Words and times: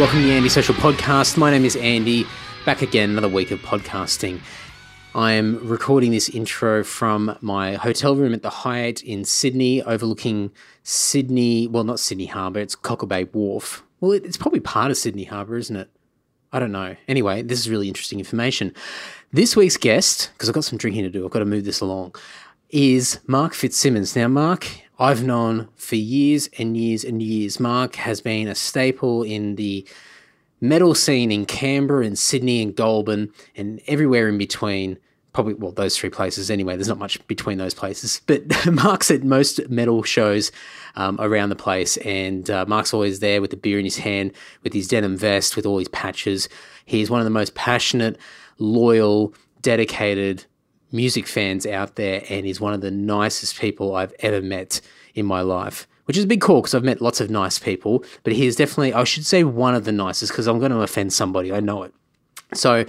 Welcome 0.00 0.20
to 0.20 0.28
the 0.28 0.32
Andy 0.32 0.48
Social 0.48 0.74
Podcast. 0.76 1.36
My 1.36 1.50
name 1.50 1.66
is 1.66 1.76
Andy. 1.76 2.24
Back 2.64 2.80
again, 2.80 3.10
another 3.10 3.28
week 3.28 3.50
of 3.50 3.60
podcasting. 3.60 4.40
I 5.14 5.32
am 5.32 5.58
recording 5.68 6.10
this 6.10 6.30
intro 6.30 6.82
from 6.84 7.36
my 7.42 7.74
hotel 7.74 8.16
room 8.16 8.32
at 8.32 8.40
the 8.40 8.48
Hyatt 8.48 9.02
in 9.02 9.26
Sydney, 9.26 9.82
overlooking 9.82 10.52
Sydney. 10.84 11.68
Well, 11.68 11.84
not 11.84 12.00
Sydney 12.00 12.24
Harbour. 12.24 12.60
It's 12.60 12.74
Cockle 12.74 13.08
Bay 13.08 13.24
Wharf. 13.24 13.82
Well, 14.00 14.12
it's 14.12 14.38
probably 14.38 14.60
part 14.60 14.90
of 14.90 14.96
Sydney 14.96 15.24
Harbour, 15.24 15.58
isn't 15.58 15.76
it? 15.76 15.90
I 16.50 16.60
don't 16.60 16.72
know. 16.72 16.96
Anyway, 17.06 17.42
this 17.42 17.58
is 17.58 17.68
really 17.68 17.88
interesting 17.88 18.20
information. 18.20 18.74
This 19.34 19.54
week's 19.54 19.76
guest, 19.76 20.30
because 20.32 20.48
I've 20.48 20.54
got 20.54 20.64
some 20.64 20.78
drinking 20.78 21.02
to 21.02 21.10
do, 21.10 21.26
I've 21.26 21.30
got 21.30 21.40
to 21.40 21.44
move 21.44 21.66
this 21.66 21.82
along, 21.82 22.14
is 22.70 23.20
Mark 23.26 23.52
Fitzsimmons. 23.52 24.16
Now, 24.16 24.28
Mark, 24.28 24.66
I've 25.00 25.24
known 25.24 25.68
for 25.76 25.96
years 25.96 26.50
and 26.58 26.76
years 26.76 27.04
and 27.04 27.22
years. 27.22 27.58
Mark 27.58 27.94
has 27.96 28.20
been 28.20 28.46
a 28.46 28.54
staple 28.54 29.22
in 29.22 29.56
the 29.56 29.88
metal 30.60 30.94
scene 30.94 31.32
in 31.32 31.46
Canberra 31.46 32.04
and 32.04 32.18
Sydney 32.18 32.62
and 32.62 32.76
Goulburn 32.76 33.32
and 33.56 33.80
everywhere 33.86 34.28
in 34.28 34.36
between. 34.36 34.98
Probably, 35.32 35.54
well, 35.54 35.72
those 35.72 35.96
three 35.96 36.10
places 36.10 36.50
anyway. 36.50 36.76
There's 36.76 36.88
not 36.88 36.98
much 36.98 37.26
between 37.28 37.56
those 37.56 37.72
places. 37.72 38.20
But 38.26 38.42
Mark's 38.70 39.10
at 39.10 39.24
most 39.24 39.70
metal 39.70 40.02
shows 40.02 40.52
um, 40.96 41.16
around 41.18 41.48
the 41.48 41.56
place, 41.56 41.96
and 41.98 42.50
uh, 42.50 42.66
Mark's 42.68 42.92
always 42.92 43.20
there 43.20 43.40
with 43.40 43.52
the 43.52 43.56
beer 43.56 43.78
in 43.78 43.86
his 43.86 43.96
hand, 43.96 44.32
with 44.62 44.74
his 44.74 44.86
denim 44.86 45.16
vest, 45.16 45.56
with 45.56 45.64
all 45.64 45.78
his 45.78 45.88
patches. 45.88 46.46
He's 46.84 47.08
one 47.08 47.20
of 47.20 47.24
the 47.24 47.30
most 47.30 47.54
passionate, 47.54 48.18
loyal, 48.58 49.32
dedicated 49.62 50.44
music 50.92 51.26
fans 51.26 51.66
out 51.66 51.96
there, 51.96 52.22
and 52.28 52.46
he's 52.46 52.60
one 52.60 52.72
of 52.72 52.80
the 52.80 52.90
nicest 52.90 53.58
people 53.58 53.94
I've 53.94 54.14
ever 54.20 54.42
met 54.42 54.80
in 55.14 55.26
my 55.26 55.40
life. 55.40 55.86
Which 56.06 56.16
is 56.16 56.24
a 56.24 56.26
big 56.28 56.40
call 56.40 56.60
because 56.60 56.74
I've 56.74 56.82
met 56.82 57.00
lots 57.00 57.20
of 57.20 57.30
nice 57.30 57.58
people, 57.58 58.04
but 58.24 58.32
he 58.32 58.46
is 58.46 58.56
definitely, 58.56 58.92
I 58.92 59.04
should 59.04 59.24
say, 59.24 59.44
one 59.44 59.76
of 59.76 59.84
the 59.84 59.92
nicest 59.92 60.32
because 60.32 60.48
I'm 60.48 60.58
going 60.58 60.72
to 60.72 60.80
offend 60.80 61.12
somebody. 61.12 61.52
I 61.52 61.60
know 61.60 61.84
it. 61.84 61.94
So, 62.52 62.84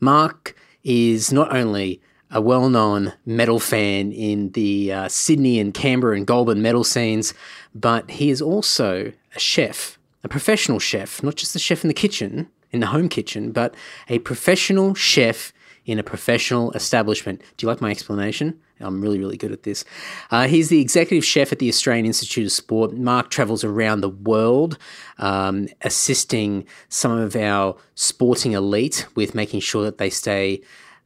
Mark 0.00 0.56
is 0.82 1.32
not 1.32 1.54
only 1.54 2.00
a 2.30 2.40
well 2.40 2.70
known 2.70 3.12
metal 3.26 3.60
fan 3.60 4.10
in 4.10 4.50
the 4.52 4.92
uh, 4.92 5.08
Sydney 5.08 5.60
and 5.60 5.74
Canberra 5.74 6.16
and 6.16 6.26
Goulburn 6.26 6.62
metal 6.62 6.82
scenes, 6.82 7.34
but 7.74 8.10
he 8.10 8.30
is 8.30 8.40
also 8.40 9.12
a 9.34 9.38
chef, 9.38 9.98
a 10.24 10.28
professional 10.28 10.78
chef, 10.78 11.22
not 11.22 11.36
just 11.36 11.54
a 11.54 11.58
chef 11.58 11.84
in 11.84 11.88
the 11.88 11.94
kitchen, 11.94 12.48
in 12.70 12.80
the 12.80 12.86
home 12.86 13.08
kitchen, 13.08 13.52
but 13.52 13.74
a 14.08 14.18
professional 14.20 14.94
chef 14.94 15.52
in 15.84 15.98
a 15.98 16.02
professional 16.02 16.70
establishment. 16.72 17.40
Do 17.56 17.64
you 17.64 17.68
like 17.68 17.80
my 17.80 17.90
explanation? 17.90 18.60
I'm 18.80 19.00
really, 19.00 19.18
really 19.18 19.36
good 19.36 19.52
at 19.52 19.62
this. 19.62 19.84
Uh, 20.30 20.46
he's 20.46 20.68
the 20.68 20.80
executive 20.80 21.24
chef 21.24 21.52
at 21.52 21.58
the 21.58 21.68
Australian 21.68 22.06
Institute 22.06 22.46
of 22.46 22.52
Sport. 22.52 22.92
Mark 22.94 23.30
travels 23.30 23.64
around 23.64 24.00
the 24.00 24.08
world, 24.08 24.78
um, 25.18 25.68
assisting 25.82 26.66
some 26.88 27.12
of 27.12 27.36
our 27.36 27.76
sporting 27.94 28.52
elite 28.52 29.06
with 29.14 29.34
making 29.34 29.60
sure 29.60 29.82
that 29.84 29.98
they 29.98 30.10
stay 30.10 30.62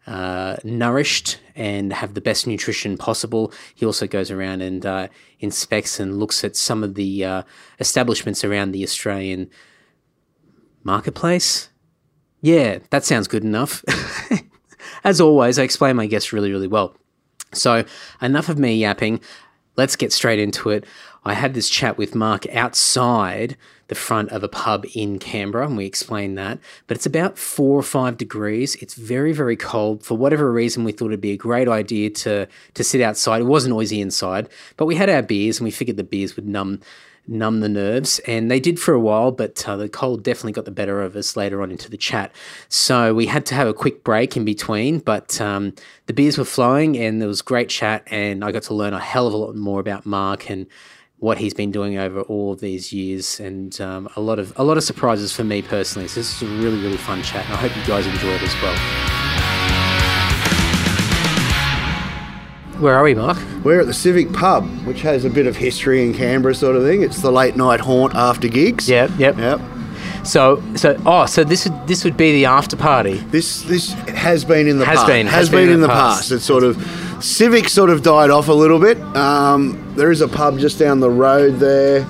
uh, 0.07 0.57
nourished 0.63 1.39
and 1.55 1.93
have 1.93 2.15
the 2.15 2.21
best 2.21 2.47
nutrition 2.47 2.97
possible. 2.97 3.53
He 3.75 3.85
also 3.85 4.07
goes 4.07 4.31
around 4.31 4.63
and 4.63 4.85
uh, 4.87 5.09
inspects 5.41 5.99
and 5.99 6.19
looks 6.19 6.45
at 6.45 6.55
some 6.55 6.85
of 6.85 6.95
the 6.95 7.25
uh, 7.25 7.43
establishments 7.81 8.45
around 8.45 8.73
the 8.73 8.85
Australian 8.85 9.51
marketplace. 10.85 11.71
Yeah, 12.41 12.79
that 12.91 13.05
sounds 13.05 13.27
good 13.27 13.43
enough. 13.43 13.83
As 15.07 15.21
always, 15.21 15.57
I 15.57 15.63
explain 15.63 15.95
my 15.95 16.07
guests 16.07 16.33
really, 16.33 16.51
really 16.51 16.67
well. 16.67 16.97
So, 17.53 17.85
enough 18.21 18.49
of 18.49 18.59
me 18.59 18.75
yapping. 18.75 19.21
Let's 19.77 19.95
get 19.95 20.13
straight 20.13 20.41
into 20.41 20.71
it. 20.71 20.85
I 21.25 21.35
had 21.35 21.55
this 21.55 21.69
chat 21.69 21.97
with 21.97 22.17
Mark 22.17 22.45
outside 22.53 23.57
the 23.87 23.95
front 23.95 24.31
of 24.31 24.43
a 24.43 24.49
pub 24.49 24.85
in 24.97 25.21
Canberra, 25.21 25.69
and 25.69 25.77
we 25.77 25.87
explained 25.87 26.37
that. 26.39 26.59
But 26.89 26.97
it's 26.97 27.07
about 27.07 27.39
four 27.39 27.79
or 27.79 27.85
five 27.85 28.17
degrees. 28.17 28.75
It's 28.83 28.95
very, 28.95 29.33
very 29.33 29.55
cold. 29.55 30.03
For 30.03 30.17
whatever 30.17 30.51
reason, 30.51 30.83
we 30.83 30.91
thought 30.91 31.13
it'd 31.13 31.21
be 31.21 31.31
a 31.31 31.37
great 31.37 31.69
idea 31.69 32.11
to 32.11 32.49
to 32.75 32.83
sit 32.83 33.01
outside. 33.01 33.43
It 33.43 33.45
was 33.45 33.69
noisy 33.69 34.01
inside, 34.01 34.49
but 34.77 34.87
we 34.87 34.97
had 34.97 35.09
our 35.09 35.23
beers, 35.23 35.61
and 35.61 35.67
we 35.67 35.71
figured 35.71 35.99
the 35.99 36.03
beers 36.03 36.35
would 36.35 36.49
numb 36.49 36.81
numb 37.29 37.61
the 37.61 37.69
nerves, 37.69 38.19
and 38.21 38.51
they 38.51 38.61
did 38.61 38.79
for 38.79 38.95
a 38.95 39.01
while, 39.01 39.31
but 39.31 39.67
uh, 39.69 39.77
the 39.77 39.89
cold 39.89 40.23
definitely 40.23 40.53
got 40.53 40.65
the 40.65 40.71
better 40.71 41.03
of 41.03 41.17
us 41.17 41.37
later 41.37 41.63
on 41.63 41.71
into 41.71 41.91
the 41.91 41.97
chat. 41.97 42.33
So 42.69 43.15
we 43.15 43.27
had 43.27 43.47
to 43.47 43.55
have 43.55 43.69
a 43.69 43.75
quick 43.75 44.05
break 44.05 44.37
in 44.37 44.45
between, 44.45 45.01
but 45.01 45.41
um, 45.41 45.75
the 46.07 46.13
beers 46.13 46.39
were 46.39 46.45
flowing, 46.45 46.97
and 46.97 47.21
there 47.21 47.29
was 47.29 47.43
great 47.43 47.69
chat, 47.69 48.03
and 48.07 48.45
I 48.45 48.53
got 48.53 48.63
to 48.65 48.75
learn 48.75 48.93
a 48.93 49.01
hell 49.01 49.27
of 49.27 49.35
a 49.35 49.37
lot 49.37 49.55
more 49.57 49.81
about 49.81 50.07
Mark 50.07 50.51
and 50.51 50.67
what 51.19 51.39
he's 51.39 51.55
been 51.55 51.71
doing 51.71 51.97
over 51.97 52.21
all 52.23 52.53
of 52.53 52.61
these 52.61 52.93
years, 52.93 53.41
and 53.41 53.81
um, 53.81 54.09
a 54.17 54.21
lot 54.21 54.39
of 54.39 54.53
a 54.57 54.65
lot 54.65 54.77
of 54.77 54.85
surprises 54.85 55.33
for 55.33 55.45
me 55.45 55.63
personally. 55.63 56.09
So 56.09 56.21
this 56.21 56.43
is 56.43 56.49
a 56.49 56.53
really 56.63 56.81
really 56.83 56.99
fun 56.99 57.23
chat, 57.23 57.45
and 57.47 57.55
I 57.55 57.57
hope 57.57 57.77
you 57.77 57.85
guys 57.87 58.07
enjoy 58.07 58.29
it 58.29 58.43
as 58.43 58.55
well. 58.63 59.16
Where 62.81 62.95
are 62.95 63.03
we, 63.03 63.15
Mark? 63.15 63.39
We're 63.65 63.81
at 63.81 63.87
the 63.87 63.95
Civic 63.95 64.33
Pub, 64.33 64.65
which 64.87 65.01
has 65.03 65.25
a 65.25 65.31
bit 65.31 65.47
of 65.47 65.57
history 65.57 66.05
in 66.05 66.13
Canberra, 66.13 66.55
sort 66.55 66.77
of 66.77 66.83
thing. 66.85 67.03
It's 67.03 67.23
the 67.23 67.33
late 67.33 67.57
night 67.57 67.81
haunt 67.81 68.15
after 68.15 68.49
gigs. 68.49 68.89
Yep, 68.89 69.13
yep. 69.19 69.39
Yep. 69.39 69.61
So, 70.25 70.63
so 70.75 71.01
oh, 71.07 71.25
so 71.27 71.45
this 71.45 71.69
would 71.69 71.87
this 71.87 72.05
would 72.05 72.17
be 72.17 72.33
the 72.33 72.47
after 72.47 72.77
party. 72.77 73.15
This 73.15 73.63
this 73.63 73.93
has 73.93 74.45
been 74.45 74.67
in 74.67 74.79
the 74.79 74.85
Has 74.85 74.97
past. 74.99 75.07
been, 75.07 75.27
has, 75.27 75.49
been, 75.49 75.71
in 75.71 75.81
the 75.81 75.87
past. 75.89 76.19
past. 76.23 76.33
It's 76.33 76.45
sort 76.45 76.65
of 76.65 76.77
Civic 77.21 77.69
sort 77.69 77.91
of 77.91 78.03
died 78.03 78.31
off 78.31 78.49
a 78.49 78.53
little 78.53 78.81
bit. 78.81 79.01
Um, 79.17 79.95
there 79.97 80.11
is 80.11 80.21
a 80.21 80.29
pub 80.29 80.59
just 80.59 80.79
down 80.79 81.01
the 81.01 81.11
road 81.11 81.59
there. 81.61 82.05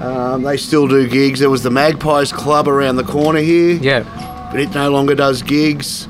Um, 0.00 0.42
they 0.42 0.56
still 0.56 0.88
do 0.88 1.06
gigs. 1.06 1.40
There 1.40 1.50
was 1.50 1.62
the 1.62 1.70
Magpies 1.70 2.32
Club 2.32 2.66
around 2.66 2.96
the 2.96 3.04
corner 3.04 3.40
here, 3.40 3.74
Yeah, 3.74 4.48
but 4.50 4.58
it 4.58 4.74
no 4.74 4.90
longer 4.90 5.14
does 5.14 5.42
gigs. 5.42 6.08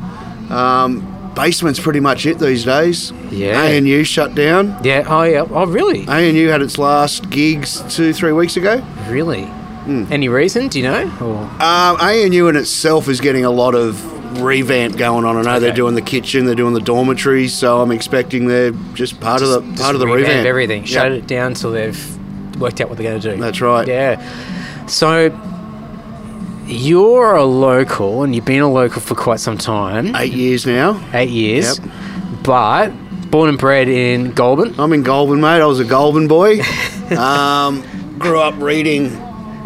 Um, 0.48 1.09
basement's 1.42 1.80
pretty 1.80 2.00
much 2.00 2.26
it 2.26 2.38
these 2.38 2.64
days. 2.64 3.12
Yeah. 3.30 3.60
ANU 3.62 4.04
shut 4.04 4.34
down. 4.34 4.76
yeah. 4.84 5.04
Oh, 5.06 5.22
yeah. 5.22 5.46
Oh, 5.48 5.66
really? 5.66 6.06
ANU 6.06 6.48
had 6.48 6.62
its 6.62 6.78
last 6.78 7.30
gigs 7.30 7.82
two, 7.94 8.12
three 8.12 8.32
weeks 8.32 8.56
ago. 8.56 8.82
Really? 9.08 9.44
Hmm. 9.44 10.04
Any 10.10 10.28
reason? 10.28 10.68
Do 10.68 10.78
you 10.78 10.84
know? 10.84 11.02
Um, 11.20 11.96
ANU 12.00 12.48
in 12.48 12.56
itself 12.56 13.08
is 13.08 13.20
getting 13.20 13.44
a 13.44 13.50
lot 13.50 13.74
of 13.74 14.40
revamp 14.42 14.96
going 14.96 15.24
on. 15.24 15.36
I 15.36 15.42
know 15.42 15.58
they're 15.60 15.72
doing 15.72 15.94
the 15.94 16.02
kitchen, 16.02 16.44
they're 16.44 16.54
doing 16.54 16.74
the 16.74 16.80
dormitories, 16.80 17.52
so 17.54 17.80
I'm 17.80 17.90
expecting 17.90 18.46
they're 18.46 18.72
just 18.94 19.18
part 19.20 19.42
of 19.42 19.48
the 19.48 19.60
Just 19.62 19.82
part 19.82 19.94
of 19.94 20.00
the 20.00 20.06
revamp 20.06 20.28
revamp. 20.28 20.46
everything. 20.46 20.80
Yep. 20.82 20.88
Shut 20.88 21.12
it 21.12 21.26
down 21.26 21.54
till 21.54 21.72
they've 21.72 22.58
worked 22.60 22.80
out 22.80 22.88
what 22.90 22.98
they're 22.98 23.10
going 23.10 23.20
to 23.20 23.34
do. 23.34 23.40
That's 23.40 23.60
right. 23.60 23.88
Yeah. 23.88 24.86
So 24.86 25.30
you're 26.70 27.34
a 27.34 27.44
local, 27.44 28.22
and 28.22 28.34
you've 28.34 28.44
been 28.44 28.62
a 28.62 28.70
local 28.70 29.00
for 29.00 29.14
quite 29.14 29.40
some 29.40 29.58
time. 29.58 30.14
Eight 30.16 30.32
years 30.32 30.66
now. 30.66 31.02
Eight 31.12 31.30
years. 31.30 31.78
Yep. 31.78 31.88
But 32.44 32.88
born 33.30 33.48
and 33.48 33.58
bred 33.58 33.88
in 33.88 34.32
Goulburn. 34.32 34.74
I'm 34.78 34.92
in 34.92 35.02
Goulburn, 35.02 35.40
mate. 35.40 35.60
I 35.60 35.66
was 35.66 35.80
a 35.80 35.84
Goulburn 35.84 36.28
boy. 36.28 36.60
um, 37.16 37.82
grew 38.18 38.40
up 38.40 38.54
reading 38.60 39.10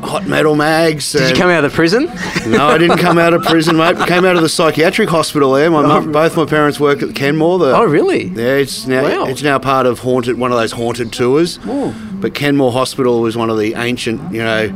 hot 0.03 0.27
metal 0.27 0.55
mags. 0.55 1.13
Did 1.13 1.31
you 1.31 1.37
come 1.37 1.51
out 1.51 1.65
of 1.65 1.71
the 1.73 1.75
prison? 1.75 2.07
No, 2.47 2.67
I 2.67 2.77
didn't 2.79 2.99
come 2.99 3.19
out 3.19 3.33
of 3.33 3.43
prison, 3.43 3.77
mate. 3.77 3.97
Came 4.07 4.25
out 4.25 4.37
of 4.37 4.43
the 4.43 4.49
psychiatric 4.49 5.09
hospital 5.09 5.53
there. 5.53 5.71
My 5.71 5.83
mum, 5.83 6.13
both 6.13 6.37
my 6.37 6.45
parents 6.45 6.79
worked 6.79 7.03
at 7.03 7.15
Kenmore. 7.15 7.59
The, 7.59 7.75
oh, 7.77 7.85
really? 7.85 8.25
Yeah, 8.25 8.57
it's 8.57 8.87
now 8.87 9.03
Wow. 9.03 9.25
it's 9.27 9.43
now 9.43 9.59
part 9.59 9.87
of 9.87 10.01
haunted 10.01 10.39
one 10.39 10.53
of 10.53 10.59
those 10.59 10.73
haunted 10.73 11.13
tours. 11.13 11.59
But 11.59 12.35
Kenmore 12.35 12.73
Hospital 12.73 13.21
was 13.21 13.37
one 13.37 13.51
of 13.51 13.59
the 13.59 13.75
ancient, 13.75 14.33
you 14.33 14.43
know, 14.43 14.69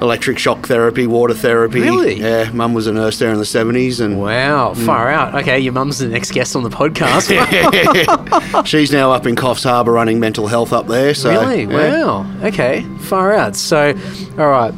electric 0.00 0.38
shock 0.38 0.66
therapy, 0.66 1.06
water 1.06 1.34
therapy. 1.34 1.80
Really? 1.80 2.20
Yeah, 2.20 2.50
mum 2.52 2.74
was 2.74 2.86
a 2.86 2.92
nurse 2.92 3.18
there 3.18 3.32
in 3.32 3.38
the 3.38 3.44
seventies, 3.44 4.00
and 4.00 4.20
Wow, 4.20 4.74
far 4.74 5.08
out. 5.10 5.34
Okay, 5.34 5.58
your 5.58 5.72
mum's 5.72 5.98
the 5.98 6.08
next 6.08 6.32
guest 6.32 6.54
on 6.56 6.62
the 6.62 6.70
podcast. 6.70 7.28
she's 8.66 8.92
now 8.92 9.10
up 9.12 9.26
in 9.26 9.36
Coffs 9.36 9.64
Harbour 9.64 9.92
running 9.92 10.20
mental 10.20 10.46
health 10.46 10.72
up 10.72 10.86
there. 10.86 11.14
So 11.14 11.30
really? 11.30 11.62
yeah. 11.64 12.04
Wow. 12.04 12.26
Okay, 12.42 12.82
far 13.00 13.32
out. 13.32 13.56
So, 13.56 13.88
all 14.38 14.48
right. 14.48 14.74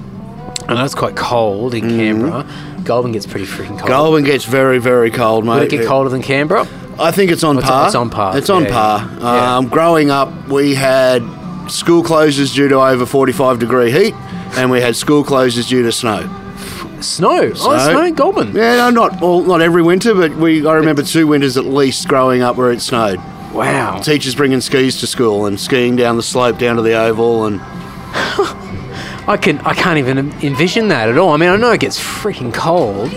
I 0.68 0.74
know 0.74 0.84
it's 0.84 0.94
quite 0.94 1.16
cold 1.16 1.74
in 1.74 1.88
Canberra. 1.88 2.46
Goulburn 2.84 3.12
gets 3.12 3.26
pretty 3.26 3.46
freaking 3.46 3.76
cold. 3.78 3.88
Goulburn 3.88 4.24
gets 4.24 4.44
very, 4.44 4.78
very 4.78 5.10
cold, 5.10 5.44
mate. 5.44 5.54
Will 5.54 5.62
it 5.62 5.70
get 5.70 5.86
colder 5.86 6.08
than 6.10 6.22
Canberra? 6.22 6.66
I 6.98 7.10
think 7.10 7.30
it's 7.30 7.42
on 7.44 7.56
It's- 7.58 7.68
par. 7.70 7.86
it's 7.86 7.94
on 7.94 8.10
par. 8.10 8.36
It's 8.38 8.50
on 8.50 8.64
Yeah, 8.64 8.70
par. 8.70 8.98
yeah. 9.00 9.18
Yeah. 9.20 9.56
Um, 9.56 9.68
growing 9.68 10.10
up, 10.10 10.48
we 10.48 10.74
had 10.74 11.22
school 11.68 12.02
closures 12.02 12.54
due 12.54 12.68
to 12.68 12.76
over 12.80 13.04
45 13.06 13.58
degree 13.58 13.90
heat, 13.90 14.14
and 14.56 14.70
we 14.70 14.80
had 14.80 14.96
school 14.96 15.24
closures 15.24 15.68
due 15.68 15.82
to 15.82 15.92
snow. 15.92 16.28
Snow. 17.00 17.50
Oh, 17.50 17.54
Snow. 17.54 17.78
snow 17.78 18.04
in 18.04 18.14
Goulburn. 18.14 18.54
Yeah, 18.54 18.76
no, 18.76 18.90
not 18.90 19.22
all, 19.22 19.42
not 19.42 19.62
every 19.62 19.82
winter, 19.82 20.14
but 20.14 20.34
we 20.36 20.66
I 20.66 20.74
remember 20.74 21.02
two 21.02 21.26
winters 21.26 21.56
at 21.56 21.64
least 21.64 22.06
growing 22.08 22.42
up 22.42 22.56
where 22.56 22.70
it 22.72 22.80
snowed. 22.82 23.18
Wow. 23.54 23.98
Teachers 24.00 24.34
bringing 24.34 24.60
skis 24.60 25.00
to 25.00 25.06
school 25.06 25.46
and 25.46 25.58
skiing 25.58 25.96
down 25.96 26.16
the 26.16 26.22
slope 26.22 26.58
down 26.58 26.76
to 26.76 26.82
the 26.82 26.94
oval, 26.94 27.46
and 27.46 27.60
I 29.26 29.38
can 29.40 29.58
I 29.60 29.74
can't 29.74 29.98
even 29.98 30.18
envision 30.42 30.88
that 30.88 31.08
at 31.08 31.16
all. 31.18 31.30
I 31.30 31.36
mean, 31.36 31.48
I 31.48 31.56
know 31.56 31.72
it 31.72 31.80
gets 31.80 31.98
freaking 31.98 32.52
cold, 32.52 33.10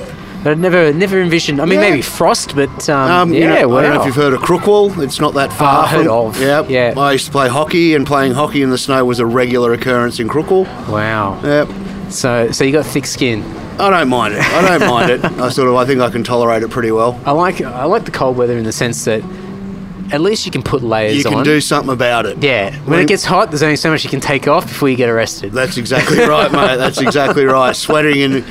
but 0.43 0.51
I'd 0.51 0.59
never 0.59 0.91
never 0.93 1.21
envisioned. 1.21 1.59
I 1.61 1.65
mean, 1.65 1.79
Yeah. 1.79 1.89
maybe 1.89 2.01
frost, 2.01 2.55
but 2.55 2.89
um, 2.89 3.11
um, 3.11 3.33
yeah, 3.33 3.39
you 3.39 3.47
know, 3.61 3.67
wow. 3.69 3.77
I 3.77 3.81
don't 3.83 3.93
know 3.95 3.99
if 4.01 4.05
you've 4.07 4.15
heard 4.15 4.33
of 4.33 4.41
Crookwell. 4.41 5.01
It's 5.03 5.19
not 5.19 5.33
that 5.35 5.51
far. 5.53 5.87
Heard 5.87 6.05
from, 6.05 6.11
of, 6.27 6.39
Yep. 6.41 6.69
yeah. 6.69 6.93
I 6.97 7.13
used 7.13 7.25
to 7.27 7.31
play 7.31 7.47
hockey, 7.49 7.95
and 7.95 8.05
playing 8.05 8.33
hockey 8.33 8.61
in 8.61 8.69
the 8.69 8.77
snow 8.77 9.03
was 9.05 9.19
a 9.19 9.25
regular 9.25 9.73
occurrence 9.73 10.19
in 10.19 10.27
Crookwell. 10.27 10.65
wow. 10.89 11.39
Yep. 11.43 11.69
So 12.11 12.51
so 12.51 12.63
you 12.63 12.71
got 12.71 12.85
thick 12.85 13.05
skin. 13.05 13.41
I 13.79 13.89
don't 13.89 14.09
mind 14.09 14.35
it. 14.35 14.41
I 14.41 14.77
don't 14.77 14.87
mind 14.87 15.09
it. 15.09 15.25
I 15.25 15.49
sort 15.49 15.67
of, 15.67 15.75
I 15.75 15.85
think 15.85 15.99
I 15.99 16.09
can 16.11 16.23
tolerate 16.23 16.61
it 16.61 16.69
pretty 16.69 16.91
well. 16.91 17.19
I 17.25 17.31
like 17.31 17.59
I 17.61 17.85
like 17.85 18.05
the 18.05 18.11
cold 18.11 18.37
weather 18.37 18.55
in 18.57 18.65
the 18.65 18.71
sense 18.71 19.05
that 19.05 19.23
at 20.11 20.21
least 20.21 20.45
you 20.45 20.51
can 20.51 20.61
put 20.61 20.83
layers 20.83 21.15
You 21.17 21.23
can 21.23 21.35
on. 21.39 21.43
do 21.43 21.59
something 21.59 21.91
about 21.91 22.27
it. 22.27 22.37
yeah, 22.43 22.69
when 22.81 22.85
When- 22.91 22.99
it 22.99 23.07
gets 23.07 23.25
hot, 23.25 23.49
there's 23.49 23.63
only 23.63 23.77
so 23.77 23.89
much 23.89 24.03
you 24.03 24.11
can 24.11 24.19
take 24.19 24.47
off 24.47 24.67
before 24.67 24.89
you 24.89 24.95
get 24.95 25.09
arrested. 25.09 25.53
That's 25.53 25.77
exactly 25.77 26.19
right, 26.19 26.51
mate. 26.51 26.75
That's 26.77 26.99
exactly 27.01 27.45
right. 27.45 27.75
Sweating 27.85 28.17
in 28.19 28.43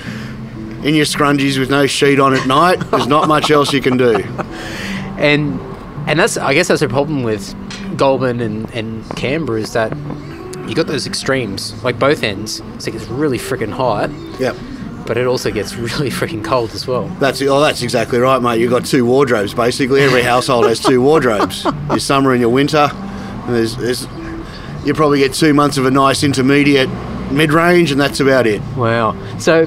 in 0.83 0.95
your 0.95 1.05
scrungies 1.05 1.59
with 1.59 1.71
no 1.71 1.87
sheet 1.87 2.19
on 2.19 2.35
at 2.35 2.47
night. 2.47 2.77
There's 2.91 3.07
not 3.07 3.29
much 3.29 3.51
else 3.51 3.73
you 3.73 3.81
can 3.81 3.97
do. 3.97 4.15
and 5.19 5.61
and 6.09 6.19
that's 6.19 6.37
I 6.37 6.55
guess 6.55 6.69
that's 6.69 6.83
a 6.83 6.89
problem 6.89 7.23
with 7.23 7.55
Goulburn 7.97 8.41
and, 8.41 8.71
and 8.73 9.09
Canberra 9.17 9.61
is 9.61 9.73
that 9.75 9.97
you 10.69 10.75
got 10.75 10.87
those 10.87 11.07
extremes, 11.07 11.83
like 11.85 11.99
both 11.99 12.23
ends. 12.23 12.63
So 12.79 12.89
it 12.89 12.93
gets 12.93 13.07
really 13.07 13.39
freaking 13.39 13.73
hot, 13.73 14.11
Yep. 14.39 14.57
but 15.07 15.17
it 15.17 15.27
also 15.27 15.51
gets 15.51 15.75
really 15.77 16.11
freaking 16.11 16.45
cold 16.45 16.71
as 16.73 16.87
well. 16.87 17.09
That's 17.21 17.41
oh, 17.43 17.61
that's 17.61 17.83
exactly 17.83 18.19
right, 18.19 18.41
mate. 18.41 18.61
You've 18.61 18.71
got 18.71 18.85
two 18.85 19.05
wardrobes 19.05 19.55
basically. 19.55 20.01
Every 20.03 20.23
household 20.33 20.67
has 20.67 20.81
two 20.81 21.01
wardrobes. 21.01 21.65
Your 21.91 21.99
summer 21.99 22.33
and 22.33 22.41
your 22.41 22.51
winter. 22.51 22.89
And 22.93 23.55
there's, 23.57 23.77
there's, 23.77 24.07
you 24.85 24.95
probably 24.95 25.19
get 25.19 25.35
two 25.35 25.53
months 25.53 25.77
of 25.77 25.85
a 25.87 25.91
nice 25.91 26.23
intermediate 26.23 26.89
mid-range, 27.33 27.91
and 27.91 28.01
that's 28.01 28.21
about 28.21 28.47
it. 28.47 28.61
Wow. 28.77 29.17
So 29.39 29.67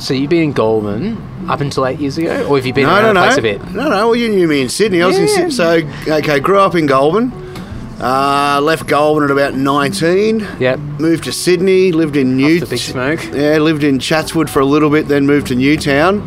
so 0.00 0.14
you've 0.14 0.30
been 0.30 0.42
in 0.42 0.52
Goulburn 0.52 1.16
up 1.48 1.60
until 1.60 1.86
eight 1.86 2.00
years 2.00 2.18
ago, 2.18 2.46
or 2.48 2.56
have 2.56 2.66
you 2.66 2.72
been 2.72 2.84
No, 2.84 2.90
around 2.94 3.02
no, 3.02 3.08
the 3.08 3.12
no, 3.14 3.26
place 3.26 3.38
a 3.38 3.42
bit? 3.42 3.70
no, 3.72 3.84
no. 3.88 4.08
Well, 4.08 4.16
you 4.16 4.28
knew 4.28 4.48
me 4.48 4.60
in 4.62 4.68
Sydney. 4.68 5.02
I 5.02 5.06
was 5.06 5.18
in. 5.18 5.28
Sydney. 5.28 5.50
So 5.50 5.80
okay, 6.08 6.40
grew 6.40 6.58
up 6.58 6.74
in 6.74 6.86
Goulburn. 6.86 7.32
Uh, 8.00 8.58
left 8.62 8.86
Goulburn 8.86 9.24
at 9.24 9.30
about 9.30 9.54
19. 9.54 10.46
Yep. 10.58 10.78
Moved 10.98 11.24
to 11.24 11.32
Sydney. 11.32 11.92
Lived 11.92 12.16
in 12.16 12.36
The 12.38 12.60
big 12.64 12.78
smoke. 12.78 13.22
Yeah, 13.32 13.58
lived 13.58 13.84
in 13.84 13.98
Chatswood 13.98 14.48
for 14.48 14.60
a 14.60 14.64
little 14.64 14.88
bit, 14.88 15.06
then 15.06 15.26
moved 15.26 15.48
to 15.48 15.54
Newtown. 15.54 16.20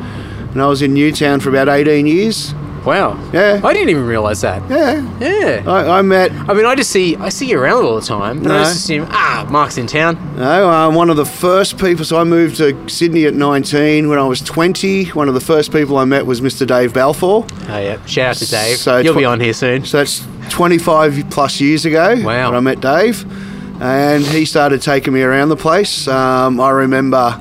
And 0.52 0.62
I 0.62 0.68
was 0.68 0.84
in 0.84 0.94
Newtown 0.94 1.40
for 1.40 1.50
about 1.50 1.68
18 1.70 2.06
years. 2.06 2.54
Wow. 2.86 3.18
Yeah. 3.32 3.62
I 3.64 3.72
didn't 3.74 3.90
even 3.90 4.06
realise 4.06 4.42
that. 4.42 4.62
Yeah. 4.70 5.02
Yeah. 5.20 5.64
I, 5.66 6.00
I 6.00 6.02
met 6.02 6.32
I 6.50 6.54
mean, 6.54 6.66
I 6.66 6.76
just 6.76 6.90
see 6.92 7.16
I 7.16 7.30
see 7.30 7.50
you 7.50 7.60
around 7.60 7.86
all 7.86 7.96
the 7.96 8.06
time, 8.06 8.44
but 8.44 8.52
I 8.52 8.58
No. 8.58 8.64
just 8.64 8.76
assume 8.76 9.08
ah, 9.12 9.48
Mark's 9.50 9.78
in 9.78 9.88
town. 9.88 10.18
no, 10.36 10.70
I'm 10.70 10.94
one 10.94 11.10
of 11.10 11.16
the 11.16 11.26
first 11.26 11.78
people. 11.78 12.04
So 12.04 12.18
I 12.20 12.24
moved 12.26 12.58
to 12.58 12.90
Sydney 12.90 13.26
at 13.26 13.34
19. 13.36 14.10
When 14.10 14.20
I 14.20 14.28
was 14.28 14.42
20, 14.42 15.06
one 15.12 15.28
of 15.30 15.34
the 15.34 15.40
first 15.40 15.72
people 15.72 15.98
I 15.98 16.06
met 16.06 16.26
was 16.26 16.42
Mr. 16.42 16.68
Dave 16.68 16.94
Balfour. 16.94 17.46
Oh 17.70 17.78
yeah. 17.80 18.04
Shout 18.06 18.32
out 18.32 18.36
to 18.38 18.50
Dave. 18.50 18.78
So 18.78 18.98
You'll 18.98 19.14
tw- 19.14 19.18
be 19.20 19.26
on 19.26 19.40
here 19.40 19.54
soon. 19.54 19.86
So 19.86 19.98
that's 20.00 20.26
25 20.50 21.26
plus 21.30 21.62
years 21.62 21.86
ago 21.86 22.16
Wow. 22.22 22.50
when 22.50 22.56
I 22.56 22.60
met 22.60 22.82
Dave. 22.82 23.26
And 23.82 24.24
he 24.26 24.46
started 24.46 24.82
taking 24.82 25.14
me 25.14 25.22
around 25.24 25.50
the 25.50 25.56
place. 25.58 26.08
Um, 26.08 26.60
I 26.60 26.70
remember 26.70 27.40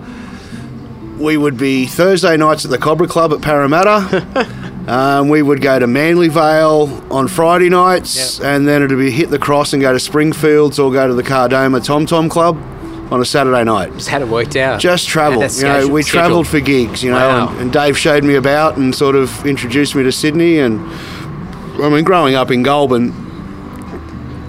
we 1.18 1.36
would 1.36 1.56
be 1.56 1.86
Thursday 1.86 2.36
nights 2.36 2.64
at 2.64 2.70
the 2.70 2.78
Cobra 2.78 3.06
Club 3.06 3.32
at 3.32 3.42
Parramatta. 3.42 4.46
um, 4.88 5.28
we 5.28 5.42
would 5.42 5.60
go 5.60 5.78
to 5.78 5.86
Manly 5.86 6.28
Vale 6.28 7.02
on 7.10 7.28
Friday 7.28 7.68
nights, 7.68 8.38
Yep. 8.38 8.48
and 8.48 8.68
then 8.68 8.82
it'd 8.82 8.98
be 8.98 9.10
hit 9.10 9.30
the 9.30 9.38
cross 9.38 9.72
and 9.72 9.80
go 9.80 9.92
to 9.92 9.98
Springfields 10.00 10.78
or 10.78 10.90
go 10.92 11.06
to 11.06 11.14
the 11.14 11.22
Cardoma 11.22 11.82
Tom 11.84 12.06
Tom 12.06 12.28
Club 12.28 12.56
on 13.12 13.20
a 13.20 13.24
Saturday 13.24 13.62
night. 13.64 13.92
Just 13.94 14.08
had 14.08 14.22
it 14.22 14.28
worked 14.28 14.56
out. 14.56 14.80
Just 14.80 15.06
travel. 15.08 15.40
Had 15.40 15.50
that 15.50 15.56
You 15.82 15.86
know, 15.88 15.92
we 15.92 16.02
travelled 16.02 16.48
for 16.48 16.60
gigs, 16.60 17.02
you 17.04 17.10
know, 17.10 17.16
Wow. 17.18 17.48
and, 17.50 17.60
and 17.62 17.72
Dave 17.72 17.96
showed 17.98 18.24
me 18.24 18.34
about 18.36 18.76
and 18.76 18.94
sort 18.94 19.14
of 19.14 19.44
introduced 19.46 19.94
me 19.94 20.02
to 20.02 20.10
Sydney. 20.12 20.58
And 20.58 20.80
I 21.82 21.88
mean, 21.88 22.04
growing 22.04 22.34
up 22.34 22.50
in 22.50 22.62
Goulburn, 22.62 23.12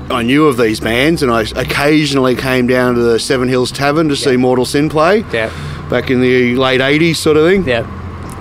I 0.10 0.22
knew 0.24 0.48
of 0.48 0.58
these 0.58 0.80
bands, 0.80 1.24
and 1.24 1.32
I 1.32 1.42
occasionally 1.56 2.36
came 2.36 2.68
down 2.68 2.96
to 2.96 3.02
the 3.02 3.20
Seven 3.20 3.48
Hills 3.50 3.72
Tavern 3.72 4.10
to 4.10 4.16
see 4.16 4.38
Mortal 4.38 4.66
Sin 4.66 4.90
play 4.90 5.24
Yeah. 5.32 5.50
back 5.90 6.10
in 6.12 6.22
the 6.22 6.56
late 6.56 6.82
'80s, 6.82 7.18
sort 7.18 7.38
of 7.38 7.48
thing. 7.48 7.66
Yeah. 7.68 7.86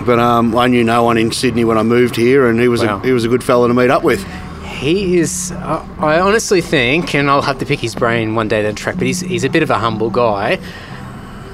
But 0.04 0.18
um, 0.18 0.56
I 0.56 0.66
knew 0.66 0.84
no 0.84 1.02
one 1.04 1.16
in 1.18 1.30
Sydney 1.32 1.64
when 1.64 1.78
I 1.78 1.82
moved 1.82 2.16
here, 2.16 2.48
and 2.48 2.60
he 2.60 2.68
was 2.68 2.82
Wow. 2.82 3.00
a, 3.00 3.04
he 3.06 3.12
was 3.12 3.24
a 3.24 3.28
good 3.28 3.42
fella 3.44 3.68
to 3.68 3.74
meet 3.74 3.90
up 3.90 4.02
with. 4.02 4.24
He 4.64 5.18
is. 5.18 5.52
Uh, 5.52 5.86
I 5.98 6.18
honestly 6.20 6.60
think, 6.60 7.14
and 7.14 7.30
I'll 7.30 7.42
have 7.42 7.58
to 7.60 7.66
pick 7.66 7.78
his 7.78 7.94
brain 7.94 8.34
one 8.34 8.48
day 8.48 8.62
down 8.62 8.74
track, 8.74 8.96
but 8.96 9.06
he's 9.06 9.20
he's 9.20 9.44
a 9.44 9.48
bit 9.50 9.62
of 9.62 9.70
a 9.70 9.78
humble 9.78 10.10
guy. 10.10 10.58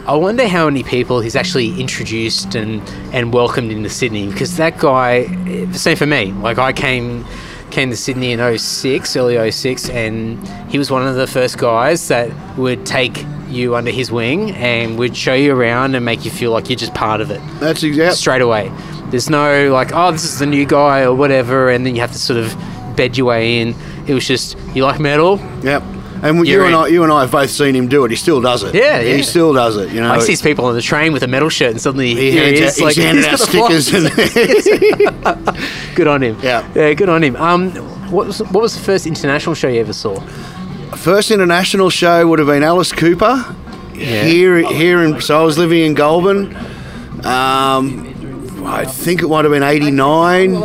I 0.06 0.14
wonder 0.16 0.48
how 0.48 0.64
many 0.64 0.82
people 0.82 1.20
he's 1.20 1.36
actually 1.36 1.78
introduced 1.78 2.54
and, 2.54 2.80
and 3.12 3.30
welcomed 3.34 3.70
into 3.70 3.90
Sydney 3.90 4.28
because 4.28 4.56
that 4.56 4.78
guy, 4.78 5.26
same 5.72 5.96
for 5.98 6.06
me. 6.06 6.32
Like 6.32 6.56
I 6.56 6.72
came 6.72 7.26
came 7.70 7.90
to 7.90 7.96
Sydney 7.96 8.32
in 8.32 8.58
06, 8.58 9.14
early 9.16 9.50
06, 9.50 9.90
and 9.90 10.38
he 10.70 10.78
was 10.78 10.90
one 10.90 11.06
of 11.06 11.16
the 11.16 11.26
first 11.26 11.58
guys 11.58 12.08
that 12.08 12.30
would 12.56 12.86
take 12.86 13.22
you 13.48 13.76
under 13.76 13.90
his 13.90 14.10
wing 14.12 14.50
and 14.52 14.98
would 14.98 15.16
show 15.16 15.34
you 15.34 15.54
around 15.54 15.94
and 15.94 16.04
make 16.04 16.24
you 16.24 16.30
feel 16.30 16.50
like 16.50 16.68
you're 16.68 16.76
just 16.76 16.94
part 16.94 17.20
of 17.20 17.30
it 17.30 17.40
That's 17.60 17.82
exactly. 17.82 18.16
straight 18.16 18.42
away. 18.42 18.70
There's 19.10 19.30
no 19.30 19.72
like, 19.72 19.92
oh, 19.94 20.12
this 20.12 20.24
is 20.24 20.38
the 20.38 20.46
new 20.46 20.66
guy 20.66 21.02
or 21.02 21.14
whatever, 21.14 21.70
and 21.70 21.86
then 21.86 21.94
you 21.94 22.00
have 22.02 22.12
to 22.12 22.18
sort 22.18 22.38
of 22.38 22.54
bed 22.94 23.16
your 23.16 23.26
way 23.28 23.60
in. 23.60 23.74
It 24.06 24.12
was 24.14 24.26
just, 24.26 24.56
you 24.74 24.84
like 24.84 25.00
metal? 25.00 25.38
Yep. 25.62 25.82
And 26.22 26.46
you 26.46 26.64
and. 26.64 26.74
I, 26.74 26.86
you 26.88 27.02
and 27.04 27.12
I 27.12 27.20
have 27.22 27.30
both 27.30 27.48
seen 27.50 27.74
him 27.76 27.86
do 27.88 28.04
it. 28.04 28.10
He 28.10 28.16
still 28.16 28.40
does 28.40 28.64
it. 28.64 28.74
Yeah, 28.74 28.98
yeah. 29.00 29.14
He 29.16 29.22
still 29.22 29.52
does 29.52 29.76
it. 29.76 29.92
You 29.92 30.00
know. 30.00 30.10
I 30.10 30.18
see 30.18 30.34
people 30.36 30.64
on 30.64 30.74
the 30.74 30.82
train 30.82 31.12
with 31.12 31.22
a 31.22 31.28
metal 31.28 31.48
shirt, 31.48 31.70
and 31.70 31.80
suddenly 31.80 32.12
He 32.14 32.32
he 32.32 32.36
hands 32.36 32.58
is, 32.60 32.80
out, 32.80 32.84
like 32.84 32.96
he's 32.96 33.04
handing 33.08 33.24
he's 33.24 33.32
out 33.32 33.38
got 33.52 33.72
stickers. 33.80 33.94
And 33.94 34.08
good 35.94 36.08
on 36.08 36.22
him. 36.22 36.36
Yeah. 36.42 36.68
yeah, 36.74 36.92
good 36.94 37.08
on 37.08 37.22
him. 37.22 37.36
Um, 37.36 37.70
what 38.10 38.26
was 38.26 38.40
what 38.40 38.62
was 38.62 38.74
the 38.74 38.80
first 38.82 39.06
international 39.06 39.54
show 39.54 39.68
you 39.68 39.80
ever 39.80 39.92
saw? 39.92 40.18
First 40.96 41.30
international 41.30 41.90
show 41.90 42.26
would 42.26 42.38
have 42.38 42.48
been 42.48 42.62
Alice 42.62 42.92
Cooper. 42.92 43.44
Yeah. 43.94 44.24
Here, 44.24 44.58
here 44.58 45.02
in. 45.02 45.20
So 45.20 45.40
I 45.40 45.42
was 45.44 45.58
living 45.58 45.80
in 45.84 45.94
Goulburn. 45.94 46.54
Um, 47.24 48.14
I 48.66 48.84
think 48.84 49.22
it 49.22 49.28
might 49.28 49.44
have 49.44 49.52
been 49.52 49.62
'89. 49.62 50.56
I, 50.56 50.60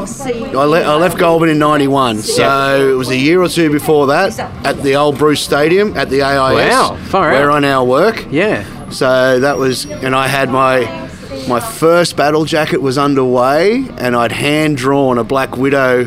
le- 0.65 0.81
I 0.81 0.95
left 0.95 1.17
Goulburn 1.17 1.49
in 1.49 1.57
'91, 1.59 2.17
so 2.19 2.89
it 2.91 2.93
was 2.93 3.09
a 3.09 3.17
year 3.17 3.41
or 3.41 3.47
two 3.47 3.71
before 3.71 4.07
that 4.07 4.37
at 4.65 4.81
the 4.83 4.95
old 4.95 5.17
Bruce 5.17 5.41
Stadium 5.41 5.95
at 5.97 6.09
the 6.09 6.21
AIS, 6.21 6.71
Wow, 6.71 6.95
far 7.05 7.31
where 7.31 7.49
out. 7.51 7.57
I 7.57 7.59
now 7.59 7.83
work. 7.83 8.27
Yeah, 8.31 8.89
So 8.89 9.39
that 9.39 9.57
was, 9.57 9.85
and 9.85 10.15
I 10.15 10.27
had 10.27 10.49
my 10.49 11.09
my 11.47 11.59
first 11.59 12.15
battle 12.15 12.45
jacket 12.45 12.81
was 12.81 12.97
underway, 12.97 13.85
and 13.97 14.15
I'd 14.15 14.31
hand 14.31 14.77
drawn 14.77 15.17
a 15.17 15.23
Black 15.23 15.57
Widow 15.57 16.05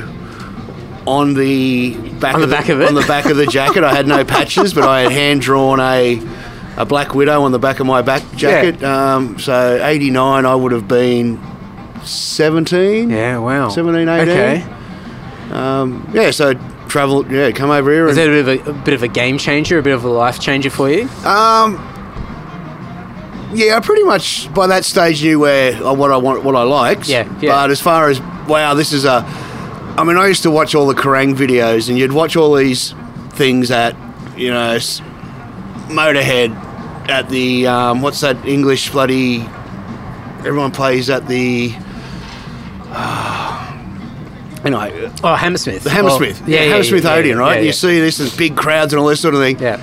on 1.07 1.35
the 1.35 1.97
back 2.19 2.35
On 2.35 2.41
the 2.41 2.45
of 2.47 2.51
back 2.51 2.69
of 2.69 2.81
it? 2.81 2.89
on 2.89 2.95
the 2.95 3.03
back 3.07 3.27
of 3.27 3.37
the 3.37 3.47
jacket. 3.47 3.85
I 3.85 3.95
had 3.95 4.07
no 4.09 4.25
patches, 4.25 4.75
but 4.75 4.85
I 4.85 5.03
had 5.03 5.13
hand 5.13 5.41
drawn 5.41 5.81
a 5.81 6.21
a 6.79 6.85
Black 6.85 7.15
Widow 7.15 7.43
on 7.43 7.53
the 7.53 7.59
back 7.59 7.81
of 7.81 7.87
my 7.87 8.03
back 8.03 8.23
jacket. 8.35 8.83
Um, 8.83 9.39
so 9.39 9.79
eighty 9.85 10.11
nine, 10.11 10.45
I 10.45 10.55
would 10.55 10.73
have 10.73 10.87
been 10.89 11.41
seventeen. 12.05 13.11
yeah, 13.11 13.39
wow. 13.39 13.69
17, 13.69 14.09
18. 14.09 14.29
Okay, 14.29 14.65
Um, 15.53 16.09
yeah. 16.13 16.31
So 16.33 16.55
travel. 16.89 17.27
Yeah, 17.33 17.51
come 17.53 17.71
over 17.71 17.91
here. 17.91 18.09
is 18.09 18.17
that 18.17 18.29
a 18.29 18.31
bit, 18.45 18.59
of 18.61 18.67
a, 18.67 18.71
a 18.71 18.85
bit 18.85 18.95
of 18.95 19.03
a 19.03 19.09
game 19.09 19.39
changer, 19.39 19.79
a 19.79 19.83
bit 19.83 19.95
of 19.95 20.05
a 20.05 20.09
life 20.09 20.39
changer 20.41 20.71
for 20.71 20.91
you? 20.91 21.03
Um, 21.25 21.77
yeah, 23.55 23.77
I 23.77 23.81
pretty 23.81 24.03
much 24.03 24.53
by 24.53 24.67
that 24.67 24.85
stage 24.85 25.23
knew 25.23 25.39
where 25.41 25.73
uh, 25.83 25.93
what 25.95 26.11
I 26.11 26.17
want, 26.17 26.43
what 26.45 26.57
I 26.57 26.63
liked. 26.65 27.09
Yeah, 27.09 27.23
yeah. 27.41 27.53
But 27.53 27.71
as 27.71 27.81
far 27.81 28.09
as 28.11 28.21
wow, 28.49 28.75
this 28.75 28.93
is 28.93 29.05
a. 29.05 29.23
I 29.99 30.05
mean, 30.05 30.17
I 30.17 30.27
used 30.27 30.43
to 30.43 30.51
watch 30.51 30.75
all 30.75 30.87
the 30.87 30.95
Kerrang 30.95 31.35
videos, 31.35 31.89
and 31.89 31.99
you'd 31.99 32.13
watch 32.13 32.37
all 32.37 32.55
these 32.55 32.95
things 33.31 33.71
at, 33.71 33.97
you 34.37 34.51
know, 34.51 34.77
Motorhead 35.89 36.55
at 37.09 37.29
the 37.31 37.67
um, 37.67 38.03
what's 38.03 38.21
that 38.21 38.45
English 38.47 38.91
bloody. 38.91 39.41
Everyone 40.41 40.71
plays 40.71 41.09
at 41.11 41.27
the. 41.29 41.75
anyway, 44.65 45.11
Oh, 45.25 45.35
Hammersmith. 45.35 45.85
the 45.85 45.91
Hammersmith, 45.91 46.43
Oh, 46.43 46.49
yeah, 46.49 46.63
yeah, 46.65 46.71
Hammersmith 46.73 47.05
yeah, 47.05 47.15
Odeon, 47.15 47.37
yeah, 47.39 47.43
right? 47.43 47.65
you 47.65 47.73
see 47.73 48.01
this 48.01 48.21
as 48.21 48.37
big 48.37 48.57
crowds 48.57 48.93
and 48.93 49.01
all 49.01 49.07
this 49.09 49.21
sort 49.21 49.35
of 49.35 49.41
thing 49.41 49.59
Yeah. 49.61 49.81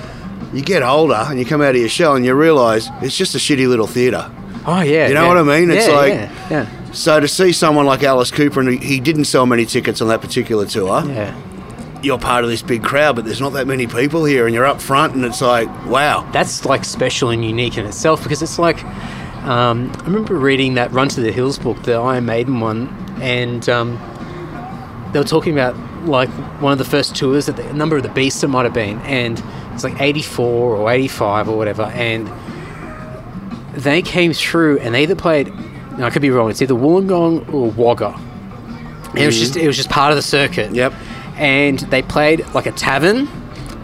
you 0.52 0.62
get 0.62 0.82
older 0.82 1.14
and 1.28 1.38
you 1.38 1.44
come 1.46 1.60
out 1.62 1.70
of 1.70 1.76
your 1.76 1.88
shell 1.88 2.14
and 2.16 2.24
you 2.24 2.34
realise 2.34 2.88
it's 3.02 3.16
just 3.16 3.34
a 3.34 3.38
shitty 3.38 3.66
little 3.68 3.86
theatre. 3.86 4.30
Oh 4.66 4.80
yeah. 4.82 5.08
You 5.08 5.14
know 5.14 5.26
what 5.28 5.36
I 5.38 5.42
mean? 5.42 5.70
It's 5.70 5.86
Yeah, 5.88 5.94
like- 5.94 6.12
yeah, 6.12 6.30
yeah. 6.50 6.66
So 6.94 7.20
to 7.20 7.28
see 7.28 7.52
someone 7.52 7.86
like 7.86 8.02
Alice 8.02 8.30
Cooper 8.30 8.60
and 8.60 8.82
he- 8.82 9.00
didn't 9.00 9.24
sell 9.24 9.46
many 9.46 9.66
tickets 9.66 10.00
on 10.00 10.08
that 10.08 10.20
particular 10.20 10.64
tour, 10.64 11.02
yeah. 11.06 11.36
you're 12.02 12.18
part 12.18 12.44
of 12.44 12.50
this 12.50 12.62
big 12.62 12.82
crowd, 12.82 13.16
but 13.16 13.24
there's 13.24 13.40
not 13.40 13.52
that 13.54 13.66
many 13.66 13.86
people 13.86 14.24
here, 14.24 14.46
and 14.46 14.54
you're 14.54 14.64
up 14.64 14.80
front, 14.80 15.14
and 15.14 15.24
it's 15.24 15.42
like, 15.42 15.68
wow, 15.86 16.28
that's 16.32 16.64
like 16.64 16.84
special 16.84 17.30
and 17.30 17.44
unique 17.44 17.76
in 17.76 17.84
itself 17.84 18.22
because 18.22 18.42
it's 18.42 18.58
like 18.58 18.82
um, 19.44 19.92
I 19.98 20.04
remember 20.04 20.36
reading 20.36 20.74
that 20.74 20.90
Run 20.92 21.08
to 21.08 21.20
the 21.20 21.30
Hills 21.30 21.58
book, 21.58 21.82
the 21.82 21.94
Iron 21.94 22.24
Maiden 22.24 22.60
one, 22.60 22.88
and 23.20 23.68
um, 23.68 23.98
they 25.12 25.18
were 25.18 25.24
talking 25.24 25.52
about 25.52 25.76
like 26.06 26.30
one 26.60 26.72
of 26.72 26.78
the 26.78 26.84
first 26.84 27.14
tours 27.14 27.46
that 27.46 27.56
the 27.56 27.68
a 27.68 27.72
number 27.74 27.96
of 27.96 28.02
the 28.02 28.08
Beasts 28.08 28.42
it 28.42 28.48
might 28.48 28.64
have 28.64 28.72
been, 28.72 29.00
and 29.00 29.42
it's 29.74 29.84
like 29.84 30.00
'84 30.00 30.76
or 30.76 30.90
'85 30.90 31.50
or 31.50 31.58
whatever, 31.58 31.82
and 31.82 32.30
they 33.74 34.00
came 34.00 34.32
through 34.32 34.78
and 34.78 34.94
they 34.94 35.02
either 35.02 35.16
played. 35.16 35.52
No, 35.98 36.06
I 36.06 36.10
could 36.10 36.22
be 36.22 36.30
wrong. 36.30 36.50
It's 36.50 36.60
either 36.62 36.74
Wollongong 36.74 37.52
or 37.52 37.70
Wagga. 37.70 38.14
And 39.10 39.18
it 39.18 39.26
was 39.26 39.36
mm. 39.36 39.40
just 39.40 39.56
it 39.56 39.66
was 39.66 39.76
just 39.76 39.90
part 39.90 40.10
of 40.10 40.16
the 40.16 40.22
circuit. 40.22 40.72
Yep. 40.74 40.92
And 41.36 41.78
they 41.80 42.02
played 42.02 42.46
like 42.54 42.66
a 42.66 42.72
tavern, 42.72 43.28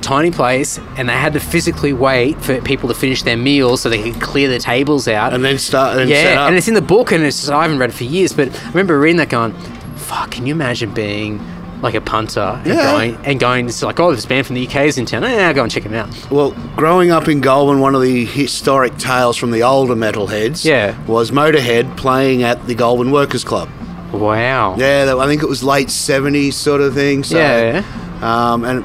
tiny 0.00 0.30
place, 0.30 0.78
and 0.96 1.08
they 1.08 1.12
had 1.12 1.32
to 1.34 1.40
physically 1.40 1.92
wait 1.92 2.40
for 2.40 2.60
people 2.62 2.88
to 2.88 2.94
finish 2.94 3.22
their 3.22 3.36
meals 3.36 3.80
so 3.80 3.88
they 3.88 4.10
could 4.10 4.20
clear 4.20 4.48
the 4.48 4.58
tables 4.58 5.06
out. 5.08 5.32
and 5.34 5.44
then 5.44 5.58
start 5.58 5.98
and 5.98 6.08
set 6.08 6.34
yeah, 6.34 6.46
and 6.46 6.56
it's 6.56 6.68
in 6.68 6.74
the 6.74 6.82
book, 6.82 7.12
and 7.12 7.24
it's 7.24 7.48
I 7.48 7.62
haven't 7.62 7.78
read 7.78 7.90
it 7.90 7.94
for 7.94 8.04
years, 8.04 8.32
but 8.32 8.48
I 8.48 8.68
remember 8.68 8.98
reading 8.98 9.18
that 9.18 9.28
going, 9.28 9.52
"Fuck, 9.96 10.32
can 10.32 10.46
you 10.46 10.54
imagine 10.54 10.92
being 10.92 11.38
like 11.82 11.94
a 11.94 12.00
punter 12.00 12.40
and 12.64 12.64
going 12.66 13.16
and 13.25 13.40
going 13.40 13.66
to 13.66 13.87
like, 13.87 13.99
oh, 14.00 14.14
this 14.14 14.26
band 14.26 14.46
from 14.46 14.54
the 14.54 14.66
UK 14.66 14.76
is 14.87 14.99
in 14.99 15.06
town. 15.06 15.25
Eh, 15.25 15.46
I'll 15.49 15.54
go 15.54 15.62
and 15.62 15.72
check 15.72 15.82
them 15.84 15.94
out. 15.94 16.08
Well, 16.30 16.50
growing 16.76 17.10
up 17.10 17.26
in 17.28 17.40
Goulburn, 17.40 17.80
one 17.80 17.94
of 17.94 18.02
the 18.02 18.25
historic 18.26 18.96
tales 18.99 19.37
from 19.37 19.50
the 19.50 19.62
older 19.62 19.94
metalheads 19.94 20.64
Yeah. 20.64 20.94
was 21.06 21.30
Motorhead 21.30 21.96
playing 21.96 22.42
at 22.42 22.66
the 22.66 22.75
Goulburn 22.75 23.10
Workers 23.12 23.44
Club. 23.44 23.68
Wow. 24.12 24.76
Yeah, 24.76 25.14
I 25.18 25.26
think 25.26 25.42
it 25.42 25.49
was 25.49 25.62
late 25.62 25.88
70s 25.88 26.52
sort 26.54 26.80
of 26.80 26.94
thing. 26.94 27.22
So, 27.25 27.38
Yeah. 27.38 27.82
Um, 28.20 28.64
and 28.64 28.84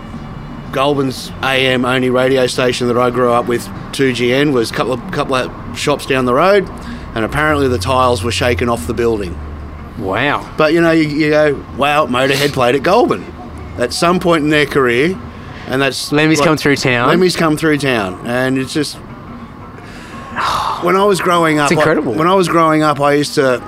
Goulburn's 0.71 1.31
AM 1.41 1.83
only 1.85 2.09
radio 2.09 2.47
station 2.47 2.87
that 2.87 2.97
I 2.97 3.09
grew 3.09 3.31
up 3.31 3.47
with, 3.47 3.65
2GN, 3.91 4.51
was 4.53 4.71
a 4.71 4.73
couple 4.73 4.93
of, 4.93 5.11
couple 5.11 5.35
of 5.35 5.77
shops 5.79 6.05
down 6.05 6.25
the 6.25 6.33
road, 6.33 6.69
and 7.15 7.23
apparently 7.25 7.67
the 7.67 7.77
tiles 7.77 8.23
were 8.23 8.31
shaken 8.31 8.69
off 8.69 8.87
the 8.87 8.93
building. 8.93 9.35
Wow. 9.99 10.53
But 10.57 10.73
you 10.73 10.81
know, 10.81 10.91
you, 10.91 11.07
you 11.07 11.29
go, 11.29 11.65
wow, 11.77 12.05
Motorhead 12.07 12.51
played 12.53 12.75
at 12.75 12.83
Goulburn 12.83 13.23
at 13.77 13.93
some 13.93 14.19
point 14.19 14.43
in 14.43 14.49
their 14.49 14.65
career, 14.65 15.19
and 15.67 15.81
that's 15.81 16.11
Lemmy's 16.11 16.41
come 16.41 16.57
through 16.57 16.75
town. 16.77 17.07
Lemmy's 17.09 17.35
come 17.35 17.57
through 17.57 17.77
town, 17.77 18.25
and 18.27 18.57
it's 18.57 18.73
just 18.73 18.97
when 20.83 20.95
I 20.95 21.03
was 21.05 21.19
growing 21.21 21.59
up. 21.59 21.71
It's 21.71 21.77
incredible. 21.79 22.13
I, 22.13 22.17
when 22.17 22.27
I 22.27 22.33
was 22.35 22.47
growing 22.47 22.83
up, 22.83 22.99
I 22.99 23.13
used 23.13 23.35
to. 23.35 23.61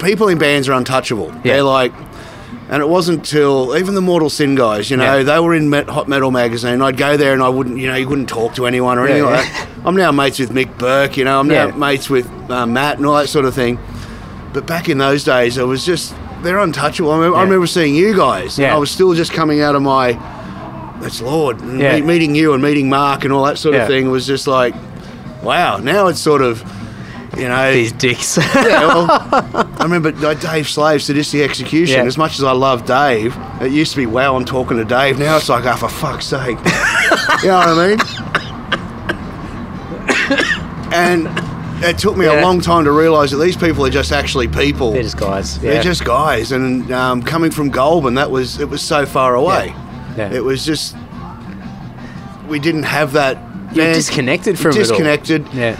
People 0.00 0.28
in 0.28 0.38
bands 0.38 0.68
are 0.68 0.72
untouchable. 0.72 1.28
Yeah. 1.28 1.54
They're 1.54 1.62
like. 1.62 1.92
And 2.68 2.80
it 2.80 2.88
wasn't 2.88 3.24
till 3.26 3.76
even 3.76 3.96
the 3.96 4.00
Mortal 4.00 4.30
Sin 4.30 4.54
guys, 4.54 4.92
you 4.92 4.96
know, 4.96 5.16
Yeah. 5.16 5.22
they 5.24 5.40
were 5.40 5.54
in 5.56 5.70
Met, 5.70 5.88
Hot 5.88 6.06
Metal 6.06 6.30
magazine. 6.30 6.80
I'd 6.82 6.96
go 6.96 7.16
there 7.16 7.32
and 7.32 7.42
I 7.42 7.48
wouldn't, 7.48 7.78
you 7.78 7.88
know, 7.88 7.96
you 7.96 8.08
wouldn't 8.08 8.28
talk 8.28 8.54
to 8.54 8.66
anyone 8.66 8.96
or 8.96 9.08
Yeah, 9.08 9.14
anything 9.14 9.32
like 9.32 9.44
that. 9.52 9.68
I'm 9.84 9.96
now 9.96 10.12
mates 10.12 10.38
with 10.38 10.50
Mick 10.50 10.78
Burke, 10.78 11.16
you 11.16 11.24
know, 11.24 11.40
I'm 11.40 11.48
now 11.48 11.72
mates 11.72 12.08
with 12.08 12.28
uh, 12.48 12.66
Matt 12.66 12.98
and 12.98 13.06
all 13.06 13.16
that 13.16 13.28
sort 13.28 13.44
of 13.44 13.56
thing. 13.56 13.76
But 14.52 14.66
back 14.66 14.88
in 14.88 14.98
those 14.98 15.22
days, 15.24 15.58
it 15.58 15.62
was 15.64 15.84
just 15.86 16.14
they're 16.42 16.58
untouchable. 16.58 17.10
I 17.12 17.16
remember, 17.16 17.36
I 17.38 17.42
remember 17.42 17.66
seeing 17.66 17.94
you 17.94 18.16
guys. 18.16 18.58
Yeah. 18.58 18.74
I 18.74 18.78
was 18.78 18.90
still 18.90 19.14
just 19.14 19.32
coming 19.32 19.60
out 19.60 19.74
of 19.76 19.82
my 19.82 20.12
that's 21.00 21.20
Lord 21.22 21.60
and 21.60 21.78
Yeah. 21.80 22.00
meeting 22.00 22.34
you 22.34 22.52
and 22.52 22.62
meeting 22.62 22.88
Mark 22.88 23.24
and 23.24 23.32
all 23.32 23.44
that 23.44 23.58
sort 23.58 23.74
Yeah. 23.74 23.82
of 23.82 23.88
thing 23.88 24.10
was 24.10 24.26
just 24.26 24.46
like, 24.46 24.74
wow. 25.42 25.78
Now 25.78 26.08
it's 26.08 26.20
sort 26.20 26.42
of, 26.42 26.62
you 27.38 27.48
know. 27.48 27.72
These 27.72 27.92
dicks. 27.92 28.36
yeah, 28.36 28.54
well, 28.86 29.06
I 29.10 29.82
remember 29.84 30.10
Dave 30.34 30.68
Slave, 30.68 31.02
Sadistic 31.02 31.40
Execution. 31.42 32.00
Yeah. 32.00 32.04
As 32.06 32.18
much 32.18 32.38
as 32.38 32.44
I 32.44 32.52
love 32.52 32.84
Dave, 32.86 33.36
it 33.60 33.70
used 33.72 33.92
to 33.92 33.96
be, 33.98 34.06
wow, 34.06 34.34
I'm 34.36 34.44
talking 34.44 34.76
to 34.78 34.84
Dave. 34.84 35.18
Now 35.18 35.36
it's 35.36 35.48
like, 35.48 35.64
oh, 35.64 35.76
for 35.76 35.88
fuck's 35.88 36.26
sake. 36.26 36.58
you 37.42 37.48
know 37.48 37.58
what 37.58 37.68
I 37.68 37.88
mean? 37.88 37.98
and 40.92 41.28
it 41.82 41.98
took 41.98 42.16
me 42.16 42.26
a 42.26 42.40
long 42.42 42.60
time 42.60 42.84
to 42.84 42.92
realise 42.92 43.30
that 43.30 43.38
these 43.38 43.56
people 43.56 43.84
are 43.86 43.90
just 43.90 44.12
actually 44.12 44.48
people. 44.48 44.92
They're 44.92 45.02
just 45.02 45.16
guys. 45.18 45.56
Yeah. 45.58 45.72
They're 45.74 45.82
just 45.82 46.04
guys, 46.04 46.52
and 46.52 46.90
um, 46.92 47.22
coming 47.22 47.50
from 47.50 47.70
Goulburn, 47.70 48.14
that 48.14 48.30
was 48.30 48.60
it 48.60 48.68
was 48.68 48.82
so 48.82 49.06
far 49.06 49.34
away. 49.34 49.74
Yeah. 50.16 50.32
It 50.32 50.44
was 50.44 50.64
just 50.64 50.96
we 52.48 52.58
didn't 52.58 52.84
have 52.84 53.12
that. 53.12 53.38
You're 53.74 53.92
disconnected 53.94 54.58
from 54.58 54.72
disconnected. 54.72 55.46
Yeah. 55.52 55.76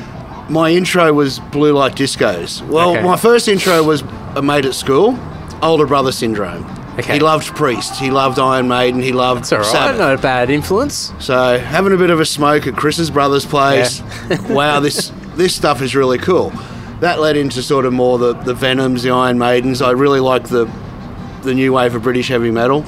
My 0.48 0.70
intro 0.70 1.12
was 1.12 1.38
Blue 1.38 1.72
Light 1.72 1.94
Discos. 1.94 2.66
Well, 2.66 2.92
Okay. 2.92 3.02
my 3.02 3.16
first 3.16 3.46
intro 3.48 3.82
was 3.84 4.02
a 4.34 4.42
mate 4.42 4.64
at 4.64 4.74
school, 4.74 5.18
older 5.62 5.86
brother 5.86 6.12
syndrome. 6.12 6.64
Okay. 6.98 7.14
He 7.14 7.20
loved 7.20 7.46
Priest. 7.54 7.94
He 7.96 8.10
loved 8.10 8.38
Iron 8.38 8.66
Maiden. 8.68 9.00
He 9.00 9.12
loved 9.12 9.42
It's 9.42 9.52
all 9.52 9.58
right. 9.60 9.66
Sabbath. 9.66 9.98
Not 10.00 10.14
a 10.14 10.18
bad 10.18 10.50
influence. 10.50 11.12
So 11.20 11.58
having 11.58 11.92
a 11.92 11.96
bit 11.96 12.10
of 12.10 12.18
a 12.20 12.24
smoke 12.24 12.66
at 12.66 12.74
Chris's 12.76 13.10
brother's 13.10 13.46
place. 13.46 14.02
wow, 14.48 14.80
this 14.80 15.10
this 15.40 15.54
stuff 15.54 15.80
is 15.82 15.94
really 15.96 16.18
cool. 16.18 16.50
That 17.00 17.18
led 17.18 17.36
into 17.36 17.62
sort 17.62 17.86
of 17.86 17.92
more 17.94 18.18
the, 18.18 18.34
the 18.34 18.52
Venoms, 18.54 19.02
the 19.02 19.10
Iron 19.10 19.38
Maidens. 19.38 19.80
I 19.82 19.90
really 19.92 20.20
like 20.20 20.44
the 20.48 20.70
the 21.42 21.54
new 21.54 21.72
wave 21.72 21.94
of 21.94 22.02
British 22.02 22.28
heavy 22.28 22.50
metal. 22.50 22.84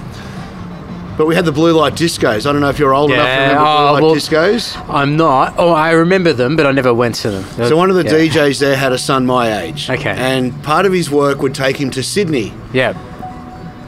But 1.17 1.27
we 1.27 1.35
had 1.35 1.45
the 1.45 1.53
blue 1.53 1.73
light 1.73 1.95
discos. 1.95 2.47
I 2.47 2.53
don't 2.53 2.61
know 2.61 2.69
if 2.71 2.79
you're 2.79 2.95
old 2.95 3.11
enough 3.11 3.25
to 3.27 3.31
Yeah, 3.31 3.43
remember 3.51 3.65
oh, 3.67 3.87
blue 3.87 3.93
light 3.95 4.03
well- 4.03 4.15
discos. 4.15 4.89
I'm 4.89 5.17
not. 5.17 5.55
Oh, 5.59 5.71
I 5.73 5.93
remember 5.93 6.33
them, 6.33 6.57
but 6.57 6.67
I 6.67 6.73
never 6.73 6.93
went 6.93 7.15
to 7.17 7.31
them. 7.31 7.45
So 7.69 7.77
one 7.77 7.91
of 7.91 7.97
the 7.97 8.05
yeah. 8.05 8.13
DJs 8.29 8.61
there 8.61 8.77
had 8.77 8.93
a 8.93 8.99
son 8.99 9.25
my 9.27 9.63
age. 9.63 9.89
Okay. 9.91 10.11
And 10.17 10.63
part 10.63 10.85
of 10.87 10.93
his 10.93 11.11
work 11.11 11.41
would 11.43 11.55
take 11.55 11.77
him 11.79 11.91
to 11.93 12.03
Sydney 12.03 12.53
Yeah. 12.73 12.93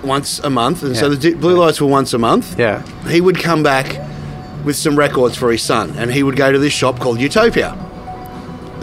once 0.03 0.39
a 0.41 0.51
month. 0.51 0.83
And 0.83 0.97
so 0.97 1.09
the 1.11 1.35
blue 1.35 1.57
lights 1.57 1.81
were 1.81 1.87
once 1.87 2.13
a 2.15 2.19
month. 2.19 2.59
Yeah. 2.59 2.83
he 3.09 3.21
would 3.21 3.39
come 3.39 3.63
back 3.63 4.01
with 4.65 4.77
some 4.77 4.97
records 4.99 5.37
for 5.37 5.51
his 5.53 5.63
son, 5.63 5.93
and 5.99 6.11
he 6.13 6.23
would 6.23 6.37
go 6.37 6.51
to 6.53 6.59
this 6.59 6.73
shop 6.73 6.99
called 6.99 7.21
Utopia. 7.21 7.77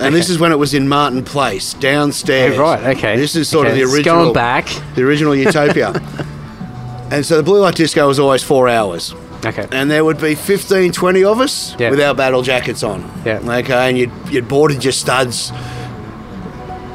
And 0.01 0.15
this 0.15 0.29
is 0.29 0.39
when 0.39 0.51
it 0.51 0.57
was 0.57 0.73
in 0.73 0.87
Martin 0.89 1.23
Place, 1.23 1.73
downstairs. 1.75 2.57
Oh, 2.57 2.61
right. 2.61 2.97
Okay. 2.97 3.15
This 3.17 3.35
is 3.35 3.47
sort 3.47 3.67
Okay, 3.67 3.73
of 3.73 3.77
the 3.77 3.83
it's 3.83 3.93
original, 3.95 4.23
Going 4.23 4.33
back. 4.33 4.67
the 4.95 5.03
original 5.03 5.35
Utopia. 5.35 5.91
and 7.11 7.25
so 7.25 7.37
the 7.37 7.43
blue 7.43 7.59
light 7.61 7.75
disco 7.75 8.07
was 8.07 8.19
always 8.19 8.41
four 8.43 8.67
hours, 8.67 9.13
Okay. 9.45 9.67
and 9.71 9.89
there 9.91 10.03
would 10.03 10.19
be 10.19 10.33
15, 10.35 10.91
20 10.91 11.23
of 11.23 11.39
us 11.39 11.75
with 11.77 11.99
our 11.99 12.13
battle 12.15 12.41
jackets 12.41 12.83
on. 12.83 13.01
Yeah. 13.25 13.39
Okay, 13.43 13.73
and 13.89 13.97
you'd 13.97 14.11
you'd 14.29 14.47
boarded 14.47 14.83
your 14.83 14.93
studs. 14.93 15.51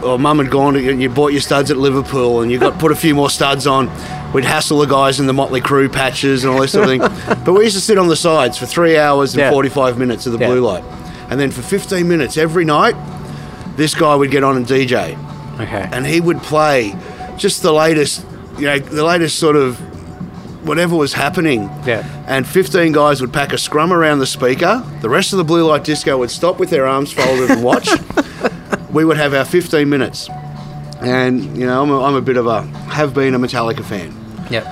Or 0.03 0.19
mum 0.19 0.39
had 0.39 0.51
gone 0.51 0.77
and 0.77 1.03
you 1.03 1.09
bought 1.09 1.33
your 1.33 1.41
studs 1.41 1.71
at 1.71 1.79
Liverpool 1.79 2.43
and 2.43 2.53
you 2.53 2.59
got 2.59 2.79
put 2.85 2.93
a 2.93 2.95
few 2.95 3.15
more 3.15 3.31
studs 3.31 3.67
on. 3.67 3.91
We'd 4.33 4.45
hassle 4.45 4.79
the 4.79 4.87
guys 4.87 5.19
in 5.19 5.27
the 5.27 5.33
Motley 5.33 5.61
Crue 5.61 5.91
patches 5.93 6.45
and 6.45 6.53
all 6.53 6.61
this 6.61 6.73
sort 6.73 6.89
of 6.89 6.91
thing. 6.91 7.39
but 7.45 7.55
we 7.55 7.65
used 7.65 7.75
to 7.77 7.81
sit 7.83 7.99
on 7.99 8.07
the 8.07 8.15
sides 8.15 8.57
for 8.59 8.67
three 8.67 8.97
hours 8.99 9.35
and 9.35 9.41
Yeah. 9.41 9.51
45 9.51 9.99
minutes 9.99 10.27
of 10.27 10.33
the 10.33 10.39
Yeah. 10.39 10.49
blue 10.49 10.61
light. 10.61 10.85
And 11.31 11.41
then 11.41 11.51
for 11.51 11.63
15 11.63 12.07
minutes 12.07 12.37
every 12.37 12.65
night, 12.65 12.95
this 13.77 13.95
guy 13.95 14.15
would 14.15 14.31
get 14.31 14.45
on 14.45 14.57
and 14.57 14.67
DJ. 14.67 15.19
Okay. 15.61 15.89
And 15.93 16.07
he 16.07 16.21
would 16.21 16.39
play 16.39 16.95
just 17.37 17.63
the 17.63 17.73
latest, 17.73 18.25
you 18.59 18.67
know, 18.67 18.79
the 18.79 19.05
latest 19.05 19.39
sort 19.39 19.57
of 19.57 19.79
whatever 20.67 20.97
was 20.97 21.13
happening. 21.13 21.63
Yeah. 21.85 22.05
And 22.27 22.47
15 22.47 22.93
guys 22.93 23.21
would 23.21 23.33
pack 23.33 23.53
a 23.53 23.59
scrum 23.59 23.93
around 23.93 24.19
the 24.19 24.27
speaker. 24.27 24.85
The 25.01 25.09
rest 25.09 25.33
of 25.33 25.39
the 25.39 25.45
blue 25.45 25.65
light 25.65 25.85
disco 25.85 26.19
would 26.19 26.31
stop 26.31 26.59
with 26.59 26.71
their 26.71 26.87
arms 26.87 27.13
folded 27.13 27.51
and 27.51 27.63
watch. 27.63 27.89
we 28.91 29.05
would 29.05 29.17
have 29.17 29.35
our 29.35 29.45
15 29.45 29.89
minutes. 29.89 30.29
And, 31.01 31.57
you 31.57 31.67
know, 31.67 31.83
I'm 31.83 31.91
a, 31.91 32.03
I'm 32.03 32.15
a 32.15 32.23
bit 32.23 32.37
of 32.37 32.47
a, 32.47 32.63
have 32.63 33.15
been 33.15 33.35
a 33.35 33.39
Metallica 33.39 33.85
fan. 33.85 34.15
Yep. 34.51 34.67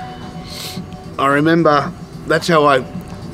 I 1.17 1.27
remember 1.27 1.91
that's 2.27 2.47
how 2.47 2.65
I 2.65 2.83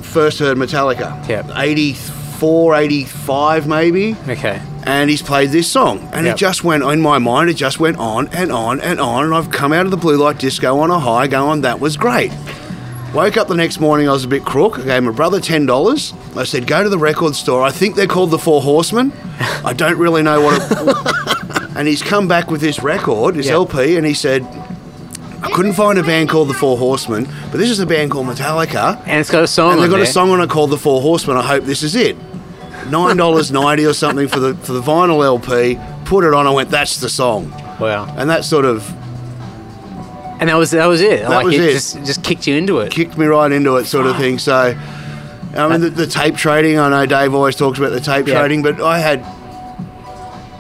first 0.02 0.40
heard 0.40 0.58
Metallica. 0.58 1.28
Yep. 1.28 1.52
84, 1.56 2.16
85 2.46 3.68
maybe. 3.68 4.16
Okay. 4.28 4.62
And 4.84 5.10
he's 5.10 5.22
played 5.22 5.50
this 5.52 5.70
song. 5.70 6.10
And 6.12 6.26
Yep. 6.26 6.36
it 6.36 6.38
just 6.40 6.64
went, 6.64 6.84
in 6.84 7.02
my 7.02 7.20
mind, 7.20 7.50
it 7.50 7.54
just 7.54 7.80
went 7.80 7.98
on 7.98 8.28
and 8.30 8.52
on 8.52 8.82
and 8.82 9.00
on. 9.00 9.26
And 9.26 9.34
I've 9.36 9.52
come 9.52 9.72
out 9.74 9.86
of 9.86 9.92
the 9.92 9.98
blue 9.98 10.18
light 10.18 10.40
disco 10.40 10.80
on 10.80 10.90
a 10.90 11.00
high 11.00 11.28
going, 11.28 11.62
that 11.62 11.80
was 11.80 11.98
great. 11.98 12.32
Woke 13.14 13.38
up 13.38 13.48
the 13.48 13.56
next 13.56 13.80
morning, 13.80 14.08
I 14.10 14.14
was 14.14 14.24
a 14.24 14.28
bit 14.28 14.44
crook. 14.46 14.80
I 14.80 14.84
gave 14.84 15.04
my 15.04 15.12
brother 15.12 15.40
$10. 15.40 16.38
I 16.38 16.44
said, 16.46 16.66
go 16.66 16.82
to 16.82 16.90
the 16.90 16.98
record 16.98 17.36
store. 17.36 17.62
I 17.62 17.70
think 17.70 17.96
they're 17.96 18.08
called 18.08 18.32
the 18.32 18.40
Four 18.40 18.62
Horsemen. 18.62 19.12
I 19.66 19.74
don't 19.74 19.98
really 19.98 20.24
know 20.24 20.42
what 20.42 20.62
it... 20.72 21.72
and 21.78 21.88
he's 21.88 22.02
come 22.02 22.28
back 22.28 22.50
with 22.50 22.62
this 22.62 22.82
record, 22.82 23.36
this 23.36 23.48
Yeah. 23.48 23.54
LP, 23.54 23.98
and 23.98 24.06
he 24.08 24.14
said, 24.14 24.44
I 25.44 25.50
couldn't 25.54 25.74
find 25.74 26.00
a 26.00 26.04
band 26.04 26.30
called 26.30 26.48
the 26.50 26.54
Four 26.54 26.78
Horsemen, 26.78 27.26
but 27.52 27.58
this 27.58 27.70
is 27.70 27.80
a 27.80 27.86
band 27.86 28.12
called 28.12 28.28
Metallica. 28.28 29.00
And 29.06 29.20
it's 29.20 29.30
got 29.32 29.44
a 29.44 29.48
song 29.48 29.74
And 29.74 29.82
they've 29.84 29.90
got 29.90 29.98
there. 29.98 30.06
a 30.06 30.08
song 30.08 30.30
on 30.32 30.40
it 30.42 30.50
called 30.50 30.70
The 30.72 30.78
Four 30.78 31.02
Horsemen. 31.02 31.36
I 31.38 31.42
hope 31.44 31.66
this 31.66 31.84
is 31.84 31.96
it. 31.96 32.16
Nine 32.90 33.18
dollars 33.18 33.52
ninety 33.52 33.86
or 33.86 33.94
something 33.94 34.28
for 34.28 34.40
the 34.40 34.56
for 34.56 34.74
the 34.74 34.82
vinyl 34.82 35.24
LP. 35.24 35.80
Put 36.06 36.24
it 36.24 36.34
on. 36.34 36.48
I 36.48 36.52
went. 36.52 36.70
That's 36.70 37.00
the 37.00 37.10
song. 37.10 37.50
Wow. 37.80 38.14
And 38.18 38.30
that 38.30 38.44
sort 38.46 38.66
of 38.66 38.88
And 40.40 40.50
that 40.50 40.56
was 40.58 40.72
that 40.72 40.86
was 40.88 41.02
it. 41.02 41.24
like 41.28 41.46
was 41.46 41.56
it, 41.56 41.62
it. 41.62 41.72
Just 41.74 41.98
just 42.06 42.24
kicked 42.24 42.48
you 42.48 42.56
into 42.56 42.80
it. 42.80 42.92
kicked 42.92 43.18
me 43.18 43.26
right 43.26 43.52
into 43.52 43.76
it, 43.78 43.86
sort 43.86 44.08
of 44.08 44.18
thing. 44.18 44.40
So, 44.40 44.76
I 45.56 45.68
mean, 45.70 45.82
the, 45.82 45.90
the 45.90 46.08
tape 46.08 46.36
trading. 46.36 46.80
I 46.80 46.90
know 46.90 47.06
Dave 47.06 47.34
always 47.34 47.56
talks 47.56 47.78
about 47.80 47.92
the 47.92 48.00
tape 48.02 48.28
Yeah. 48.28 48.40
trading, 48.40 48.62
but 48.64 48.82
I 48.82 48.98
had 49.00 49.24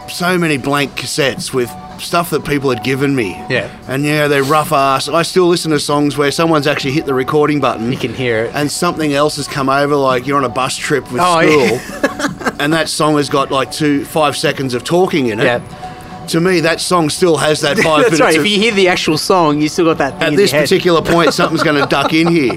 so 0.10 0.38
many 0.38 0.58
blank 0.58 0.92
cassettes 0.92 1.54
with 1.54 1.70
stuff 2.04 2.30
that 2.32 2.44
people 2.46 2.70
had 2.70 2.84
given 2.84 3.16
me. 3.16 3.32
Yeah. 3.50 3.70
And 3.88 4.04
yeah, 4.04 4.28
they're 4.28 4.44
rough 4.44 4.72
ass. 4.72 5.08
I 5.08 5.22
still 5.24 5.48
listen 5.48 5.72
to 5.72 5.80
songs 5.80 6.18
where 6.18 6.32
someone's 6.32 6.68
actually 6.68 6.92
hit 6.94 7.06
the 7.06 7.14
recording 7.14 7.60
button. 7.60 7.92
You 7.92 7.98
can 7.98 8.14
hear 8.14 8.46
it. 8.46 8.56
and 8.56 8.72
something 8.72 9.14
else 9.14 9.36
has 9.38 9.48
come 9.48 9.70
over, 9.70 9.96
like 9.96 10.28
you're 10.28 10.38
on 10.38 10.46
a 10.46 10.50
bus 10.50 10.76
trip 10.78 11.12
with 11.12 11.22
Oh, 11.24 11.42
school, 11.42 12.52
and 12.60 12.74
that 12.74 12.90
song 12.90 13.18
has 13.18 13.30
got 13.30 13.52
like 13.52 13.72
two, 13.72 14.06
five 14.06 14.36
seconds 14.38 14.74
of 14.74 14.84
talking 14.84 15.28
in 15.28 15.40
it. 15.40 15.44
Yeah. 15.44 15.88
To 16.28 16.40
me, 16.40 16.60
that 16.62 16.80
song 16.80 17.10
still 17.10 17.36
has 17.38 17.62
that 17.62 17.78
five 17.80 18.04
That's 18.04 18.12
minutes. 18.12 18.20
right. 18.22 18.36
of- 18.38 18.46
If 18.46 18.52
you 18.52 18.58
hear 18.60 18.72
the 18.74 18.88
actual 18.88 19.18
song, 19.18 19.60
you 19.60 19.68
still 19.70 19.86
got 19.86 19.98
that 19.98 20.20
thing 20.20 20.34
at 20.34 20.38
this 20.38 20.52
particular 20.52 21.02
point, 21.02 21.34
something's 21.34 21.64
going 21.64 21.82
to 21.82 21.88
duck 21.88 22.14
in 22.14 22.28
here. 22.28 22.54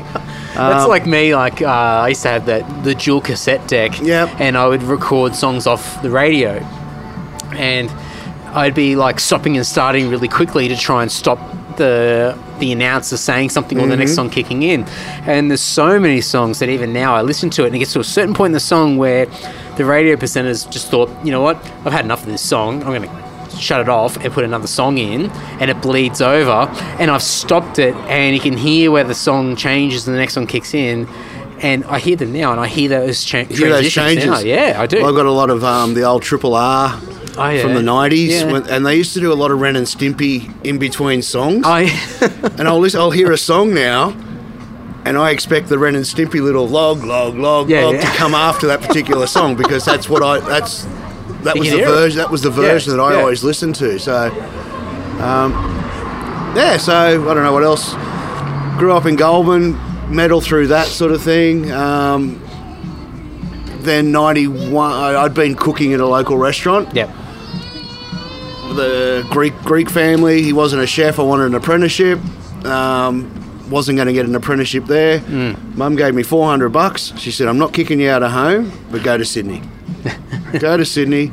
That's 0.54 0.84
Um, 0.84 0.88
like 0.90 1.06
me. 1.06 1.34
Like 1.34 1.62
uh, 1.62 1.66
I 1.66 2.08
used 2.08 2.22
to 2.22 2.28
have 2.28 2.46
that 2.46 2.84
the 2.84 2.94
dual 2.94 3.20
cassette 3.20 3.66
deck. 3.66 4.00
Yep. 4.00 4.38
And 4.40 4.56
I 4.56 4.66
would 4.68 4.82
record 4.84 5.34
songs 5.34 5.66
off 5.66 6.00
the 6.02 6.10
radio, 6.10 6.58
and 7.56 7.90
I'd 8.54 8.74
be 8.74 8.96
like 8.96 9.20
stopping 9.20 9.56
and 9.56 9.66
starting 9.66 10.08
really 10.08 10.28
quickly 10.28 10.68
to 10.68 10.76
try 10.76 11.02
and 11.02 11.10
stop 11.10 11.38
the 11.76 12.38
the 12.60 12.70
announcer 12.70 13.16
saying 13.16 13.48
something 13.50 13.78
or 13.78 13.82
the 13.82 13.88
Mm-hmm. 13.94 13.98
next 14.00 14.14
song 14.14 14.30
kicking 14.30 14.62
in. 14.62 14.84
And 15.26 15.50
there's 15.50 15.60
so 15.60 15.98
many 15.98 16.20
songs 16.20 16.60
that 16.60 16.68
even 16.68 16.92
now 16.92 17.14
I 17.16 17.22
listen 17.22 17.50
to 17.50 17.64
it 17.64 17.66
and 17.68 17.74
it 17.76 17.80
gets 17.80 17.92
to 17.94 18.00
a 18.00 18.04
certain 18.04 18.32
point 18.32 18.50
in 18.50 18.52
the 18.52 18.60
song 18.60 18.96
where 18.96 19.26
the 19.76 19.84
radio 19.84 20.14
presenters 20.14 20.70
just 20.70 20.88
thought, 20.88 21.10
you 21.24 21.32
know 21.32 21.40
what, 21.40 21.56
I've 21.84 21.92
had 21.92 22.04
enough 22.04 22.20
of 22.22 22.26
this 22.28 22.42
song. 22.48 22.82
I'm 22.84 22.90
going 22.94 23.02
to 23.02 23.56
shut 23.58 23.80
it 23.80 23.88
off 23.88 24.16
and 24.24 24.32
put 24.32 24.44
another 24.44 24.66
song 24.68 24.98
in 24.98 25.30
and 25.60 25.68
it 25.70 25.80
bleeds 25.80 26.20
over 26.22 26.68
and 27.00 27.10
I've 27.10 27.22
stopped 27.22 27.78
it 27.80 27.94
and 28.08 28.34
you 28.36 28.40
can 28.40 28.56
hear 28.56 28.90
where 28.92 29.04
the 29.04 29.14
song 29.14 29.54
changes 29.56 30.06
and 30.06 30.14
the 30.14 30.18
next 30.20 30.36
one 30.36 30.46
kicks 30.46 30.74
in 30.74 31.08
and 31.60 31.84
I 31.84 31.98
hear 31.98 32.16
them 32.16 32.32
now 32.32 32.50
and 32.52 32.60
I 32.60 32.66
hear 32.68 32.88
those 32.88 33.24
cha- 33.24 33.44
hear 33.44 33.68
those 33.70 33.92
changes. 33.92 34.26
now. 34.26 34.38
Yeah, 34.40 34.76
I 34.78 34.86
do. 34.86 34.98
Well, 35.00 35.08
I've 35.08 35.14
got 35.16 35.26
a 35.26 35.30
lot 35.32 35.50
of 35.50 35.62
um, 35.64 35.94
the 35.94 36.02
old 36.02 36.22
Triple 36.22 36.54
R 36.54 37.00
Oh, 37.36 37.48
yeah. 37.48 37.62
from 37.62 37.74
the 37.74 37.82
nineties, 37.82 38.42
Yeah. 38.42 38.62
and 38.70 38.86
they 38.86 38.96
used 38.96 39.12
to 39.14 39.20
do 39.20 39.32
a 39.32 39.34
lot 39.34 39.50
of 39.50 39.60
Ren 39.60 39.76
and 39.76 39.86
Stimpy 39.86 40.52
in 40.64 40.78
between 40.78 41.22
songs. 41.22 41.62
I 41.66 41.82
and 42.58 42.68
I'll 42.68 42.78
listen, 42.78 43.00
I'll 43.00 43.10
hear 43.10 43.32
a 43.32 43.38
song 43.38 43.74
now, 43.74 44.10
and 45.04 45.16
I 45.18 45.30
expect 45.30 45.68
the 45.68 45.78
Ren 45.78 45.96
and 45.96 46.04
Stimpy 46.04 46.40
little 46.40 46.68
log, 46.68 47.02
log, 47.02 47.34
log, 47.36 47.68
Yeah, 47.68 47.84
log 47.86 47.94
yeah. 47.96 48.00
to 48.02 48.16
come 48.16 48.34
after 48.34 48.66
that 48.68 48.80
particular 48.80 49.26
song 49.26 49.56
because 49.56 49.84
that's 49.84 50.08
what 50.08 50.22
I 50.22 50.40
that's 50.40 50.86
that 51.42 51.54
You 51.56 51.60
was 51.62 51.70
the 51.72 51.78
version 51.78 52.18
that 52.18 52.30
was 52.30 52.42
the 52.42 52.50
version 52.50 52.96
that 52.96 53.02
I 53.02 53.14
yeah. 53.14 53.20
always 53.20 53.42
listened 53.44 53.74
to. 53.76 53.98
So, 53.98 54.26
um, 55.20 55.52
yeah. 56.56 56.76
So 56.78 56.94
I 56.94 57.34
don't 57.34 57.42
know 57.42 57.52
what 57.52 57.64
else. 57.64 57.94
Grew 58.78 58.92
up 58.92 59.06
in 59.06 59.14
Goulburn, 59.16 59.78
medal 60.14 60.40
through 60.40 60.68
that 60.68 60.86
sort 60.86 61.12
of 61.12 61.22
thing. 61.22 61.70
Um, 61.70 62.40
then 63.80 64.10
'91, 64.12 64.92
I- 64.92 65.22
I'd 65.24 65.34
been 65.34 65.54
cooking 65.54 65.92
at 65.92 66.00
a 66.00 66.06
local 66.06 66.38
restaurant 66.38 66.94
Yep. 66.94 67.10
The 68.74 69.26
Greek 69.30 69.54
Greek 69.62 69.88
family. 69.90 70.42
He 70.42 70.52
wasn't 70.52 70.82
a 70.82 70.86
chef. 70.86 71.18
I 71.18 71.22
wanted 71.22 71.46
an 71.46 71.54
apprenticeship. 71.54 72.18
Um, 72.64 73.40
wasn't 73.70 73.96
going 73.96 74.06
to 74.06 74.12
get 74.12 74.26
an 74.26 74.34
apprenticeship 74.34 74.84
there. 74.86 75.20
Mum 75.76 75.96
gave 75.96 76.14
me 76.14 76.22
four 76.22 76.46
hundred 76.48 76.70
bucks. 76.70 77.12
She 77.16 77.30
said, 77.30 77.48
"I'm 77.48 77.58
not 77.58 77.72
kicking 77.72 78.00
you 78.00 78.10
out 78.10 78.22
of 78.22 78.30
home, 78.32 78.72
but 78.90 79.02
go 79.02 79.16
to 79.16 79.24
Sydney. 79.24 79.62
go 80.58 80.76
to 80.76 80.84
Sydney." 80.84 81.32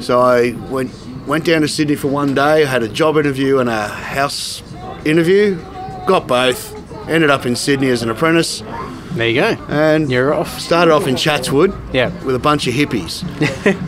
So 0.00 0.20
I 0.20 0.52
went 0.70 0.90
went 1.26 1.44
down 1.44 1.60
to 1.62 1.68
Sydney 1.68 1.96
for 1.96 2.08
one 2.08 2.34
day. 2.34 2.62
I 2.62 2.66
had 2.66 2.82
a 2.82 2.88
job 2.88 3.16
interview 3.16 3.58
and 3.58 3.68
a 3.68 3.86
house 3.88 4.62
interview. 5.04 5.56
Got 6.06 6.26
both. 6.26 6.74
Ended 7.08 7.30
up 7.30 7.46
in 7.46 7.56
Sydney 7.56 7.88
as 7.88 8.02
an 8.02 8.10
apprentice 8.10 8.62
There 9.12 9.28
you 9.28 9.40
go. 9.40 9.56
and 9.68 10.10
You're 10.10 10.32
off. 10.34 10.60
started 10.60 10.92
off 10.92 11.06
in 11.06 11.16
Chatswood 11.16 11.72
Yeah. 11.92 12.10
with 12.24 12.34
a 12.36 12.38
bunch 12.38 12.66
of 12.66 12.74
hippies. 12.74 13.22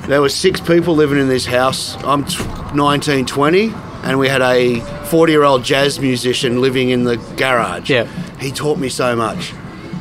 there 0.06 0.20
were 0.20 0.28
six 0.28 0.60
people 0.60 0.94
living 0.96 1.18
in 1.18 1.28
this 1.28 1.46
house. 1.46 1.96
I'm 2.04 2.24
t- 2.24 2.42
19, 2.74 3.26
20, 3.26 3.72
and 4.04 4.18
we 4.18 4.28
had 4.28 4.42
a 4.42 4.80
40 5.06 5.32
year 5.32 5.42
old 5.44 5.62
jazz 5.64 6.00
musician 6.00 6.60
living 6.60 6.90
in 6.90 7.04
the 7.04 7.16
garage. 7.36 7.90
Yeah. 7.90 8.04
He 8.40 8.50
taught 8.50 8.78
me 8.78 8.88
so 8.88 9.14
much. 9.14 9.52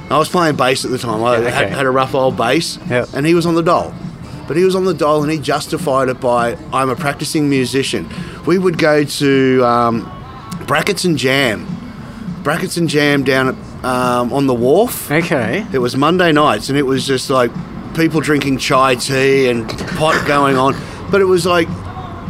I 0.10 0.18
was 0.18 0.30
playing 0.30 0.56
bass 0.56 0.86
at 0.86 0.92
the 0.92 0.98
time. 0.98 1.24
I 1.24 1.38
Yeah, 1.40 1.50
had, 1.50 1.66
okay. 1.66 1.76
had 1.76 1.86
a 1.86 1.92
rough 1.92 2.16
old 2.16 2.36
bass, 2.36 2.80
Yeah. 2.90 3.06
and 3.14 3.26
he 3.26 3.36
was 3.36 3.46
on 3.46 3.54
the 3.56 3.62
dole. 3.62 3.94
But 4.48 4.58
he 4.58 4.64
was 4.64 4.74
on 4.76 4.86
the 4.86 4.96
dole 4.96 5.22
and 5.22 5.32
he 5.32 5.38
justified 5.38 6.10
it 6.10 6.20
by, 6.20 6.58
I'm 6.74 6.90
a 6.90 6.96
practicing 6.96 7.50
musician. 7.50 8.10
We 8.48 8.58
would 8.58 8.80
go 8.80 9.04
to 9.04 9.64
um, 9.64 10.12
Brackets 10.66 11.06
and 11.06 11.18
Jam. 11.20 11.68
Brackets 12.42 12.76
and 12.78 12.90
Jam 12.90 13.24
down 13.24 13.50
at, 13.50 13.56
um, 13.84 14.34
on 14.34 14.48
the 14.48 14.54
wharf. 14.54 15.12
Okay. 15.12 15.66
It 15.72 15.80
was 15.80 15.96
Monday 15.96 16.32
nights, 16.32 16.70
and 16.70 16.78
it 16.78 16.84
was 16.84 17.06
just 17.06 17.30
like 17.30 17.52
people 17.96 18.22
drinking 18.22 18.58
chai 18.58 18.96
tea 18.96 19.50
and 19.50 19.68
pot 19.98 20.26
going 20.28 20.58
on. 20.58 20.76
But 21.12 21.22
it 21.22 21.26
was 21.26 21.46
like 21.46 21.68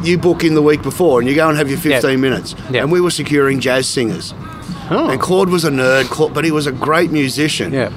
you 0.03 0.17
book 0.17 0.43
in 0.43 0.53
the 0.53 0.61
week 0.61 0.81
before, 0.81 1.19
and 1.19 1.29
you 1.29 1.35
go 1.35 1.49
and 1.49 1.57
have 1.57 1.69
your 1.69 1.79
15 1.79 2.19
minutes. 2.19 2.55
Yeah. 2.71 2.81
And 2.81 2.91
we 2.91 3.01
were 3.01 3.11
securing 3.11 3.59
jazz 3.59 3.87
singers. 3.87 4.33
Oh. 4.91 5.09
And 5.09 5.19
Claude 5.21 5.49
was 5.49 5.65
a 5.65 5.69
nerd, 5.69 6.05
Claude, 6.05 6.33
but 6.33 6.43
he 6.43 6.51
was 6.51 6.65
a 6.65 6.71
great 6.71 7.11
musician. 7.11 7.73
Yeah. 7.73 7.91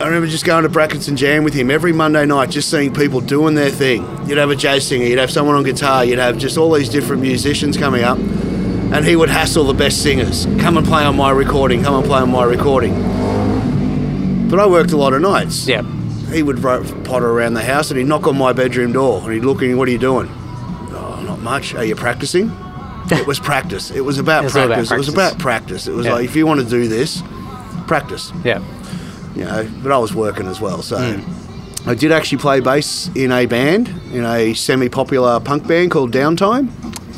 I 0.00 0.06
remember 0.06 0.28
just 0.28 0.46
going 0.46 0.62
to 0.62 0.70
Brackets 0.70 1.08
and 1.08 1.18
Jam 1.18 1.44
with 1.44 1.52
him 1.52 1.70
every 1.70 1.92
Monday 1.92 2.24
night, 2.24 2.48
just 2.48 2.70
seeing 2.70 2.94
people 2.94 3.20
doing 3.20 3.54
their 3.54 3.68
thing. 3.68 4.06
You'd 4.26 4.38
have 4.38 4.48
a 4.48 4.56
jazz 4.56 4.86
singer, 4.86 5.04
you'd 5.04 5.18
have 5.18 5.30
someone 5.30 5.56
on 5.56 5.62
guitar, 5.62 6.06
you'd 6.06 6.18
have 6.18 6.38
just 6.38 6.56
all 6.56 6.72
these 6.72 6.88
different 6.88 7.20
musicians 7.20 7.76
coming 7.76 8.02
up, 8.02 8.16
and 8.92 9.04
he 9.04 9.16
would 9.16 9.28
hassle 9.30 9.64
the 9.64 9.74
best 9.74 10.02
singers. 10.02 10.46
Come 10.58 10.76
and 10.76 10.86
play 10.86 11.04
on 11.04 11.16
my 11.16 11.30
recording, 11.30 11.82
come 11.82 11.94
and 11.96 12.04
play 12.04 12.20
on 12.20 12.30
my 12.30 12.44
recording. 12.44 12.92
But 14.48 14.58
I 14.58 14.66
worked 14.66 14.92
a 14.92 14.96
lot 14.96 15.12
of 15.12 15.20
nights. 15.22 15.66
Yeah. 15.68 15.82
He 16.32 16.42
would 16.42 16.60
potter 16.62 17.26
around 17.30 17.54
the 17.54 17.62
house 17.62 17.90
and 17.90 17.98
he'd 17.98 18.06
knock 18.06 18.26
on 18.26 18.36
my 18.36 18.52
bedroom 18.52 18.92
door 18.92 19.22
and 19.22 19.32
he'd 19.32 19.44
look 19.44 19.62
and 19.62 19.78
what 19.78 19.88
are 19.88 19.92
you 19.92 19.98
doing? 19.98 20.28
Oh, 20.28 21.22
not 21.24 21.40
much. 21.40 21.74
Are 21.74 21.84
you 21.84 21.94
practicing? 21.94 22.50
it 23.12 23.26
was 23.26 23.40
practice. 23.40 23.90
It 23.90 24.02
was 24.02 24.18
about 24.18 24.42
It 24.42 24.46
was 24.46 24.56
all 24.56 24.64
about 24.66 24.74
practice. 24.86 24.90
It 24.92 24.96
was 24.98 25.08
about 25.08 25.38
practice. 25.38 25.86
It 25.88 25.92
was 25.92 26.06
Yeah. 26.06 26.12
like 26.14 26.24
if 26.24 26.36
you 26.36 26.46
want 26.46 26.60
to 26.60 26.66
do 26.66 26.86
this, 26.88 27.22
practice 27.88 28.32
Yeah. 28.44 28.60
you 29.34 29.44
know, 29.44 29.66
but 29.82 29.90
I 29.90 29.98
was 29.98 30.14
working 30.14 30.46
as 30.46 30.60
well. 30.60 30.82
So 30.82 30.96
Hmm. 30.98 31.88
I 31.88 31.94
did 31.94 32.12
actually 32.12 32.38
play 32.38 32.60
bass 32.60 33.10
in 33.14 33.32
a 33.32 33.46
band, 33.46 33.90
in 34.12 34.24
a 34.24 34.52
semi-popular 34.54 35.40
punk 35.40 35.66
band 35.66 35.90
called 35.90 36.12
Downtime. 36.12 36.68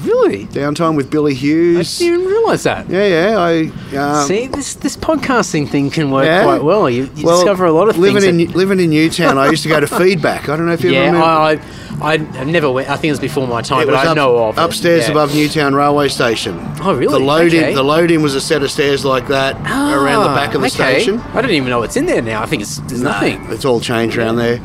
Really? 0.02 0.46
Downtime 0.46 0.96
with 0.96 1.10
Billy 1.10 1.34
Hughes. 1.34 2.00
I 2.00 2.04
didn't 2.04 2.20
even 2.20 2.26
realise 2.32 2.62
that. 2.64 2.88
Yeah, 2.88 3.06
yeah. 3.06 3.38
I 3.38 3.96
um, 3.96 4.26
See, 4.26 4.46
this 4.48 4.74
this 4.74 4.96
podcasting 4.96 5.68
thing 5.68 5.90
can 5.90 6.10
work 6.10 6.24
Yeah. 6.26 6.42
quite 6.44 6.62
well. 6.64 6.88
You, 6.90 7.08
you 7.14 7.24
well, 7.26 7.36
discover 7.38 7.66
a 7.66 7.72
lot 7.72 7.88
of 7.88 7.98
living 7.98 8.22
things. 8.22 8.50
in 8.50 8.56
living 8.56 8.80
in 8.80 8.90
Newtown. 8.90 9.38
I 9.38 9.48
used 9.50 9.62
to 9.62 9.68
go 9.68 9.80
to 9.80 9.86
Feedback. 9.86 10.48
I 10.48 10.56
don't 10.56 10.66
know 10.66 10.72
if 10.72 10.82
you 10.82 10.90
yeah, 10.90 11.06
remember. 11.06 11.22
I, 11.24 11.60
I, 12.00 12.14
I 12.14 12.44
never 12.44 12.70
went. 12.70 12.88
I 12.90 12.94
think 12.96 13.06
it 13.10 13.12
was 13.12 13.20
before 13.20 13.46
my 13.46 13.62
time, 13.62 13.82
it 13.82 13.86
but 13.86 13.94
I 13.94 14.06
up, 14.08 14.16
know 14.16 14.38
of 14.48 14.58
it. 14.58 14.60
upstairs 14.60 15.04
Yeah. 15.04 15.12
above 15.12 15.34
Newtown 15.34 15.74
Railway 15.74 16.08
Station. 16.08 16.58
Oh, 16.80 16.94
really? 16.94 17.12
The 17.12 17.24
loading, 17.24 17.62
Okay. 17.62 17.74
the 17.74 17.84
loading 17.84 18.22
was 18.22 18.34
a 18.34 18.40
set 18.40 18.62
of 18.62 18.70
stairs 18.72 19.04
like 19.04 19.28
that 19.28 19.54
around 19.56 20.24
the 20.24 20.30
Ah, 20.30 20.34
back 20.34 20.54
of 20.54 20.62
the 20.62 20.66
okay. 20.66 20.98
station. 21.00 21.20
I 21.32 21.40
don't 21.42 21.50
even 21.52 21.68
know 21.70 21.78
what's 21.78 21.96
in 21.96 22.06
there 22.06 22.22
now. 22.22 22.42
I 22.42 22.46
think 22.46 22.62
it's 22.62 22.78
there's 22.88 23.02
nothing. 23.02 23.44
It's 23.50 23.64
all 23.64 23.80
changed 23.80 24.16
around 24.16 24.36
there. 24.36 24.60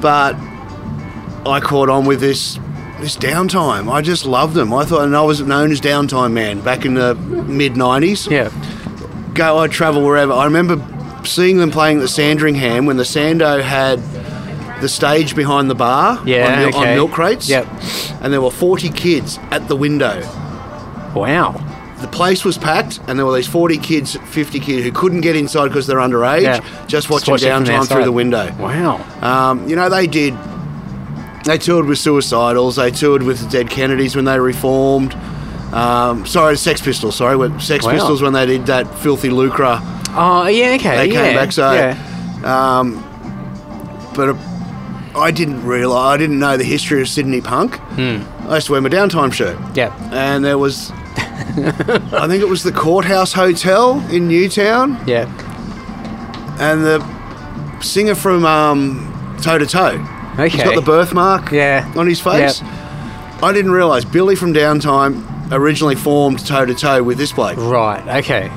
But 0.00 0.36
I 1.46 1.58
caught 1.60 1.88
on 1.88 2.04
with 2.04 2.20
this 2.20 2.58
this 3.00 3.16
downtime. 3.16 3.90
I 3.92 4.02
just 4.02 4.24
loved 4.26 4.54
them. 4.54 4.72
I 4.74 4.84
thought, 4.84 5.02
and 5.02 5.16
I 5.16 5.22
was 5.22 5.40
known 5.40 5.70
as 5.72 5.80
Downtime 5.80 6.32
Man 6.32 6.60
back 6.60 6.84
in 6.84 6.94
the 6.94 7.14
mid 7.14 7.74
'90s. 7.74 8.30
Yeah. 8.30 8.50
Go, 9.34 9.58
I'd 9.58 9.70
travel 9.70 10.04
wherever. 10.04 10.32
I 10.32 10.44
remember 10.44 10.82
seeing 11.24 11.58
them 11.58 11.70
playing 11.70 11.98
at 11.98 12.00
the 12.00 12.08
Sandringham 12.08 12.86
when 12.86 12.96
the 12.96 13.04
Sando 13.04 13.62
had 13.62 14.00
the 14.80 14.88
stage 14.88 15.34
behind 15.36 15.68
the 15.68 15.74
bar 15.74 16.20
Yeah, 16.24 16.52
on, 16.52 16.58
mil- 16.70 16.76
on 16.78 16.94
milk 16.94 17.10
crates. 17.12 17.48
Yep. 17.48 17.66
And 18.20 18.32
there 18.32 18.40
were 18.40 18.50
40 18.50 18.88
kids 18.90 19.38
at 19.50 19.68
the 19.68 19.76
window. 19.76 20.20
Wow. 21.14 21.64
The 22.00 22.06
place 22.08 22.44
was 22.44 22.56
packed, 22.56 23.00
and 23.08 23.18
there 23.18 23.26
were 23.26 23.34
these 23.34 23.48
40 23.48 23.76
kids, 23.78 24.16
50 24.16 24.60
kids 24.60 24.84
who 24.84 24.92
couldn't 24.92 25.20
get 25.22 25.34
inside 25.34 25.68
because 25.68 25.86
they're 25.88 25.98
underage, 25.98 26.42
Yeah. 26.42 26.60
just 26.86 27.10
watching 27.10 27.32
watch 27.32 27.42
downtime 27.42 27.86
through 27.88 28.04
the 28.04 28.12
window. 28.12 28.54
Wow. 28.58 29.00
Um, 29.20 29.68
you 29.68 29.74
know, 29.74 29.88
they 29.88 30.06
did. 30.06 30.34
They 31.48 31.56
toured 31.56 31.86
with 31.86 31.96
Suicidals. 31.98 32.76
They 32.76 32.90
toured 32.90 33.22
with 33.22 33.40
the 33.40 33.48
Dead 33.48 33.70
Kennedys 33.70 34.14
when 34.14 34.26
they 34.26 34.38
reformed. 34.38 35.14
Um, 35.72 36.26
sorry, 36.26 36.56
Sex 36.58 36.82
Pistols. 36.82 37.16
Sorry, 37.16 37.36
when 37.36 37.58
Sex 37.58 37.86
Wow. 37.86 37.92
Pistols 37.92 38.20
when 38.20 38.34
they 38.34 38.44
did 38.44 38.66
that 38.66 38.86
filthy 38.98 39.30
lucre. 39.30 39.80
Oh, 40.10 40.46
yeah. 40.46 40.74
Okay. 40.74 40.96
They 40.96 41.12
yeah. 41.12 41.22
came 41.24 41.36
back. 41.36 41.52
So, 41.52 41.72
yeah. 41.72 41.94
but 44.14 44.28
uh, 44.28 45.18
I 45.18 45.30
didn't 45.30 45.64
realize. 45.64 46.14
I 46.14 46.16
didn't 46.18 46.38
know 46.38 46.58
the 46.58 46.64
history 46.64 47.00
of 47.00 47.08
Sydney 47.08 47.40
punk. 47.40 47.76
Hmm. 47.76 48.22
I 48.48 48.56
used 48.56 48.66
to 48.66 48.72
wear 48.72 48.82
my 48.82 48.90
downtime 48.90 49.32
shirt. 49.32 49.58
Yeah. 49.74 49.94
And 50.12 50.44
there 50.44 50.58
was, 50.58 50.90
I 51.16 52.26
think 52.28 52.42
it 52.42 52.48
was 52.48 52.62
the 52.62 52.72
Courthouse 52.72 53.32
Hotel 53.32 54.04
in 54.10 54.28
Newtown, 54.28 54.98
Yeah. 55.06 55.24
and 56.60 56.84
the 56.84 57.80
singer 57.80 58.14
from 58.14 58.44
um, 58.44 59.36
Toe 59.40 59.56
to 59.56 59.66
Toe. 59.66 60.04
Okay. 60.38 60.48
He's 60.48 60.62
got 60.62 60.74
the 60.74 60.82
birthmark 60.82 61.50
Yeah. 61.50 61.90
on 61.96 62.06
his 62.06 62.20
face. 62.20 62.62
I 63.42 63.52
didn't 63.52 63.72
realise 63.72 64.04
Billy 64.04 64.34
from 64.36 64.52
Downtime 64.54 65.24
originally 65.52 65.94
formed 65.94 66.44
toe 66.46 66.64
to 66.66 66.74
toe 66.74 67.02
with 67.02 67.18
this 67.18 67.32
bloke. 67.32 67.56
Right. 67.56 68.02
Okay. 68.24 68.50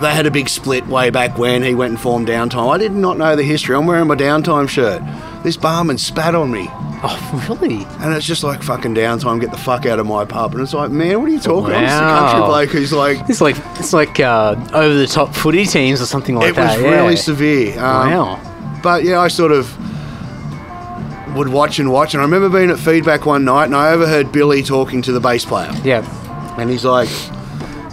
They 0.00 0.12
had 0.14 0.26
a 0.26 0.30
big 0.30 0.50
split 0.50 0.86
way 0.88 1.08
back 1.08 1.38
when 1.38 1.62
he 1.62 1.74
went 1.74 1.90
and 1.92 2.00
formed 2.00 2.28
Downtime. 2.28 2.70
I 2.70 2.76
did 2.76 2.92
not 2.92 3.16
know 3.16 3.34
the 3.34 3.42
history. 3.42 3.74
I'm 3.74 3.86
wearing 3.86 4.06
my 4.06 4.14
Downtime 4.14 4.68
shirt. 4.68 5.02
This 5.42 5.56
barman 5.56 5.96
spat 5.96 6.34
on 6.34 6.50
me, 6.50 6.66
Oh, 7.02 7.46
really? 7.48 7.86
and 8.00 8.12
it's 8.14 8.26
just 8.26 8.44
like 8.44 8.62
fucking 8.62 8.94
Downtime. 8.94 9.40
Get 9.40 9.52
the 9.52 9.56
fuck 9.56 9.86
out 9.86 9.98
of 9.98 10.06
my 10.06 10.26
pub. 10.26 10.52
And 10.52 10.62
it's 10.62 10.74
like, 10.74 10.90
man, 10.90 11.18
what 11.20 11.30
are 11.30 11.32
you 11.32 11.40
talking? 11.40 11.74
I'm 11.74 11.84
just 11.86 11.96
a 11.96 12.04
Wow. 12.04 12.20
country 12.30 12.46
bloke 12.46 12.70
who's 12.70 12.92
like. 12.92 13.20
It's 13.30 13.40
like 13.40 13.56
it's 13.78 13.94
like 13.94 14.20
uh, 14.20 14.56
over 14.74 14.92
the 14.94 15.06
top 15.06 15.34
footy 15.34 15.64
teams 15.64 16.02
or 16.02 16.06
something 16.06 16.34
like 16.34 16.54
that. 16.56 16.78
it 16.78 16.82
was 16.82 16.82
that. 16.82 16.96
really 17.02 17.16
severe. 17.16 17.72
Um, 17.82 18.10
Wow. 18.10 18.78
But 18.82 19.04
yeah, 19.04 19.20
I 19.20 19.28
sort 19.28 19.52
of 19.52 19.74
would 21.36 21.48
watch 21.48 21.78
and 21.78 21.92
watch. 21.92 22.14
And 22.14 22.20
I 22.20 22.24
remember 22.24 22.48
being 22.48 22.70
at 22.70 22.78
feedback 22.78 23.26
one 23.26 23.44
night, 23.44 23.66
and 23.66 23.76
I 23.76 23.92
overheard 23.92 24.32
Billy 24.32 24.62
talking 24.62 25.02
to 25.02 25.12
the 25.12 25.20
bass 25.20 25.44
player. 25.44 25.70
Yeah. 25.84 26.04
And 26.58 26.70
he's 26.70 26.84
like, 26.84 27.08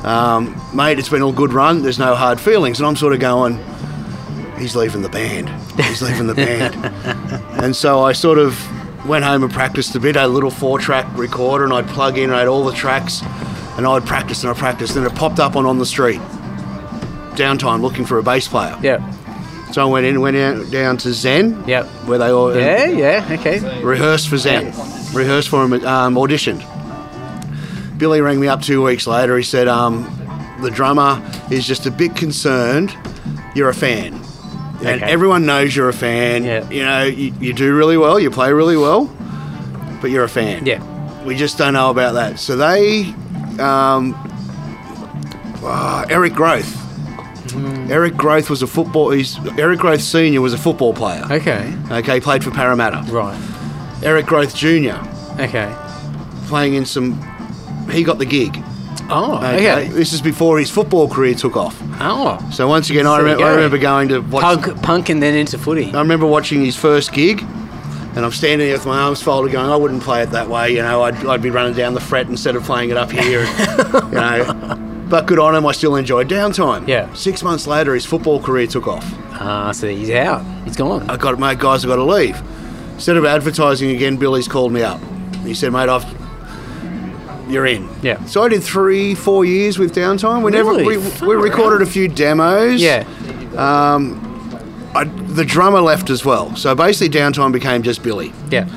um, 0.04 0.60
mate, 0.74 1.00
it's 1.00 1.10
been 1.10 1.22
a 1.22 1.32
good 1.32 1.54
run. 1.54 1.82
There's 1.82 2.00
no 2.00 2.16
hard 2.16 2.40
feelings. 2.40 2.80
And 2.80 2.88
I'm 2.88 2.96
sort 2.96 3.14
of 3.14 3.20
going, 3.20 3.60
he's 4.58 4.76
leaving 4.76 5.02
the 5.02 5.10
band. 5.10 5.50
He's 5.82 6.02
leaving 6.02 6.28
the 6.28 6.36
band. 6.36 6.76
and 7.64 7.76
so 7.76 8.02
I 8.02 8.14
sort 8.14 8.38
of 8.38 8.58
went 9.06 9.26
home 9.26 9.44
and 9.44 9.52
practiced 9.52 9.96
a 9.96 10.00
bit. 10.00 10.16
I 10.16 10.22
had 10.22 10.28
a 10.28 10.34
little 10.34 10.52
four 10.52 10.80
track 10.80 11.06
recorder 11.18 11.66
and 11.66 11.74
I'd 11.74 11.88
plug 11.88 12.18
in, 12.18 12.32
I 12.32 12.40
had 12.40 12.48
all 12.48 12.64
the 12.64 12.74
tracks. 12.74 13.22
And 13.76 13.88
I'd 13.88 14.06
practice 14.06 14.44
and 14.44 14.52
I 14.52 14.54
practiced, 14.54 14.96
and 14.96 15.06
it 15.06 15.16
popped 15.16 15.40
up 15.40 15.56
on 15.56 15.66
on 15.66 15.80
the 15.80 15.86
street. 15.86 16.20
Downtime 17.34 17.82
looking 17.82 18.06
for 18.06 18.20
a 18.20 18.24
bass 18.24 18.48
player. 18.48 18.78
Yeah. 18.84 19.00
So 19.74 19.82
I 19.82 19.86
went 19.86 20.06
in, 20.06 20.22
went 20.22 20.38
out, 20.38 20.70
down 20.72 20.98
to 20.98 21.12
Zen, 21.14 21.64
Yep. 21.68 21.86
where 22.06 22.20
they 22.20 22.30
all 22.30 22.56
Yeah. 22.56 22.86
Yeah. 22.86 23.28
Okay. 23.40 23.60
rehearsed 23.84 24.30
for 24.30 24.38
Zen, 24.38 24.72
rehearsed 25.14 25.50
for 25.50 25.64
him, 25.66 25.74
um, 25.86 26.14
auditioned. 26.16 26.64
Billy 27.98 28.22
rang 28.22 28.40
me 28.40 28.48
up 28.48 28.62
two 28.62 28.84
weeks 28.84 29.08
later. 29.08 29.36
He 29.36 29.44
said, 29.44 29.68
um, 29.68 30.06
"The 30.62 30.70
drummer 30.70 31.20
is 31.50 31.66
just 31.66 31.86
a 31.88 31.92
bit 31.92 32.16
concerned. 32.16 32.96
You're 33.56 33.70
a 33.70 33.74
fan, 33.74 34.14
and 34.86 35.02
Okay. 35.02 35.12
everyone 35.12 35.46
knows 35.46 35.76
you're 35.76 35.90
a 35.90 35.94
fan. 35.94 36.44
Yeah. 36.44 36.64
You 36.70 36.84
know, 36.86 37.04
you, 37.04 37.34
you 37.40 37.54
do 37.54 37.74
really 37.76 37.98
well, 37.98 38.20
you 38.20 38.30
play 38.30 38.54
really 38.54 38.78
well, 38.78 39.10
but 40.02 40.12
you're 40.12 40.24
a 40.24 40.30
fan. 40.30 40.66
Yeah. 40.68 40.80
We 41.26 41.36
just 41.36 41.58
don't 41.58 41.74
know 41.74 41.90
about 41.90 42.14
that. 42.14 42.38
So 42.40 42.58
they, 42.58 43.14
um, 43.60 44.14
ah, 45.64 46.06
Eric 46.10 46.34
Grothe. 46.34 46.68
Eric 47.90 48.14
Grothe 48.16 48.50
was 48.50 48.62
a 48.62 48.68
football. 48.68 49.12
He's 49.12 49.38
Eric 49.58 49.80
Grothe 49.80 50.02
Senior 50.02 50.42
was 50.42 50.54
a 50.54 50.58
football 50.58 50.94
player. 50.94 51.26
Okay. 51.30 51.74
Okay, 51.92 52.20
played 52.20 52.44
for 52.44 52.52
Parramatta. 52.52 53.04
Right. 53.12 53.40
Eric 54.04 54.26
Grothe 54.26 54.54
Jr. 54.54 55.42
Okay. 55.42 55.74
playing 56.48 56.76
in 56.76 56.86
some. 56.86 57.20
He 57.90 58.04
got 58.04 58.18
the 58.20 58.26
gig. 58.26 58.58
Oh. 59.10 59.38
Okay. 59.38 59.88
This 59.90 60.14
is 60.14 60.22
before 60.22 60.60
his 60.60 60.70
football 60.72 61.08
career 61.10 61.36
took 61.36 61.56
off. 61.58 61.78
Oh. 62.00 62.40
So 62.52 62.68
once 62.68 62.90
again, 62.90 63.06
I, 63.06 63.18
remember, 63.18 63.44
I 63.44 63.52
remember 63.56 63.78
going 63.78 64.08
to 64.10 64.20
watch. 64.20 64.44
Punk, 64.44 64.82
punk, 64.82 65.10
and 65.10 65.22
then 65.22 65.36
into 65.36 65.58
footy. 65.58 65.92
I 65.94 66.00
remember 66.00 66.26
watching 66.26 66.64
his 66.64 66.76
first 66.78 67.12
gig, 67.12 67.42
and 67.42 68.20
I'm 68.26 68.32
standing 68.32 68.68
there 68.68 68.78
with 68.78 68.86
my 68.86 69.00
arms 69.02 69.22
folded, 69.22 69.52
going, 69.52 69.70
"I 69.70 69.76
wouldn't 69.76 70.04
play 70.04 70.24
it 70.24 70.32
that 70.32 70.48
way." 70.50 70.72
You 70.72 70.82
know, 70.84 71.04
I'd, 71.04 71.26
I'd 71.26 71.42
be 71.42 71.50
running 71.50 71.74
down 71.74 71.94
the 71.94 72.00
fret 72.02 72.28
instead 72.28 72.56
of 72.56 72.64
playing 72.64 72.92
it 72.92 72.98
up 72.98 73.12
here. 73.12 73.42
and, 73.46 74.12
you 74.12 74.18
know, 74.20 74.90
but 75.14 75.28
good 75.28 75.38
on 75.38 75.54
him. 75.54 75.64
I 75.64 75.74
still 75.74 75.96
enjoyed 75.96 76.28
downtime. 76.28 76.88
Yeah. 76.88 77.14
Six 77.14 77.44
months 77.44 77.68
later, 77.68 77.94
his 77.94 78.04
football 78.04 78.42
career 78.42 78.66
took 78.66 78.88
off. 78.88 79.06
Ah, 79.34 79.72
so 79.72 79.88
he's 79.88 80.10
out. 80.10 80.44
He's 80.64 80.76
gone. 80.76 81.08
I 81.08 81.18
got, 81.18 81.38
mate, 81.38 81.60
guys, 81.60 81.86
I've 81.86 81.90
got 81.90 81.98
to 81.98 82.04
leave. 82.04 82.36
Instead 82.96 83.18
of 83.18 83.24
advertising 83.24 83.92
again, 83.92 84.18
Billy's 84.18 84.48
called 84.48 84.72
me 84.72 84.82
up. 84.82 85.00
He 85.44 85.54
said, 85.54 85.72
mate, 85.72 85.88
I've, 85.88 86.04
you're 87.48 87.68
in. 87.68 87.88
Yeah. 88.02 88.26
So 88.26 88.42
I 88.42 88.50
did 88.50 88.64
three, 88.64 89.14
four 89.14 89.46
years 89.46 89.78
with 89.78 89.94
downtime. 89.94 90.42
We 90.42 90.50
never, 90.50 90.74
we, 90.74 90.98
we 90.98 91.36
recorded 91.36 91.88
a 91.88 91.92
few 91.92 92.08
demos. 92.08 92.82
Yeah. 92.82 93.06
Um, 93.56 94.20
I, 94.96 95.04
the 95.04 95.46
drummer 95.46 95.82
left 95.82 96.10
as 96.10 96.26
well. 96.26 96.56
So 96.56 96.74
basically, 96.74 97.16
downtime 97.20 97.52
became 97.52 97.84
just 97.84 98.02
Billy. 98.02 98.34
Yeah. 98.50 98.68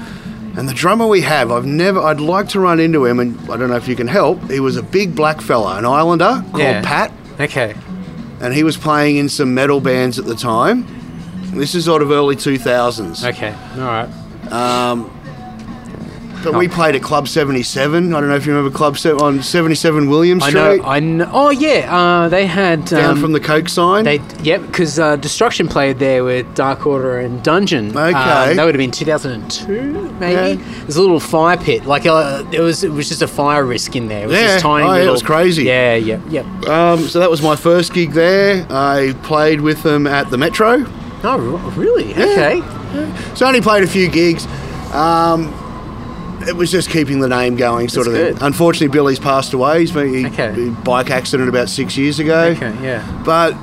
And 0.57 0.69
the 0.69 0.75
drummer 0.75 1.07
we 1.07 1.21
have, 1.21 1.53
I've 1.53 1.67
never, 1.67 2.01
I'd 2.01 2.21
like 2.21 2.49
to 2.51 2.61
run 2.61 2.81
into 2.81 3.05
him, 3.05 3.21
and 3.21 3.39
I 3.51 3.57
don't 3.57 3.69
know 3.69 3.77
if 3.77 3.89
you 3.89 3.97
can 3.97 4.09
help. 4.09 4.51
He 4.51 4.59
was 4.61 4.77
a 4.77 4.83
big 4.83 5.15
black 5.15 5.41
fella, 5.43 5.77
an 5.79 5.85
Islander 5.85 6.43
called 6.51 6.59
Yeah. 6.63 6.83
Pat, 6.83 7.13
Okay. 7.39 7.75
and 8.41 8.55
he 8.55 8.63
was 8.65 8.77
playing 8.77 9.17
in 9.17 9.29
some 9.29 9.53
metal 9.55 9.81
bands 9.81 10.19
at 10.19 10.25
the 10.25 10.35
time. 10.35 10.87
This 11.55 11.75
is 11.75 11.85
sort 11.85 12.01
of 12.03 12.11
early 12.11 12.37
2000s. 12.37 13.25
Okay. 13.25 13.55
All 13.77 13.81
right. 13.85 14.09
Um, 14.53 15.11
But 16.53 16.59
we 16.59 16.69
played 16.69 16.95
at 16.95 17.03
Club 17.03 17.29
77. 17.29 18.15
I 18.15 18.21
don't 18.21 18.29
know 18.29 18.37
if 18.37 18.47
you 18.47 18.55
remember 18.55 18.77
Club 18.77 18.97
Se- 18.97 19.11
on 19.11 19.43
77 19.43 20.09
William 20.09 20.41
I 20.43 20.49
Street. 20.49 20.79
know. 20.81 20.83
I 20.85 21.01
know. 21.01 21.31
Oh 21.33 21.51
yeah. 21.51 21.95
Uh, 21.95 22.29
they 22.29 22.47
had 22.47 22.85
down 22.85 23.11
um, 23.17 23.21
from 23.21 23.33
the 23.33 23.41
Coke 23.41 23.69
sign. 23.69 24.05
They 24.05 24.21
yep, 24.43 24.63
because 24.63 24.99
uh, 24.99 25.17
Destruction 25.17 25.67
played 25.69 25.99
there 25.99 26.25
with 26.25 26.55
Dark 26.55 26.87
Order 26.87 27.19
and 27.19 27.43
Dungeon. 27.43 27.91
Okay. 27.91 28.13
Um, 28.13 28.57
that 28.57 28.65
would 28.65 28.75
have 28.75 28.79
been 28.79 28.91
2002, 28.93 30.11
maybe. 30.21 30.61
Yeah. 30.63 30.69
There's 30.83 30.97
a 30.97 31.01
little 31.03 31.21
fire 31.21 31.57
pit, 31.57 31.85
like 31.87 32.07
uh, 32.07 32.45
it 32.53 32.61
was. 32.61 32.85
It 32.85 32.91
was 32.93 33.09
just 33.09 33.23
a 33.23 33.29
fire 33.29 33.65
risk 33.65 33.97
in 33.97 34.09
there. 34.09 34.25
It 34.25 34.29
was 34.29 34.37
Yeah. 34.39 34.59
tiny 34.59 34.87
Oh, 34.89 34.95
yeah, 34.95 35.09
it 35.09 35.11
was 35.11 35.23
crazy. 35.23 35.65
Yeah, 35.65 35.95
yeah, 35.97 36.21
yeah. 36.29 36.43
um, 36.93 37.01
so 37.09 37.19
that 37.19 37.31
was 37.31 37.43
my 37.43 37.57
first 37.57 37.93
gig 37.93 38.13
there. 38.13 38.67
I 38.71 39.15
played 39.25 39.61
with 39.61 39.83
them 39.83 40.07
at 40.07 40.31
the 40.31 40.39
Metro. 40.39 40.85
Oh, 41.25 41.39
really? 41.77 42.13
Okay. 42.13 42.61
So 43.35 43.47
I 43.47 43.49
only 43.49 43.61
played 43.61 43.83
a 43.83 43.87
few 43.89 44.09
gigs. 44.09 44.47
Um, 44.93 45.53
it 46.47 46.57
was 46.57 46.71
just 46.71 46.91
keeping 46.91 47.21
the 47.21 47.29
name 47.29 47.57
going, 47.57 47.89
sort 47.89 48.07
That's 48.07 48.17
of 48.19 48.23
thing. 48.27 48.35
good. 48.35 48.43
Unfortunately, 48.43 48.89
Billy's 48.89 49.19
passed 49.19 49.53
away. 49.53 49.81
He's 49.81 49.93
been 49.93 50.13
he, 50.15 50.27
Okay. 50.27 50.71
bike 50.85 51.11
accident 51.11 51.49
about 51.49 51.69
six 51.69 51.97
years 51.97 52.19
ago. 52.19 52.55
Okay. 52.57 52.75
Yeah. 52.83 53.23
But 53.25 53.55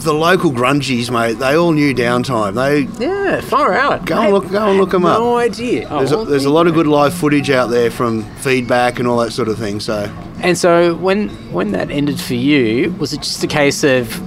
the 0.00 0.14
local 0.14 0.50
grungies, 0.50 1.10
mate, 1.10 1.34
they 1.34 1.54
all 1.56 1.72
knew 1.72 1.94
downtime. 1.94 2.54
They 2.54 2.88
Yeah. 3.04 3.40
Far 3.42 3.74
out. 3.74 4.06
go 4.06 4.18
and 4.22 4.32
look, 4.32 4.50
go 4.50 4.70
and 4.70 4.78
look 4.80 4.90
them 4.90 5.04
up. 5.04 5.18
No 5.18 5.36
idea. 5.36 5.86
Oh, 5.90 5.98
There's 5.98 6.12
a, 6.12 6.24
there's 6.24 6.44
a 6.46 6.50
lot 6.50 6.66
of 6.66 6.74
good 6.74 6.86
live 6.86 7.12
footage 7.14 7.50
out 7.50 7.68
there 7.70 7.90
from 7.90 8.22
feedback 8.36 8.98
and 8.98 9.06
all 9.06 9.18
that 9.18 9.32
sort 9.32 9.48
of 9.48 9.58
thing. 9.58 9.78
So 9.80 10.10
And 10.42 10.56
so 10.56 10.94
when 10.94 11.28
when 11.52 11.72
that 11.72 11.90
ended 11.90 12.18
for 12.18 12.34
you, 12.34 12.94
was 12.98 13.12
it 13.12 13.18
just 13.22 13.44
a 13.44 13.46
case 13.46 13.84
of 13.84 14.20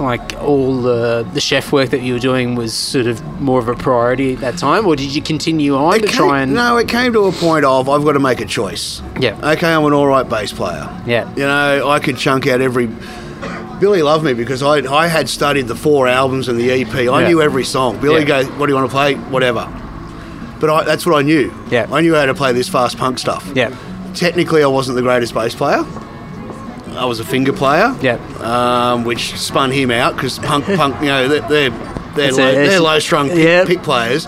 like 0.00 0.34
all 0.42 0.82
the 0.82 1.22
the 1.34 1.40
chef 1.40 1.72
work 1.72 1.90
that 1.90 2.02
you 2.02 2.14
were 2.14 2.18
doing 2.18 2.54
was 2.54 2.74
sort 2.74 3.06
of 3.06 3.22
more 3.40 3.58
of 3.60 3.68
a 3.68 3.74
priority 3.74 4.34
at 4.34 4.40
that 4.40 4.58
time, 4.58 4.86
or 4.86 4.96
did 4.96 5.14
you 5.14 5.22
continue 5.22 5.76
on 5.76 5.98
to 6.00 6.04
It 6.04 6.10
try 6.10 6.42
and 6.42 6.52
no, 6.54 6.76
it 6.78 6.88
came 6.88 7.12
to 7.12 7.24
a 7.26 7.32
point 7.32 7.64
of 7.64 7.88
I've 7.88 8.04
got 8.04 8.12
to 8.12 8.18
make 8.18 8.40
a 8.40 8.46
choice. 8.46 9.00
yeah 9.20 9.38
Okay, 9.52 9.72
I'm 9.72 9.84
an 9.84 9.92
all 9.92 10.06
right 10.06 10.28
bass 10.28 10.52
player. 10.52 10.88
yeah 11.06 11.28
You 11.34 11.42
know, 11.44 11.88
I 11.88 12.00
could 12.00 12.16
chunk 12.16 12.46
out 12.46 12.60
every. 12.60 12.88
Billy 13.80 14.02
loved 14.02 14.24
me 14.24 14.34
because 14.34 14.62
I, 14.62 14.76
I 14.92 15.08
had 15.08 15.28
studied 15.28 15.66
the 15.68 15.74
four 15.74 16.06
albums 16.08 16.48
and 16.48 16.58
the 16.58 16.70
EP. 16.70 16.94
I 16.94 17.02
Yeah. 17.22 17.28
knew 17.28 17.42
every 17.42 17.64
song. 17.64 17.98
Billy 18.00 18.20
Yeah. 18.20 18.26
goes, 18.42 18.46
"What 18.56 18.66
do 18.66 18.72
you 18.72 18.76
want 18.76 18.88
to 18.90 18.94
play? 18.94 19.14
Whatever." 19.14 19.68
But 20.60 20.70
I, 20.70 20.84
that's 20.84 21.04
what 21.04 21.16
I 21.16 21.22
knew. 21.22 21.52
Yeah. 21.70 21.86
I 21.92 22.00
knew 22.00 22.14
how 22.14 22.24
to 22.26 22.34
play 22.34 22.52
this 22.52 22.68
fast 22.68 22.96
punk 22.98 23.18
stuff. 23.18 23.48
yeah 23.54 23.70
Technically, 24.14 24.62
I 24.62 24.68
wasn't 24.68 24.94
the 24.96 25.02
greatest 25.02 25.34
bass 25.34 25.54
player. 25.54 25.84
I 26.96 27.04
was 27.04 27.20
a 27.20 27.24
finger 27.24 27.52
player. 27.52 27.94
yeah 28.00 28.18
Um, 28.40 29.04
which 29.04 29.36
spun 29.38 29.70
him 29.70 29.90
out 29.90 30.14
because 30.14 30.38
punk, 30.38 30.64
punk, 30.76 31.00
you 31.00 31.06
know, 31.08 31.28
they're 31.28 31.40
they're, 31.48 31.70
they're, 32.14 32.32
low, 32.32 32.48
a- 32.48 32.54
they're 32.54 32.80
low 32.80 32.98
strung 32.98 33.28
pick, 33.28 33.38
yeah. 33.38 33.64
pick 33.64 33.82
players. 33.82 34.26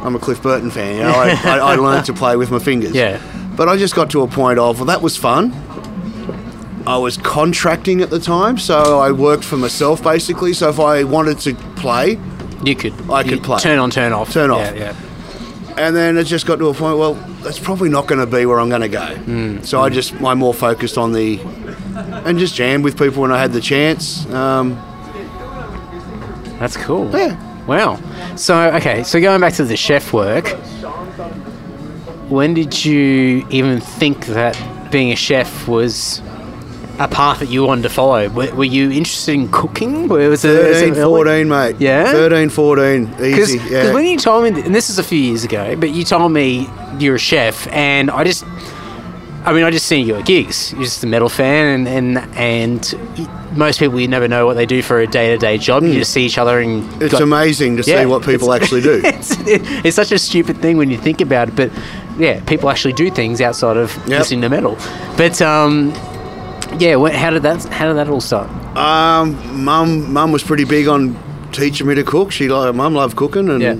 I'm 0.00 0.14
a 0.14 0.18
Cliff 0.18 0.42
Burton 0.42 0.70
fan. 0.70 0.96
You 0.96 1.02
know, 1.02 1.10
I, 1.14 1.30
I, 1.44 1.58
I 1.72 1.74
learned 1.76 2.04
to 2.06 2.12
play 2.12 2.36
with 2.36 2.50
my 2.50 2.58
fingers. 2.58 2.92
Yeah. 2.92 3.20
But 3.56 3.68
I 3.68 3.76
just 3.76 3.94
got 3.94 4.10
to 4.10 4.22
a 4.22 4.28
point 4.28 4.58
of 4.58 4.78
well, 4.78 4.86
that 4.86 5.00
was 5.02 5.16
fun. 5.16 5.52
I 6.86 6.98
was 6.98 7.16
contracting 7.16 8.02
at 8.02 8.10
the 8.10 8.18
time, 8.20 8.58
so 8.58 9.00
I 9.00 9.10
worked 9.12 9.44
for 9.44 9.56
myself 9.56 10.02
basically. 10.02 10.52
So 10.52 10.68
if 10.68 10.78
I 10.78 11.04
wanted 11.04 11.38
to 11.40 11.54
play, 11.76 12.18
you 12.64 12.74
could 12.76 12.92
I 13.10 13.22
could 13.24 13.42
play. 13.42 13.58
turn 13.60 13.78
on 13.78 13.90
turn 13.90 14.12
off 14.12 14.32
Turn 14.32 14.50
off. 14.50 14.60
yeah 14.74 14.92
yeah 14.92 14.96
and 15.76 15.96
then 15.96 16.16
it 16.16 16.24
just 16.24 16.46
got 16.46 16.56
to 16.60 16.68
a 16.68 16.74
point. 16.74 16.98
Well, 16.98 17.14
that's 17.44 17.58
probably 17.60 17.88
not 17.88 18.06
going 18.08 18.20
to 18.20 18.26
be 18.26 18.44
where 18.46 18.58
I'm 18.58 18.68
going 18.68 18.80
to 18.80 18.88
go. 18.88 19.06
Hmm. 19.16 19.62
So 19.62 19.80
I 19.80 19.88
just 19.90 20.14
I'm 20.22 20.38
more 20.38 20.54
focused 20.54 20.98
on 20.98 21.12
the 21.12 21.38
and 22.26 22.38
just 22.38 22.54
jammed 22.56 22.82
with 22.84 22.98
people 22.98 23.22
when 23.22 23.30
I 23.32 23.38
had 23.40 23.52
the 23.52 23.60
chance. 23.60 24.26
Um, 24.32 24.74
that's 26.58 26.76
cool 26.76 27.10
Yeah. 27.12 27.66
wow 27.66 27.98
so 28.36 28.56
okay 28.76 29.02
so 29.02 29.20
going 29.20 29.40
back 29.40 29.52
to 29.54 29.64
the 29.64 29.76
chef 29.76 30.12
work 30.12 30.46
when 32.30 32.54
did 32.54 32.84
you 32.84 33.44
even 33.50 33.80
think 33.80 34.26
that 34.26 34.56
being 34.90 35.12
a 35.12 35.16
chef 35.16 35.66
was 35.68 36.20
a 36.98 37.08
path 37.08 37.40
that 37.40 37.48
you 37.48 37.64
wanted 37.64 37.82
to 37.82 37.88
follow 37.88 38.28
were, 38.28 38.54
were 38.54 38.64
you 38.64 38.90
interested 38.90 39.32
in 39.34 39.50
cooking 39.50 40.06
was 40.06 40.22
it, 40.24 40.28
was 40.28 40.44
it 40.44 40.94
13, 40.94 40.94
early? 41.02 41.24
14, 41.24 41.48
mate. 41.48 41.76
Yeah? 41.80 42.12
13, 42.12 42.48
14, 42.50 43.04
Because. 43.06 43.54
Yeah. 43.70 43.92
when 43.92 44.04
you 44.04 44.16
told 44.16 44.44
me, 44.44 44.62
and 44.62 44.74
this 44.74 44.88
is 44.90 44.98
a 44.98 45.02
few 45.02 45.18
years 45.18 45.42
ago, 45.44 45.74
but 45.76 45.90
you 45.90 46.04
told 46.04 46.30
me 46.30 46.68
you're 47.00 47.16
a 47.16 47.18
chef, 47.18 47.66
and 47.72 48.10
I 48.12 48.22
just, 48.22 48.44
I 49.44 49.52
mean, 49.52 49.64
I 49.64 49.70
just 49.72 49.86
seen 49.86 50.06
you 50.06 50.14
at 50.14 50.24
gigs. 50.24 50.72
You're 50.72 50.84
just 50.84 51.02
a 51.02 51.06
metal 51.06 51.28
fan, 51.28 51.86
and 51.86 52.16
and 52.16 52.36
and 52.36 53.58
most 53.58 53.78
people 53.78 54.00
you 54.00 54.08
never 54.08 54.26
know 54.26 54.46
what 54.46 54.54
they 54.54 54.64
do 54.64 54.80
for 54.80 55.00
a 55.00 55.06
day 55.06 55.32
to 55.32 55.36
day 55.38 55.58
job. 55.58 55.82
You 55.82 55.92
just 55.94 56.12
see 56.12 56.24
each 56.24 56.38
other 56.38 56.60
and 56.60 56.82
Hmm. 56.84 57.02
it's 57.02 57.12
got- 57.12 57.22
amazing 57.22 57.76
to 57.76 57.82
Yeah, 57.82 58.00
see 58.00 58.06
what 58.06 58.24
people 58.24 58.52
actually 58.54 58.80
do. 58.80 59.02
It's, 59.04 59.36
it's 59.84 59.96
such 59.96 60.12
a 60.12 60.18
stupid 60.18 60.58
thing 60.62 60.76
when 60.78 60.90
you 60.90 60.96
think 60.96 61.20
about 61.20 61.48
it, 61.48 61.56
but 61.56 61.70
yeah, 62.18 62.40
people 62.46 62.70
actually 62.70 62.94
do 62.94 63.10
things 63.10 63.40
outside 63.42 63.76
of 63.76 63.94
Yep. 64.08 64.20
listening 64.20 64.40
to 64.42 64.48
metal. 64.48 64.78
But 65.18 65.42
um, 65.42 65.92
yeah, 66.78 66.96
wh- 66.96 67.12
how 67.14 67.30
did 67.30 67.42
that 67.42 67.64
how 67.66 67.86
did 67.88 67.96
that 67.96 68.08
all 68.08 68.20
start? 68.20 68.48
Um, 68.76 69.64
mum, 69.64 70.12
mum 70.12 70.32
was 70.32 70.42
pretty 70.42 70.64
big 70.64 70.88
on 70.88 71.16
teaching 71.52 71.86
me 71.86 71.94
to 71.94 72.02
cook. 72.04 72.32
She 72.32 72.48
like 72.48 72.74
mum 72.74 72.94
loved 72.94 73.16
cooking, 73.16 73.48
and 73.48 73.62
Yeah. 73.62 73.76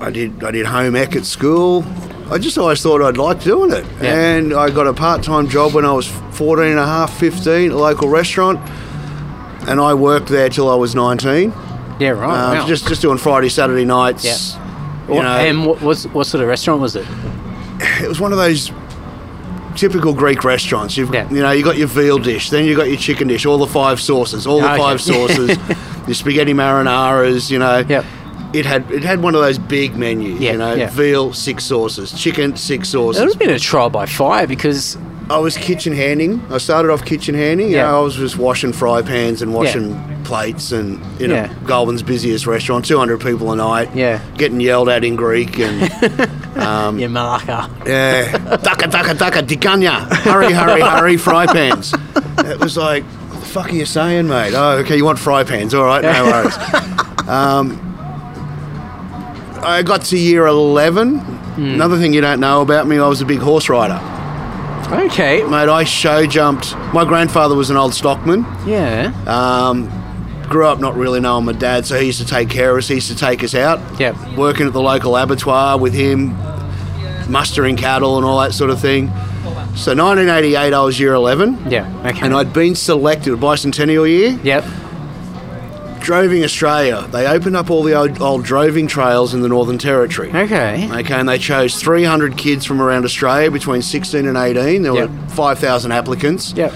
I 0.00 0.10
did. 0.10 0.42
I 0.44 0.50
did 0.50 0.66
home 0.66 0.94
ec 0.96 1.16
at 1.16 1.24
school. 1.24 1.84
I 2.30 2.38
just 2.38 2.58
always 2.58 2.82
thought 2.82 3.02
I'd 3.02 3.16
like 3.16 3.42
doing 3.42 3.70
it, 3.72 3.84
Yeah. 4.02 4.14
and 4.14 4.52
I 4.52 4.68
got 4.70 4.86
a 4.88 4.92
part-time 4.92 5.48
job 5.48 5.74
when 5.74 5.84
I 5.84 5.92
was 5.92 6.08
14 6.32 6.66
and 6.72 6.78
a 6.78 6.84
half, 6.84 7.16
15, 7.18 7.70
at 7.70 7.72
a 7.72 7.78
local 7.78 8.08
restaurant, 8.08 8.58
and 9.68 9.80
I 9.80 9.94
worked 9.94 10.26
there 10.28 10.48
till 10.48 10.68
I 10.68 10.74
was 10.74 10.94
19. 10.96 11.52
Yeah, 12.00 12.10
right. 12.10 12.28
Um, 12.52 12.58
wow. 12.58 12.66
Just 12.66 12.88
just 12.88 13.00
doing 13.00 13.16
Friday, 13.18 13.48
Saturday 13.48 13.84
nights. 13.84 14.24
Yeah. 14.24 15.14
You 15.14 15.22
know, 15.22 15.28
and 15.28 15.64
what 15.66 15.80
was 15.80 16.08
what 16.08 16.26
sort 16.26 16.42
of 16.42 16.48
restaurant 16.48 16.80
was 16.80 16.96
it? 16.96 17.06
it 18.02 18.08
was 18.08 18.20
one 18.20 18.32
of 18.32 18.38
those 18.38 18.70
typical 19.76 20.12
Greek 20.12 20.42
restaurants. 20.44 20.96
You've 20.96 21.12
Yeah. 21.14 21.28
you 21.30 21.42
know 21.42 21.50
you 21.52 21.62
got 21.64 21.76
your 21.76 21.88
veal 21.88 22.18
dish, 22.18 22.50
then 22.50 22.64
you 22.64 22.74
got 22.76 22.88
your 22.88 22.96
chicken 22.98 23.28
dish, 23.28 23.46
all 23.46 23.58
the 23.58 23.66
five 23.66 24.00
sauces, 24.00 24.46
all 24.46 24.60
the 24.60 24.66
Okay. 24.72 24.78
five 24.78 25.00
sauces, 25.10 25.56
your 26.06 26.14
spaghetti 26.14 26.54
marinaras. 26.54 27.50
You 27.50 27.58
know, 27.58 27.84
Yep. 27.88 28.04
it 28.52 28.66
had 28.66 28.90
it 28.90 29.04
had 29.04 29.22
one 29.22 29.34
of 29.34 29.40
those 29.42 29.58
big 29.58 29.96
menus. 29.96 30.40
Yeah, 30.40 30.52
you 30.52 30.58
know, 30.58 30.74
yeah. 30.74 30.90
veal 30.90 31.32
six 31.32 31.64
sauces, 31.64 32.12
chicken 32.12 32.56
six 32.56 32.88
sauces. 32.88 33.20
It 33.20 33.24
would 33.26 33.32
have 33.34 33.38
been 33.40 33.50
a 33.50 33.58
trial 33.58 33.90
by 33.90 34.06
fire 34.06 34.46
because 34.46 34.96
I 35.28 35.38
was 35.38 35.56
kitchen 35.56 35.92
handing. 35.92 36.40
I 36.50 36.58
started 36.58 36.90
off 36.92 37.04
kitchen 37.04 37.34
handing. 37.34 37.68
You 37.70 37.76
Yeah. 37.76 37.88
know, 37.90 37.98
I 37.98 38.00
was 38.00 38.14
just 38.16 38.38
washing 38.38 38.72
fry 38.72 39.02
pans 39.02 39.42
and 39.42 39.52
washing 39.52 40.00
plates 40.22 40.70
and 40.72 41.00
in 41.20 41.30
Yeah. 41.30 41.50
a 41.50 41.66
Goulburn's 41.66 42.02
busiest 42.02 42.46
restaurant, 42.46 42.84
200 42.84 43.18
people 43.20 43.50
a 43.52 43.56
night. 43.56 43.90
Yeah. 43.94 44.20
Getting 44.38 44.60
yelled 44.60 44.88
at 44.88 45.04
in 45.04 45.16
Greek 45.16 45.58
and 45.58 45.90
yeah, 46.98 47.06
Malacca. 47.08 47.70
yeah, 47.86 48.32
daka 48.56 48.86
daka 48.88 49.14
daka 49.14 49.42
dikanya, 49.42 50.08
hurry 50.24 50.52
hurry 50.52 50.80
hurry 50.80 51.16
fry 51.16 51.46
pans. 51.46 51.94
It 52.38 52.58
was 52.60 52.76
like, 52.76 53.04
what 53.04 53.40
the 53.40 53.46
fuck 53.46 53.70
are 53.70 53.74
you 53.74 53.86
saying, 53.86 54.28
mate? 54.28 54.52
Oh, 54.54 54.78
okay, 54.78 54.96
you 54.96 55.04
want 55.04 55.18
fry 55.18 55.44
pans? 55.44 55.74
All 55.74 55.84
right, 55.84 56.02
no 56.02 56.24
worries. 56.24 56.56
um, 57.28 57.82
I 59.62 59.82
got 59.84 60.02
to 60.06 60.18
year 60.18 60.46
11. 60.46 61.18
Hmm. 61.18 61.64
Another 61.74 61.98
thing 61.98 62.12
you 62.12 62.20
don't 62.20 62.40
know 62.40 62.60
about 62.62 62.86
me, 62.86 62.98
I 62.98 63.08
was 63.08 63.20
a 63.20 63.24
big 63.26 63.38
horse 63.40 63.68
rider. 63.68 64.00
Okay. 65.06 65.42
Mate, 65.42 65.68
I 65.68 65.82
show 65.84 66.26
jumped. 66.26 66.76
My 66.94 67.04
grandfather 67.04 67.56
was 67.56 67.70
an 67.70 67.76
old 67.76 67.92
stockman. 67.92 68.44
Yeah. 68.66 69.12
Um, 69.26 69.90
grew 70.48 70.66
up 70.66 70.78
not 70.78 70.94
really 70.94 71.18
knowing 71.18 71.44
my 71.44 71.52
dad, 71.52 71.84
so 71.86 71.98
he 71.98 72.06
used 72.06 72.20
to 72.20 72.26
take 72.26 72.48
care 72.48 72.70
of 72.70 72.78
us. 72.78 72.86
He 72.88 72.94
used 72.96 73.10
to 73.10 73.16
take 73.16 73.42
us 73.42 73.54
out. 73.56 73.80
Yep. 73.98 74.36
Working 74.36 74.68
at 74.68 74.72
the 74.72 74.80
local 74.80 75.16
abattoir 75.16 75.78
with 75.78 75.92
him, 75.94 76.36
mustering 77.28 77.76
cattle 77.76 78.16
and 78.16 78.24
all 78.24 78.40
that 78.40 78.52
sort 78.54 78.70
of 78.70 78.80
thing. 78.80 79.08
So 79.76 79.92
1988, 79.94 80.72
I 80.72 80.80
was 80.82 80.98
year 80.98 81.12
11, 81.14 81.70
Yeah. 81.70 81.86
Okay. 82.06 82.20
and 82.24 82.34
I'd 82.34 82.52
been 82.52 82.74
selected 82.74 83.32
a 83.34 83.36
bicentennial 83.36 84.08
year. 84.08 84.38
Yep. 84.42 84.64
Droving 86.00 86.44
Australia. 86.44 87.04
They 87.10 87.26
opened 87.26 87.56
up 87.56 87.68
all 87.68 87.82
the 87.82 87.94
old, 87.94 88.22
old 88.22 88.44
droving 88.44 88.86
trails 88.86 89.34
in 89.34 89.40
the 89.42 89.48
Northern 89.48 89.76
Territory. 89.76 90.30
Okay. 90.32 90.88
Okay, 91.00 91.14
and 91.14 91.28
they 91.28 91.36
chose 91.38 91.74
300 91.74 92.36
kids 92.36 92.64
from 92.64 92.80
around 92.80 93.04
Australia 93.04 93.50
between 93.50 93.82
16 93.82 94.24
and 94.26 94.36
18. 94.36 94.82
There 94.82 94.94
Yep. 94.94 95.10
were 95.10 95.16
5,000 95.30 95.90
applicants. 95.92 96.54
Yep. 96.56 96.72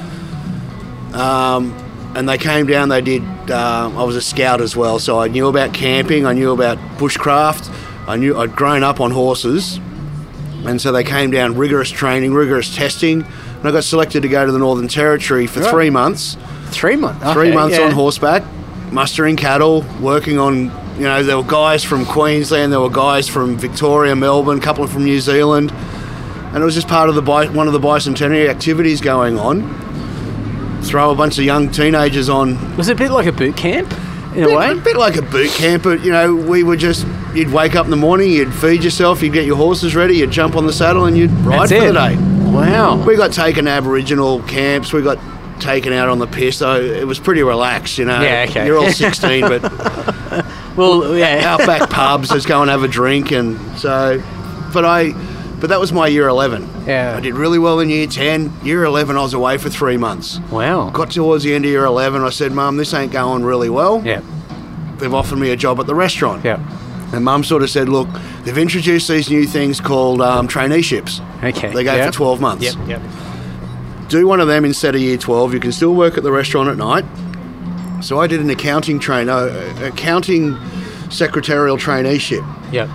Um, 1.14 1.72
and 2.16 2.28
they 2.28 2.38
came 2.38 2.66
down. 2.66 2.88
They 2.88 3.00
did. 3.00 3.22
Um, 3.50 3.96
I 3.96 4.02
was 4.02 4.16
a 4.16 4.20
scout 4.20 4.60
as 4.60 4.76
well, 4.76 4.98
so 4.98 5.20
I 5.20 5.28
knew 5.28 5.46
about 5.46 5.72
camping. 5.72 6.26
I 6.26 6.32
knew 6.32 6.52
about 6.52 6.78
bushcraft. 6.98 7.70
I 8.08 8.16
knew 8.16 8.36
I'd 8.36 8.56
grown 8.56 8.82
up 8.82 9.00
on 9.00 9.12
horses, 9.12 9.78
and 10.66 10.80
so 10.80 10.92
they 10.92 11.04
came 11.04 11.30
down. 11.30 11.56
Rigorous 11.56 11.90
training, 11.90 12.32
rigorous 12.32 12.74
testing, 12.74 13.22
and 13.22 13.68
I 13.68 13.70
got 13.70 13.84
selected 13.84 14.22
to 14.22 14.28
go 14.28 14.44
to 14.46 14.52
the 14.52 14.58
Northern 14.58 14.88
Territory 14.88 15.46
for 15.46 15.60
Right. 15.60 15.70
three 15.70 15.90
months. 15.90 16.36
Three 16.70 16.96
months. 16.96 17.32
Three 17.32 17.52
months 17.52 17.78
yeah. 17.78 17.84
on 17.86 17.92
horseback, 17.92 18.42
mustering 18.92 19.36
cattle, 19.36 19.84
working 20.00 20.38
on. 20.38 20.70
You 20.96 21.06
know, 21.06 21.22
there 21.22 21.36
were 21.38 21.42
guys 21.42 21.82
from 21.82 22.04
Queensland, 22.04 22.72
there 22.72 22.80
were 22.80 22.90
guys 22.90 23.26
from 23.26 23.56
Victoria, 23.56 24.14
Melbourne, 24.14 24.58
a 24.58 24.60
couple 24.60 24.86
from 24.86 25.04
New 25.04 25.18
Zealand, 25.20 25.72
and 25.72 26.62
it 26.62 26.64
was 26.64 26.74
just 26.74 26.88
part 26.88 27.08
of 27.08 27.14
the 27.14 27.22
bi- 27.22 27.48
one 27.48 27.66
of 27.66 27.72
the 27.72 27.80
bicentenary 27.80 28.48
activities 28.48 29.00
going 29.00 29.38
on. 29.38 29.62
Throw 30.82 31.10
a 31.10 31.14
bunch 31.14 31.38
of 31.38 31.44
young 31.44 31.70
teenagers 31.70 32.28
on 32.28 32.76
Was 32.76 32.88
it 32.88 32.92
a 32.92 32.96
bit 32.96 33.10
like 33.10 33.26
a 33.26 33.32
boot 33.32 33.56
camp 33.56 33.92
in 34.34 34.44
a 34.44 34.46
bit, 34.46 34.56
way? 34.56 34.70
a 34.72 34.74
bit 34.76 34.96
like 34.96 35.16
a 35.16 35.22
boot 35.22 35.50
camp, 35.50 35.82
but 35.82 36.04
you 36.04 36.10
know, 36.12 36.34
we 36.34 36.62
were 36.62 36.76
just 36.76 37.06
you'd 37.34 37.50
wake 37.52 37.74
up 37.76 37.84
in 37.84 37.90
the 37.90 37.96
morning, 37.96 38.30
you'd 38.30 38.52
feed 38.54 38.82
yourself, 38.84 39.22
you'd 39.22 39.32
get 39.32 39.44
your 39.46 39.56
horses 39.56 39.94
ready, 39.94 40.16
you'd 40.16 40.30
jump 40.30 40.56
on 40.56 40.66
the 40.66 40.72
saddle, 40.72 41.04
and 41.06 41.16
you'd 41.16 41.30
ride 41.40 41.68
That's 41.68 41.72
for 41.72 41.88
it. 41.88 41.92
the 41.92 42.08
day. 42.08 42.16
Wow. 42.50 43.04
We 43.04 43.16
got 43.16 43.32
taken 43.32 43.66
to 43.66 43.70
Aboriginal 43.70 44.42
camps, 44.42 44.92
we 44.92 45.02
got 45.02 45.18
taken 45.60 45.92
out 45.92 46.08
on 46.08 46.18
the 46.18 46.26
piss, 46.26 46.56
so 46.58 46.80
it 46.80 47.06
was 47.06 47.18
pretty 47.20 47.42
relaxed, 47.42 47.98
you 47.98 48.04
know. 48.06 48.20
Yeah, 48.20 48.46
okay. 48.48 48.66
You're 48.66 48.78
all 48.78 48.90
16, 48.90 49.42
but 49.42 49.62
Well, 50.76 51.16
yeah. 51.16 51.42
outback 51.44 51.90
pubs, 51.90 52.30
let's 52.30 52.46
go 52.46 52.62
and 52.62 52.70
have 52.70 52.82
a 52.82 52.88
drink, 52.88 53.30
and 53.32 53.58
so, 53.78 54.22
but 54.72 54.84
I, 54.84 55.12
but 55.60 55.68
that 55.70 55.78
was 55.80 55.92
my 55.92 56.06
year 56.08 56.28
11. 56.28 56.68
Yeah. 56.86 57.14
I 57.16 57.20
did 57.20 57.34
really 57.34 57.58
well 57.58 57.80
in 57.80 57.88
year 57.90 58.06
10. 58.06 58.52
Year 58.64 58.84
11, 58.84 59.16
I 59.16 59.20
was 59.22 59.34
away 59.34 59.58
for 59.58 59.68
three 59.70 59.96
months. 59.96 60.38
Wow. 60.50 60.90
Got 60.90 61.10
towards 61.10 61.44
the 61.44 61.54
end 61.54 61.64
of 61.64 61.70
year 61.70 61.84
11, 61.84 62.22
I 62.22 62.30
said, 62.30 62.52
Mum, 62.52 62.76
this 62.76 62.92
ain't 62.94 63.12
going 63.12 63.44
really 63.44 63.68
well. 63.70 64.02
Yeah. 64.04 64.22
They've 64.96 65.12
offered 65.14 65.36
me 65.38 65.50
a 65.50 65.56
job 65.56 65.78
at 65.80 65.86
the 65.86 65.94
restaurant. 65.94 66.44
Yeah. 66.44 66.58
And 67.12 67.24
mum 67.24 67.42
sort 67.42 67.62
of 67.64 67.70
said, 67.70 67.88
look, 67.88 68.08
they've 68.44 68.56
introduced 68.56 69.08
these 69.08 69.28
new 69.30 69.44
things 69.46 69.80
called 69.80 70.20
um, 70.20 70.46
traineeships. 70.46 71.20
Okay. 71.42 71.72
They 71.72 71.82
go 71.82 71.94
Yep. 71.96 72.06
for 72.08 72.12
12 72.12 72.40
months. 72.40 72.64
Yep. 72.64 72.88
Yep. 72.88 73.02
Do 74.08 74.26
one 74.28 74.38
of 74.40 74.46
them 74.48 74.64
instead 74.64 74.94
of 74.94 75.00
year 75.00 75.16
12. 75.16 75.54
You 75.54 75.60
can 75.60 75.72
still 75.72 75.94
work 75.94 76.16
at 76.16 76.22
the 76.22 76.30
restaurant 76.32 76.68
at 76.68 76.76
night. 76.76 77.04
So 78.02 78.20
I 78.20 78.26
did 78.26 78.40
an 78.40 78.48
accounting 78.50 78.98
train, 78.98 79.28
uh, 79.28 79.74
accounting 79.82 80.56
secretarial 81.10 81.76
traineeship, 81.76 82.46
Yep. 82.72 82.88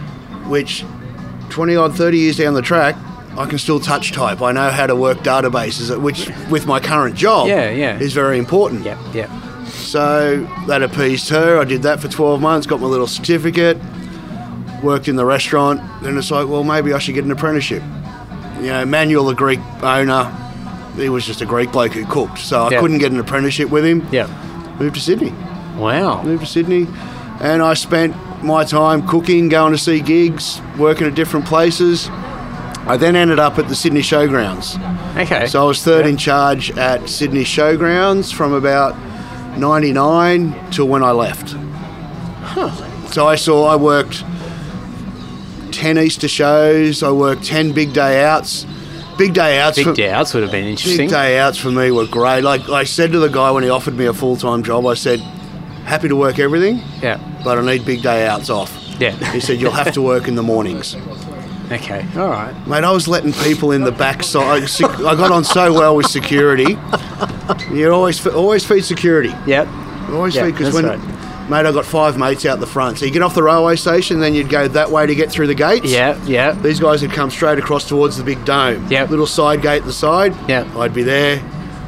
which 0.48 0.84
20 1.56 1.76
odd, 1.78 1.96
30 1.96 2.18
years 2.18 2.36
down 2.36 2.54
the 2.54 2.62
track, 2.62 2.98
I 3.38 3.46
can 3.46 3.58
still 3.58 3.80
touch 3.80 4.12
type. 4.12 4.42
I 4.42 4.52
know 4.52 4.70
how 4.70 4.88
to 4.88 4.96
work 4.96 5.20
databases, 5.20 5.98
which 6.02 6.30
with 6.50 6.66
my 6.68 6.82
current 6.82 7.16
job 7.16 7.48
Yeah, 7.48 7.70
yeah. 7.70 7.98
is 7.98 8.12
very 8.12 8.38
important. 8.38 8.84
Yep. 8.84 8.98
Yep. 9.14 9.30
So 9.70 10.44
that 10.68 10.84
appeased 10.84 11.30
her. 11.30 11.58
I 11.58 11.64
did 11.64 11.84
that 11.84 12.02
for 12.02 12.10
12 12.10 12.42
months, 12.42 12.68
got 12.68 12.82
my 12.82 12.88
little 12.88 13.08
certificate, 13.08 13.78
worked 14.84 15.08
in 15.08 15.16
the 15.16 15.24
restaurant. 15.24 15.80
Then 16.04 16.18
it's 16.18 16.30
like, 16.30 16.50
well, 16.50 16.66
maybe 16.66 16.92
I 16.92 17.00
should 17.00 17.16
get 17.16 17.24
an 17.24 17.32
apprenticeship. 17.32 17.82
You 18.60 18.68
know, 18.68 18.86
Manuel, 18.86 19.24
the 19.24 19.34
Greek 19.34 19.62
owner, 19.82 20.26
he 20.98 21.08
was 21.08 21.26
just 21.26 21.40
a 21.42 21.46
Greek 21.46 21.72
bloke 21.72 21.94
who 21.94 22.06
cooked. 22.06 22.40
So 22.40 22.64
I 22.64 22.72
Yeah. 22.72 22.82
couldn't 22.82 22.98
get 22.98 23.14
an 23.14 23.20
apprenticeship 23.22 23.70
with 23.70 23.86
him. 23.86 24.06
Yeah. 24.12 24.28
Moved 24.78 24.96
to 24.96 25.02
Sydney. 25.02 25.34
Wow. 25.78 26.22
Moved 26.22 26.42
to 26.44 26.50
Sydney. 26.52 26.86
And 27.40 27.62
I 27.62 27.76
spent 27.76 28.14
my 28.46 28.64
time 28.64 29.08
cooking, 29.08 29.50
going 29.50 29.72
to 29.72 29.78
see 29.78 30.00
gigs, 30.02 30.62
working 30.78 31.08
at 31.08 31.16
different 31.16 31.46
places. 31.46 32.10
I 32.88 32.98
then 32.98 33.16
ended 33.16 33.40
up 33.40 33.58
at 33.58 33.68
the 33.68 33.76
Sydney 33.76 34.02
Showgrounds. 34.02 34.78
Okay. 35.18 35.48
So 35.48 35.64
I 35.64 35.66
was 35.66 35.84
third 35.84 36.06
in 36.06 36.18
charge 36.18 36.72
at 36.78 37.10
Sydney 37.10 37.44
Showgrounds 37.44 38.34
from 38.34 38.54
about 38.54 38.96
99 39.58 40.72
till 40.72 40.88
when 40.88 41.04
I 41.04 41.12
left. 41.12 41.52
Huh. 42.42 42.70
So 43.08 43.28
I 43.28 43.36
saw, 43.36 43.66
I 43.66 43.76
worked 43.76 44.24
10 45.72 45.98
Easter 45.98 46.28
shows, 46.28 47.02
I 47.02 47.12
worked 47.12 47.44
10 47.44 47.72
big 47.72 47.94
day 47.94 48.24
outs. 48.24 48.66
Big 49.18 49.34
day 49.34 49.60
outs 49.60 49.78
Big 49.78 49.86
for, 49.86 49.94
day 49.94 50.10
outs 50.10 50.34
would 50.34 50.44
have 50.44 50.52
been 50.52 50.66
interesting. 50.66 51.08
Big 51.08 51.10
day 51.10 51.40
outs 51.40 51.58
for 51.58 51.72
me 51.72 51.90
were 51.92 52.06
great. 52.06 52.42
Like 52.42 52.68
I 52.70 52.84
said 52.84 53.14
to 53.14 53.20
the 53.20 53.30
guy 53.30 53.50
when 53.52 53.64
he 53.64 53.70
offered 53.70 53.96
me 53.96 54.06
a 54.06 54.14
full 54.14 54.36
time 54.36 54.62
job, 54.62 54.86
I 54.86 54.94
said, 54.94 55.22
happy 55.86 56.08
to 56.10 56.16
work 56.16 56.40
everything, 56.40 56.82
Yeah. 57.02 57.20
but 57.44 57.58
I 57.58 57.62
need 57.66 57.86
big 57.86 58.02
day 58.02 58.28
outs 58.28 58.50
off. 58.50 58.72
Yeah. 59.00 59.12
He 59.34 59.40
said, 59.40 59.60
you'll 59.62 59.72
have 59.72 59.94
to 59.94 60.02
work 60.02 60.28
in 60.28 60.36
the 60.36 60.44
mornings. 60.44 60.96
Okay. 61.72 62.06
All 62.16 62.30
right. 62.30 62.54
Mate, 62.68 62.84
I 62.84 62.92
was 62.92 63.08
letting 63.08 63.34
people 63.34 63.72
in 63.72 63.84
the 63.84 63.92
back 63.92 64.22
side. 64.24 64.64
I 64.84 65.16
got 65.16 65.32
on 65.32 65.44
so 65.44 65.74
well 65.74 65.96
with 65.96 66.06
security. 66.08 66.78
You 67.72 67.92
always 67.92 68.26
always 68.28 68.64
feed 68.66 68.86
security. 68.86 69.34
Yep. 69.48 69.68
Always 70.12 70.36
Yeah, 70.36 70.44
feed 70.46 70.52
because 70.58 70.74
when, 70.76 70.86
right. 70.86 71.50
mate, 71.50 71.66
I 71.66 71.72
got 71.72 71.86
five 71.86 72.18
mates 72.20 72.46
out 72.46 72.60
the 72.60 72.68
front. 72.68 73.00
So 73.00 73.06
you 73.06 73.12
get 73.12 73.24
off 73.24 73.34
the 73.34 73.42
railway 73.44 73.76
station, 73.78 74.20
then 74.20 74.34
you'd 74.36 74.50
go 74.50 74.68
that 74.68 74.92
way 74.92 75.08
to 75.08 75.16
get 75.16 75.32
through 75.32 75.48
the 75.48 75.56
gates. 75.56 75.88
Yeah. 75.92 76.20
Yeah. 76.26 76.52
These 76.52 76.80
guys 76.80 77.02
would 77.02 77.12
come 77.12 77.32
straight 77.32 77.58
across 77.58 77.88
towards 77.88 78.16
the 78.18 78.24
big 78.24 78.46
dome. 78.46 78.88
Yep. 78.92 79.10
Little 79.10 79.26
side 79.28 79.62
gate 79.64 79.80
at 79.82 79.86
the 79.86 79.94
side. 79.94 80.36
Yeah. 80.48 80.72
I'd 80.78 80.94
be 80.94 81.02
there. 81.04 81.42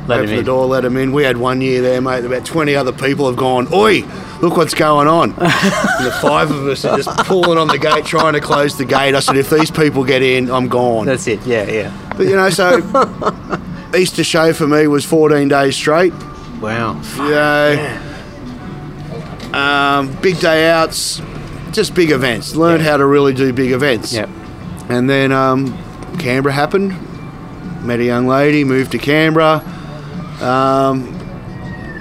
Let 0.07 0.21
open 0.21 0.35
the 0.37 0.43
door, 0.43 0.65
let 0.65 0.81
them 0.83 0.95
in. 0.97 1.11
We 1.11 1.23
had 1.23 1.37
one 1.37 1.59
year 1.61 1.81
there, 1.81 1.99
mate. 2.01 2.23
About 2.23 2.45
20 2.45 2.75
other 2.75 2.93
people 2.93 3.27
have 3.27 3.35
gone, 3.35 3.67
Oi, 3.73 4.03
look 4.41 4.55
what's 4.55 4.73
going 4.73 5.07
on. 5.07 5.31
and 5.37 6.05
the 6.05 6.17
five 6.21 6.49
of 6.49 6.65
us 6.67 6.85
are 6.85 6.95
just 6.97 7.09
pulling 7.25 7.57
on 7.57 7.67
the 7.67 7.77
gate, 7.77 8.05
trying 8.05 8.33
to 8.33 8.39
close 8.41 8.77
the 8.77 8.85
gate. 8.85 9.15
I 9.15 9.19
said, 9.19 9.35
if 9.37 9.49
these 9.49 9.69
people 9.69 10.03
get 10.05 10.21
in, 10.21 10.49
I'm 10.49 10.69
gone. 10.69 11.05
That's 11.07 11.27
it. 11.27 11.45
Yeah. 11.45 11.69
Yeah. 11.69 12.13
But 12.15 12.27
you 12.27 12.35
know, 12.35 12.49
so 12.49 12.79
Easter 13.97 14.23
show 14.23 14.53
for 14.53 14.67
me 14.67 14.87
was 14.87 15.03
14 15.05 15.47
days 15.49 15.75
straight. 15.75 16.13
Wow. 16.61 17.01
You 17.17 17.29
know, 17.29 18.03
um, 19.53 20.13
big 20.21 20.39
day 20.39 20.69
outs, 20.69 21.21
just 21.71 21.93
big 21.95 22.11
events. 22.11 22.55
Learned 22.55 22.83
Yeah. 22.83 22.91
how 22.91 22.97
to 22.97 23.05
really 23.05 23.33
do 23.33 23.51
big 23.53 23.71
events. 23.71 24.13
Yep. 24.13 24.29
And 24.89 25.09
then 25.09 25.31
um, 25.31 25.77
Canberra 26.17 26.53
happened. 26.53 26.95
Met 27.85 27.99
a 27.99 28.03
young 28.03 28.25
lady, 28.27 28.63
moved 28.63 28.91
to 28.93 28.97
Canberra. 28.97 29.63
Um, 30.41 31.13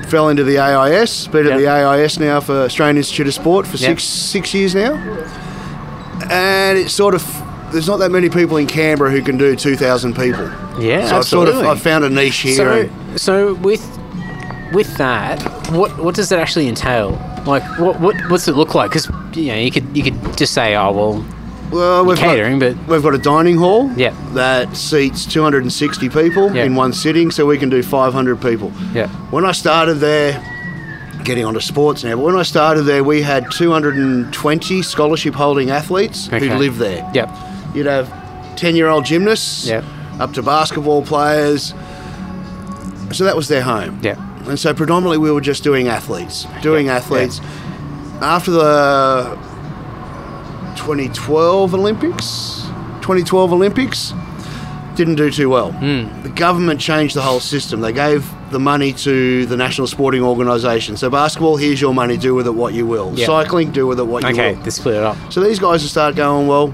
fell 0.09 0.29
into 0.29 0.44
the 0.44 0.59
AIS. 0.59 1.27
Been 1.29 1.46
at 1.46 1.53
Yep. 1.53 1.59
the 1.61 1.68
AIS 1.68 2.18
now 2.18 2.40
for 2.40 2.53
Australian 2.62 2.96
Institute 2.99 3.27
of 3.29 3.35
Sport 3.35 3.66
for 3.66 3.77
Yep. 3.77 3.90
six 4.01 4.05
six 4.05 4.55
years 4.55 4.75
now. 4.75 4.94
And 6.31 6.79
it's 6.79 6.94
sort 6.94 7.14
of 7.14 7.25
there's 7.72 7.88
not 7.88 7.99
that 7.99 8.11
many 8.11 8.29
people 8.29 8.57
in 8.57 8.66
Canberra 8.66 9.11
who 9.11 9.20
can 9.22 9.37
do 9.37 9.55
2,000 9.57 10.14
people. 10.14 10.49
Yeah. 10.81 11.09
So 11.09 11.16
I've 11.18 11.25
sort 11.25 11.49
of 11.49 11.57
I 11.59 11.75
found 11.77 12.05
a 12.05 12.11
niche 12.11 12.37
here. 12.38 12.55
So, 12.57 12.88
so 13.16 13.55
with 13.55 13.83
with 14.72 14.96
that, 14.99 15.42
what 15.72 15.96
what 15.99 16.14
does 16.14 16.29
that 16.29 16.38
actually 16.38 16.68
entail? 16.68 17.11
Like, 17.46 17.62
what 17.79 18.01
what 18.01 18.16
what's 18.31 18.49
it 18.49 18.55
look 18.57 18.75
like? 18.75 18.90
Because 18.90 19.09
you 19.35 19.49
know, 19.53 19.59
you 19.59 19.70
could 19.70 19.96
you 19.96 20.03
could 20.05 20.37
just 20.37 20.53
say, 20.55 20.75
oh 20.77 20.92
well, 20.92 21.25
well, 21.70 22.05
we've 22.05 22.18
catering, 22.18 22.59
got, 22.59 22.74
but- 22.76 22.88
we've 22.88 23.02
got 23.02 23.14
a 23.14 23.18
dining 23.18 23.57
hall 23.59 23.90
Yeah. 23.96 24.12
that 24.35 24.76
seats 24.76 25.24
260 25.26 26.09
people 26.09 26.52
Yeah. 26.55 26.64
in 26.64 26.74
one 26.74 26.92
sitting, 26.92 27.31
so 27.31 27.46
we 27.46 27.59
can 27.59 27.68
do 27.68 27.83
500 27.83 28.40
people. 28.40 28.72
yeah, 28.94 29.09
When 29.31 29.44
I 29.44 29.52
started 29.52 29.94
there, 30.00 30.40
getting 31.24 31.44
onto 31.44 31.61
sports 31.61 32.05
now, 32.05 32.11
but 32.14 32.24
when 32.24 32.37
I 32.37 32.42
started 32.42 32.83
there, 32.83 33.02
we 33.02 33.22
had 33.22 33.50
220 33.50 34.81
scholarship 34.83 35.35
holding 35.35 35.70
athletes 35.70 36.29
Okay. 36.33 36.46
who 36.48 36.55
lived 36.57 36.79
there. 36.79 37.05
yep, 37.14 37.29
You'd 37.74 37.87
have 37.87 38.09
10 38.57 38.76
year 38.76 38.88
old 38.88 39.05
gymnasts 39.05 39.66
Yep. 39.66 39.85
up 40.20 40.33
to 40.35 40.42
basketball 40.42 41.02
players. 41.02 41.74
So 43.12 43.24
that 43.24 43.37
was 43.37 43.48
their 43.48 43.62
home. 43.62 43.98
Yeah. 44.02 44.14
And 44.48 44.59
so 44.59 44.72
predominantly 44.72 45.18
we 45.18 45.31
were 45.33 45.40
just 45.40 45.62
doing 45.64 45.88
athletes, 45.88 46.46
doing 46.62 46.87
Yeah, 46.87 46.96
athletes. 46.96 47.40
After 48.22 48.50
the 48.52 49.26
2012 50.76 51.74
Olympics, 51.74 52.62
2012 53.02 53.52
Olympics, 53.52 54.12
didn't 54.96 55.16
do 55.16 55.30
too 55.30 55.50
well. 55.50 55.72
Hmm. 55.72 56.22
The 56.22 56.30
government 56.30 56.80
changed 56.80 57.14
the 57.14 57.22
whole 57.22 57.40
system. 57.40 57.80
They 57.80 57.92
gave 57.92 58.28
the 58.50 58.58
money 58.58 58.92
to 58.92 59.46
the 59.46 59.56
National 59.56 59.86
Sporting 59.86 60.22
Organisation. 60.22 60.96
So 60.96 61.10
basketball, 61.10 61.56
here's 61.56 61.80
your 61.80 61.94
money, 61.94 62.16
do 62.16 62.34
with 62.34 62.46
it 62.46 62.54
what 62.54 62.74
you 62.74 62.86
will. 62.86 63.12
Yeah. 63.14 63.26
Cycling, 63.26 63.72
do 63.72 63.86
with 63.86 63.98
it 63.98 64.04
what 64.04 64.22
you 64.22 64.28
will. 64.28 64.34
Okay, 64.34 64.54
will. 64.54 64.62
they 64.62 64.70
split 64.70 64.94
it 64.96 65.02
up. 65.02 65.16
So 65.32 65.40
these 65.42 65.58
guys 65.58 65.82
have 65.82 65.90
started 65.90 66.16
going, 66.16 66.46
well, 66.46 66.72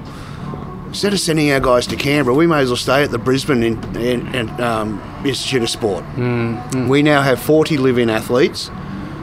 instead 0.86 1.12
of 1.12 1.20
sending 1.20 1.50
our 1.50 1.60
guys 1.60 1.86
to 1.88 1.96
Canberra, 1.96 2.34
we 2.36 2.46
may 2.46 2.60
as 2.60 2.68
well 2.68 2.76
stay 2.76 3.02
at 3.02 3.10
the 3.10 3.18
Brisbane 3.18 3.62
in, 3.62 3.96
in, 3.96 4.34
in, 4.34 4.60
um, 4.60 5.02
Institute 5.24 5.62
of 5.62 5.70
Sport. 5.70 6.04
We 6.16 7.02
now 7.02 7.22
have 7.22 7.40
40 7.40 7.78
live 7.78 7.98
in 7.98 8.10
athletes. 8.10 8.70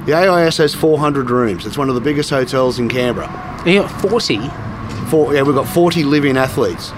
The 0.06 0.14
AIS 0.14 0.58
has 0.58 0.74
400 0.74 1.30
rooms. 1.30 1.66
It's 1.66 1.78
one 1.78 1.90
of 1.90 1.96
the 1.96 2.02
biggest 2.02 2.30
hotels 2.32 2.80
in 2.80 2.90
Canberra. 2.90 3.28
You 3.66 3.82
got 3.82 4.02
40? 4.02 4.38
Four, 5.10 5.34
yeah, 5.34 5.42
we've 5.42 5.56
got 5.56 5.68
40 5.68 6.04
living 6.04 6.38
athletes. 6.38 6.92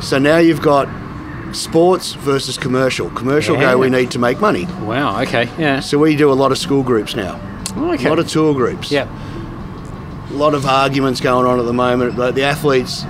So 0.00 0.18
now 0.18 0.38
you've 0.38 0.60
got 0.62 0.88
sports 1.52 2.14
versus 2.14 2.58
commercial. 2.58 3.10
Commercial 3.10 3.56
Yeah. 3.56 3.72
go, 3.72 3.78
we 3.78 3.88
need 3.90 4.10
to 4.12 4.18
make 4.18 4.40
money. 4.40 4.66
Wow, 4.82 5.20
okay, 5.22 5.48
yeah. 5.58 5.80
So 5.80 5.98
we 5.98 6.16
do 6.16 6.32
a 6.32 6.34
lot 6.34 6.50
of 6.52 6.58
school 6.58 6.82
groups 6.82 7.14
now, 7.14 7.38
Okay. 7.76 8.06
a 8.06 8.08
lot 8.08 8.18
of 8.18 8.26
tour 8.28 8.54
groups. 8.54 8.90
yeah. 8.90 9.06
a 10.30 10.34
lot 10.34 10.52
of 10.54 10.66
arguments 10.66 11.20
going 11.20 11.46
on 11.46 11.60
at 11.60 11.64
the 11.66 11.72
moment. 11.72 12.16
The, 12.16 12.32
the 12.32 12.42
athletes, 12.42 13.04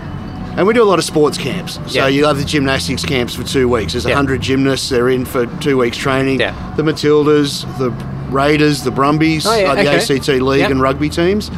and 0.59 0.67
we 0.67 0.75
do 0.75 0.83
a 0.83 0.85
lot 0.85 0.99
of 0.99 1.07
sports 1.07 1.39
camps. 1.39 1.75
So 1.87 2.01
Yeah. 2.01 2.09
you 2.09 2.27
have 2.27 2.37
the 2.37 2.45
gymnastics 2.45 3.03
camps 3.03 3.35
for 3.35 3.45
two 3.45 3.67
weeks. 3.67 3.95
There's 3.95 4.05
a 4.05 4.11
Yeah. 4.11 4.17
hundred 4.17 4.43
gymnasts. 4.43 4.91
They're 4.91 5.09
in 5.09 5.25
for 5.25 5.47
two 5.47 5.79
weeks 5.79 5.97
training. 5.97 6.41
Yeah. 6.41 6.53
The 6.77 6.83
Matildas, 6.83 7.65
the 7.79 7.91
Raiders, 8.31 8.83
the 8.83 8.91
Brumbies, 8.91 9.47
Oh, 9.47 9.55
yeah, 9.57 9.69
like 9.73 9.85
the. 9.87 9.91
ACT 9.95 10.29
League 10.43 10.61
Yep. 10.63 10.71
and 10.73 10.83
rugby 10.83 11.09
teams. 11.09 11.51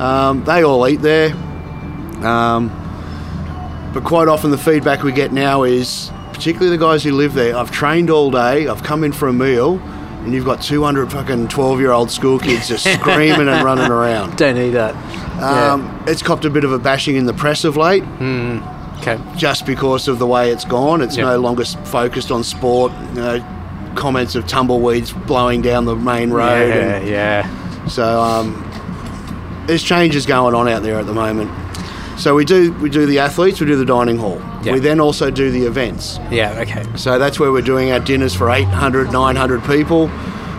Um, 0.00 0.42
they 0.44 0.64
all 0.64 0.88
eat 0.88 1.02
there. 1.02 1.32
Um, 2.24 2.70
but 3.92 4.04
quite 4.04 4.28
often 4.28 4.50
the 4.50 4.58
feedback 4.58 5.02
we 5.02 5.12
get 5.12 5.32
now 5.32 5.62
is, 5.62 6.10
particularly 6.32 6.76
the 6.76 6.82
guys 6.82 7.02
who 7.02 7.12
live 7.12 7.34
there, 7.34 7.56
I've 7.56 7.70
trained 7.70 8.10
all 8.10 8.30
day, 8.30 8.68
I've 8.68 8.82
come 8.82 9.04
in 9.04 9.12
for 9.12 9.28
a 9.28 9.32
meal, 9.32 9.78
and 10.22 10.34
you've 10.34 10.44
got 10.44 10.60
200 10.60 11.10
fucking 11.12 11.48
12 11.48 11.80
year 11.80 11.92
old 11.92 12.10
school 12.10 12.38
kids 12.38 12.68
just 12.68 12.84
screaming 13.00 13.48
and 13.48 13.64
running 13.64 13.90
around. 13.90 14.36
Don't 14.36 14.56
need 14.56 14.70
that. 14.70 14.94
Um, 15.42 16.02
It's 16.06 16.22
copped 16.22 16.44
a 16.44 16.50
bit 16.50 16.64
of 16.64 16.72
a 16.72 16.78
bashing 16.78 17.16
in 17.16 17.26
the 17.26 17.34
press 17.34 17.64
of 17.64 17.76
late, 17.76 18.02
yeah. 18.20 18.96
Okay. 19.00 19.18
just 19.36 19.66
because 19.66 20.08
of 20.08 20.18
the 20.18 20.26
way 20.26 20.50
it's 20.50 20.64
gone. 20.64 21.00
It's 21.02 21.16
Yeah. 21.16 21.24
no 21.26 21.38
longer 21.38 21.64
focused 21.64 22.30
on 22.32 22.42
sport. 22.42 22.92
You 23.14 23.20
know, 23.20 23.92
comments 23.94 24.34
of 24.34 24.46
tumbleweeds 24.46 25.12
blowing 25.26 25.62
down 25.62 25.84
the 25.86 25.94
main 25.96 26.30
road. 26.30 26.68
Yeah, 26.68 26.96
and 26.96 27.08
yeah. 27.08 27.86
so 27.86 28.20
um, 28.20 29.64
there's 29.66 29.82
changes 29.82 30.26
going 30.26 30.54
on 30.54 30.68
out 30.68 30.82
there 30.82 30.98
at 30.98 31.06
the 31.06 31.14
moment. 31.14 31.50
So 32.16 32.34
we 32.34 32.44
do 32.44 32.72
we 32.74 32.88
do 32.88 33.04
the 33.06 33.18
athletes, 33.18 33.60
we 33.60 33.66
do 33.66 33.76
the 33.76 33.84
dining 33.84 34.16
hall. 34.18 34.40
Yeah. 34.62 34.72
We 34.72 34.80
then 34.80 35.00
also 35.00 35.30
do 35.30 35.50
the 35.50 35.64
events. 35.66 36.18
Yeah, 36.30 36.58
okay. 36.60 36.84
So 36.96 37.18
that's 37.18 37.38
where 37.38 37.52
we're 37.52 37.60
doing 37.62 37.92
our 37.92 38.00
dinners 38.00 38.34
for 38.34 38.50
800, 38.50 39.12
900 39.12 39.62
people. 39.64 40.10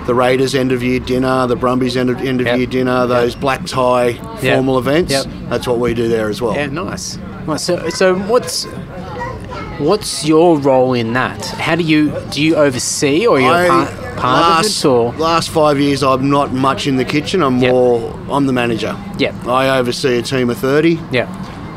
The 0.05 0.13
Raiders 0.15 0.55
end 0.55 0.71
of 0.71 0.81
year 0.83 0.99
dinner, 1.01 1.47
the 1.47 1.55
Brumbies 1.57 1.97
end 1.97 2.09
of, 2.09 2.21
end 2.21 2.39
of 2.39 2.47
Yep. 2.47 2.57
year 2.59 2.67
dinner, 2.67 3.07
those 3.07 3.35
black 3.35 3.65
tie 3.65 4.09
Yep. 4.09 4.39
formal 4.55 4.77
events. 4.77 5.11
Yep. 5.11 5.25
That's 5.49 5.67
what 5.67 5.79
we 5.79 5.93
do 5.93 6.07
there 6.07 6.29
as 6.29 6.41
well. 6.41 6.53
Yeah, 6.53 6.67
nice. 6.67 7.17
So, 7.57 7.89
so 7.89 8.15
what's 8.15 8.65
what's 9.79 10.25
your 10.25 10.57
role 10.59 10.93
in 10.93 11.13
that? 11.13 11.45
How 11.45 11.75
do 11.75 11.83
you 11.83 12.13
do 12.31 12.41
you 12.41 12.55
oversee 12.55 13.25
or 13.25 13.39
you're 13.39 13.51
I- 13.51 13.67
part, 13.67 13.89
part 14.17 14.41
last, 14.41 14.85
of 14.85 14.91
it 14.91 14.95
or 14.95 15.13
last 15.19 15.49
five 15.49 15.79
years, 15.79 16.03
I'm 16.03 16.29
not 16.29 16.53
much 16.53 16.87
in 16.87 16.95
the 16.97 17.05
kitchen. 17.05 17.41
I'm 17.43 17.57
Yep. 17.59 17.71
more, 17.71 18.13
I'm 18.29 18.45
the 18.47 18.53
manager. 18.53 18.95
Yeah, 19.17 19.33
I 19.47 19.77
oversee 19.77 20.17
a 20.19 20.21
team 20.21 20.49
of 20.49 20.57
30. 20.57 20.99
yeah? 21.11 21.27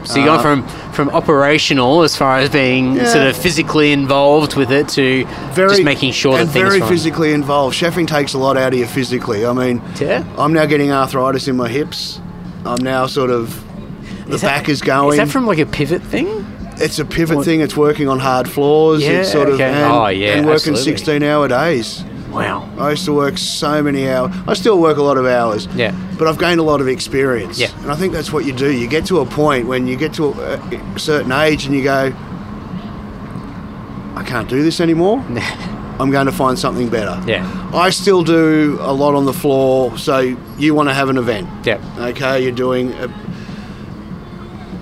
So 0.04 0.16
you're 0.18 0.26
going 0.26 0.40
from 0.40 0.66
from 0.92 1.08
operational 1.10 2.02
as 2.02 2.16
far 2.16 2.38
as 2.38 2.48
being 2.50 2.92
Uh, 2.98 3.02
Yeah. 3.02 3.12
sort 3.12 3.26
of 3.26 3.36
physically 3.36 3.92
involved 3.92 4.56
with 4.56 4.70
it 4.70 4.88
to 4.88 5.24
just 5.54 5.82
making 5.82 6.12
sure 6.12 6.36
that 6.36 6.48
things 6.48 6.68
very 6.68 6.80
physically 6.80 7.32
involved. 7.32 7.74
Chefing 7.76 8.06
takes 8.06 8.34
a 8.34 8.38
lot 8.38 8.56
out 8.56 8.72
of 8.72 8.78
you 8.78 8.86
physically. 8.86 9.46
I 9.46 9.52
mean, 9.52 9.80
Yeah. 10.00 10.22
I'm 10.36 10.52
now 10.52 10.66
getting 10.66 10.90
arthritis 10.92 11.48
in 11.48 11.56
my 11.56 11.68
hips. 11.68 12.20
I'm 12.66 12.82
now 12.82 13.06
sort 13.06 13.30
of 13.30 13.62
the 14.26 14.34
Is 14.36 14.42
back 14.42 14.68
is 14.68 14.82
going. 14.82 15.12
Is 15.12 15.18
that 15.18 15.28
from 15.28 15.46
like 15.46 15.58
a 15.58 15.66
pivot 15.66 16.02
thing? 16.02 16.46
it's 16.82 16.98
a 16.98 17.04
pivot 17.04 17.44
thing. 17.44 17.60
It's 17.60 17.76
working 17.76 18.08
on 18.08 18.18
hard 18.18 18.48
floors. 18.48 19.02
Yeah, 19.02 19.20
it's 19.20 19.32
sort 19.32 19.48
of 19.50 19.60
and, 19.60 19.92
Oh, 19.92 20.06
yeah, 20.08 20.36
and 20.36 20.46
working 20.46 20.72
absolutely. 20.72 20.82
16 20.96 21.22
hour 21.22 21.46
days. 21.48 22.04
Wow. 22.30 22.68
I 22.78 22.90
used 22.90 23.04
to 23.06 23.12
work 23.12 23.38
so 23.38 23.82
many 23.82 24.08
hours. 24.08 24.34
I 24.46 24.54
still 24.54 24.80
work 24.80 24.96
a 24.98 25.02
lot 25.02 25.16
of 25.16 25.26
hours. 25.26 25.66
Yeah. 25.74 25.94
But 26.18 26.28
I've 26.28 26.38
gained 26.38 26.60
a 26.60 26.62
lot 26.62 26.80
of 26.80 26.88
experience. 26.88 27.58
Yeah. 27.58 27.70
And 27.82 27.90
I 27.90 27.96
think 27.96 28.12
that's 28.12 28.32
what 28.32 28.44
you 28.44 28.52
do. 28.52 28.70
You 28.72 28.88
get 28.88 29.04
to 29.06 29.20
a 29.20 29.26
point 29.26 29.66
when 29.66 29.86
you 29.86 29.96
get 29.96 30.14
to 30.14 30.26
a, 30.32 30.54
a 30.94 30.98
certain 30.98 31.32
age 31.32 31.66
and 31.66 31.74
you 31.74 31.82
go, 31.82 32.12
I 34.16 34.24
can't 34.26 34.48
do 34.48 34.62
this 34.62 34.80
anymore. 34.80 35.18
I'm 36.00 36.10
going 36.10 36.26
to 36.26 36.32
find 36.32 36.58
something 36.58 36.88
better. 36.88 37.20
Yeah. 37.30 37.70
I 37.74 37.90
still 37.90 38.22
do 38.24 38.78
a 38.80 38.92
lot 38.92 39.14
on 39.14 39.26
the 39.26 39.32
floor. 39.34 39.98
So 39.98 40.18
you 40.56 40.74
want 40.74 40.88
to 40.88 40.94
have 40.94 41.08
an 41.10 41.18
event. 41.18 41.48
Yeah. 41.66 41.78
Okay, 41.98 42.42
you're 42.42 42.52
doing. 42.52 42.92
A, 42.94 43.08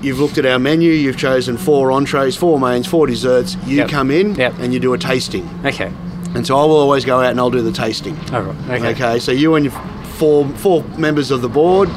you've 0.00 0.20
looked 0.20 0.38
at 0.38 0.46
our 0.46 0.60
menu. 0.60 0.92
You've 0.92 1.16
chosen 1.16 1.56
four 1.58 1.90
entrees, 1.90 2.36
four 2.36 2.60
mains, 2.60 2.86
four 2.86 3.06
desserts. 3.08 3.56
You 3.66 3.78
Yep. 3.78 3.88
come 3.88 4.10
in 4.12 4.34
Yep. 4.36 4.54
and 4.60 4.72
you 4.72 4.78
do 4.78 4.92
a 4.92 4.98
tasting. 4.98 5.48
Okay. 5.64 5.92
And 6.34 6.46
so 6.46 6.56
I 6.56 6.64
will 6.64 6.76
always 6.76 7.04
go 7.04 7.20
out 7.20 7.30
and 7.30 7.40
I'll 7.40 7.50
do 7.50 7.62
the 7.62 7.72
tasting. 7.72 8.16
All 8.32 8.42
right. 8.42 8.70
Okay. 8.70 8.90
Okay, 8.90 9.18
so 9.18 9.32
you 9.32 9.54
and 9.54 9.64
your 9.64 9.72
four 10.18 10.48
four 10.50 10.82
members 10.98 11.30
of 11.30 11.40
the 11.42 11.48
board, 11.48 11.88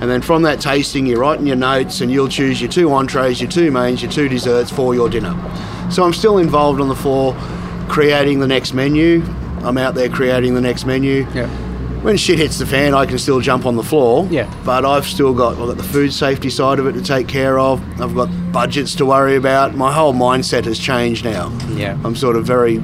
and 0.00 0.10
then 0.10 0.22
from 0.22 0.42
that 0.42 0.60
tasting, 0.60 1.06
you're 1.06 1.20
writing 1.20 1.46
your 1.46 1.56
notes, 1.56 2.00
and 2.00 2.10
you'll 2.10 2.28
choose 2.28 2.60
your 2.60 2.70
two 2.70 2.92
entrees, 2.92 3.40
your 3.40 3.50
two 3.50 3.70
mains, 3.70 4.02
your 4.02 4.10
two 4.10 4.28
desserts 4.28 4.70
for 4.70 4.94
your 4.94 5.08
dinner. 5.08 5.34
So 5.90 6.02
I'm 6.04 6.12
still 6.12 6.38
involved 6.38 6.80
on 6.80 6.88
the 6.88 6.96
floor, 6.96 7.34
creating 7.88 8.40
the 8.40 8.46
next 8.46 8.74
menu. 8.74 9.22
I'm 9.62 9.76
out 9.76 9.94
there 9.94 10.08
creating 10.08 10.54
the 10.54 10.60
next 10.60 10.86
menu. 10.86 11.26
Yeah. 11.34 11.48
When 12.00 12.16
shit 12.16 12.38
hits 12.38 12.58
the 12.58 12.64
fan, 12.64 12.94
I 12.94 13.04
can 13.04 13.18
still 13.18 13.40
jump 13.40 13.66
on 13.66 13.76
the 13.76 13.82
floor. 13.82 14.26
Yeah. 14.30 14.50
But 14.64 14.86
I've 14.86 15.04
still 15.04 15.34
got 15.34 15.58
I've 15.58 15.68
got 15.68 15.76
the 15.76 15.82
food 15.82 16.14
safety 16.14 16.48
side 16.48 16.78
of 16.78 16.86
it 16.86 16.92
to 16.92 17.02
take 17.02 17.28
care 17.28 17.58
of. 17.58 17.82
I've 18.00 18.14
got 18.14 18.30
budgets 18.52 18.94
to 18.96 19.04
worry 19.06 19.36
about. 19.36 19.74
My 19.74 19.92
whole 19.92 20.14
mindset 20.14 20.64
has 20.64 20.78
changed 20.78 21.26
now. 21.26 21.54
Yeah. 21.74 21.98
I'm 22.02 22.16
sort 22.16 22.36
of 22.36 22.46
very 22.46 22.82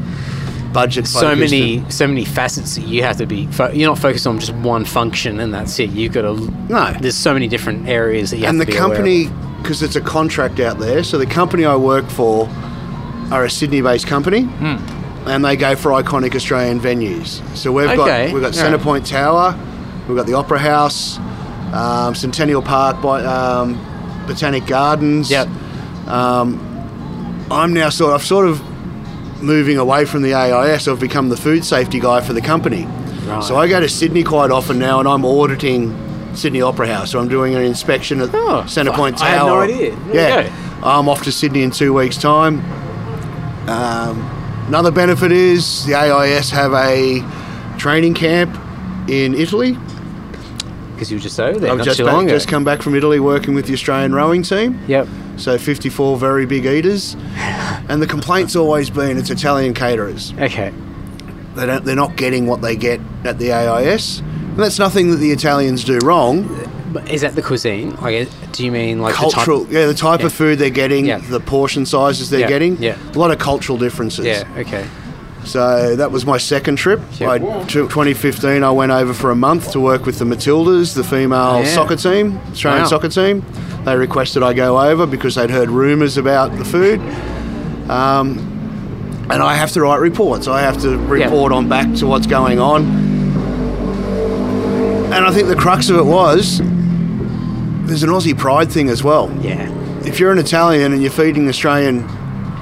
budget. 0.76 1.06
so 1.06 1.34
many 1.34 1.82
so 1.90 2.06
many 2.06 2.24
facets 2.24 2.74
that 2.76 2.86
you 2.86 3.02
have 3.02 3.16
to 3.16 3.26
be 3.26 3.46
fo- 3.48 3.70
you're 3.72 3.88
not 3.88 3.98
focused 3.98 4.26
on 4.26 4.38
just 4.38 4.54
one 4.56 4.84
function 4.84 5.40
and 5.40 5.52
that's 5.52 5.78
it 5.78 5.90
you've 5.90 6.12
got 6.12 6.22
to 6.22 6.34
No. 6.68 6.92
there's 7.00 7.16
so 7.16 7.32
many 7.32 7.48
different 7.48 7.88
areas 7.88 8.30
that 8.30 8.36
you 8.38 8.46
and 8.46 8.58
have 8.58 8.66
the 8.66 8.72
to 8.72 8.78
be 8.78 8.84
aware 8.84 8.92
of. 8.92 8.98
And 8.98 9.06
the 9.06 9.24
company 9.26 9.62
because 9.62 9.82
it's 9.82 9.96
a 9.96 10.00
contract 10.00 10.60
out 10.60 10.78
there 10.78 11.02
so 11.02 11.18
the 11.18 11.26
company 11.26 11.64
i 11.64 11.74
work 11.74 12.06
for 12.10 12.46
are 13.32 13.44
a 13.44 13.50
sydney 13.50 13.80
based 13.80 14.06
company 14.06 14.42
Hmm. 14.42 14.76
and 15.28 15.44
they 15.44 15.56
go 15.56 15.74
for 15.76 15.90
iconic 15.92 16.34
australian 16.34 16.78
venues 16.80 17.40
so 17.56 17.72
we've 17.72 17.88
Okay, 17.88 18.26
got 18.26 18.32
we've 18.34 18.42
got 18.42 18.52
centrepoint 18.52 19.04
tower 19.08 19.54
we've 20.06 20.16
got 20.16 20.26
the 20.26 20.34
opera 20.34 20.58
house 20.58 21.18
um, 21.72 22.14
centennial 22.14 22.62
park 22.62 23.00
by 23.02 23.24
um, 23.24 23.74
botanic 24.26 24.66
gardens 24.66 25.30
Yep. 25.30 25.48
i'm 26.06 27.72
now 27.72 27.88
sort 27.90 28.14
of 28.14 28.22
sort 28.22 28.46
of 28.48 28.60
moving 29.42 29.76
away 29.78 30.04
from 30.04 30.22
the 30.22 30.32
ais 30.34 30.88
i've 30.88 30.98
become 31.00 31.28
the 31.28 31.36
food 31.36 31.64
safety 31.64 32.00
guy 32.00 32.20
for 32.20 32.32
the 32.32 32.40
company. 32.40 32.86
Right. 33.26 33.42
so 33.42 33.56
i 33.56 33.68
go 33.68 33.80
to 33.80 33.88
sydney 33.88 34.22
quite 34.22 34.50
often 34.50 34.78
now 34.78 34.98
and 35.00 35.08
i'm 35.08 35.24
auditing 35.24 35.94
sydney 36.34 36.60
opera 36.62 36.86
house. 36.86 37.10
So 37.12 37.18
i'm 37.20 37.28
doing 37.28 37.54
an 37.54 37.62
inspection 37.62 38.20
at 38.20 38.28
Oh, 38.34 38.62
centrepoint 38.66 39.20
I 39.20 39.28
had 39.30 39.38
no 39.38 39.46
tower. 39.46 39.62
idea. 39.64 39.96
There 40.12 40.44
yeah. 40.44 40.80
i'm 40.82 41.08
off 41.08 41.22
to 41.24 41.32
sydney 41.32 41.62
in 41.62 41.70
two 41.70 41.92
weeks 41.94 42.16
time. 42.16 42.60
Um, 43.68 44.20
another 44.68 44.90
benefit 44.90 45.32
is 45.32 45.84
the 45.86 45.94
ais 45.94 46.50
have 46.50 46.72
a 46.74 47.20
training 47.78 48.14
camp 48.14 48.56
in 49.08 49.34
italy. 49.34 49.76
Because 50.94 51.10
you 51.10 51.18
were 51.18 51.22
just 51.22 51.38
over 51.38 51.58
there 51.58 51.72
i've 51.72 51.82
just, 51.84 52.00
back, 52.02 52.26
just 52.28 52.48
come 52.48 52.64
back 52.64 52.80
from 52.80 52.94
italy 52.94 53.20
working 53.20 53.54
with 53.54 53.66
the 53.66 53.74
australian 53.74 54.14
rowing 54.14 54.42
team. 54.42 54.78
Yep. 54.86 55.08
So 55.36 55.58
54 55.58 56.16
very 56.16 56.46
big 56.46 56.64
eaters 56.64 57.14
and 57.88 58.00
the 58.02 58.06
complaint's 58.06 58.56
always 58.56 58.90
been 58.90 59.16
it's 59.18 59.30
italian 59.30 59.72
caterers 59.74 60.32
okay 60.38 60.72
they 61.54 61.66
don't, 61.66 61.84
they're 61.84 61.96
not 61.96 62.16
getting 62.16 62.46
what 62.46 62.60
they 62.62 62.76
get 62.76 63.00
at 63.24 63.38
the 63.38 63.52
ais 63.52 64.20
and 64.20 64.58
that's 64.58 64.78
nothing 64.78 65.10
that 65.10 65.16
the 65.16 65.30
italians 65.32 65.84
do 65.84 65.98
wrong 66.04 66.44
but 66.92 67.08
is 67.10 67.20
that 67.20 67.34
the 67.34 67.42
cuisine 67.42 67.94
like 67.96 68.28
do 68.52 68.64
you 68.64 68.72
mean 68.72 69.00
like 69.00 69.14
cultural 69.14 69.60
the 69.60 69.64
type, 69.66 69.72
yeah 69.74 69.86
the 69.86 69.94
type 69.94 70.20
Yeah. 70.20 70.26
of 70.26 70.32
food 70.32 70.58
they're 70.58 70.70
getting 70.70 71.06
Yeah. 71.06 71.18
the 71.18 71.40
portion 71.40 71.84
sizes 71.86 72.30
they're 72.30 72.40
Yeah, 72.40 72.48
getting 72.48 72.76
yeah. 72.82 72.96
a 73.14 73.18
lot 73.18 73.30
of 73.30 73.38
cultural 73.38 73.76
differences 73.78 74.24
yeah 74.26 74.44
okay 74.56 74.86
so 75.44 75.94
that 75.94 76.10
was 76.10 76.26
my 76.26 76.38
second 76.38 76.76
trip 76.76 77.00
Yeah. 77.18 77.30
I, 77.30 77.38
t- 77.38 77.74
2015 77.80 78.62
i 78.64 78.70
went 78.70 78.92
over 78.92 79.12
for 79.14 79.30
a 79.30 79.36
month 79.36 79.70
to 79.72 79.80
work 79.80 80.04
with 80.06 80.18
the 80.18 80.24
matildas 80.24 80.94
the 80.94 81.04
female 81.04 81.38
oh, 81.56 81.60
Yeah. 81.60 81.74
soccer 81.74 81.96
team 81.96 82.38
australian 82.50 82.82
Wow. 82.82 82.88
soccer 82.88 83.08
team 83.08 83.44
they 83.84 83.94
requested 83.96 84.42
i 84.42 84.52
go 84.52 84.80
over 84.80 85.06
because 85.06 85.34
they'd 85.36 85.50
heard 85.50 85.70
rumours 85.70 86.16
about 86.16 86.56
the 86.56 86.64
food 86.64 87.00
um, 87.90 88.38
and 89.30 89.42
I 89.42 89.54
have 89.54 89.72
to 89.72 89.80
write 89.80 90.00
reports. 90.00 90.46
I 90.48 90.60
have 90.60 90.80
to 90.82 90.96
report 90.98 91.52
on 91.52 91.68
back 91.68 91.92
to 91.96 92.06
what's 92.06 92.26
going 92.26 92.58
on. 92.60 92.84
And 95.12 95.24
I 95.24 95.30
think 95.32 95.48
the 95.48 95.56
crux 95.56 95.88
of 95.88 95.96
it 95.96 96.04
was 96.04 96.58
there's 96.58 98.02
an 98.02 98.10
Aussie 98.10 98.36
pride 98.36 98.70
thing 98.70 98.88
as 98.88 99.02
well. 99.04 99.30
Yeah. 99.40 99.70
If 100.04 100.18
you're 100.20 100.32
an 100.32 100.38
Italian 100.38 100.92
and 100.92 101.00
you're 101.00 101.10
feeding 101.10 101.48
Australian 101.48 102.04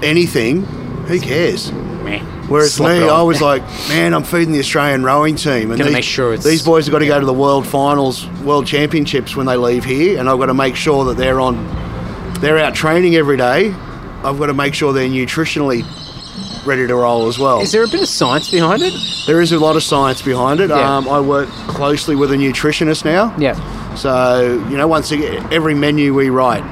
anything, 0.02 0.62
who 1.06 1.18
cares? 1.18 1.72
Meh. 1.72 2.18
Whereas 2.48 2.74
Slop 2.74 2.90
me. 2.90 3.08
I 3.08 3.22
was 3.22 3.40
like, 3.40 3.62
man, 3.88 4.12
I'm 4.12 4.22
feeding 4.22 4.52
the 4.52 4.58
Australian 4.60 5.02
rowing 5.02 5.34
team, 5.36 5.70
and 5.70 5.80
these, 5.80 5.92
make 5.92 6.04
sure 6.04 6.34
it's- 6.34 6.44
these 6.44 6.62
boys 6.62 6.84
have 6.86 6.92
got 6.92 6.98
to 6.98 7.06
go 7.06 7.18
to 7.18 7.24
the 7.24 7.32
world 7.32 7.66
finals, 7.66 8.26
world 8.44 8.66
championships 8.66 9.34
when 9.34 9.46
they 9.46 9.56
leave 9.56 9.82
here, 9.84 10.18
and 10.20 10.28
I've 10.28 10.38
got 10.38 10.46
to 10.46 10.54
make 10.54 10.76
sure 10.76 11.06
that 11.06 11.16
they're 11.16 11.40
on, 11.40 12.34
they're 12.40 12.58
out 12.58 12.74
training 12.74 13.16
every 13.16 13.38
day. 13.38 13.74
I've 14.24 14.38
got 14.38 14.46
to 14.46 14.54
make 14.54 14.74
sure 14.74 14.92
they're 14.92 15.08
nutritionally 15.08 15.84
ready 16.66 16.86
to 16.86 16.94
roll 16.94 17.28
as 17.28 17.38
well. 17.38 17.60
Is 17.60 17.72
there 17.72 17.84
a 17.84 17.88
bit 17.88 18.00
of 18.00 18.08
science 18.08 18.50
behind 18.50 18.82
it? 18.82 18.94
there 19.26 19.40
is 19.40 19.52
a 19.52 19.58
lot 19.58 19.76
of 19.76 19.82
science 19.82 20.22
behind 20.22 20.60
it. 20.60 20.70
Yeah. 20.70 20.96
Um, 20.96 21.08
I 21.08 21.20
work 21.20 21.48
closely 21.68 22.16
with 22.16 22.32
a 22.32 22.36
nutritionist 22.36 23.04
now. 23.04 23.34
Yeah. 23.38 23.54
So, 23.94 24.64
you 24.68 24.76
know, 24.76 24.88
once 24.88 25.12
again, 25.12 25.46
every 25.52 25.74
menu 25.74 26.14
we 26.14 26.30
write, 26.30 26.62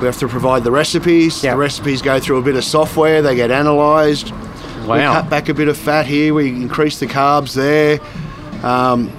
we 0.00 0.06
have 0.06 0.18
to 0.18 0.28
provide 0.28 0.64
the 0.64 0.70
recipes. 0.70 1.42
Yeah. 1.42 1.52
The 1.52 1.58
recipes 1.58 2.02
go 2.02 2.20
through 2.20 2.38
a 2.38 2.42
bit 2.42 2.56
of 2.56 2.64
software, 2.64 3.22
they 3.22 3.34
get 3.34 3.50
analysed. 3.50 4.30
Wow. 4.32 4.94
We 4.94 5.00
cut 5.00 5.30
back 5.30 5.48
a 5.48 5.54
bit 5.54 5.68
of 5.68 5.76
fat 5.76 6.06
here, 6.06 6.32
we 6.34 6.48
increase 6.48 7.00
the 7.00 7.06
carbs 7.06 7.54
there. 7.54 8.00
Um, 8.64 9.10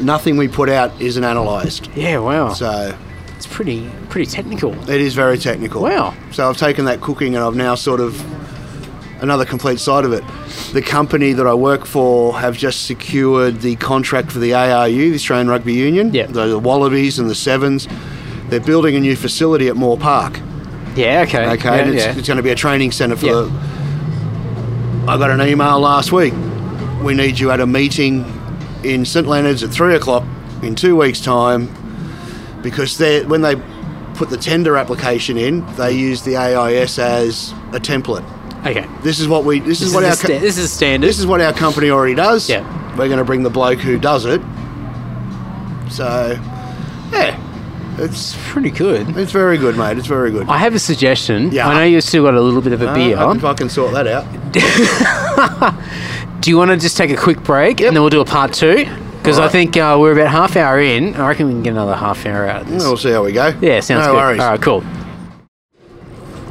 nothing 0.00 0.36
we 0.36 0.48
put 0.48 0.68
out 0.68 0.98
isn't 1.00 1.22
analysed. 1.22 1.88
Yeah. 1.94 2.18
Wow. 2.18 2.52
So 2.52 2.96
it's 3.36 3.46
pretty 3.46 3.90
pretty 4.12 4.30
technical. 4.30 4.72
it 4.90 5.00
is 5.00 5.14
very 5.14 5.38
technical. 5.38 5.82
Wow. 5.82 6.14
So 6.30 6.48
I've 6.48 6.56
taken 6.58 6.84
that 6.84 7.00
cooking 7.00 7.34
and 7.34 7.42
I've 7.44 7.56
now 7.56 7.74
sort 7.74 7.98
of 8.00 8.20
another 9.22 9.44
complete 9.44 9.78
side 9.80 10.04
of 10.04 10.12
it. 10.12 10.22
The 10.72 10.82
company 10.82 11.32
that 11.32 11.46
I 11.46 11.54
work 11.54 11.86
for 11.86 12.38
have 12.38 12.56
just 12.56 12.86
secured 12.86 13.60
the 13.60 13.76
contract 13.76 14.30
for 14.32 14.38
the 14.38 14.52
ARU, 14.54 15.10
the 15.10 15.14
Australian 15.14 15.48
Rugby 15.48 15.72
Union, 15.74 16.12
Yeah. 16.12 16.26
the, 16.26 16.46
the 16.48 16.58
Wallabies 16.58 17.18
and 17.18 17.30
the 17.30 17.34
Sevens. 17.34 17.88
They're 18.48 18.60
building 18.60 18.96
a 18.96 19.00
new 19.00 19.16
facility 19.16 19.68
at 19.68 19.76
Moore 19.76 19.96
Park. 19.96 20.38
Yeah. 20.94 21.22
Okay. 21.26 21.46
Okay, 21.52 21.64
Yeah, 21.68 21.74
and 21.76 21.94
it's, 21.94 22.04
yeah. 22.04 22.18
it's 22.18 22.26
going 22.28 22.36
to 22.36 22.42
be 22.42 22.50
a 22.50 22.54
training 22.54 22.92
centre 22.92 23.16
for 23.16 23.26
the. 23.26 23.50
I 25.08 25.16
got 25.18 25.30
an 25.30 25.40
email 25.40 25.80
last 25.80 26.12
week. 26.12 26.34
We 27.02 27.14
need 27.14 27.38
you 27.38 27.50
at 27.50 27.60
a 27.60 27.66
meeting 27.66 28.24
in 28.84 29.04
St 29.04 29.26
Leonard's 29.26 29.62
at 29.62 29.70
three 29.70 29.94
o'clock 29.94 30.24
in 30.62 30.74
two 30.74 30.96
weeks' 30.96 31.20
time, 31.20 31.68
because 32.62 32.98
they 32.98 33.24
when 33.24 33.40
they 33.42 33.54
put 34.14 34.30
the 34.30 34.36
tender 34.36 34.76
application 34.76 35.36
in, 35.36 35.64
they 35.76 35.92
use 35.92 36.22
the 36.22 36.36
AIS 36.36 36.98
as 36.98 37.52
a 37.72 37.80
template. 37.80 38.24
okay. 38.66 38.86
This 39.02 39.18
is 39.20 39.28
what 39.28 39.44
we. 39.44 39.58
This, 39.60 39.80
This 39.80 39.88
is 39.88 39.94
what 39.94 40.04
our. 40.04 40.12
sta- 40.14 40.38
this 40.38 40.58
is 40.58 40.70
standard. 40.72 41.06
this 41.08 41.18
is 41.18 41.26
what 41.26 41.40
our 41.40 41.52
company 41.52 41.90
already 41.90 42.14
does. 42.14 42.48
Yeah. 42.48 42.62
We're 42.96 43.06
going 43.08 43.18
to 43.18 43.24
bring 43.24 43.42
the 43.42 43.50
bloke 43.50 43.78
who 43.80 43.98
does 43.98 44.24
it. 44.26 44.40
So, 45.90 46.38
yeah, 47.12 47.38
it's 47.98 48.36
pretty 48.48 48.70
good. 48.70 49.16
it's 49.16 49.32
very 49.32 49.58
good, 49.58 49.76
mate. 49.76 49.98
It's 49.98 50.06
very 50.06 50.30
good. 50.30 50.48
I 50.48 50.58
have 50.58 50.74
a 50.74 50.78
suggestion. 50.78 51.50
Yeah. 51.52 51.68
I 51.68 51.74
know 51.74 51.84
you've 51.84 52.04
still 52.04 52.22
got 52.24 52.34
a 52.34 52.40
little 52.40 52.62
bit 52.62 52.72
of 52.72 52.80
a 52.82 52.88
Uh, 52.90 52.94
beer. 52.94 53.16
I 53.18 53.24
can 53.32 53.40
fucking 53.40 53.68
sort 53.70 53.92
that 53.94 54.06
out. 54.06 54.24
Do 56.40 56.50
you 56.50 56.56
want 56.56 56.70
to 56.70 56.76
just 56.76 56.96
take 56.96 57.10
a 57.10 57.16
quick 57.16 57.42
break 57.44 57.80
and 57.80 57.94
then 57.94 58.02
we'll 58.02 58.10
do 58.10 58.20
a 58.20 58.24
part 58.24 58.52
two? 58.52 58.86
Because 59.22 59.38
I 59.38 59.48
think 59.48 59.76
uh, 59.76 59.96
we're 60.00 60.12
about 60.12 60.32
half 60.32 60.56
hour 60.56 60.80
in. 60.80 61.14
I 61.14 61.28
reckon 61.28 61.46
we 61.46 61.52
can 61.52 61.62
get 61.62 61.70
another 61.70 61.94
half 61.94 62.26
hour 62.26 62.48
out 62.48 62.62
of 62.62 62.68
this. 62.68 62.82
We'll 62.82 62.96
see 62.96 63.12
how 63.12 63.22
we 63.22 63.30
go. 63.30 63.56
Yeah, 63.60 63.78
sounds 63.78 64.04
no 64.04 64.12
good. 64.12 64.16
worries. 64.16 64.40
All 64.40 64.50
right, 64.50 64.60
cool. 64.60 64.82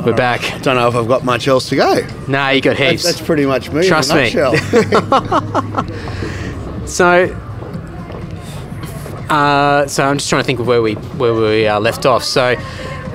We're 0.06 0.16
back. 0.16 0.40
Don't 0.62 0.78
know 0.78 0.88
if 0.88 0.96
I've 0.96 1.08
got 1.08 1.26
much 1.26 1.50
else 1.50 1.68
to 1.70 1.76
go. 1.76 2.00
Nah, 2.30 2.50
you 2.50 2.62
got 2.62 2.78
heaps. 2.78 3.04
that's 3.04 3.20
pretty 3.22 3.46
much 3.46 3.70
me. 3.72 3.86
Trust 3.88 4.14
me. 4.16 4.32
So, 6.88 7.26
uh, 9.30 9.88
so 9.88 10.04
I'm 10.06 10.18
just 10.18 10.30
trying 10.30 10.42
to 10.42 10.46
think 10.46 10.60
of 10.60 10.68
where 10.68 10.82
we 10.82 10.94
where 10.96 11.34
we 11.34 11.68
uh, 11.68 11.80
left 11.80 12.06
off. 12.06 12.24
So, 12.24 12.56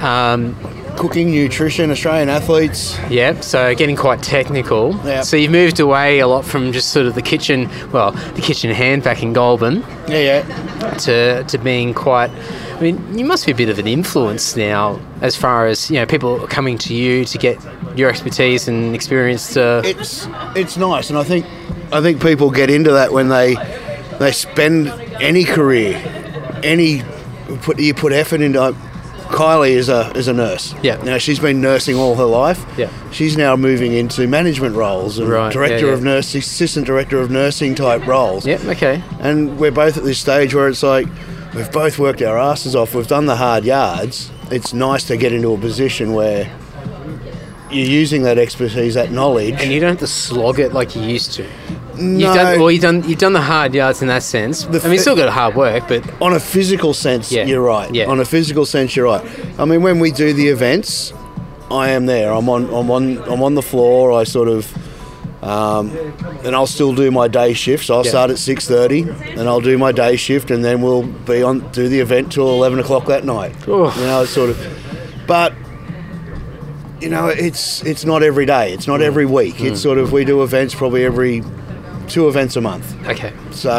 um, 0.01 0.57
Cooking, 0.97 1.31
nutrition, 1.31 1.91
Australian 1.91 2.29
athletes. 2.31 2.99
yeah. 3.11 3.39
So 3.41 3.75
getting 3.75 3.97
quite 3.97 4.23
technical. 4.23 4.95
Yeah. 5.05 5.21
So 5.23 5.37
you've 5.37 5.53
moved 5.53 5.79
away 5.79 6.21
a 6.21 6.27
lot 6.27 6.45
from 6.45 6.73
just 6.73 6.91
sort 6.91 7.07
of 7.07 7.15
the 7.15 7.23
kitchen, 7.23 7.69
well, 7.93 8.13
the 8.13 8.41
kitchen 8.41 8.71
hand 8.71 9.03
back 9.03 9.23
in 9.23 9.33
Goulburn, 9.35 9.85
Yeah, 10.09 10.43
yeah. 10.43 10.91
to 10.99 11.45
to 11.45 11.59
being 11.59 11.93
quite. 11.95 12.31
I 12.77 12.81
mean, 12.81 13.19
you 13.19 13.25
must 13.25 13.47
be 13.47 13.53
a 13.53 13.55
bit 13.55 13.69
of 13.69 13.79
an 13.79 13.87
influence 13.87 14.57
now, 14.57 14.99
as 15.23 15.35
far 15.37 15.67
as 15.67 15.91
you 15.91 15.97
know, 15.97 16.07
people 16.07 16.47
coming 16.49 16.77
to 16.79 16.95
you 16.95 17.25
to 17.27 17.39
get 17.39 17.59
your 17.95 18.09
expertise 18.11 18.67
and 18.69 18.95
experience 18.95 19.55
to. 19.55 19.83
It's 19.85 20.27
it's 20.55 20.77
nice, 20.77 21.11
and 21.11 21.19
I 21.19 21.25
think 21.25 21.45
I 21.93 22.01
think 22.01 22.21
people 22.23 22.51
get 22.51 22.71
into 22.71 22.93
that 22.93 23.13
when 23.13 23.29
they 23.29 23.55
they 24.19 24.33
spend 24.33 24.89
any 25.21 25.45
career, 25.45 25.97
any 26.63 27.03
put 27.63 27.79
you 27.79 27.93
put 27.95 28.13
effort 28.13 28.41
into. 28.41 28.75
Kylie 29.29 29.71
is 29.73 29.89
a 29.89 30.11
is 30.17 30.29
a 30.29 30.33
nurse. 30.33 30.75
Yeah. 30.83 30.97
Now 31.03 31.19
she's 31.19 31.39
been 31.39 31.61
nursing 31.61 31.97
all 31.97 32.15
her 32.17 32.25
life. 32.25 32.65
Yeah. 32.79 32.91
She's 33.11 33.37
now 33.37 33.57
moving 33.57 33.93
into 33.93 34.27
management 34.27 34.77
roles 34.77 35.19
and 35.19 35.29
Right, 35.29 35.53
director 35.53 35.87
yeah. 35.89 35.93
of 35.93 36.03
nursing, 36.03 36.41
assistant 36.41 36.87
director 36.87 37.19
of 37.19 37.31
nursing 37.31 37.75
type 37.75 38.07
roles. 38.07 38.47
Yep. 38.47 38.65
Okay. 38.65 39.03
And 39.21 39.59
we're 39.59 39.73
both 39.73 39.97
at 39.97 40.05
this 40.05 40.19
stage 40.19 40.55
where 40.55 40.69
it's 40.69 40.83
like 40.83 41.07
we've 41.55 41.71
both 41.73 41.99
worked 41.99 42.23
our 42.23 42.39
asses 42.39 42.75
off. 42.77 42.95
We've 42.95 43.07
done 43.07 43.27
the 43.27 43.37
hard 43.37 43.65
yards. 43.65 44.31
It's 44.51 44.73
nice 44.73 45.05
to 45.05 45.17
get 45.17 45.33
into 45.33 45.53
a 45.53 45.59
position 45.59 46.13
where 46.13 46.51
you're 47.71 47.87
using 47.87 48.23
that 48.23 48.39
expertise, 48.39 48.95
that 48.95 49.11
knowledge. 49.11 49.55
And 49.61 49.73
you 49.73 49.81
don't 49.81 49.91
have 49.91 49.99
to 49.99 50.07
slog 50.07 50.61
it 50.61 50.73
like 50.73 50.95
you 50.95 51.03
used 51.03 51.33
to. 51.35 51.49
No, 51.99 52.19
You've 52.27 52.35
done 52.35 52.61
well. 52.61 52.71
You've 52.71 52.83
done 52.83 53.09
you've 53.09 53.19
done 53.19 53.33
the 53.33 53.41
hard 53.41 53.75
yards 53.75 54.03
in 54.03 54.09
that 54.09 54.23
sense. 54.23 54.65
The 54.65 54.81
I 54.81 54.89
mean, 54.89 54.93
fi- 54.93 54.97
still 54.99 55.17
got 55.17 55.29
hard 55.33 55.55
work, 55.55 55.89
but 55.89 56.03
on 56.23 56.33
a 56.35 56.41
physical 56.41 56.95
sense, 56.95 57.31
Yeah, 57.33 57.45
you're 57.45 57.63
right. 57.63 57.93
yeah. 57.95 58.07
On 58.07 58.21
a 58.21 58.25
physical 58.25 58.67
sense, 58.67 58.95
you're 58.97 59.07
right. 59.07 59.25
I 59.59 59.65
mean, 59.65 59.83
when 59.83 59.99
we 59.99 60.11
do 60.13 60.33
the 60.33 60.49
events, 60.49 61.13
I 61.71 61.91
am 61.91 62.07
there. 62.07 62.33
I'm 62.33 62.49
on. 62.49 62.65
I'm 62.73 62.91
on. 62.91 63.19
I'm 63.31 63.43
on 63.43 63.55
the 63.55 63.63
floor. 63.63 64.13
I 64.13 64.25
sort 64.25 64.49
of. 64.49 64.73
Um, 65.43 65.91
and 66.45 66.57
I'll 66.57 66.67
still 66.67 66.93
do 66.95 67.11
my 67.11 67.29
day 67.29 67.53
shift. 67.53 67.87
So 67.87 67.95
I'll 67.97 68.05
Yeah. 68.05 68.11
start 68.11 68.31
at 68.31 68.39
six 68.39 68.67
thirty, 68.67 69.03
and 69.03 69.49
I'll 69.49 69.61
do 69.61 69.77
my 69.79 69.93
day 69.93 70.17
shift, 70.17 70.51
and 70.51 70.65
then 70.65 70.83
we'll 70.83 71.03
be 71.05 71.43
on 71.43 71.61
do 71.73 71.89
the 71.89 72.01
event 72.01 72.33
till 72.33 72.49
eleven 72.49 72.79
o'clock 72.81 73.07
that 73.07 73.25
night. 73.25 73.55
Oof. 73.69 73.97
You 73.97 74.05
know, 74.07 74.25
sort 74.25 74.51
of. 74.51 74.59
But 75.27 75.53
you 77.01 77.09
know, 77.11 77.27
it's 77.29 77.83
it's 77.85 78.05
not 78.05 78.23
every 78.23 78.47
day. 78.47 78.73
It's 78.73 78.87
Mm. 78.87 78.89
not 78.89 79.03
every 79.03 79.27
week. 79.27 79.61
It's 79.61 79.81
sort 79.81 79.99
of 79.99 80.13
we 80.13 80.25
do 80.25 80.43
events 80.43 80.75
probably 80.75 81.05
every 81.05 81.43
two 82.09 82.29
events 82.29 82.57
a 82.57 82.61
month. 82.61 82.95
okay. 83.07 83.33
So 83.51 83.71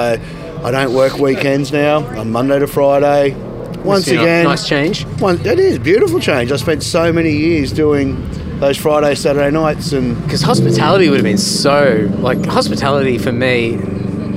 I 0.64 0.72
don't 0.72 0.94
work 0.94 1.18
weekends 1.18 1.72
now. 1.72 2.06
I'm 2.08 2.32
Monday 2.32 2.60
to 2.60 2.68
Friday. 2.68 3.36
Once 3.84 4.06
So, 4.06 4.12
you 4.12 4.18
know, 4.18 4.24
again, 4.24 4.44
nice 4.46 4.68
change. 4.68 5.06
one, 5.20 5.40
it 5.46 5.60
is 5.60 5.80
beautiful 5.80 6.20
change. 6.20 6.52
I 6.52 6.56
spent 6.58 6.84
so 6.84 7.14
many 7.14 7.32
years 7.32 7.72
doing 7.72 8.18
those 8.60 8.76
Friday, 8.78 9.14
Saturday 9.16 9.52
nights, 9.52 9.94
and 9.94 10.22
Because 10.24 10.42
hospitality 10.42 11.10
would 11.10 11.18
have 11.18 11.24
been 11.24 11.38
so 11.38 12.10
like 12.20 12.44
hospitality 12.46 13.18
for 13.18 13.32
me. 13.32 13.76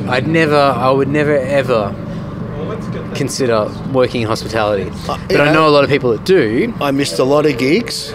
I'd 0.09 0.29
never, 0.29 0.57
I 0.57 0.91
would 0.91 1.09
never 1.09 1.37
ever 1.37 1.95
consider 3.15 3.71
working 3.93 4.23
in 4.23 4.29
hospitality. 4.29 4.91
Uh, 5.09 5.19
But 5.29 5.41
I 5.41 5.53
know 5.53 5.67
a 5.67 5.71
lot 5.71 5.85
of 5.85 5.91
people 5.91 6.11
that 6.11 6.25
do. 6.25 6.73
I 6.81 6.91
missed 6.91 7.19
a 7.19 7.25
lot 7.25 7.47
of 7.47 7.59
gigs 7.59 8.13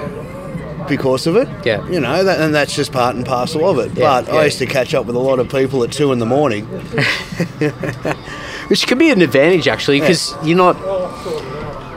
because 0.88 1.28
of 1.28 1.36
it. 1.36 1.48
Yeah. 1.66 1.88
you 1.90 2.00
know, 2.00 2.24
that, 2.24 2.40
and 2.40 2.54
that's 2.54 2.76
just 2.76 2.92
part 2.92 3.16
and 3.16 3.26
parcel 3.26 3.68
of 3.68 3.80
it. 3.80 3.98
Yeah, 3.98 4.22
but 4.22 4.28
yeah. 4.28 4.40
I 4.40 4.46
used 4.46 4.60
to 4.60 4.66
catch 4.66 4.94
up 4.94 5.06
with 5.06 5.16
a 5.16 5.20
lot 5.20 5.40
of 5.40 5.50
people 5.50 5.84
at 5.84 5.92
two 5.92 6.12
in 6.12 6.20
the 6.20 6.26
morning. 6.26 6.66
Which 8.68 8.88
could 8.88 8.98
be 8.98 9.12
an 9.12 9.22
advantage 9.22 9.68
actually, 9.68 10.00
because 10.00 10.34
you're 10.44 10.58
not 10.58 10.76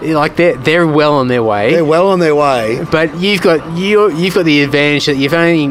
you're 0.03 0.17
like 0.17 0.37
they're 0.37 0.57
they're 0.57 0.87
well 0.87 1.15
on 1.15 1.29
their 1.29 1.43
way. 1.43 1.73
They're 1.73 1.85
well 1.85 2.09
on 2.09 2.21
their 2.21 2.35
way. 2.35 2.85
But 2.91 3.19
you've 3.19 3.43
got 3.43 3.77
you 3.77 4.13
you've 4.15 4.35
got 4.35 4.45
the 4.45 4.63
advantage 4.63 5.07
that 5.07 5.17
you've 5.17 5.35
only 5.35 5.69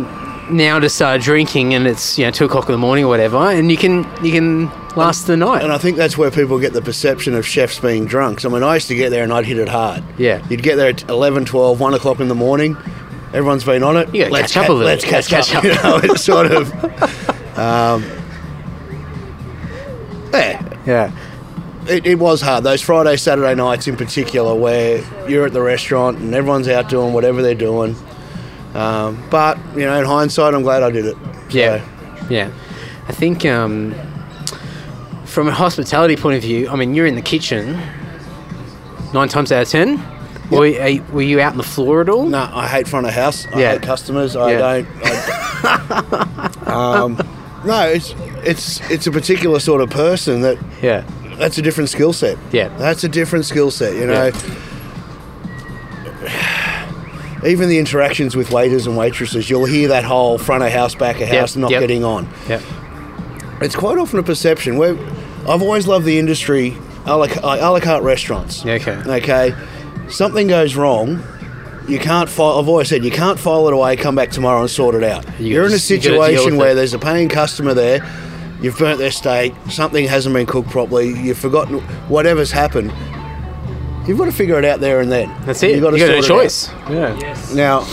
now 0.50 0.80
just 0.80 0.96
started 0.96 1.22
drinking 1.22 1.74
and 1.74 1.88
it's 1.88 2.18
you 2.18 2.26
know 2.26 2.32
two 2.32 2.46
o'clock 2.46 2.68
in 2.68 2.72
the 2.72 2.78
morning 2.78 3.06
or 3.06 3.10
whatever, 3.10 3.38
and 3.38 3.72
you 3.72 3.78
can 3.78 4.04
you 4.24 4.32
can 4.32 4.72
last 4.98 5.28
the 5.28 5.38
night. 5.38 5.64
And 5.64 5.72
I 5.72 5.78
think 5.78 5.96
that's 5.96 6.18
where 6.18 6.32
people 6.32 6.60
get 6.60 6.74
the 6.74 6.82
perception 6.82 7.36
of 7.36 7.46
chefs 7.46 7.80
being 7.80 8.06
drunks. 8.06 8.44
I 8.44 8.50
mean, 8.50 8.64
I 8.64 8.76
used 8.76 8.88
to 8.88 8.96
get 8.96 9.12
there 9.12 9.24
and 9.24 9.32
I'd 9.32 9.46
hit 9.46 9.60
it 9.60 9.70
hard. 9.70 10.04
Yeah. 10.18 10.46
You'd 10.50 10.64
get 10.64 10.76
there 10.76 10.90
at 10.90 11.08
11, 11.08 11.46
12, 11.46 11.80
1 11.80 11.94
o'clock 11.94 12.20
in 12.20 12.28
the 12.28 12.36
morning. 12.36 12.76
Everyone's 13.38 13.64
been 13.64 13.84
on 13.84 13.98
it. 13.98 14.14
You 14.16 14.22
gotta 14.24 14.34
let's 14.34 14.52
catch 14.54 14.62
up 14.64 14.68
ca- 14.68 14.74
a 14.74 14.76
little 14.76 14.88
Let's 14.88 15.04
bit. 15.04 15.10
catch, 15.12 15.32
Let's 15.32 15.54
up. 15.54 15.62
catch 15.64 15.78
up. 15.78 15.84
You 15.84 15.90
know, 16.10 16.14
it's 16.14 16.24
sort 16.24 16.52
of. 16.52 17.34
Um, 17.58 18.04
yeah. 20.32 20.76
yeah, 20.86 21.12
It, 21.88 22.06
it 22.06 22.16
was 22.20 22.40
hard. 22.42 22.64
Those 22.64 22.82
Friday, 22.84 23.18
Saturday 23.18 23.56
nights 23.56 23.88
in 23.88 23.96
particular, 23.98 24.54
where 24.54 25.04
you're 25.28 25.48
at 25.48 25.54
the 25.54 25.62
restaurant 25.64 26.20
and 26.20 26.36
everyone's 26.36 26.68
out 26.68 26.88
doing 26.88 27.14
whatever 27.14 27.42
they're 27.42 27.56
doing. 27.56 27.96
Um, 28.76 29.24
but, 29.32 29.58
you 29.76 29.86
know, 29.86 29.98
in 30.00 30.06
hindsight, 30.06 30.54
I'm 30.54 30.62
glad 30.62 30.84
I 30.84 30.92
did 30.92 31.06
it. 31.08 31.16
So, 31.50 31.58
yeah, 31.58 31.84
yeah. 32.30 32.52
I 33.08 33.12
think 33.14 33.44
um, 33.46 33.96
from 35.26 35.48
a 35.48 35.52
hospitality 35.52 36.16
point 36.16 36.36
of 36.38 36.44
view, 36.44 36.70
I 36.70 36.76
mean, 36.76 36.94
you're 36.94 37.08
in 37.08 37.16
the 37.16 37.22
kitchen 37.24 37.80
nine 39.16 39.30
times 39.30 39.52
out 39.52 39.64
of 39.64 39.70
ten. 39.70 39.98
Were, 40.50 40.66
you- 40.66 41.04
were 41.12 41.22
you 41.22 41.42
out 41.42 41.52
on 41.52 41.58
the 41.58 41.64
floor 41.64 42.02
at 42.02 42.10
all? 42.10 42.26
No, 42.26 42.50
I 42.54 42.68
hate 42.68 42.88
front 42.88 43.06
of 43.08 43.14
house. 43.14 43.46
I 43.54 43.60
Yeah. 43.60 43.72
hate 43.74 43.82
customers. 43.82 44.36
I 44.36 44.52
Yeah. 44.52 44.58
don't. 44.60 44.88
I, 45.04 46.50
um, 46.68 47.18
no, 47.66 47.82
it's 47.88 48.14
it's 48.44 48.92
it's 48.92 49.08
a 49.08 49.12
particular 49.12 49.60
sort 49.60 49.82
of 49.82 49.90
person 49.90 50.42
that 50.42 50.58
Yeah. 50.82 51.04
that's 51.38 51.58
a 51.58 51.62
different 51.62 51.90
skill 51.90 52.14
set. 52.14 52.38
Yeah. 52.52 52.70
that's 52.78 53.04
a 53.04 53.10
different 53.10 53.46
skill 53.46 53.72
set. 53.72 53.96
You 53.96 54.06
know. 54.08 54.32
Yeah. 56.24 56.84
Even 57.46 57.70
the 57.70 57.78
interactions 57.78 58.36
with 58.36 58.52
waiters 58.52 58.88
and 58.88 58.98
waitresses, 58.98 59.50
you'll 59.50 59.66
hear 59.66 59.90
that 59.90 60.04
whole 60.04 60.38
front 60.40 60.64
of 60.64 60.72
house, 60.72 60.96
back 60.96 61.16
of 61.22 61.30
Yep, 61.30 61.40
house, 61.40 61.56
not 61.56 61.70
yep. 61.72 61.82
getting 61.82 62.04
on. 62.04 62.28
Yep. 62.50 62.62
It's 63.62 63.76
quite 63.76 63.98
often 64.00 64.20
a 64.20 64.24
perception. 64.24 64.78
Where 64.78 64.98
I've 65.48 65.62
always 65.62 65.88
loved 65.88 66.06
the 66.06 66.18
industry, 66.18 66.76
a 67.06 67.16
la, 67.16 67.28
a 67.44 67.70
la 67.72 67.80
carte 67.80 68.04
restaurants. 68.04 68.66
Okay. 68.66 68.92
Okay, 69.06 69.54
something 70.10 70.48
goes 70.48 70.76
wrong. 70.76 71.22
You 71.88 72.00
can't 72.00 72.28
file. 72.30 72.60
I've 72.60 72.68
always 72.68 72.90
said 72.90 73.06
you 73.06 73.12
can't 73.12 73.40
file 73.40 73.68
it 73.68 73.74
away. 73.74 73.96
Come 73.96 74.16
back 74.16 74.30
tomorrow 74.32 74.60
and 74.62 74.70
sort 74.70 74.96
it 74.96 75.04
out. 75.04 75.26
You 75.40 75.46
You 75.48 75.62
are 75.62 75.66
in 75.66 75.72
a 75.72 75.76
just- 75.76 75.90
you 75.90 75.98
gotta 75.98 76.08
deal 76.10 76.24
situation 76.26 76.58
where 76.58 76.72
it. 76.72 76.76
there's 76.76 76.94
a 76.94 77.00
paying 77.00 77.30
customer 77.30 77.74
there. 77.74 78.06
You've 78.62 78.78
burnt 78.78 78.98
their 79.00 79.12
steak. 79.12 79.54
Something 79.70 80.06
hasn't 80.08 80.34
been 80.36 80.46
cooked 80.48 80.70
properly. 80.70 81.10
You've 81.18 81.38
forgotten 81.38 81.80
whatever's 82.10 82.52
happened. 82.52 82.92
You've 84.08 84.18
got 84.18 84.26
to 84.26 84.32
figure 84.32 84.58
it 84.58 84.66
out 84.66 84.80
there 84.80 85.00
and 85.00 85.12
then. 85.12 85.32
That's 85.46 85.62
it. 85.64 85.72
You've 85.72 85.82
got 85.82 85.92
to 85.92 85.98
you 86.00 86.08
got 86.08 86.18
a 86.18 86.24
sort 86.24 86.26
it 86.26 86.32
out. 86.32 86.44
choice. 86.44 86.70
Yeah. 86.90 87.36
Now, 87.54 87.86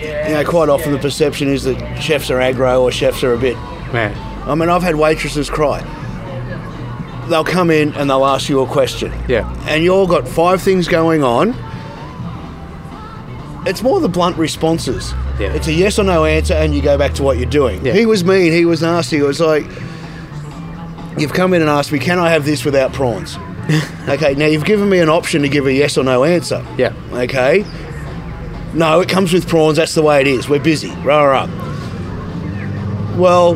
you 0.00 0.34
know, 0.34 0.44
quite 0.46 0.68
often 0.68 0.92
the 0.92 0.98
perception 0.98 1.48
is 1.48 1.64
that 1.64 1.96
chefs 2.02 2.30
are 2.30 2.38
aggro 2.38 2.80
or 2.82 2.90
chefs 2.92 3.22
are 3.24 3.32
a 3.34 3.38
bit 3.38 3.56
Man. 3.92 4.14
I 4.48 4.54
mean, 4.54 4.68
I've 4.68 4.82
had 4.82 4.96
waitresses 4.96 5.48
cry. 5.50 5.80
They'll 7.28 7.44
come 7.44 7.70
in 7.70 7.94
and 7.94 8.10
they'll 8.10 8.26
ask 8.26 8.48
you 8.48 8.60
a 8.60 8.66
question. 8.66 9.12
Yeah. 9.28 9.50
And 9.66 9.84
you 9.84 9.92
all 9.94 10.06
got 10.06 10.26
five 10.28 10.60
things 10.60 10.88
going 10.88 11.22
on. 11.22 11.54
It's 13.66 13.82
more 13.82 14.00
the 14.00 14.08
blunt 14.08 14.36
responses. 14.36 15.12
Yeah. 15.38 15.52
It's 15.52 15.68
a 15.68 15.72
yes 15.72 15.98
or 15.98 16.04
no 16.04 16.24
answer, 16.24 16.54
and 16.54 16.74
you 16.74 16.82
go 16.82 16.98
back 16.98 17.14
to 17.14 17.22
what 17.22 17.38
you're 17.38 17.48
doing. 17.48 17.84
Yeah. 17.86 17.92
He 17.92 18.06
was 18.06 18.24
mean. 18.24 18.52
He 18.52 18.64
was 18.64 18.82
nasty. 18.82 19.18
It 19.18 19.22
was 19.22 19.40
like, 19.40 19.64
you've 21.16 21.32
come 21.32 21.54
in 21.54 21.60
and 21.60 21.70
asked 21.70 21.92
me, 21.92 22.00
can 22.00 22.18
I 22.18 22.30
have 22.30 22.44
this 22.44 22.64
without 22.64 22.92
prawns? 22.92 23.36
okay, 24.08 24.34
now 24.34 24.46
you've 24.46 24.64
given 24.64 24.88
me 24.88 24.98
an 24.98 25.08
option 25.08 25.42
to 25.42 25.48
give 25.48 25.66
a 25.66 25.72
yes 25.72 25.96
or 25.96 26.02
no 26.02 26.24
answer. 26.24 26.66
Yeah. 26.76 26.92
Okay. 27.12 27.64
No, 28.74 29.00
it 29.00 29.08
comes 29.08 29.32
with 29.32 29.48
prawns. 29.48 29.76
That's 29.76 29.94
the 29.94 30.02
way 30.02 30.20
it 30.20 30.26
is. 30.26 30.48
We're 30.48 30.58
busy. 30.58 30.90
Rah, 30.96 31.22
rah. 31.22 31.46
Well, 33.16 33.54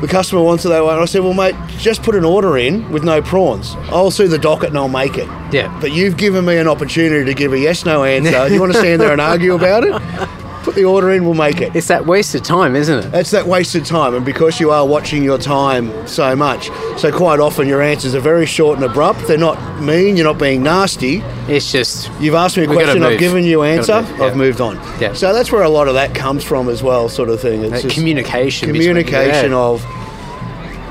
the 0.00 0.08
customer 0.08 0.42
wants 0.42 0.64
it 0.64 0.68
that 0.68 0.84
way. 0.84 0.92
And 0.92 1.00
I 1.00 1.04
said, 1.04 1.22
well, 1.22 1.34
mate, 1.34 1.54
just 1.78 2.02
put 2.02 2.14
an 2.14 2.24
order 2.24 2.56
in 2.56 2.90
with 2.90 3.04
no 3.04 3.20
prawns. 3.20 3.74
I'll 3.90 4.10
see 4.10 4.26
the 4.26 4.38
docket 4.38 4.70
and 4.70 4.78
I'll 4.78 4.88
make 4.88 5.18
it. 5.18 5.28
Yeah. 5.52 5.76
But 5.80 5.92
you've 5.92 6.16
given 6.16 6.44
me 6.44 6.56
an 6.56 6.68
opportunity 6.68 7.24
to 7.24 7.34
give 7.34 7.52
a 7.52 7.58
yes 7.58 7.84
no 7.84 8.04
answer. 8.04 8.48
you 8.52 8.60
want 8.60 8.72
to 8.72 8.78
stand 8.78 9.00
there 9.00 9.12
and 9.12 9.20
argue 9.20 9.54
about 9.54 9.84
it? 9.84 10.37
Put 10.68 10.74
the 10.74 10.84
order 10.84 11.12
in, 11.12 11.24
we'll 11.24 11.32
make 11.32 11.62
it. 11.62 11.74
It's 11.74 11.88
that 11.88 12.04
wasted 12.04 12.44
time, 12.44 12.76
isn't 12.76 13.06
it? 13.06 13.14
It's 13.14 13.30
that 13.30 13.46
wasted 13.46 13.86
time, 13.86 14.14
and 14.14 14.22
because 14.22 14.60
you 14.60 14.70
are 14.70 14.86
watching 14.86 15.24
your 15.24 15.38
time 15.38 16.06
so 16.06 16.36
much, 16.36 16.68
so 16.98 17.10
quite 17.10 17.40
often 17.40 17.66
your 17.66 17.80
answers 17.80 18.14
are 18.14 18.20
very 18.20 18.44
short 18.44 18.76
and 18.76 18.84
abrupt. 18.84 19.26
They're 19.26 19.38
not 19.38 19.80
mean, 19.80 20.14
you're 20.18 20.26
not 20.26 20.38
being 20.38 20.62
nasty. 20.62 21.22
It's 21.48 21.72
just 21.72 22.10
You've 22.20 22.34
asked 22.34 22.58
me 22.58 22.64
a 22.64 22.66
question, 22.66 23.02
I've 23.02 23.18
given 23.18 23.44
you 23.44 23.62
answer, 23.62 24.02
move, 24.02 24.18
yeah. 24.18 24.24
I've 24.26 24.36
moved 24.36 24.60
on. 24.60 24.76
Yeah. 25.00 25.14
So 25.14 25.32
that's 25.32 25.50
where 25.50 25.62
a 25.62 25.70
lot 25.70 25.88
of 25.88 25.94
that 25.94 26.14
comes 26.14 26.44
from 26.44 26.68
as 26.68 26.82
well, 26.82 27.08
sort 27.08 27.30
of 27.30 27.40
thing. 27.40 27.64
It's 27.64 27.94
communication. 27.94 28.68
communication 28.68 29.54
of, 29.54 29.82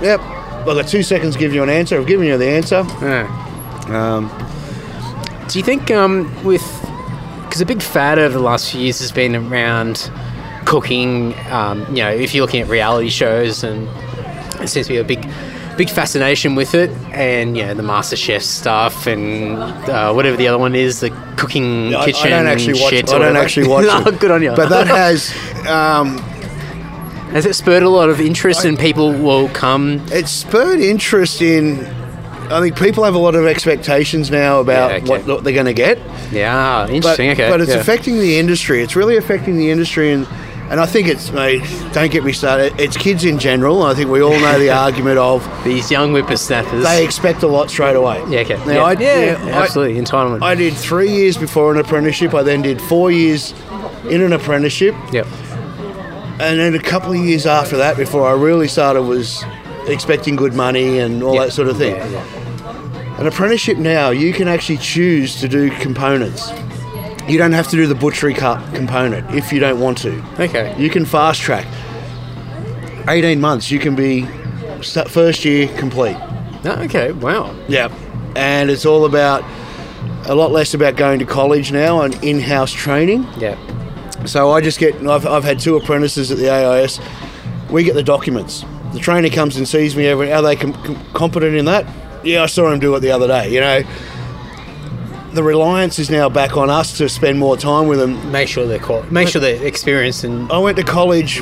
yep, 0.02 0.20
I've 0.22 0.66
got 0.66 0.88
two 0.88 1.04
seconds 1.04 1.36
to 1.36 1.40
give 1.40 1.54
you 1.54 1.62
an 1.62 1.70
answer, 1.70 2.00
I've 2.00 2.08
given 2.08 2.26
you 2.26 2.36
the 2.40 2.50
answer. 2.50 2.84
Yeah. 3.00 3.28
Um, 3.90 4.32
Do 5.50 5.60
you 5.60 5.64
think 5.64 5.92
um, 5.92 6.34
with 6.44 6.64
because 7.58 7.62
a 7.72 7.76
big 7.76 7.82
fad 7.82 8.20
over 8.20 8.38
the 8.38 8.44
last 8.44 8.72
few 8.72 8.82
years 8.82 9.00
has 9.00 9.12
been 9.12 9.36
around 9.36 10.12
cooking? 10.66 11.34
Um, 11.50 11.80
you 11.90 12.04
know, 12.04 12.12
if 12.12 12.36
you're 12.36 12.46
looking 12.46 12.62
at 12.62 12.68
reality 12.68 13.10
shows, 13.10 13.64
and 13.64 13.88
it 14.62 14.68
seems 14.68 14.86
to 14.86 14.94
be 14.94 14.98
a 14.98 15.04
big, 15.04 15.28
big 15.76 15.90
fascination 15.90 16.54
with 16.54 16.76
it, 16.76 16.92
and 17.14 17.58
you 17.58 17.66
know 17.66 17.74
the 17.74 17.82
Master 17.82 18.16
Chef 18.16 18.44
stuff, 18.44 19.08
and 19.08 19.58
uh, 19.90 20.14
whatever 20.14 20.38
the 20.38 20.48
other 20.48 20.60
one 20.60 20.76
is, 20.76 21.00
the 21.00 21.10
cooking 21.36 21.96
I, 21.96 22.02
I 22.02 22.06
kitchen. 22.06 22.30
don't 22.30 22.46
actually 22.46 22.80
watch. 22.80 22.92
shit 22.92 23.10
I 23.12 23.18
don't 23.18 23.36
actually 23.36 23.68
watch 23.68 23.86
No, 23.88 24.04
it. 24.06 24.20
Good 24.20 24.30
on 24.30 24.44
you. 24.44 24.52
But 24.56 24.70
that 24.70 24.86
has, 24.86 25.32
um, 25.68 26.20
has 27.32 27.48
it 27.48 27.56
spurred 27.56 27.82
a 27.82 27.90
lot 27.90 28.10
of 28.10 28.22
interest, 28.22 28.66
and 28.66 28.78
people 28.78 29.14
will 29.14 29.50
come. 29.50 30.00
it's 30.10 30.32
spurred 30.32 30.80
interest 30.80 31.42
in. 31.42 31.97
I 32.50 32.62
think 32.62 32.78
people 32.78 33.04
have 33.04 33.16
a 33.16 33.20
lot 33.20 33.36
of 33.36 33.46
expectations 33.46 34.32
now 34.32 34.60
about 34.60 34.92
Yeah, 34.92 34.98
okay. 34.98 35.06
what, 35.10 35.26
what 35.26 35.44
they're 35.44 35.54
going 35.54 35.66
to 35.66 35.74
get. 35.74 35.98
Yeah, 36.32 36.84
oh, 36.84 36.88
but, 36.88 36.94
interesting. 36.96 37.30
okay, 37.32 37.50
but 37.50 37.62
it's 37.62 37.72
yeah. 37.72 37.78
affecting 37.78 38.20
the 38.20 38.38
industry. 38.40 38.82
It's 38.82 38.96
really 38.96 39.18
affecting 39.18 39.58
the 39.58 39.70
industry, 39.70 40.12
and 40.14 40.28
and 40.70 40.82
I 40.82 40.86
think 40.86 41.08
it's 41.08 41.32
mate. 41.32 41.62
Don't 41.94 42.12
get 42.12 42.24
me 42.26 42.34
started. 42.34 42.78
It's 42.80 42.98
kids 42.98 43.24
in 43.24 43.40
general. 43.40 43.84
I 43.84 43.94
think 43.94 44.10
we 44.10 44.22
all 44.22 44.38
know 44.38 44.60
the 44.60 44.70
argument 44.86 45.18
of 45.18 45.48
these 45.64 45.90
young 45.90 46.12
whippersnappers. 46.12 46.84
they 46.84 47.04
expect 47.06 47.44
a 47.44 47.48
lot 47.48 47.70
straight 47.70 47.96
away. 47.96 48.22
yeah, 48.30 48.42
okay. 48.42 48.58
Now, 48.66 48.74
yeah, 48.74 48.84
I, 48.84 48.92
yeah, 48.94 49.46
yeah, 49.46 49.60
absolutely 49.62 50.02
entitlement. 50.02 50.42
I 50.42 50.56
did 50.56 50.74
three 50.74 51.10
years 51.12 51.38
before 51.38 51.72
an 51.74 51.80
apprenticeship. 51.80 52.34
I 52.34 52.44
then 52.44 52.62
did 52.62 52.82
four 52.82 53.12
years 53.12 53.54
in 54.10 54.22
an 54.22 54.34
apprenticeship, 54.34 54.94
yep. 55.14 55.26
and 56.40 56.60
then 56.60 56.76
a 56.76 56.80
couple 56.80 57.12
of 57.12 57.18
years 57.18 57.46
after 57.46 57.78
that, 57.78 57.96
before 57.98 58.28
I 58.28 58.34
really 58.34 58.68
started, 58.68 59.04
was 59.04 59.44
expecting 59.88 60.36
good 60.36 60.54
money 60.54 61.00
and 61.00 61.24
all 61.24 61.36
Yeah. 61.36 61.46
that 61.46 61.54
sort 61.54 61.70
of 61.70 61.78
thing. 61.78 61.96
Yeah, 61.96 62.10
yeah. 62.10 62.37
An 63.18 63.26
apprenticeship 63.26 63.78
now, 63.78 64.12
you 64.12 64.32
can 64.32 64.48
actually 64.48 64.78
choose 64.78 65.40
to 65.42 65.48
do 65.48 65.72
components. 65.78 66.52
You 67.28 67.38
don't 67.38 67.52
have 67.54 67.68
to 67.70 67.76
do 67.76 67.88
the 67.88 67.96
butchery 67.96 68.34
cut 68.34 68.62
component 68.76 69.34
if 69.36 69.52
you 69.52 69.60
don't 69.60 69.80
want 69.80 69.98
to. 70.00 70.24
Okay. 70.40 70.76
You 70.78 70.90
can 70.90 71.04
fast 71.04 71.42
track. 71.42 71.66
18 73.10 73.42
months, 73.42 73.72
you 73.72 73.80
can 73.80 73.96
be 73.96 74.28
st- 74.82 75.10
first 75.10 75.46
year 75.46 75.68
complete. 75.78 76.16
Oh, 76.66 76.82
okay. 76.84 77.12
Wow. 77.12 77.56
Yeah. 77.68 77.94
And 78.36 78.70
it's 78.70 78.86
all 78.86 79.06
about 79.06 79.44
a 80.28 80.36
lot 80.36 80.52
less 80.52 80.74
about 80.74 80.96
going 80.96 81.20
to 81.20 81.26
college 81.26 81.72
now 81.72 82.02
and 82.02 82.14
in 82.24 82.40
house 82.40 82.72
training. 82.72 83.26
Yeah. 83.38 83.58
So 84.26 84.52
I 84.52 84.62
just 84.62 84.78
get, 84.80 84.96
I've, 85.08 85.26
I've 85.26 85.44
had 85.44 85.60
two 85.60 85.76
apprentices 85.76 86.32
at 86.32 86.38
the 86.38 86.50
AIS. 86.50 87.00
We 87.72 87.84
get 87.84 87.94
the 87.96 88.04
documents. 88.04 88.64
The 88.94 89.00
trainer 89.00 89.30
comes 89.30 89.58
and 89.58 89.68
sees 89.68 89.96
me 89.96 90.06
every, 90.08 90.32
are 90.32 90.42
they 90.42 90.56
com- 90.56 91.04
competent 91.14 91.56
in 91.56 91.66
that? 91.66 91.86
Yeah, 92.24 92.44
I 92.44 92.46
saw 92.48 92.72
him 92.72 92.80
do 92.80 92.96
it 92.96 93.00
the 93.02 93.12
other 93.12 93.28
day. 93.28 93.52
You 93.54 93.62
know, 93.62 93.84
the 95.34 95.44
reliance 95.44 96.00
is 96.00 96.10
now 96.10 96.30
back 96.30 96.58
on 96.58 96.70
us 96.70 96.98
to 96.98 97.08
spend 97.10 97.40
more 97.40 97.58
time 97.58 97.88
with 97.88 98.00
them. 98.00 98.32
Make 98.32 98.48
sure 98.48 98.66
they're 98.66 98.80
qual- 98.80 99.04
make 99.12 99.28
sure 99.28 99.42
they're 99.42 99.66
experienced 99.66 100.24
and 100.24 100.52
I 100.52 100.58
went 100.58 100.78
to 100.78 100.84
college 100.84 101.42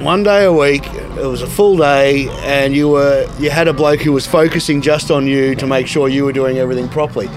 one 0.00 0.22
day 0.22 0.44
a 0.44 0.52
week. 0.52 0.86
It 0.92 1.26
was 1.26 1.42
a 1.42 1.46
full 1.46 1.76
day, 1.76 2.28
and 2.42 2.74
you 2.74 2.88
were 2.88 3.28
you 3.38 3.50
had 3.50 3.68
a 3.68 3.72
bloke 3.72 4.00
who 4.00 4.12
was 4.12 4.26
focusing 4.26 4.80
just 4.80 5.10
on 5.10 5.26
you 5.26 5.54
to 5.56 5.66
make 5.66 5.86
sure 5.86 6.08
you 6.08 6.24
were 6.24 6.32
doing 6.32 6.58
everything 6.58 6.88
properly. 6.88 7.28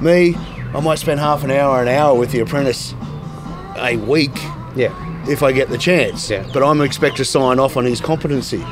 Me, 0.00 0.34
I 0.74 0.80
might 0.80 0.98
spend 0.98 1.20
half 1.20 1.44
an 1.44 1.50
hour, 1.50 1.82
an 1.82 1.88
hour 1.88 2.18
with 2.18 2.32
the 2.32 2.40
apprentice 2.40 2.94
a 3.76 3.96
week 3.96 4.36
yeah. 4.74 4.92
if 5.28 5.42
I 5.42 5.52
get 5.52 5.68
the 5.68 5.78
chance. 5.78 6.30
Yeah. 6.30 6.48
But 6.52 6.62
I'm 6.62 6.80
expected 6.80 7.18
to 7.18 7.24
sign 7.24 7.58
off 7.58 7.76
on 7.76 7.84
his 7.84 8.00
competency. 8.00 8.64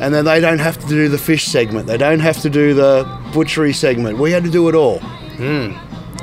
And 0.00 0.14
then 0.14 0.24
they 0.24 0.40
don't 0.40 0.58
have 0.60 0.78
to 0.78 0.86
do 0.88 1.08
the 1.08 1.18
fish 1.18 1.44
segment. 1.44 1.86
They 1.86 1.98
don't 1.98 2.20
have 2.20 2.40
to 2.40 2.48
do 2.50 2.72
the 2.74 3.04
butchery 3.34 3.72
segment. 3.74 4.18
We 4.18 4.30
had 4.32 4.44
to 4.44 4.50
do 4.50 4.68
it 4.68 4.74
all. 4.74 4.98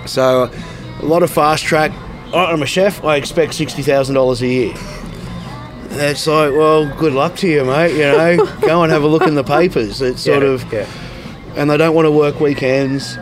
So 0.08 0.50
a 1.00 1.06
lot 1.06 1.22
of 1.24 1.30
fast 1.32 1.64
track. 1.64 1.92
I'm 2.34 2.62
a 2.62 2.66
chef. 2.66 3.04
I 3.04 3.16
expect 3.18 3.54
sixty 3.54 3.82
thousand 3.84 4.16
dollars 4.16 4.42
a 4.42 4.48
year. 4.48 4.74
That's 5.90 6.28
like, 6.28 6.52
well, 6.52 6.92
good 6.98 7.14
luck 7.14 7.36
to 7.38 7.48
you, 7.48 7.64
mate. 7.66 7.92
You 7.94 8.04
know, 8.04 8.46
go 8.62 8.84
and 8.84 8.92
have 8.92 9.04
a 9.04 9.08
look 9.08 9.24
in 9.24 9.36
the 9.36 9.44
papers. 9.44 10.02
It's 10.02 10.24
sort 10.24 10.44
Yeah, 10.44 10.50
of, 10.50 10.74
yeah. 10.74 10.86
and 11.56 11.70
they 11.70 11.78
don't 11.78 11.96
want 11.96 12.06
to 12.06 12.12
work 12.12 12.40
weekends. 12.40 13.18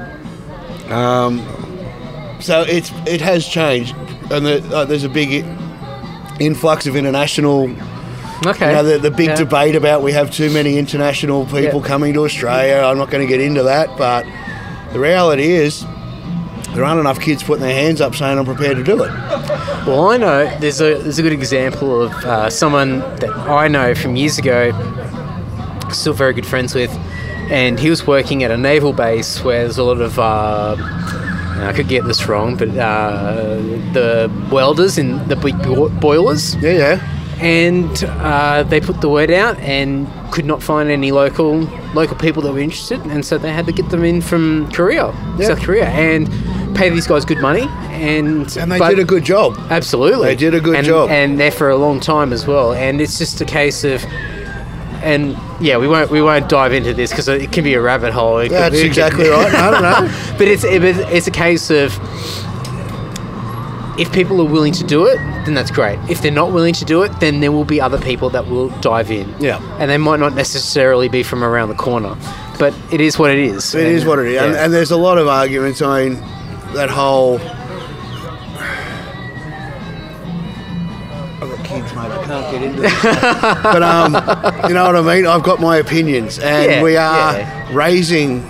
Um, 0.90 1.40
so 2.40 2.62
it's 2.62 2.92
it 3.08 3.22
has 3.22 3.46
changed, 3.48 3.96
and 4.32 4.46
the, 4.46 4.64
uh, 4.76 4.86
there's 4.86 5.04
a 5.04 5.10
big 5.10 5.46
influx 6.40 6.88
of 6.88 6.96
international. 6.96 7.70
Okay. 8.46 8.68
You 8.70 8.76
know, 8.76 8.84
the, 8.84 8.98
the 9.00 9.12
big 9.12 9.28
Yeah. 9.30 9.36
debate 9.36 9.76
about 9.76 10.02
we 10.04 10.12
have 10.12 10.30
too 10.32 10.50
many 10.50 10.78
international 10.78 11.46
people 11.46 11.80
Yeah. 11.82 11.88
coming 11.88 12.14
to 12.14 12.26
Australia. 12.26 12.84
I'm 12.86 12.98
not 12.98 13.10
going 13.10 13.26
to 13.26 13.32
get 13.32 13.42
into 13.42 13.64
that, 13.64 13.98
but 13.98 14.26
the 14.94 15.00
reality 15.00 15.52
is 15.54 15.86
there 16.74 16.84
aren't 16.84 17.00
enough 17.00 17.20
kids 17.22 17.42
putting 17.44 17.64
their 17.64 17.74
hands 17.74 18.02
up 18.02 18.14
saying 18.16 18.38
I'm 18.38 18.46
prepared 18.46 18.76
to 18.78 18.84
do 18.84 19.02
it. 19.04 19.12
Well, 19.88 20.10
I 20.10 20.18
know 20.18 20.46
there's 20.60 20.82
a 20.82 20.96
there's 20.96 21.18
a 21.20 21.22
good 21.22 21.32
example 21.34 22.02
of 22.04 22.12
uh, 22.26 22.50
someone 22.50 23.00
that 23.22 23.30
I 23.32 23.68
know 23.70 23.96
from 23.96 24.16
years 24.18 24.38
ago, 24.38 24.72
still 25.92 26.14
very 26.14 26.34
good 26.34 26.46
friends 26.46 26.76
with, 26.76 26.92
and 27.50 27.80
he 27.80 27.90
was 27.90 28.06
working 28.06 28.44
at 28.44 28.52
a 28.52 28.58
naval 28.58 28.92
base 28.94 29.42
where 29.44 29.62
there's 29.64 29.78
a 29.78 29.84
lot 29.84 30.02
of. 30.02 30.20
Uh, 30.20 30.76
I 31.58 31.72
could 31.74 31.88
get 31.88 32.04
this 32.06 32.28
wrong, 32.28 32.58
but 32.58 32.68
uh, 32.78 33.56
the 33.94 34.30
welders 34.52 34.98
in 34.98 35.26
the 35.30 35.38
big 35.38 35.56
boilers, 36.02 36.56
Yeah, 36.56 36.72
yeah. 36.74 37.15
And 37.42 38.04
uh, 38.06 38.64
they 38.64 38.80
put 38.80 39.02
the 39.02 39.10
word 39.10 39.30
out 39.32 39.58
and 39.60 40.08
could 40.32 40.46
not 40.46 40.64
find 40.64 40.90
any 40.90 41.12
local 41.12 41.60
local 41.94 42.16
people 42.18 42.42
that 42.44 42.52
were 42.54 42.60
interested, 42.60 43.00
and 43.02 43.26
so 43.26 43.38
they 43.38 43.52
had 43.52 43.66
to 43.66 43.72
get 43.72 43.90
them 43.90 44.04
in 44.04 44.22
from 44.22 44.72
Korea, 44.72 45.14
Yeah. 45.38 45.48
South 45.48 45.62
Korea, 45.62 45.86
and 45.88 46.28
pay 46.76 46.90
these 46.90 47.08
guys 47.08 47.24
good 47.26 47.40
money, 47.42 47.68
and 47.92 48.56
And 48.58 48.72
they 48.72 48.80
did 48.80 49.00
a 49.00 49.06
good 49.06 49.24
job. 49.24 49.58
Absolutely, 49.70 50.28
They 50.28 50.36
did 50.36 50.54
a 50.54 50.60
good 50.60 50.76
and, 50.76 50.86
job. 50.86 51.10
and 51.10 51.40
they're 51.40 51.52
for 51.52 51.70
a 51.70 51.78
long 51.78 52.00
time 52.00 52.34
as 52.34 52.46
well. 52.48 52.74
And 52.74 53.00
it's 53.00 53.18
just 53.18 53.40
a 53.42 53.46
case 53.46 53.84
of, 53.86 54.04
and 55.02 55.38
yeah, 55.62 55.78
we 55.78 55.88
won't 55.88 56.10
we 56.12 56.22
won't 56.22 56.50
dive 56.50 56.74
into 56.74 56.94
this 56.94 57.12
because 57.12 57.28
it 57.28 57.52
can 57.52 57.64
be 57.64 57.74
a 57.76 57.82
rabbit 57.82 58.12
hole. 58.14 58.40
It 58.40 58.50
That's 58.50 58.76
could- 58.76 58.86
exactly 58.86 59.28
right. 59.38 59.54
I 59.54 59.72
don't 59.72 59.82
know, 59.84 60.36
but 60.38 60.48
it's 60.48 60.64
it, 60.64 60.84
it's 60.84 61.28
a 61.28 61.32
case 61.32 61.70
of 61.70 61.94
if 63.98 64.12
people 64.12 64.42
are 64.42 64.50
willing 64.52 64.74
to 64.74 64.84
do 64.84 65.06
it, 65.06 65.18
then 65.46 65.54
that's 65.54 65.72
great. 65.72 65.98
If 66.10 66.22
they're 66.22 66.32
not 66.32 66.52
willing 66.52 66.74
to 66.76 66.86
do 66.86 67.02
it, 67.04 67.18
then 67.20 67.40
there 67.40 67.52
will 67.52 67.64
be 67.66 67.80
other 67.80 68.00
people 68.00 68.30
that 68.32 68.48
will 68.48 68.70
dive 68.82 69.10
in. 69.12 69.34
Yeah. 69.40 69.60
and 69.80 69.90
they 69.90 69.98
might 69.98 70.20
not 70.20 70.34
necessarily 70.36 71.08
be 71.10 71.24
from 71.24 71.44
around 71.44 71.70
the 71.70 71.76
corner, 71.76 72.16
but 72.60 72.74
it 72.92 73.00
is 73.02 73.18
what 73.18 73.32
it 73.32 73.40
is. 73.40 73.74
It 73.76 73.88
is 73.88 74.06
what 74.06 74.20
it 74.20 74.28
is. 74.28 74.42
And, 74.42 74.54
Yeah. 74.54 74.64
and 74.66 74.74
there's 74.74 74.92
a 74.92 74.98
lot 74.98 75.18
of 75.18 75.28
arguments. 75.28 75.82
I 75.82 76.06
mean, 76.10 76.16
that 76.74 76.90
whole. 76.90 77.40
I've 81.42 81.50
got 81.52 81.66
kids, 81.66 81.94
mate. 81.94 82.12
I 82.12 82.24
can't 82.26 82.52
get 82.52 82.64
into 82.64 82.82
this. 82.82 83.04
but, 83.04 83.84
um, 83.84 84.14
you 84.68 84.74
know 84.74 84.86
what 84.86 84.96
I 84.96 85.02
mean? 85.16 85.28
I've 85.28 85.44
got 85.44 85.60
my 85.60 85.78
opinions. 85.78 86.40
And 86.40 86.72
Yeah, 86.72 86.82
we 86.84 86.96
are 86.98 87.38
yeah. 87.38 87.70
raising. 87.74 88.42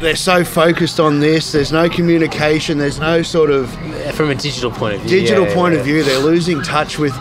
They're 0.00 0.16
so 0.16 0.44
focused 0.44 0.98
on 0.98 1.20
this. 1.20 1.52
There's 1.52 1.72
no 1.72 1.88
communication. 1.88 2.78
There's 2.78 2.98
no 2.98 3.20
sort 3.22 3.50
of 3.50 3.70
from 4.14 4.30
a 4.30 4.34
digital 4.34 4.70
point 4.70 4.94
of 4.94 5.00
view. 5.02 5.20
digital 5.20 5.46
yeah, 5.46 5.54
point 5.54 5.74
yeah. 5.74 5.80
of 5.80 5.84
view. 5.86 6.02
They're 6.02 6.18
losing 6.18 6.62
touch 6.62 6.98
with 6.98 7.12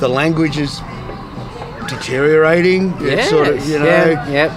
the 0.00 0.08
language 0.08 0.58
is 0.58 0.80
deteriorating. 1.88 2.90
It's 2.94 3.02
Yes, 3.02 3.30
sort 3.30 3.48
of, 3.48 3.66
you 3.68 3.78
know. 3.78 3.84
yeah, 3.86 4.28
yep. 4.28 4.50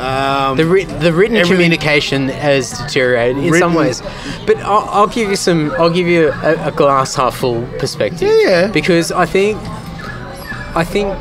Um, 0.00 0.56
The, 0.56 0.64
writ- 0.66 0.88
the 1.00 1.12
written 1.12 1.44
communication 1.46 2.28
has 2.30 2.70
deteriorated 2.78 3.44
in 3.44 3.54
some 3.54 3.74
ways, 3.74 4.00
but 4.46 4.56
I'll, 4.58 4.88
I'll 4.90 5.06
give 5.06 5.28
you 5.28 5.36
some. 5.36 5.70
I'll 5.72 5.90
give 5.90 6.06
you 6.08 6.30
a, 6.32 6.68
a 6.68 6.72
glass 6.72 7.14
half 7.14 7.36
full 7.36 7.64
perspective. 7.78 8.22
Yeah, 8.22 8.48
yeah. 8.48 8.66
Because 8.72 9.12
I 9.12 9.24
think, 9.26 9.56
I 10.74 10.82
think, 10.82 11.12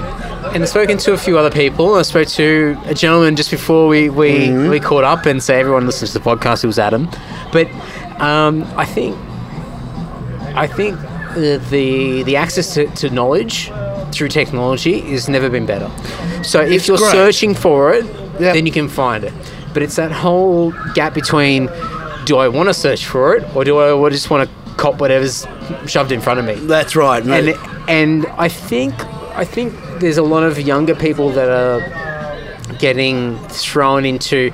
and 0.54 0.64
I've 0.64 0.70
spoken 0.70 0.98
to 1.00 1.14
a 1.14 1.18
few 1.18 1.38
other 1.38 1.52
people. 1.52 1.96
I 1.96 2.02
spoke 2.04 2.28
to 2.30 2.78
a 2.86 2.94
gentleman 2.94 3.36
just 3.36 3.52
before 3.52 3.88
we 3.88 4.10
we, 4.10 4.32
Mm-hmm. 4.48 4.70
we 4.70 4.80
caught 4.80 5.04
up, 5.04 5.26
and 5.26 5.42
say 5.42 5.60
everyone 5.60 5.86
listens 5.86 6.14
to 6.14 6.20
the 6.20 6.26
podcast. 6.26 6.64
It 6.64 6.68
was 6.68 6.80
Adam, 6.80 7.10
but 7.52 7.68
um, 8.22 8.64
I 8.78 8.86
think, 8.86 9.16
I 10.56 10.68
think 10.68 11.00
the 11.36 11.62
the, 11.70 12.24
the 12.24 12.36
access 12.36 12.74
to, 12.76 12.88
to 12.96 13.10
knowledge 13.10 13.72
through 14.12 14.30
technology 14.30 15.02
has 15.02 15.28
never 15.30 15.50
been 15.50 15.66
better. 15.66 15.90
So 16.44 16.62
if 16.62 16.72
It's 16.72 16.88
you're 16.88 16.98
great. 16.98 17.12
searching 17.12 17.54
for 17.54 17.94
it, 17.94 18.06
Yep. 18.40 18.54
then 18.54 18.66
you 18.68 18.72
can 18.72 18.88
find 18.88 19.24
it. 19.24 19.34
But 19.74 19.82
it's 19.82 19.96
that 19.96 20.12
whole 20.12 20.72
gap 20.94 21.16
between 21.16 21.70
do 22.26 22.38
I 22.38 22.48
want 22.48 22.70
to 22.70 22.74
search 22.74 23.06
for 23.08 23.36
it 23.36 23.44
or 23.56 23.64
do 23.64 23.80
I 23.80 24.10
just 24.12 24.30
want 24.30 24.48
to 24.48 24.56
cop 24.76 25.00
whatever's 25.02 25.48
shoved 25.88 26.12
in 26.12 26.22
front 26.22 26.40
of 26.40 26.46
me? 26.46 26.54
that's 26.68 26.96
right. 26.96 27.26
No, 27.26 27.34
And 27.34 27.50
and 27.90 28.26
I 28.38 28.48
think 28.48 28.94
I 29.36 29.44
think 29.44 29.74
there's 30.00 30.18
a 30.18 30.24
lot 30.24 30.44
of 30.44 30.60
younger 30.60 30.96
people 30.96 31.30
that 31.32 31.50
are 31.50 32.76
getting 32.80 33.38
thrown 33.48 34.06
into 34.06 34.52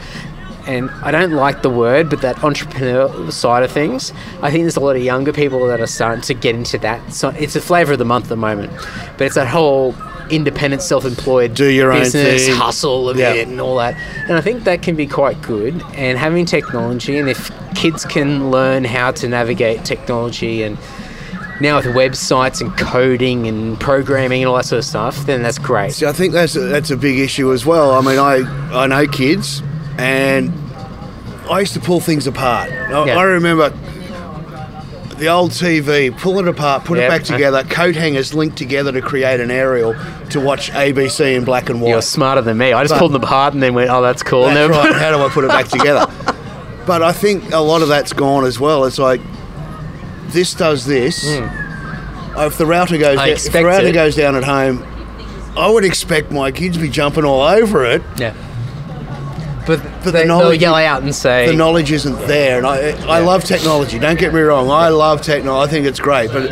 and 0.65 0.89
I 1.01 1.11
don't 1.11 1.31
like 1.31 1.61
the 1.61 1.69
word, 1.69 2.09
but 2.09 2.21
that 2.21 2.41
entrepreneur 2.41 3.29
side 3.31 3.63
of 3.63 3.71
things. 3.71 4.13
I 4.41 4.49
think 4.49 4.63
there's 4.63 4.77
a 4.77 4.79
lot 4.79 4.95
of 4.95 5.03
younger 5.03 5.33
people 5.33 5.67
that 5.67 5.81
are 5.81 5.87
starting 5.87 6.21
to 6.21 6.33
get 6.33 6.55
into 6.55 6.77
that. 6.77 7.11
So 7.13 7.29
it's 7.29 7.57
a 7.57 7.61
flavour 7.61 7.93
of 7.93 7.99
the 7.99 8.05
month 8.05 8.25
at 8.25 8.29
the 8.29 8.37
moment, 8.37 8.71
but 9.17 9.25
it's 9.25 9.35
that 9.35 9.47
whole 9.49 9.93
independent, 10.29 10.81
self-employed, 10.81 11.53
Do 11.53 11.65
your 11.65 11.91
own 11.91 11.99
business 12.03 12.45
thing. 12.45 12.55
hustle 12.55 13.09
of 13.09 13.17
Yeah. 13.17 13.33
it 13.33 13.49
and 13.49 13.59
all 13.59 13.75
that. 13.77 13.95
And 14.29 14.37
I 14.37 14.41
think 14.41 14.63
that 14.63 14.81
can 14.81 14.95
be 14.95 15.05
quite 15.05 15.41
good. 15.41 15.83
And 15.95 16.17
having 16.17 16.45
technology, 16.45 17.17
and 17.17 17.27
if 17.27 17.51
kids 17.75 18.05
can 18.05 18.49
learn 18.49 18.85
how 18.85 19.11
to 19.11 19.27
navigate 19.27 19.83
technology 19.83 20.63
and 20.63 20.77
now 21.61 21.77
with 21.77 21.85
websites 21.87 22.61
and 22.61 22.75
coding 22.77 23.47
and 23.47 23.79
programming 23.79 24.41
and 24.41 24.49
all 24.49 24.55
that 24.57 24.65
sort 24.65 24.79
of 24.79 24.85
stuff, 24.85 25.25
then 25.25 25.43
that's 25.43 25.59
great. 25.59 25.93
See, 25.93 26.05
I 26.05 26.11
think 26.11 26.33
that's 26.33 26.55
a, 26.55 26.61
that's 26.61 26.91
a 26.91 26.97
big 26.97 27.19
issue 27.19 27.53
as 27.53 27.65
well. 27.65 27.91
I 27.91 28.01
mean, 28.01 28.19
I 28.19 28.41
I 28.83 28.87
know 28.87 29.07
kids, 29.07 29.61
and 29.97 30.51
I 31.49 31.59
used 31.61 31.73
to 31.73 31.79
pull 31.79 31.99
things 31.99 32.27
apart. 32.27 32.69
I, 32.71 33.05
Yeah. 33.05 33.17
I 33.17 33.23
remember 33.23 33.69
the 35.17 35.27
old 35.27 35.51
TV, 35.51 36.15
pull 36.17 36.39
it 36.39 36.47
apart, 36.47 36.85
put 36.85 36.97
Yeah. 36.97 37.05
it 37.05 37.09
back 37.09 37.23
together, 37.23 37.63
coat 37.63 37.95
hangers 37.95 38.33
linked 38.33 38.57
together 38.57 38.91
to 38.91 39.01
create 39.01 39.39
an 39.39 39.51
aerial 39.51 39.95
to 40.31 40.39
watch 40.41 40.71
ABC 40.71 41.35
in 41.35 41.43
black 41.45 41.69
and 41.69 41.79
white. 41.81 41.89
You're 41.89 42.01
smarter 42.01 42.41
than 42.41 42.57
me. 42.57 42.73
I 42.73 42.81
just 42.83 42.93
But- 42.95 42.99
pulled 42.99 43.13
them 43.13 43.23
apart 43.23 43.53
and 43.53 43.61
then 43.61 43.73
went, 43.73 43.89
"Oh, 43.91 44.01
that's 44.01 44.23
cool." 44.23 44.45
That's 44.45 44.69
right. 44.69 44.91
How 44.95 45.11
do 45.15 45.23
I 45.23 45.29
put 45.29 45.43
it 45.45 45.49
back 45.49 45.67
together? 45.77 46.07
But 46.85 47.01
I 47.03 47.11
think 47.13 47.53
a 47.53 47.59
lot 47.59 47.81
of 47.81 47.87
that's 47.87 48.11
gone 48.11 48.43
as 48.43 48.59
well. 48.59 48.83
It's 48.85 48.99
like 48.99 49.21
this 50.27 50.53
does 50.53 50.85
this. 50.85 51.23
Oh, 52.35 52.47
If 52.47 52.57
the 52.57 52.65
router 52.65 52.97
goes. 52.97 53.17
I 53.17 53.27
if 53.29 53.51
the 53.51 53.63
router 53.63 53.87
it. 53.87 53.93
goes 53.93 54.15
down 54.15 54.35
at 54.35 54.43
home, 54.43 54.83
I 55.55 55.69
would 55.69 55.85
expect 55.85 56.31
my 56.31 56.51
kids 56.51 56.77
to 56.77 56.81
be 56.81 56.89
jumping 56.89 57.25
all 57.25 57.41
over 57.41 57.85
it. 57.85 58.01
Yeah. 58.17 58.33
But, 59.65 59.81
the 60.03 60.11
they, 60.11 60.25
they'll 60.25 60.53
yell 60.53 60.75
out 60.75 61.03
and 61.03 61.15
say, 61.15 61.47
The 61.47 61.53
knowledge 61.53 61.91
isn't 61.91 62.27
there, 62.27 62.57
and 62.57 62.67
I, 62.67 62.91
I 63.07 63.19
love 63.19 63.45
technology. 63.45 63.97
Don't 63.97 64.19
get 64.19 64.33
me 64.33 64.41
wrong. 64.41 64.69
I 64.69 64.89
love 64.89 65.21
technology. 65.21 65.69
I 65.69 65.71
think 65.71 65.85
it's 65.85 66.01
great, 66.01 66.31
but 66.31 66.51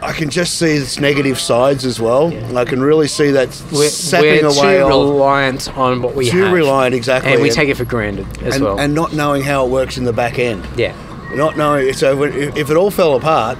I 0.00 0.12
can 0.12 0.30
just 0.30 0.56
see 0.58 0.74
its 0.76 1.00
negative 1.00 1.40
sides 1.40 1.84
as 1.84 1.98
well. 2.00 2.28
And 2.28 2.56
I 2.56 2.64
can 2.64 2.80
really 2.80 3.08
see 3.08 3.32
that 3.32 3.48
we're, 3.72 3.88
sapping 3.88 4.44
we're 4.44 4.46
away 4.56 4.78
too 4.78 4.84
reliant 4.86 5.76
on 5.76 6.00
what 6.00 6.14
we 6.14 6.30
Too 6.30 6.38
have. 6.38 6.50
Too 6.50 6.54
reliant, 6.54 6.94
exactly, 6.94 7.32
And 7.32 7.42
we 7.42 7.48
and- 7.48 7.56
take 7.56 7.68
it 7.68 7.76
for 7.76 7.84
granted 7.84 8.26
as 8.42 8.54
and, 8.56 8.64
well. 8.64 8.78
and 8.78 8.94
not 8.94 9.12
knowing 9.12 9.42
how 9.42 9.64
it 9.66 9.70
works 9.70 9.98
in 9.98 10.04
the 10.04 10.12
back 10.12 10.38
end. 10.38 10.64
yeah. 10.76 10.94
Not 11.34 11.56
knowing. 11.56 11.92
So 11.92 12.22
if, 12.24 12.56
if 12.56 12.70
it 12.70 12.76
all 12.76 12.90
fell 12.90 13.14
apart, 13.14 13.58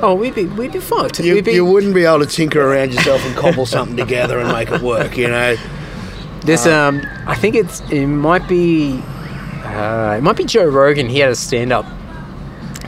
Oh, 0.00 0.14
we'd 0.14 0.34
be 0.34 0.46
we'd 0.46 0.72
be 0.72 0.78
fucked. 0.78 1.18
you, 1.18 1.42
be, 1.42 1.52
you 1.54 1.64
wouldn't 1.64 1.92
be 1.94 2.04
able 2.04 2.20
to 2.20 2.26
tinker 2.26 2.60
around 2.60 2.92
yourself 2.94 3.24
and 3.26 3.34
cobble 3.36 3.66
something 3.66 3.96
together 3.96 4.38
and 4.38 4.52
make 4.52 4.70
it 4.70 4.80
work. 4.80 5.16
You 5.16 5.28
know. 5.28 5.56
This 6.42 6.66
um, 6.66 7.02
I 7.26 7.34
think 7.34 7.56
it's 7.56 7.80
it 7.90 8.06
might 8.06 8.46
be 8.48 9.02
uh, 9.64 10.14
it 10.16 10.22
might 10.22 10.36
be 10.36 10.44
Joe 10.44 10.66
Rogan. 10.66 11.08
He 11.08 11.18
had 11.18 11.30
a 11.30 11.34
stand 11.34 11.72
up 11.72 11.84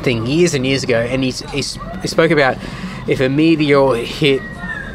thing 0.03 0.25
years 0.27 0.55
and 0.55 0.65
years 0.65 0.85
ago, 0.85 1.01
and 1.01 1.25
he's, 1.25 1.41
he's 1.51 1.79
he 2.01 2.07
spoke 2.07 2.31
about 2.31 2.57
if 3.09 3.21
a 3.21 3.29
meteor 3.29 3.97
hit 3.97 4.41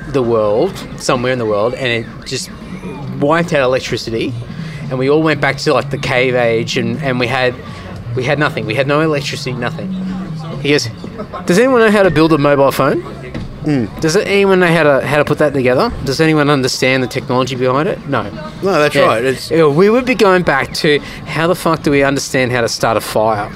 the 0.07 0.23
world 0.23 0.75
somewhere 0.97 1.33
in 1.33 1.39
the 1.39 1.45
world 1.45 1.73
and 1.73 1.87
it 1.87 2.25
just 2.25 2.49
wiped 3.19 3.51
out 3.51 3.63
electricity, 3.63 4.33
and 4.89 4.97
we 4.97 5.09
all 5.09 5.21
went 5.21 5.41
back 5.41 5.57
to 5.57 5.73
like 5.73 5.89
the 5.89 5.97
cave 5.97 6.33
age, 6.33 6.77
and, 6.77 6.97
and 7.03 7.19
we 7.19 7.27
had 7.27 7.53
we 8.15 8.23
had 8.23 8.39
nothing. 8.39 8.65
We 8.65 8.75
had 8.75 8.87
no 8.87 9.01
electricity, 9.01 9.53
nothing. 9.53 9.91
He 10.61 10.69
goes, 10.69 10.89
"Does 11.45 11.59
anyone 11.59 11.79
know 11.81 11.91
how 11.91 12.03
to 12.03 12.11
build 12.11 12.33
a 12.33 12.37
mobile 12.37 12.71
phone?" 12.71 13.03
Does 13.99 14.15
anyone 14.15 14.59
know 14.59 14.67
how 14.67 14.83
to 14.83 15.05
how 15.07 15.17
to 15.17 15.25
put 15.25 15.39
that 15.39 15.53
together? 15.53 15.91
Does 16.03 16.21
anyone 16.21 16.51
understand 16.51 17.01
the 17.01 17.07
technology 17.07 17.55
behind 17.55 17.89
it? 17.89 17.97
No. 18.07 18.21
No, 18.61 18.73
that's 18.79 18.93
Yeah. 18.93 19.05
right. 19.07 19.23
It's 19.23 19.49
we 19.49 19.89
would 19.89 20.05
be 20.05 20.13
going 20.13 20.43
back 20.43 20.71
to 20.75 20.99
how 21.25 21.47
the 21.47 21.55
fuck 21.55 21.81
do 21.81 21.89
we 21.89 22.03
understand 22.03 22.51
how 22.51 22.61
to 22.61 22.67
start 22.67 22.95
a 22.95 23.01
fire? 23.01 23.51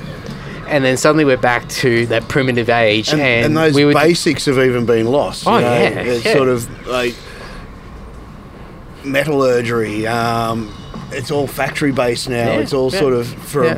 And 0.68 0.84
then 0.84 0.98
suddenly 0.98 1.26
we're 1.26 1.38
back 1.38 1.68
to 1.84 2.08
that 2.08 2.28
primitive 2.28 2.70
age, 2.72 3.10
and, 3.12 3.22
and, 3.22 3.46
and 3.46 3.58
those 3.58 3.76
we 3.76 3.94
basics 3.94 4.46
have 4.46 4.58
even 4.58 4.86
been 4.88 5.06
lost. 5.08 5.46
you 5.46 5.52
Oh, 5.52 5.60
know? 5.60 5.62
yeah, 5.62 5.90
It's 5.90 6.26
yeah. 6.26 6.34
sort 6.34 6.48
of 6.50 6.88
like 6.88 7.14
metallurgy. 9.04 10.08
Um, 10.08 10.74
it's 11.12 11.32
all 11.32 11.48
factory 11.48 11.92
based 11.92 12.30
now. 12.30 12.36
Yeah, 12.54 12.60
it's 12.60 12.74
all 12.74 12.92
yeah, 12.92 13.00
sort 13.00 13.14
of 13.14 13.56
uh, 13.56 13.76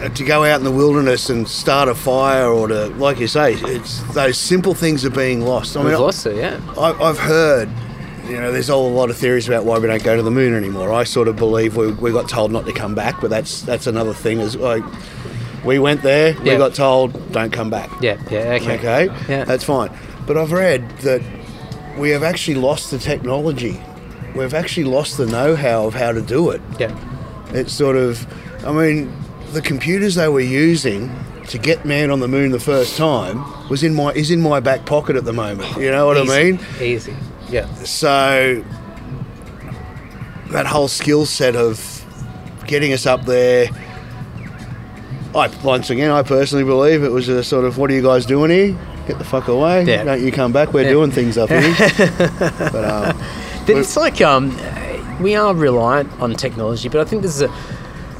Uh, 0.00 0.08
to 0.08 0.24
go 0.24 0.44
out 0.44 0.58
in 0.58 0.64
the 0.64 0.70
wilderness 0.70 1.28
and 1.30 1.46
start 1.46 1.88
a 1.88 1.94
fire, 1.94 2.46
or 2.48 2.66
to 2.68 2.86
like 2.96 3.18
you 3.20 3.26
say, 3.26 3.54
it's 3.54 4.00
those 4.14 4.38
simple 4.38 4.74
things 4.74 5.04
are 5.04 5.10
being 5.10 5.42
lost. 5.42 5.76
I 5.76 5.80
We've 5.84 5.92
mean, 5.92 6.00
lost 6.00 6.24
it, 6.26 6.36
yeah. 6.36 6.60
I, 6.78 6.92
I've 6.92 7.18
heard. 7.18 7.68
You 8.28 8.36
know, 8.40 8.52
there's 8.52 8.70
all 8.70 8.86
a 8.88 8.94
lot 8.94 9.10
of 9.10 9.16
theories 9.18 9.48
about 9.48 9.64
why 9.64 9.78
we 9.78 9.88
don't 9.88 10.02
go 10.02 10.16
to 10.16 10.22
the 10.22 10.30
moon 10.30 10.54
anymore. 10.54 10.92
I 10.92 11.02
sort 11.04 11.26
of 11.28 11.34
believe 11.36 11.76
we, 11.76 11.90
we 11.92 12.12
got 12.12 12.28
told 12.28 12.52
not 12.52 12.64
to 12.66 12.72
come 12.72 12.94
back, 12.94 13.20
but 13.20 13.28
that's 13.30 13.62
that's 13.62 13.86
another 13.88 14.14
thing. 14.14 14.38
Is 14.40 14.54
like 14.56 14.84
we 15.64 15.78
went 15.80 16.02
there, 16.02 16.34
we 16.40 16.56
got 16.56 16.74
told 16.74 17.32
don't 17.32 17.52
come 17.52 17.68
back. 17.68 17.90
Yeah, 18.00 18.16
yeah, 18.30 18.58
okay. 18.60 18.78
Okay, 18.78 19.04
Yeah. 19.28 19.44
that's 19.44 19.64
fine. 19.64 19.90
But 20.26 20.36
I've 20.38 20.52
read 20.52 20.88
that 21.00 21.20
we 21.98 22.10
have 22.10 22.22
actually 22.22 22.54
lost 22.54 22.90
the 22.92 22.98
technology. 22.98 23.82
We've 24.36 24.54
actually 24.54 24.84
lost 24.84 25.18
the 25.18 25.26
know-how 25.26 25.86
of 25.86 25.94
how 25.94 26.12
to 26.12 26.22
do 26.22 26.50
it. 26.50 26.62
yeah. 26.78 26.96
It's 27.52 27.72
sort 27.72 27.96
of, 27.96 28.24
I 28.64 28.72
mean, 28.72 29.12
the 29.52 29.62
computers 29.62 30.14
they 30.14 30.28
were 30.28 30.40
using 30.40 31.10
to 31.48 31.58
get 31.58 31.84
man 31.84 32.10
on 32.10 32.20
the 32.20 32.28
moon 32.28 32.50
the 32.52 32.60
first 32.60 32.96
time 32.96 33.44
was 33.68 33.82
in 33.82 33.94
my 33.94 34.12
is 34.12 34.30
in 34.30 34.40
my 34.40 34.60
back 34.60 34.86
pocket 34.86 35.16
at 35.16 35.24
the 35.24 35.32
moment. 35.32 35.76
You 35.76 35.90
know 35.90 36.06
what 36.06 36.16
Easy, 36.18 36.32
I 36.32 36.42
mean? 36.44 36.60
Easy. 36.80 37.16
Yeah. 37.50 37.72
So 37.84 38.64
that 40.50 40.66
whole 40.66 40.88
skill 40.88 41.26
set 41.26 41.56
of 41.56 42.04
getting 42.66 42.92
us 42.92 43.06
up 43.06 43.24
there. 43.24 43.68
I 45.34 45.48
once 45.64 45.88
again, 45.90 46.10
I 46.10 46.22
personally 46.22 46.64
believe 46.64 47.02
it 47.02 47.10
was 47.10 47.28
a 47.28 47.42
sort 47.42 47.64
of, 47.64 47.78
what 47.78 47.90
are 47.90 47.94
you 47.94 48.02
guys 48.02 48.26
doing 48.26 48.50
here? 48.50 48.78
Get 49.08 49.18
the 49.18 49.24
fuck 49.24 49.48
away! 49.48 49.84
Yeah. 49.84 50.04
Don't 50.04 50.22
you 50.22 50.30
come 50.30 50.52
back? 50.52 50.72
We're 50.72 50.82
Yeah. 50.82 50.90
doing 50.90 51.10
things 51.10 51.36
up 51.38 51.48
here. 51.48 51.74
but 52.38 52.84
um, 52.84 53.18
But 53.66 53.76
it's 53.76 53.96
like 53.96 54.20
um, 54.20 54.56
we 55.20 55.34
are 55.34 55.54
reliant 55.54 56.10
on 56.20 56.34
technology, 56.34 56.88
but 56.88 57.00
I 57.00 57.04
think 57.04 57.22
there's 57.22 57.40
a 57.42 57.48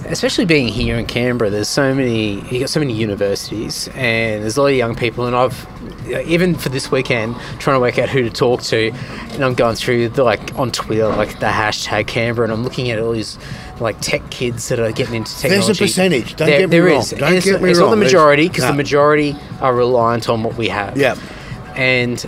especially 0.06 0.44
being 0.44 0.68
here 0.68 0.96
in 0.96 1.06
Canberra, 1.06 1.50
there's 1.50 1.68
so 1.68 1.94
many 1.94 2.40
you 2.50 2.60
got 2.60 2.70
so 2.70 2.80
many 2.80 2.92
universities, 2.92 3.88
and 3.88 4.42
there's 4.42 4.56
a 4.56 4.62
lot 4.62 4.68
of 4.68 4.76
young 4.76 4.94
people. 4.94 5.26
And 5.26 5.36
I've 5.36 5.66
even 6.08 6.54
for 6.54 6.68
this 6.68 6.90
weekend 6.90 7.36
trying 7.58 7.76
to 7.76 7.80
work 7.80 7.98
out 7.98 8.08
who 8.08 8.22
to 8.22 8.30
talk 8.30 8.62
to, 8.62 8.90
and 8.92 9.44
I'm 9.44 9.54
going 9.54 9.76
through 9.76 10.10
the, 10.10 10.24
like 10.24 10.58
on 10.58 10.70
Twitter 10.72 11.08
like 11.08 11.40
the 11.40 11.46
hashtag 11.46 12.06
Canberra, 12.06 12.44
and 12.44 12.52
I'm 12.52 12.64
looking 12.64 12.90
at 12.90 12.98
all 12.98 13.12
these 13.12 13.38
like 13.80 14.00
tech 14.00 14.30
kids 14.30 14.68
that 14.68 14.78
are 14.78 14.92
getting 14.92 15.14
into 15.14 15.32
technology. 15.36 15.66
There's 15.66 15.78
a 15.78 15.82
percentage. 15.82 16.36
Don't 16.36 16.48
There- 16.48 16.60
get 16.60 16.70
me 16.70 16.76
there 16.76 16.86
wrong. 16.86 17.00
is. 17.00 17.10
Don't 17.10 17.32
it's, 17.32 17.46
get 17.46 17.62
me 17.62 17.70
it's 17.70 17.78
wrong. 17.78 17.90
not 17.90 17.96
the 17.96 18.02
majority 18.04 18.48
because 18.48 18.64
no. 18.64 18.70
the 18.70 18.76
majority 18.76 19.36
are 19.60 19.74
reliant 19.74 20.28
on 20.28 20.42
what 20.42 20.56
we 20.56 20.68
have. 20.68 20.96
Yeah. 20.96 21.16
And 21.74 22.24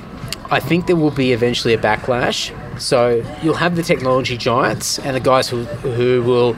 I 0.51 0.61
think 0.61 0.87
there 0.87 0.97
will 0.97 1.11
be 1.11 1.33
eventually 1.33 1.75
a 1.75 1.79
backlash. 1.79 2.53
So 2.81 3.25
you'll 3.43 3.55
have 3.55 3.77
the 3.77 3.83
technology 3.83 4.37
giants 4.37 4.99
and 4.99 5.15
the 5.15 5.21
guys 5.21 5.49
who, 5.49 5.65
who 5.65 6.23
will 6.23 6.57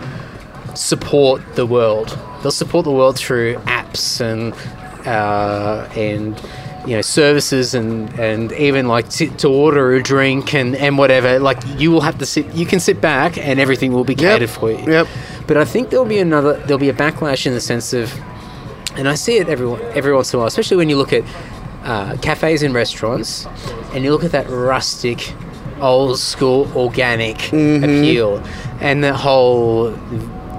support 0.77 1.43
the 1.55 1.67
world. 1.67 2.19
They'll 2.43 2.53
support 2.53 2.85
the 2.85 2.93
world 2.93 3.17
through 3.17 3.57
apps 3.67 4.21
and 4.21 4.55
uh, 5.07 5.89
and 5.97 6.41
you 6.87 6.97
know 6.97 7.03
services 7.03 7.75
and 7.75 8.09
and 8.19 8.53
even 8.53 8.87
like 8.87 9.09
to, 9.11 9.29
to 9.39 9.49
order 9.49 9.95
a 9.95 10.03
drink 10.03 10.55
and 10.55 10.77
and 10.77 10.99
whatever. 10.99 11.39
Like 11.39 11.59
you 11.79 11.91
will 11.91 12.03
have 12.03 12.19
to 12.19 12.27
sit. 12.27 12.47
You 12.55 12.67
can 12.67 12.81
sit 12.81 13.01
back 13.01 13.39
and 13.39 13.59
everything 13.59 13.93
will 13.93 14.05
be 14.05 14.15
catered 14.15 14.51
for 14.51 14.71
you. 14.71 14.79
Yep. 14.79 15.09
But 15.47 15.57
I 15.57 15.65
think 15.65 15.91
there'll 15.91 16.05
be 16.07 16.19
another. 16.19 16.55
There'll 16.59 16.79
be 16.79 16.89
a 16.89 16.95
backlash 16.95 17.47
in 17.47 17.55
the 17.55 17.61
sense 17.61 17.93
of 17.93 18.13
and 18.97 19.09
I 19.09 19.15
see 19.15 19.37
it 19.37 19.49
every 19.49 19.71
every 19.95 20.15
once 20.15 20.33
in 20.33 20.39
a 20.39 20.41
while, 20.41 20.49
especially 20.49 20.79
when 20.79 20.89
you 20.89 20.97
look 20.97 21.13
at 21.13 21.25
uh, 21.85 22.17
cafes 22.21 22.63
and 22.63 22.75
restaurants, 22.75 23.47
and 23.93 24.03
you 24.05 24.11
look 24.11 24.25
at 24.25 24.33
that 24.33 24.49
rustic, 24.49 25.35
old 25.81 26.19
school, 26.19 26.71
organic 26.75 27.37
appeal, 27.49 28.43
and 28.81 29.05
the 29.05 29.15
whole 29.15 29.93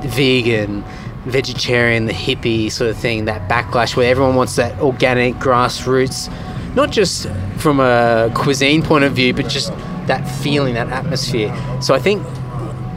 vegan, 0.03 0.83
vegetarian, 1.25 2.05
the 2.05 2.13
hippie 2.13 2.71
sort 2.71 2.89
of 2.89 2.97
thing, 2.97 3.25
that 3.25 3.49
backlash 3.49 3.95
where 3.95 4.09
everyone 4.09 4.35
wants 4.35 4.55
that 4.55 4.79
organic 4.79 5.35
grassroots, 5.35 6.31
not 6.75 6.91
just 6.91 7.27
from 7.57 7.79
a 7.79 8.31
cuisine 8.35 8.81
point 8.81 9.03
of 9.03 9.13
view, 9.13 9.33
but 9.33 9.47
just 9.47 9.71
that 10.07 10.23
feeling, 10.41 10.75
that 10.75 10.89
atmosphere. 10.89 11.53
So 11.81 11.93
I 11.93 11.99
think 11.99 12.25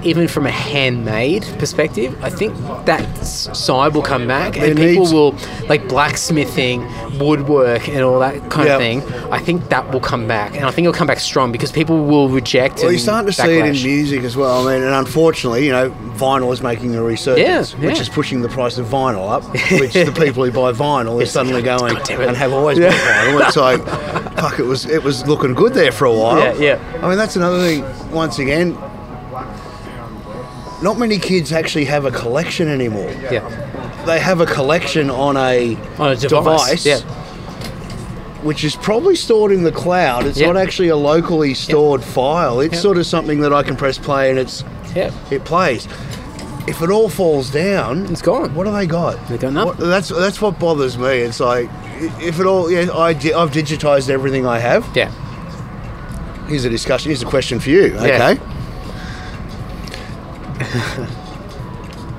even 0.04 0.28
from 0.28 0.46
a 0.46 0.50
handmade 0.50 1.44
perspective, 1.58 2.16
I 2.22 2.30
think 2.30 2.54
that 2.86 3.04
side 3.24 3.94
will 3.94 4.02
come 4.02 4.26
back, 4.26 4.56
and 4.56 4.64
It 4.66 4.76
people 4.76 5.02
needs- 5.04 5.12
will 5.12 5.34
like 5.68 5.88
blacksmithing, 5.88 6.86
woodwork, 7.18 7.88
and 7.88 8.02
all 8.02 8.18
that 8.20 8.50
kind 8.50 8.66
Yep. 8.68 8.74
of 8.76 8.80
thing. 8.80 9.02
I 9.30 9.38
think 9.38 9.68
that 9.68 9.92
will 9.92 10.00
come 10.00 10.26
back, 10.26 10.56
and 10.56 10.64
I 10.66 10.70
think 10.70 10.86
it'll 10.86 10.96
come 10.98 11.06
back 11.06 11.20
strong 11.20 11.52
because 11.52 11.70
people 11.72 12.04
will 12.04 12.28
reject. 12.28 12.80
Well, 12.82 12.90
you're 12.92 12.98
starting 12.98 13.26
to 13.26 13.32
see 13.32 13.58
it 13.58 13.66
in 13.66 13.72
music 13.72 14.24
as 14.24 14.36
well. 14.36 14.68
I 14.68 14.74
mean, 14.74 14.82
and 14.82 14.94
unfortunately, 14.94 15.66
you 15.66 15.72
know, 15.72 15.90
vinyl 16.16 16.52
is 16.52 16.62
making 16.62 16.94
a 16.96 17.02
resurgence, 17.02 17.74
Yeah, 17.80 17.86
which 17.88 18.00
is 18.00 18.08
pushing 18.08 18.42
the 18.42 18.48
price 18.48 18.78
of 18.78 18.86
vinyl 18.86 19.30
up, 19.30 19.44
which 19.80 19.92
the 19.92 20.12
people 20.14 20.44
who 20.44 20.50
buy 20.50 20.72
vinyl 20.72 21.22
are 21.22 21.26
suddenly 21.26 21.62
going 21.62 21.96
and 21.96 22.36
have 22.36 22.52
always 22.52 22.78
bought 22.78 22.92
vinyl. 22.92 23.46
It's 23.46 23.56
like, 23.56 23.84
fuck, 24.38 24.58
it 24.58 24.66
was 24.66 24.86
it 24.86 25.02
was 25.02 25.26
looking 25.26 25.54
good 25.54 25.74
there 25.74 25.92
for 25.92 26.04
a 26.06 26.12
while. 26.20 26.38
Yeah, 26.38 26.54
yeah. 26.58 26.78
I 27.02 27.08
mean, 27.08 27.18
that's 27.18 27.36
another 27.36 27.58
thing. 27.60 27.84
Once 28.12 28.38
again, 28.38 28.76
not 30.82 30.98
many 30.98 31.18
kids 31.18 31.52
actually 31.52 31.84
have 31.86 32.04
a 32.04 32.10
collection 32.10 32.68
anymore. 32.68 33.10
Yeah, 33.30 34.04
They 34.06 34.18
have 34.20 34.40
a 34.40 34.46
collection 34.46 35.10
on 35.10 35.36
a 35.36 35.76
on 35.98 36.12
a 36.12 36.16
device. 36.16 36.84
Yeah, 36.86 37.00
which 38.42 38.64
is 38.64 38.74
probably 38.76 39.16
stored 39.16 39.52
in 39.52 39.62
the 39.64 39.72
cloud. 39.72 40.24
It's 40.26 40.38
Yeah. 40.38 40.46
not 40.46 40.56
actually 40.56 40.88
a 40.88 40.96
locally 40.96 41.54
stored 41.54 42.02
file. 42.02 42.60
It's 42.60 42.80
sort 42.80 42.96
of 42.96 43.06
something 43.06 43.40
that 43.40 43.52
I 43.52 43.62
can 43.62 43.76
press 43.76 43.98
play 43.98 44.30
and 44.30 44.38
it's 44.38 44.64
yeah. 44.94 45.10
it 45.30 45.44
plays. 45.44 45.86
If 46.66 46.82
it 46.82 46.90
all 46.90 47.08
falls 47.08 47.50
down, 47.50 48.06
It's 48.06 48.22
gone. 48.22 48.54
What 48.54 48.64
do 48.64 48.72
they 48.72 48.86
got? 48.86 49.16
They 49.28 49.38
got 49.38 49.52
nothing. 49.52 49.88
That's 49.88 50.08
that's 50.08 50.40
what 50.40 50.58
bothers 50.58 50.96
me. 50.96 51.18
It's 51.18 51.40
like 51.40 51.68
if 52.20 52.40
it 52.40 52.46
all, 52.46 52.70
yeah, 52.70 52.90
I, 52.94 53.12
di- 53.12 53.34
I've 53.34 53.50
digitized 53.50 54.08
everything 54.08 54.46
I 54.46 54.58
have. 54.58 54.86
Yeah. 54.94 55.10
Here's 56.48 56.64
a 56.64 56.70
discussion. 56.70 57.10
Here's 57.10 57.22
a 57.22 57.26
question 57.26 57.60
for 57.60 57.70
you. 57.70 57.94
Okay. 57.96 58.38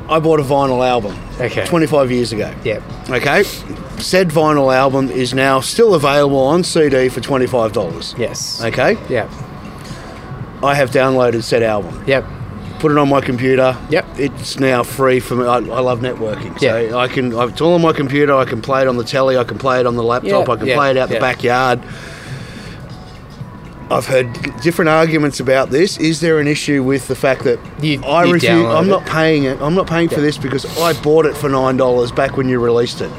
I 0.09 0.19
bought 0.19 0.39
a 0.39 0.43
vinyl 0.43 0.85
album. 0.85 1.17
Okay. 1.39 1.65
25 1.65 2.11
years 2.11 2.33
ago. 2.33 2.53
Yep. 2.63 2.83
Okay. 3.09 3.43
Said 3.43 4.29
vinyl 4.29 4.75
album 4.75 5.09
is 5.09 5.33
now 5.33 5.61
still 5.61 5.93
available 5.95 6.39
on 6.39 6.63
CD 6.63 7.07
for 7.07 7.21
$25. 7.21 8.17
Yes. 8.17 8.61
Okay. 8.63 8.97
Yep. 9.09 9.29
I 10.63 10.75
have 10.75 10.91
downloaded 10.91 11.43
said 11.43 11.63
album. 11.63 12.03
Yep. 12.07 12.25
Put 12.79 12.91
it 12.91 12.97
on 12.97 13.09
my 13.09 13.21
computer. 13.21 13.77
Yep. 13.89 14.05
It's 14.19 14.59
now 14.59 14.83
free 14.83 15.19
for 15.19 15.35
me. 15.35 15.45
I, 15.45 15.55
I 15.55 15.59
love 15.59 15.99
networking. 16.01 16.59
So 16.59 16.77
Yeah. 16.77 16.97
I 16.97 17.07
can, 17.07 17.31
it's 17.31 17.61
all 17.61 17.75
on 17.75 17.81
my 17.81 17.93
computer. 17.93 18.35
I 18.35 18.45
can 18.45 18.61
play 18.61 18.81
it 18.81 18.87
on 18.87 18.97
the 18.97 19.03
telly. 19.03 19.37
I 19.37 19.43
can 19.43 19.57
play 19.59 19.79
it 19.79 19.85
on 19.85 19.95
the 19.95 20.03
laptop. 20.03 20.47
Yeah, 20.47 20.53
I 20.53 20.57
can 20.57 20.67
yeah, 20.67 20.75
play 20.75 20.91
it 20.91 20.97
out 20.97 21.09
the 21.09 21.15
yeah. 21.15 21.21
backyard. 21.21 21.81
I've 23.91 24.05
heard 24.07 24.31
different 24.61 24.89
arguments 24.89 25.39
about 25.39 25.69
this. 25.69 25.97
Is 25.97 26.21
there 26.21 26.39
an 26.39 26.47
issue 26.47 26.81
with 26.81 27.07
the 27.07 27.15
fact 27.15 27.43
that 27.43 27.59
You- 27.81 28.01
I 28.03 28.23
you 28.23 28.33
refuse? 28.33 28.65
I'm 28.65 28.87
not 28.87 29.05
paying 29.05 29.43
it. 29.43 29.61
I'm 29.61 29.75
not 29.75 29.87
paying 29.87 30.07
for 30.09 30.21
this 30.21 30.37
because 30.37 30.65
I 30.79 30.93
bought 31.01 31.25
it 31.25 31.35
for 31.35 31.49
nine 31.49 31.75
dollars 31.77 32.11
back 32.11 32.37
when 32.37 32.47
you 32.47 32.59
released 32.59 33.01
it. 33.01 33.11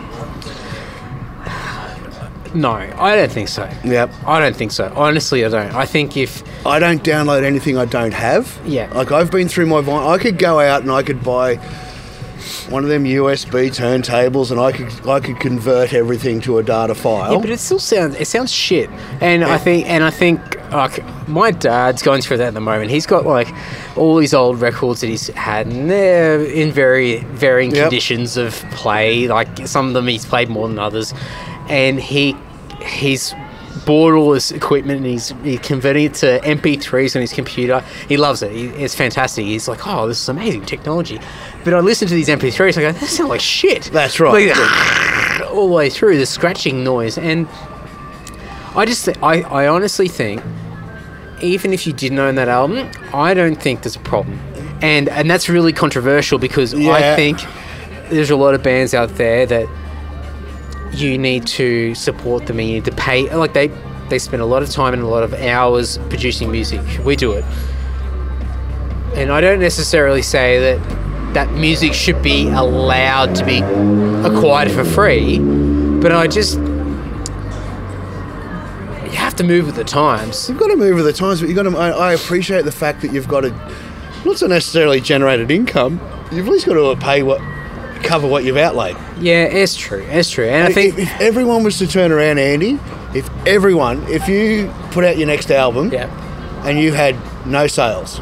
No, 2.55 2.71
I 2.73 3.17
don't 3.17 3.33
think 3.33 3.49
so. 3.49 3.67
Yep. 3.83 4.13
I 4.27 4.39
don't 4.39 4.55
think 4.55 4.73
so. 4.73 4.93
Honestly, 4.95 5.43
I 5.45 5.49
don't. 5.49 5.75
I 5.75 5.87
think 5.87 6.19
if 6.19 6.43
I 6.67 6.79
don't 6.79 7.03
download 7.03 7.45
anything 7.45 7.79
I 7.79 7.87
don't 7.87 8.13
have. 8.13 8.59
Yeah. 8.67 8.91
Like 8.95 9.11
I've 9.11 9.31
been 9.31 9.49
through 9.49 9.67
my 9.67 9.81
vinyl. 9.81 10.07
I 10.09 10.19
could 10.19 10.39
go 10.39 10.61
out 10.61 10.83
and 10.83 10.91
I 10.91 11.03
could 11.03 11.23
buy 11.25 11.57
one 12.69 12.83
of 12.85 12.91
them 12.91 13.05
USB 13.05 13.69
turntables 13.71 14.51
and 14.51 14.61
I 14.61 14.73
could 14.73 15.09
I 15.09 15.21
could 15.21 15.39
convert 15.41 15.93
everything 15.93 16.41
to 16.43 16.59
a 16.59 16.63
data 16.63 16.95
file. 16.95 17.33
Yeah, 17.35 17.39
but 17.41 17.51
it 17.51 17.61
still 17.61 17.79
sounds 17.79 18.17
it 18.17 18.27
sounds 18.27 18.53
shit. 18.53 18.89
And 19.21 19.45
I 19.45 19.59
think 19.59 19.87
and 19.89 20.03
I 20.05 20.11
think 20.11 20.41
like 20.73 21.03
my 21.29 21.51
dad's 21.51 22.03
going 22.03 22.23
through 22.23 22.39
that 22.39 22.49
at 22.49 22.55
the 22.55 22.61
moment. 22.61 22.91
He's 22.91 23.07
got 23.07 23.27
like 23.27 23.49
all 23.97 24.17
these 24.17 24.35
old 24.35 24.61
records 24.61 25.01
that 25.03 25.09
he's 25.09 25.29
had 25.29 25.67
and 25.67 25.91
they're 25.91 26.43
in 26.45 26.73
very 26.73 27.19
varying 27.25 27.71
Yep. 27.73 27.85
conditions 27.85 28.37
of 28.37 28.55
play. 28.73 29.29
Like 29.29 29.67
some 29.67 29.89
of 29.89 29.95
them 29.95 30.07
he's 30.07 30.25
played 30.25 30.49
more 30.49 30.69
than 30.69 30.79
others. 30.79 31.13
And 31.69 32.01
he 32.01 32.37
he's 32.85 33.35
bought 33.85 34.15
all 34.15 34.31
this 34.31 34.51
equipment 34.51 34.99
and 34.99 35.07
he's, 35.07 35.31
he's 35.43 35.61
converting 35.61 36.05
it 36.05 36.15
to 36.15 36.41
MP3s 36.41 37.17
on 37.17 37.21
his 37.21 37.33
computer. 37.33 37.85
He 38.09 38.17
loves 38.17 38.43
it. 38.43 38.53
He, 38.53 38.67
it's 38.67 38.95
fantastic. 38.95 39.45
He's 39.45 39.69
like, 39.69 39.87
oh, 39.87 40.07
this 40.09 40.21
is 40.21 40.29
amazing 40.29 40.65
technology. 40.65 41.21
But 41.65 41.75
I 41.75 41.81
listen 41.81 42.09
to 42.09 42.15
these 42.15 42.29
MP3s, 42.29 42.77
and 42.77 42.87
I 42.87 42.93
go, 42.93 42.99
that 42.99 43.07
sound 43.09 43.29
like 43.29 43.41
shit. 43.41 43.85
That's 43.93 44.19
right. 44.21 44.49
Like, 44.49 45.51
all 45.53 45.69
the 45.69 45.75
way 45.75 45.91
through 45.91 46.19
the 46.19 46.27
scratching 46.27 46.83
noise 46.83 47.19
and 47.19 47.47
I 48.75 48.85
just 48.87 49.09
I, 49.23 49.43
I 49.43 49.69
honestly 49.69 50.09
think 50.09 50.43
even 51.43 51.73
if 51.73 51.87
you 51.87 51.93
didn't 51.93 52.19
own 52.19 52.37
that 52.37 52.49
album 52.49 52.91
I 53.13 53.35
don't 53.35 53.57
think 53.57 53.83
there's 53.83 53.97
a 53.97 54.01
problem 54.01 54.39
and 54.81 55.09
and 55.09 55.31
that's 55.31 55.49
really 55.49 55.73
controversial 55.73 56.39
because 56.39 56.75
I 56.75 57.15
think 57.15 57.39
there's 58.09 58.31
a 58.31 58.37
lot 58.37 58.55
of 58.55 58.63
bands 58.63 58.95
out 58.95 59.11
there 59.17 59.47
that 59.47 59.69
you 60.93 61.17
need 61.19 61.47
to 61.47 61.95
support 61.95 62.47
them 62.47 62.59
and 62.59 62.69
you 62.69 62.75
need 62.75 62.85
to 62.85 62.93
pay 62.93 63.35
like 63.35 63.55
they 63.55 63.69
they 64.09 64.19
spend 64.19 64.43
a 64.43 64.47
lot 64.47 64.63
of 64.63 64.71
time 64.71 64.93
and 64.93 65.03
a 65.03 65.07
lot 65.07 65.23
of 65.23 65.33
hours 65.35 65.99
producing 66.11 66.51
music 66.51 66.81
we 67.05 67.17
do 67.17 67.33
it 67.33 67.45
and 69.15 69.31
I 69.31 69.41
don't 69.41 69.61
necessarily 69.61 70.23
say 70.23 70.59
that 70.59 71.35
that 71.35 71.51
music 71.53 71.95
should 71.95 72.23
be 72.23 72.49
allowed 72.49 73.35
to 73.37 73.45
be 73.45 73.59
acquired 74.27 74.71
for 74.71 74.85
free, 74.85 75.39
but 75.39 76.13
I 76.13 76.27
just 76.27 76.59
you 79.05 79.19
have 79.19 79.35
to 79.37 79.45
move 79.45 79.67
with 79.67 79.77
the 79.77 79.85
times. 79.85 80.49
You've 80.49 80.59
got 80.59 80.69
to 80.69 80.77
move 80.77 80.97
with 80.97 81.05
the 81.05 81.13
times, 81.13 81.41
but 81.41 81.49
you've 81.49 81.57
got 81.57 81.65
to. 81.65 81.77
I, 81.77 81.91
I 81.91 82.13
appreciate 82.15 82.65
the 82.65 82.73
fact 82.73 83.03
that 83.03 83.13
you've 83.13 83.29
got 83.29 83.43
to, 83.43 83.51
not 84.25 84.39
so 84.39 84.47
necessarily 84.47 85.01
generated 85.01 85.51
income. 85.51 86.01
You've 86.31 86.47
at 86.47 86.53
least 86.53 86.67
got 86.67 86.75
to 86.75 86.97
pay 87.01 87.23
what, 87.23 87.41
cover 88.03 88.27
what 88.27 88.45
you've 88.45 88.57
outlaid. 88.57 88.97
Yeah, 89.19 89.45
it's 89.45 89.77
true. 89.77 90.05
It's 90.09 90.31
true, 90.31 90.47
and 90.47 90.69
I 90.69 90.73
think 90.73 90.95
if, 90.95 91.01
if 91.11 91.21
everyone 91.21 91.65
was 91.65 91.79
to 91.79 91.87
turn 91.87 92.13
around, 92.13 92.39
Andy, 92.39 92.79
if 93.15 93.29
everyone, 93.47 94.03
if 94.09 94.29
you 94.29 94.73
put 94.91 95.05
out 95.05 95.17
your 95.19 95.27
next 95.27 95.51
album 95.51 95.91
yeah, 95.93 96.09
and 96.67 96.79
you 96.79 96.93
had 96.93 97.17
no 97.47 97.67
sales, 97.67 98.19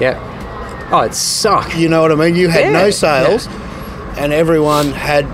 yeah. 0.00 0.28
Oh, 0.92 1.00
it 1.00 1.14
suck. 1.14 1.76
you 1.76 1.88
know 1.88 2.02
what 2.02 2.12
I 2.12 2.16
mean? 2.16 2.36
You 2.36 2.48
had 2.48 2.64
Yeah, 2.64 2.72
no 2.72 2.90
sales, 2.90 3.46
and 4.18 4.32
everyone 4.32 4.92
had. 4.92 5.26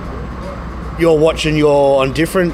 You're 1.01 1.19
watching 1.19 1.57
your 1.57 2.01
on 2.03 2.13
different 2.13 2.53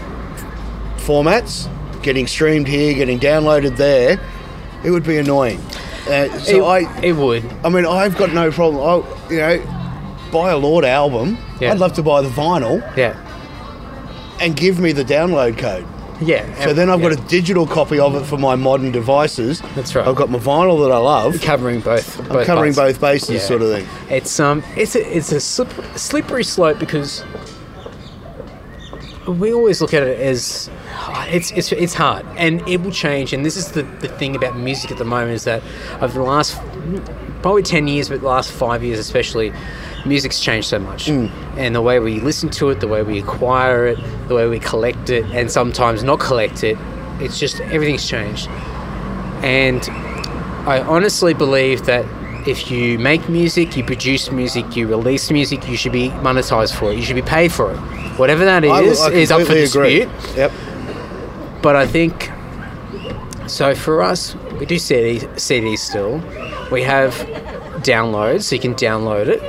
formats, 0.99 1.68
getting 2.03 2.26
streamed 2.26 2.68
here, 2.68 2.95
getting 2.95 3.18
downloaded 3.18 3.76
there. 3.76 4.20
It 4.84 4.90
would 4.90 5.05
be 5.05 5.16
annoying. 5.18 5.61
Uh, 6.07 6.28
so 6.38 6.70
it, 6.70 6.86
I, 6.86 7.01
it 7.03 7.12
would. 7.12 7.45
I 7.64 7.70
mean, 7.70 7.86
I've 7.86 8.16
got 8.18 8.32
no 8.34 8.51
problem. 8.51 8.82
I, 8.82 9.30
you 9.30 9.38
know, 9.38 9.74
buy 10.35 10.51
a 10.51 10.59
Lord 10.59 10.85
album. 10.85 11.39
Yeah. 11.61 11.72
I'd 11.72 11.78
love 11.78 11.95
to 11.95 12.03
buy 12.03 12.20
the 12.20 12.28
vinyl 12.28 12.80
Yeah, 12.97 13.14
and 14.41 14.55
give 14.57 14.78
me 14.80 14.93
the 14.93 15.05
download 15.05 15.57
code. 15.57 15.87
Yeah. 16.20 16.45
So 16.64 16.72
then 16.72 16.91
I've 16.91 17.01
yeah. 17.01 17.11
got 17.11 17.18
a 17.24 17.28
digital 17.28 17.66
copy 17.66 17.99
of 17.99 18.14
it 18.14 18.24
for 18.24 18.39
my 18.39 18.55
modern 18.55 18.93
devices. 18.93 19.61
That's 19.74 19.95
right. 19.97 20.07
I've 20.07 20.14
got 20.14 20.30
my 20.30 20.39
vinyl 20.39 20.78
that 20.87 20.93
I 20.93 20.99
love. 20.99 21.41
covering 21.41 21.80
both. 21.80 22.20
I'm 22.30 22.45
covering 22.45 22.74
parts. 22.74 22.99
both 22.99 23.01
bases, 23.01 23.30
Yeah. 23.30 23.39
sort 23.41 23.62
of 23.62 23.72
thing. 23.74 23.87
It's 24.09 24.39
um, 24.39 24.62
it's 24.76 24.95
a 24.95 25.16
it's 25.16 25.32
a 25.32 25.41
slip, 25.41 25.72
slippery 25.97 26.45
slope 26.45 26.78
because 26.78 27.24
we 29.26 29.53
always 29.55 29.80
look 29.80 29.95
at 29.95 30.03
it 30.03 30.20
as 30.20 30.70
it's 31.28 31.51
it's 31.53 31.72
it's 31.72 31.95
hard 31.95 32.24
and 32.37 32.66
it 32.68 32.80
will 32.82 32.93
change. 32.93 33.32
And 33.32 33.45
this 33.45 33.57
is 33.57 33.72
the 33.72 33.82
the 34.01 34.09
thing 34.09 34.37
about 34.37 34.57
music 34.57 34.93
at 34.93 34.99
the 34.99 35.05
moment 35.05 35.32
is 35.32 35.45
that 35.45 35.62
over 36.01 36.14
the 36.14 36.22
last 36.22 36.61
probably 37.43 37.62
ten 37.62 37.89
years, 37.89 38.09
but 38.09 38.20
the 38.20 38.28
last 38.28 38.53
five 38.53 38.85
years 38.85 38.99
especially, 38.99 39.53
music's 40.07 40.40
changed 40.40 40.68
so 40.68 40.78
much, 40.78 41.07
mm. 41.07 41.30
and 41.57 41.74
the 41.74 41.82
way 41.82 41.98
we 41.98 42.20
listen 42.20 42.48
to 42.50 42.70
it, 42.70 42.80
the 42.80 42.88
way 42.88 43.02
we 43.02 43.18
acquire 43.18 43.86
it, 43.86 43.98
the 44.28 44.34
way 44.34 44.48
we 44.48 44.59
collect 44.59 45.11
it, 45.11 45.24
and 45.26 45.50
sometimes 45.50 46.02
not 46.02 46.20
collect 46.20 46.64
it. 46.64 46.78
It's 47.20 47.38
just 47.38 47.61
everything's 47.61 48.09
changed, 48.09 48.48
and 49.42 49.82
I 50.66 50.84
honestly 50.86 51.34
believe 51.34 51.86
that 51.86 52.05
if 52.46 52.70
you 52.70 52.98
make 52.98 53.28
music, 53.28 53.76
you 53.76 53.84
produce 53.84 54.30
music, 54.30 54.76
you 54.76 54.86
release 54.86 55.30
music, 55.30 55.68
you 55.68 55.76
should 55.76 55.92
be 55.92 56.11
monetized 56.11 56.74
for 56.74 56.92
it. 56.92 56.96
You 56.96 57.02
should 57.02 57.16
be 57.16 57.22
paid 57.22 57.52
for 57.52 57.72
it. 57.72 57.78
Whatever 58.18 58.44
that 58.44 58.64
I- 58.64 58.82
is 58.82 59.00
I 59.00 59.11
is 59.12 59.30
up 59.30 59.40
for 59.40 59.46
completely 59.46 59.64
agree. 59.64 59.98
dispute. 60.05 60.36
Yep. 60.36 60.52
But 61.62 61.76
I 61.76 61.86
think 61.86 62.30
so. 63.46 63.74
For 63.74 64.02
us, 64.02 64.36
we 64.59 64.66
do 64.66 64.78
CD, 64.78 65.26
CDs 65.36 65.78
still. 65.78 66.22
We 66.70 66.82
have 66.82 67.14
downloads, 67.82 68.42
so 68.42 68.57
you 68.57 68.61
can 68.61 68.74
download 68.74 69.28
it. 69.28 69.42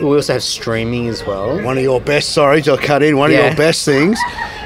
We 0.00 0.06
also 0.08 0.34
have 0.34 0.42
streaming 0.42 1.08
as 1.08 1.24
well. 1.26 1.62
One 1.62 1.76
of 1.78 1.82
your 1.82 2.00
best, 2.00 2.30
sorry, 2.30 2.62
to 2.62 2.76
cut 2.76 3.02
in, 3.02 3.16
one 3.16 3.30
of 3.30 3.36
your 3.36 3.54
best 3.54 3.84
things 3.84 4.18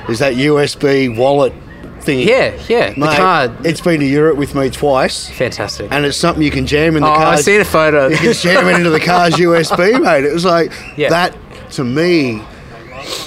is 0.09 0.19
that 0.19 0.35
USB 0.35 1.15
wallet 1.17 1.53
thing. 2.01 2.27
Yeah, 2.27 2.59
yeah. 2.69 2.91
The 2.95 3.01
Mate, 3.01 3.17
card, 3.17 3.67
It's 3.67 3.81
been 3.81 4.01
to 4.01 4.07
Europe 4.07 4.37
with 4.39 4.55
me 4.55 4.71
twice, 4.71 5.29
fantastic. 5.29 5.93
and 5.93 6.05
it's 6.05 6.17
something 6.17 6.43
you 6.43 6.51
can 6.51 6.67
jam 6.67 6.97
in 6.97 7.03
the 7.03 7.09
oh, 7.11 7.15
car. 7.15 7.27
I've 7.35 7.41
seen 7.41 7.61
a 7.61 7.65
photo. 7.65 8.09
You 8.09 8.17
can 8.17 8.33
jam 8.33 8.67
it 8.69 8.77
into 8.77 8.91
the 8.91 9.01
car's 9.01 9.35
USB, 9.37 10.01
mate. 10.03 10.25
It 10.25 10.33
was 10.33 10.45
like 10.45 10.73
Yeah. 10.97 11.11
that 11.11 11.37
to 11.73 11.85
me. 11.85 12.43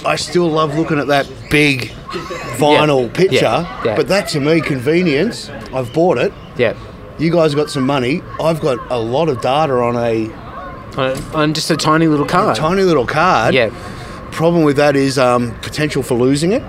I 0.06 0.16
still 0.18 0.47
love 0.49 0.76
looking 0.78 0.99
at 0.99 1.08
that 1.08 1.28
big 1.49 1.91
vinyl 2.58 3.08
Yeah. 3.08 3.14
picture, 3.14 3.36
Yeah. 3.36 3.82
Yeah. 3.86 3.95
but 3.95 4.08
that 4.10 4.28
to 4.30 4.39
me 4.39 4.60
convenience. 4.62 5.49
I've 5.74 5.93
bought 5.93 6.18
it. 6.18 6.34
yeah. 6.58 6.74
You 7.20 7.32
guys 7.32 7.54
got 7.54 7.70
some 7.70 7.84
money. 7.86 8.24
I've 8.41 8.60
got 8.60 8.80
a 8.91 8.97
lot 8.97 9.30
of 9.30 9.39
data 9.39 9.74
on 9.76 9.95
a 9.95 10.28
On, 10.98 11.18
on 11.36 11.54
just 11.54 11.70
a 11.72 11.78
tiny 11.78 12.08
little 12.08 12.26
card. 12.26 12.56
tiny 12.56 12.84
little 12.84 13.06
card. 13.08 13.54
Yeah. 13.54 13.70
Problem 14.32 14.64
with 14.64 14.78
that 14.78 14.96
is 14.96 15.18
um, 15.20 15.52
potential 15.62 16.02
for 16.04 16.16
losing 16.16 16.52
it. 16.54 16.64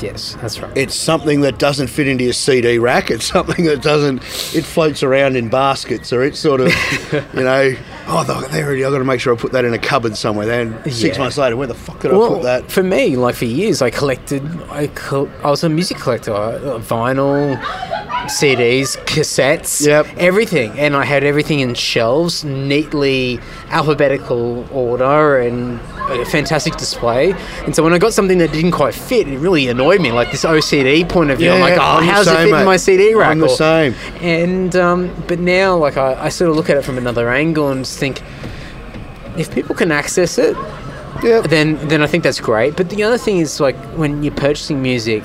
Yes, 0.00 0.36
that's 0.42 0.60
right. 0.60 0.76
It's 0.76 0.94
something 0.94 1.40
that 1.40 1.58
doesn't 1.58 1.86
fit 1.86 2.06
into 2.06 2.24
your 2.24 2.34
CD 2.34 2.78
rack. 2.78 3.10
It's 3.10 3.24
something 3.24 3.64
that 3.64 3.80
doesn't. 3.80 4.18
It 4.54 4.64
floats 4.64 5.02
around 5.02 5.36
in 5.36 5.48
baskets, 5.48 6.12
or 6.12 6.22
it's 6.22 6.38
sort 6.38 6.60
of, 6.60 6.68
you 7.34 7.42
know. 7.42 7.74
Oh, 8.08 8.46
there 8.50 8.74
it 8.74 8.80
is. 8.80 8.84
I've 8.86 8.92
got 8.92 8.98
to 8.98 9.04
make 9.04 9.20
sure 9.20 9.34
I 9.34 9.38
put 9.38 9.52
that 9.52 9.64
in 9.64 9.72
a 9.72 9.78
cupboard 9.78 10.14
somewhere. 10.16 10.44
Then 10.46 10.78
six 10.90 11.16
Yeah. 11.16 11.22
months 11.22 11.38
later, 11.38 11.56
where 11.56 11.66
the 11.66 11.74
fuck 11.74 12.00
did 12.00 12.10
I 12.10 12.14
put 12.14 12.42
that? 12.42 12.70
for 12.70 12.82
me, 12.82 13.16
like 13.16 13.34
for 13.36 13.46
years, 13.46 13.80
I 13.80 13.88
collected. 13.88 14.44
I 14.70 14.88
col- 14.88 15.30
I 15.42 15.48
was 15.48 15.64
a 15.64 15.68
music 15.70 15.96
collector, 15.96 16.34
uh, 16.34 16.78
vinyl, 16.80 17.56
CDs, 18.28 18.96
cassettes, 19.04 19.86
Yep. 19.86 20.06
everything, 20.18 20.78
and 20.78 20.94
I 20.96 21.04
had 21.04 21.24
everything 21.24 21.60
in 21.60 21.74
shelves, 21.74 22.44
neatly 22.44 23.40
alphabetical 23.70 24.66
order, 24.72 25.38
and 25.38 25.80
a 26.10 26.24
fantastic 26.24 26.76
display. 26.76 27.34
And 27.64 27.74
so 27.74 27.82
when 27.82 27.92
I 27.92 27.98
got 27.98 28.12
something 28.12 28.38
that 28.38 28.52
didn't 28.52 28.70
quite 28.72 28.94
fit, 28.94 29.26
it 29.28 29.38
really 29.38 29.68
annoyed 29.68 30.00
me. 30.00 30.12
Like 30.12 30.30
this 30.30 30.44
OCD 30.44 31.04
point 31.08 31.30
of 31.30 31.38
view, 31.38 31.50
I'm 31.50 31.58
Yeah, 31.58 31.64
like, 31.64 31.78
oh, 31.78 31.98
I'm 31.98 32.04
how's 32.04 32.26
it 32.26 32.30
same, 32.30 32.48
fit 32.50 32.58
in 32.60 32.64
my 32.64 32.76
CD 32.76 33.14
rack? 33.14 33.30
I'm 33.32 33.38
the 33.40 33.48
same. 33.48 33.94
And 34.20 34.74
um, 34.76 35.10
but 35.26 35.38
now, 35.40 35.76
like 35.76 35.96
I, 35.96 36.26
I 36.26 36.28
sort 36.28 36.50
of 36.50 36.56
look 36.56 36.70
at 36.70 36.76
it 36.76 36.84
from 36.84 36.98
another 36.98 37.30
angle 37.30 37.70
and 37.70 37.84
just 37.84 37.98
think, 37.98 38.22
if 39.36 39.52
people 39.52 39.74
can 39.74 39.90
access 39.92 40.38
it, 40.38 40.56
Yep. 41.22 41.44
then 41.44 41.88
then 41.88 42.02
I 42.02 42.06
think 42.06 42.22
that's 42.24 42.40
great. 42.40 42.76
But 42.76 42.90
the 42.90 43.02
other 43.02 43.18
thing 43.18 43.38
is 43.38 43.58
like 43.58 43.76
when 43.96 44.22
you're 44.22 44.34
purchasing 44.34 44.82
music, 44.82 45.24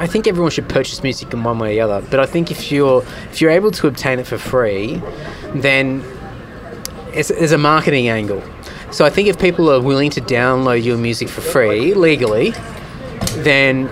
I 0.00 0.06
think 0.06 0.26
everyone 0.26 0.50
should 0.50 0.66
purchase 0.66 1.02
music 1.02 1.30
in 1.34 1.44
one 1.44 1.58
way 1.58 1.72
or 1.72 1.74
the 1.74 1.94
other. 1.94 2.06
But 2.10 2.20
I 2.20 2.26
think 2.26 2.50
if 2.50 2.72
you're 2.72 3.02
if 3.30 3.42
you're 3.42 3.50
able 3.50 3.70
to 3.72 3.86
obtain 3.86 4.18
it 4.18 4.26
for 4.26 4.38
free, 4.38 4.96
then 5.54 6.02
it's, 7.12 7.28
there's 7.28 7.52
a 7.52 7.58
marketing 7.58 8.08
angle. 8.08 8.42
So 8.92 9.04
I 9.04 9.10
think 9.10 9.28
if 9.28 9.38
people 9.38 9.70
are 9.70 9.80
willing 9.80 10.08
to 10.12 10.22
download 10.22 10.82
your 10.82 10.96
music 10.96 11.28
for 11.28 11.42
free 11.42 11.92
legally, 11.92 12.54
then 13.44 13.88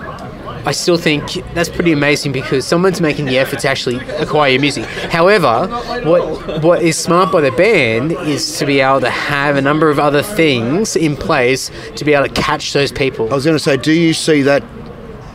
I 0.64 0.72
still 0.72 0.96
think 0.96 1.34
that's 1.52 1.68
pretty 1.68 1.92
amazing 1.92 2.32
because 2.32 2.66
someone's 2.66 3.02
making 3.02 3.26
the 3.26 3.38
effort 3.38 3.60
to 3.60 3.68
actually 3.68 3.96
acquire 4.16 4.52
your 4.52 4.62
music. 4.62 4.84
However, 4.86 5.66
what 6.04 6.62
what 6.62 6.80
is 6.80 6.96
smart 6.96 7.30
by 7.30 7.42
the 7.42 7.52
band 7.52 8.12
is 8.12 8.58
to 8.58 8.64
be 8.64 8.80
able 8.80 9.00
to 9.00 9.10
have 9.10 9.56
a 9.56 9.62
number 9.62 9.90
of 9.90 9.98
other 9.98 10.22
things 10.22 10.96
in 10.96 11.16
place 11.16 11.70
to 11.96 12.04
be 12.04 12.14
able 12.14 12.28
to 12.28 12.32
catch 12.32 12.72
those 12.72 12.92
people. 12.92 13.30
I 13.30 13.34
was 13.34 13.44
going 13.44 13.56
to 13.58 13.62
say, 13.62 13.76
do 13.76 13.92
you 13.92 14.14
see 14.14 14.40
that 14.42 14.62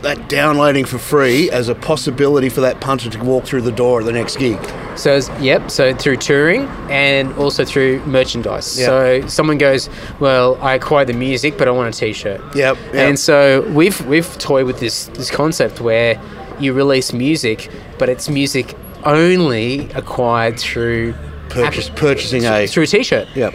that 0.04 0.28
downloading 0.28 0.84
for 0.84 0.98
free 0.98 1.50
as 1.50 1.68
a 1.68 1.74
possibility 1.74 2.48
for 2.48 2.60
that 2.62 2.80
punter 2.80 3.10
to 3.10 3.24
walk 3.24 3.44
through 3.44 3.62
the 3.62 3.72
door 3.72 4.00
at 4.00 4.06
the 4.06 4.12
next 4.12 4.36
gig? 4.38 4.58
So 4.96 5.20
yep, 5.40 5.70
so 5.70 5.94
through 5.94 6.18
touring 6.18 6.62
and 6.88 7.32
also 7.34 7.64
through 7.64 8.00
merchandise. 8.06 8.78
Yeah. 8.78 8.86
So 8.86 9.26
someone 9.26 9.58
goes, 9.58 9.90
"Well, 10.20 10.56
I 10.62 10.74
acquired 10.74 11.08
the 11.08 11.14
music, 11.14 11.58
but 11.58 11.66
I 11.68 11.72
want 11.72 11.94
a 11.94 11.98
T-shirt." 11.98 12.40
Yep, 12.54 12.76
yep. 12.76 12.94
And 12.94 13.18
so 13.18 13.62
we've 13.72 14.00
we've 14.06 14.38
toyed 14.38 14.66
with 14.66 14.78
this 14.78 15.06
this 15.06 15.30
concept 15.30 15.80
where 15.80 16.20
you 16.60 16.72
release 16.72 17.12
music, 17.12 17.68
but 17.98 18.08
it's 18.08 18.28
music 18.28 18.76
only 19.04 19.90
acquired 19.90 20.58
through 20.58 21.14
Purchase, 21.48 21.90
purchasing 21.90 22.46
a. 22.46 22.66
through 22.66 22.84
a 22.84 22.86
T-shirt. 22.86 23.28
Yep. 23.34 23.54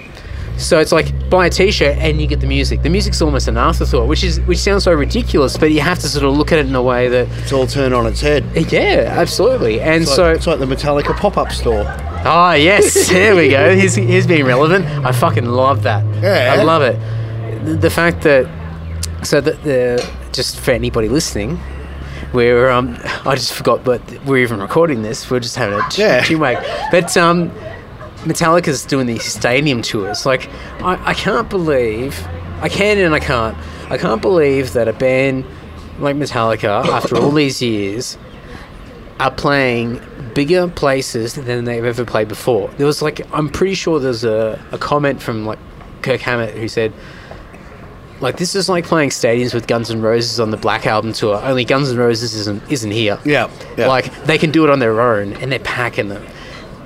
So 0.60 0.78
it's 0.80 0.91
like 0.91 1.30
buy 1.30 1.45
a 1.45 1.49
T-shirt 1.49 1.97
and 1.97 2.20
you 2.22 2.28
get 2.28 2.41
the 2.41 2.47
music. 2.47 2.82
The 2.84 2.89
music's 2.89 3.22
almost 3.22 3.47
an 3.47 3.57
afterthought, 3.57 4.07
which 4.07 4.24
is 4.24 4.39
which 4.41 4.57
sounds 4.57 4.84
so 4.84 4.93
ridiculous, 4.93 5.55
but 5.57 5.72
you 5.72 5.80
have 5.82 5.99
to 5.99 6.07
sort 6.10 6.26
of 6.26 6.36
look 6.38 6.51
at 6.51 6.60
it 6.60 6.66
in 6.68 6.76
a 6.76 6.82
way 6.82 7.07
that 7.07 7.28
It's 7.39 7.53
all 7.53 7.66
turned 7.66 7.93
on 7.93 8.05
its 8.05 8.20
head. 8.22 8.43
yeah, 8.72 9.16
absolutely. 9.18 9.80
And 9.80 10.03
It's 10.03 10.14
so 10.14 10.30
it's 10.32 10.45
like 10.47 10.60
the 10.60 10.66
Metallica 10.66 11.16
pop-up 11.16 11.51
store. 11.51 11.86
Ah, 11.88 12.53
yes, 12.53 13.07
there 13.10 13.36
we 13.36 13.49
go. 13.49 13.74
He's, 13.76 13.95
he's 13.95 14.28
being 14.28 14.45
relevant. 14.45 14.86
I 15.05 15.12
fucking 15.14 15.45
love 15.45 15.84
that. 15.84 16.03
Yeah. 16.22 16.55
I 16.60 16.64
love 16.64 16.82
it. 16.82 16.99
The, 17.66 17.76
the 17.76 17.89
fact 17.89 18.22
that, 18.24 18.45
so 19.24 19.39
that 19.39 19.64
the, 19.64 20.05
just 20.34 20.60
for 20.60 20.72
anybody 20.72 21.07
listening, 21.07 21.57
we're, 22.34 22.70
um, 22.70 22.97
I 23.26 23.36
just 23.36 23.53
forgot, 23.53 23.84
but 23.86 24.01
we're 24.26 24.38
even 24.43 24.60
recording 24.60 25.01
this. 25.01 25.32
We're 25.32 25.39
just 25.39 25.55
having 25.55 25.80
a 25.80 25.89
ch- 25.89 25.99
Yeah. 25.99 26.22
chinwag. 26.22 26.91
But, 26.91 27.16
um, 27.16 27.51
Metallica's 28.24 28.86
doing 28.86 29.07
these 29.07 29.24
stadium 29.24 29.82
tours. 29.82 30.26
Like, 30.26 30.49
I, 30.82 30.99
I 31.11 31.13
can't 31.13 31.49
believe, 31.49 32.26
I 32.61 32.70
can 32.70 32.97
and 32.97 33.13
I 33.15 33.20
can't. 33.20 33.57
I 33.89 33.97
can't 33.97 34.22
believe 34.22 34.74
that 34.74 34.88
a 34.88 34.93
band 34.93 35.45
like 35.99 36.15
Metallica, 36.15 36.86
after 36.86 37.17
all 37.17 37.32
these 37.32 37.61
years, 37.61 38.17
are 39.20 39.32
playing 39.32 40.01
bigger 40.34 40.67
places 40.67 41.34
than 41.34 41.65
they've 41.65 41.84
ever 41.84 42.05
played 42.05 42.28
before. 42.28 42.70
There 42.78 42.86
was 42.86 43.01
like, 43.01 43.22
I'm 43.34 43.49
pretty 43.49 43.74
sure 43.74 43.99
there's 43.99 44.24
a, 44.24 44.63
a 44.72 44.78
comment 44.78 45.22
from 45.22 45.45
like 45.45 45.59
Kirk 46.01 46.22
Hammett 46.22 46.55
who 46.55 46.67
said, 46.67 46.93
like 48.22 48.38
this 48.38 48.53
is 48.53 48.70
like 48.70 48.86
playing 48.86 49.09
stadiums 49.09 49.53
with 49.53 49.65
Guns 49.67 49.89
N' 49.89 50.01
Roses 50.01 50.39
on 50.39 50.51
the 50.51 50.57
Black 50.57 50.86
Album 50.86 51.13
tour. 51.13 51.41
Only 51.41 51.65
Guns 51.65 51.89
N' 51.91 51.97
Roses 51.97 52.34
isn't 52.34 52.70
isn't 52.72 52.91
here. 52.91 53.17
Yeah, 53.26 53.49
yeah. 53.78 53.88
Like 53.88 54.13
they 54.26 54.38
can 54.38 54.51
do 54.51 54.63
it 54.65 54.70
on 54.70 54.80
their 54.80 54.99
own, 54.99 55.34
and 55.34 55.51
they're 55.51 55.59
packing 55.59 56.09
them. 56.09 56.26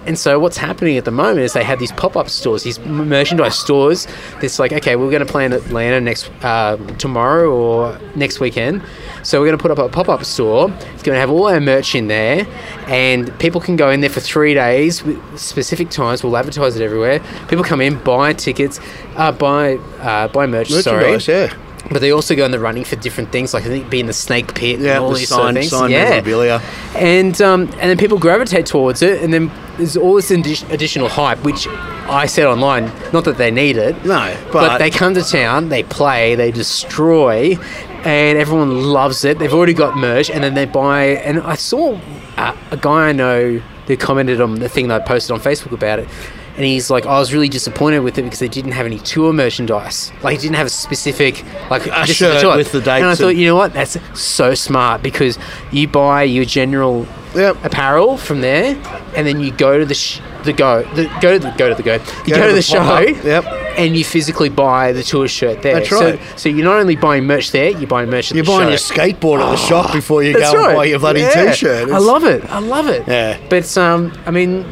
And 0.06 0.20
so 0.20 0.38
what's 0.40 0.58
happening 0.58 0.98
at 0.98 1.06
the 1.06 1.12
moment 1.12 1.40
is 1.40 1.54
they 1.54 1.64
have 1.64 1.80
these 1.80 1.92
pop-up 1.94 2.30
stores, 2.30 2.64
these 2.64 2.80
merchandise 2.80 3.58
stores. 3.58 4.08
That's 4.42 4.60
like, 4.60 4.74
okay, 4.74 4.96
we're 4.96 5.10
going 5.10 5.26
to 5.26 5.32
play 5.32 5.46
in 5.46 5.54
Atlanta 5.54 6.02
next 6.02 6.30
uh, 6.42 6.78
tomorrow 6.98 7.52
or 7.52 7.98
next 8.16 8.40
weekend. 8.40 8.84
So 9.24 9.40
we're 9.40 9.48
going 9.48 9.58
to 9.58 9.62
put 9.62 9.72
up 9.72 9.78
a 9.78 9.88
pop-up 9.88 10.26
store. 10.26 10.70
It's 10.94 11.04
going 11.04 11.16
to 11.16 11.20
have 11.20 11.30
all 11.30 11.48
our 11.48 11.62
merch 11.62 11.96
in 11.96 12.08
there, 12.08 12.46
and 12.88 13.38
people 13.40 13.62
can 13.62 13.78
go 13.78 13.90
in 13.90 14.02
there 14.02 14.10
for 14.10 14.20
three 14.20 14.54
days 14.54 15.02
specific 15.36 15.90
times. 15.90 16.24
We'll 16.24 16.36
advertise 16.36 16.76
it 16.76 16.84
everywhere. 16.84 17.22
People 17.48 17.64
come 17.64 17.80
in, 17.80 17.98
buy 18.04 18.34
tickets, 18.34 18.82
uh, 19.16 19.32
buy 19.32 19.76
uh, 20.02 20.28
buy 20.28 20.48
merch. 20.48 20.70
Merchandise, 20.70 21.26
sorry. 21.26 21.48
yeah. 21.48 21.63
But 21.92 22.00
they 22.00 22.12
also 22.12 22.34
go 22.36 22.46
in 22.46 22.52
the 22.52 22.60
running 22.60 22.86
for 22.86 22.96
different 22.96 23.32
things, 23.32 23.54
like 23.54 23.66
I 23.66 23.68
think 23.68 23.90
being 23.90 24.06
the 24.06 24.14
snake 24.14 24.56
pit 24.56 24.80
Yeah, 24.80 24.96
and 24.96 25.04
all 25.04 25.10
the 25.12 25.18
these 25.20 25.30
sort 25.30 25.42
of 25.42 25.46
sign- 25.48 25.54
things. 25.56 25.70
sign 25.70 25.92
yeah. 25.92 26.10
memorabilia. 26.10 26.62
And 26.96 27.40
um, 27.42 27.62
and 27.64 27.90
then 27.90 27.98
people 27.98 28.18
gravitate 28.18 28.66
towards 28.66 29.02
it, 29.02 29.22
and 29.22 29.34
then 29.34 29.52
there's 29.78 29.98
all 29.98 30.16
this 30.16 30.32
addi- 30.32 30.70
additional 30.72 31.10
hype, 31.10 31.40
which 31.44 31.68
I 31.68 32.26
said 32.26 32.46
online, 32.48 32.86
not 33.12 33.26
that 33.26 33.38
they 33.38 33.52
need 33.52 33.76
it, 33.78 33.96
No, 34.06 34.36
but, 34.52 34.54
but- 34.54 34.78
they 34.78 34.90
come 34.90 35.14
to 35.16 35.24
town, 35.24 35.70
they 35.70 35.84
play, 35.84 36.36
they 36.36 36.52
destroy, 36.52 37.58
and 38.06 38.38
everyone 38.38 38.82
loves 38.92 39.26
it. 39.26 39.38
They've 39.40 39.54
already 39.54 39.74
got 39.74 39.98
merch, 39.98 40.30
and 40.30 40.44
then 40.44 40.54
they 40.54 40.66
buy. 40.66 41.04
And 41.26 41.42
I 41.42 41.56
saw 41.56 42.00
uh, 42.38 42.56
a 42.72 42.78
guy 42.78 43.10
I 43.10 43.12
know 43.12 43.62
who 43.88 43.98
commented 43.98 44.40
on 44.40 44.56
the 44.56 44.70
thing 44.70 44.88
that 44.88 45.02
I 45.02 45.06
posted 45.06 45.32
on 45.32 45.42
Facebook 45.42 45.74
about 45.74 46.00
it. 46.00 46.08
And 46.56 46.64
he's 46.66 46.92
like, 46.92 47.06
I 47.08 47.18
was 47.20 47.34
really 47.34 47.50
disappointed 47.50 48.00
with 48.00 48.18
it 48.20 48.22
because 48.24 48.38
they 48.40 48.48
didn't 48.48 48.74
have 48.74 48.86
any 48.86 49.00
tour 49.00 49.34
merchandise. 49.34 50.12
Like, 50.22 50.38
it 50.38 50.42
didn't 50.42 50.56
have 50.58 50.68
a 50.68 50.70
specific, 50.70 51.44
like, 51.72 51.88
A 51.88 52.06
shirt 52.06 52.42
the 52.44 52.56
with 52.56 52.72
the 52.72 52.80
date. 52.80 52.98
And 53.02 53.08
I 53.08 53.16
thought, 53.16 53.30
you 53.36 53.48
know 53.48 53.56
what? 53.56 53.74
That's 53.74 53.98
so 54.20 54.54
smart 54.54 55.02
because 55.02 55.40
you 55.72 55.88
buy 55.88 56.24
your 56.24 56.46
general 56.46 57.08
Yep. 57.36 57.66
apparel 57.66 58.18
from 58.18 58.42
there, 58.42 58.76
and 59.16 59.26
then 59.26 59.40
you 59.40 59.52
go 59.52 59.80
to 59.80 59.86
the 59.86 59.96
sh- 59.96 60.20
the 60.44 60.54
go 60.54 60.84
the 60.94 61.06
go 61.20 61.34
to 61.34 61.40
the 61.40 61.50
go 61.58 61.68
to 61.70 61.74
the 61.74 61.82
go. 61.82 61.94
You 62.28 62.36
go, 62.36 62.48
to 62.48 62.54
the, 62.54 62.62
show, 62.62 63.00
yep. 63.00 63.44
And 63.78 63.96
you 63.96 64.04
physically 64.04 64.50
buy 64.50 64.92
the 64.92 65.04
tour 65.04 65.28
shirt 65.28 65.62
there. 65.62 65.76
That's 65.76 65.92
right. 65.92 66.20
So, 66.32 66.36
so 66.38 66.50
you're 66.50 66.66
not 66.66 66.80
only 66.80 66.96
buying 66.96 67.26
merch 67.26 67.52
there, 67.52 67.70
you're 67.72 67.88
buying 67.88 68.10
merch 68.10 68.32
at 68.32 68.36
You're 68.36 68.46
the 68.46 68.52
buying 68.52 68.78
show. 68.78 68.96
your 68.96 69.14
skateboard 69.14 69.40
at 69.42 69.50
the 69.52 69.58
shop 69.68 69.92
before 69.94 70.24
you 70.24 70.34
That's 70.34 70.52
go 70.52 70.58
and 70.60 70.68
right. 70.68 70.76
buy 70.76 70.86
your 70.86 71.00
bloody 71.00 71.22
Yeah. 71.22 71.52
t-shirt. 71.52 71.80
I 71.80 71.84
It's- 71.84 72.02
love 72.04 72.24
it. 72.26 72.44
I 72.50 72.60
love 72.60 72.88
it. 72.88 73.04
Yeah. 73.08 73.38
But 73.50 73.78
um, 73.78 74.12
I 74.26 74.32
mean, 74.32 74.64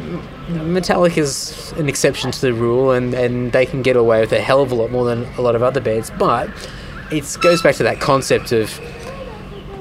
Metallica's 0.48 1.72
an 1.78 1.88
exception 1.88 2.30
to 2.30 2.40
the 2.40 2.52
rule, 2.52 2.90
and 2.92 3.14
and 3.14 3.52
they 3.52 3.66
can 3.66 3.82
get 3.82 3.96
away 3.96 4.20
with 4.20 4.32
a 4.32 4.40
hell 4.40 4.60
of 4.62 4.72
a 4.72 4.74
lot 4.74 4.90
more 4.90 5.04
than 5.04 5.26
a 5.36 5.40
lot 5.40 5.54
of 5.54 5.62
other 5.62 5.80
bands. 5.80 6.10
But 6.18 6.48
it 7.10 7.36
goes 7.40 7.62
back 7.62 7.74
to 7.76 7.82
that 7.84 8.00
concept 8.00 8.52
of 8.52 8.78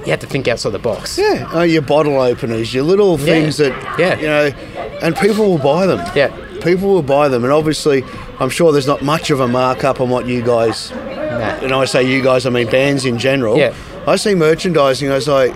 you 0.06 0.08
have 0.12 0.20
to 0.20 0.28
think 0.28 0.48
outside 0.48 0.72
the 0.72 0.80
box. 0.80 1.18
Yeah, 1.18 1.48
oh, 1.54 1.62
your 1.62 1.82
bottle 1.82 2.20
openers, 2.20 2.74
your 2.74 2.84
little 2.84 3.18
things 3.18 3.58
that, 3.58 3.74
Yeah. 4.00 4.18
you 4.20 4.26
know, 4.28 4.52
and 5.02 5.16
people 5.16 5.46
will 5.46 5.60
buy 5.60 5.86
them. 5.86 6.00
Yeah. 6.16 6.32
People 6.62 6.90
will 6.90 7.02
buy 7.02 7.28
them, 7.28 7.44
and 7.44 7.52
obviously, 7.52 8.04
I'm 8.40 8.50
sure 8.50 8.72
there's 8.72 8.88
not 8.88 9.02
much 9.02 9.30
of 9.32 9.40
a 9.40 9.48
markup 9.48 10.00
on 10.00 10.10
what 10.10 10.28
you 10.28 10.42
guys, 10.42 10.92
Nah. 10.92 11.60
and 11.64 11.72
I 11.74 11.86
say 11.86 12.04
you 12.04 12.22
guys, 12.22 12.46
I 12.46 12.50
mean 12.50 12.70
bands 12.70 13.06
in 13.06 13.18
general. 13.18 13.58
Yeah. 13.58 13.74
I 14.08 14.16
see 14.16 14.36
merchandising, 14.36 15.10
I 15.10 15.16
was 15.16 15.28
like, 15.28 15.56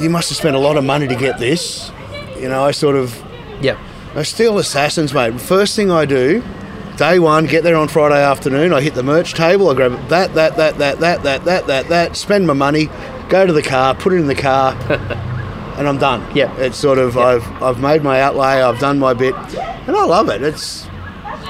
you 0.00 0.10
must 0.10 0.28
have 0.28 0.36
spent 0.36 0.56
a 0.56 0.58
lot 0.58 0.76
of 0.76 0.84
money 0.84 1.06
to 1.08 1.14
get 1.16 1.38
this. 1.38 1.90
You 2.38 2.48
know, 2.48 2.64
I 2.64 2.70
sort 2.70 2.96
of, 2.96 3.14
Yeah. 3.60 3.78
I 4.14 4.22
Steel 4.22 4.58
Assassins, 4.58 5.12
mate. 5.14 5.38
First 5.40 5.76
thing 5.76 5.90
I 5.90 6.04
do, 6.06 6.42
day 6.96 7.18
one, 7.18 7.46
get 7.46 7.62
there 7.64 7.76
on 7.76 7.88
Friday 7.88 8.22
afternoon. 8.22 8.72
I 8.72 8.80
hit 8.80 8.94
the 8.94 9.02
merch 9.02 9.34
table. 9.34 9.68
I 9.70 9.74
grab 9.74 9.92
that, 10.08 10.34
that, 10.34 10.56
that, 10.56 10.78
that, 10.78 11.00
that, 11.00 11.22
that, 11.22 11.44
that, 11.44 11.66
that, 11.66 11.88
that. 11.88 12.16
Spend 12.16 12.46
my 12.46 12.52
money. 12.54 12.88
Go 13.28 13.46
to 13.46 13.52
the 13.52 13.62
car. 13.62 13.94
Put 13.94 14.12
it 14.12 14.16
in 14.16 14.26
the 14.26 14.34
car, 14.34 14.72
and 15.78 15.88
I'm 15.88 15.98
done. 15.98 16.24
Yeah. 16.34 16.54
It's 16.58 16.76
sort 16.76 16.98
of 16.98 17.16
Yeah. 17.16 17.22
I've 17.22 17.62
I've 17.62 17.80
made 17.80 18.02
my 18.02 18.20
outlay. 18.20 18.62
I've 18.62 18.78
done 18.78 18.98
my 18.98 19.14
bit, 19.14 19.34
and 19.34 19.96
I 19.96 20.04
love 20.04 20.28
it. 20.28 20.42
It's 20.42 20.86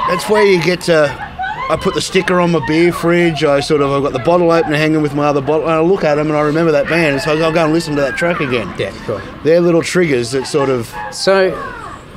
it's 0.08 0.28
where 0.28 0.44
you 0.44 0.62
get 0.62 0.82
to. 0.82 1.22
I 1.68 1.76
put 1.76 1.94
the 1.94 2.00
sticker 2.00 2.38
on 2.38 2.52
my 2.52 2.64
beer 2.68 2.92
fridge. 2.92 3.42
I 3.42 3.58
sort 3.58 3.80
of 3.80 3.90
I've 3.90 4.02
got 4.02 4.12
the 4.12 4.24
bottle 4.24 4.52
opener 4.52 4.76
hanging 4.76 5.02
with 5.02 5.14
my 5.14 5.26
other 5.26 5.40
bottle, 5.40 5.62
and 5.62 5.72
I 5.72 5.80
look 5.80 6.04
at 6.04 6.14
them 6.14 6.28
and 6.28 6.36
I 6.36 6.42
remember 6.42 6.70
that 6.72 6.88
band. 6.88 7.20
So 7.22 7.36
I'll 7.36 7.52
go 7.52 7.64
and 7.64 7.72
listen 7.72 7.96
to 7.96 8.00
that 8.02 8.16
track 8.16 8.40
again. 8.40 8.72
Yeah. 8.78 8.92
Cool. 9.04 9.20
They're 9.42 9.60
little 9.60 9.82
triggers 9.82 10.30
that 10.30 10.46
sort 10.46 10.68
of 10.70 10.94
So, 11.10 11.52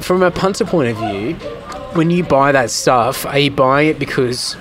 from 0.01 0.22
a 0.22 0.30
punter 0.30 0.66
point 0.66 0.89
of 0.89 0.97
view, 0.97 1.34
when 1.95 2.12
you 2.12 2.24
buy 2.24 2.51
that 2.51 2.70
stuff, 2.70 3.26
are 3.26 3.39
you 3.39 3.49
buying 3.49 3.89
it 3.89 3.97
because 3.97 4.55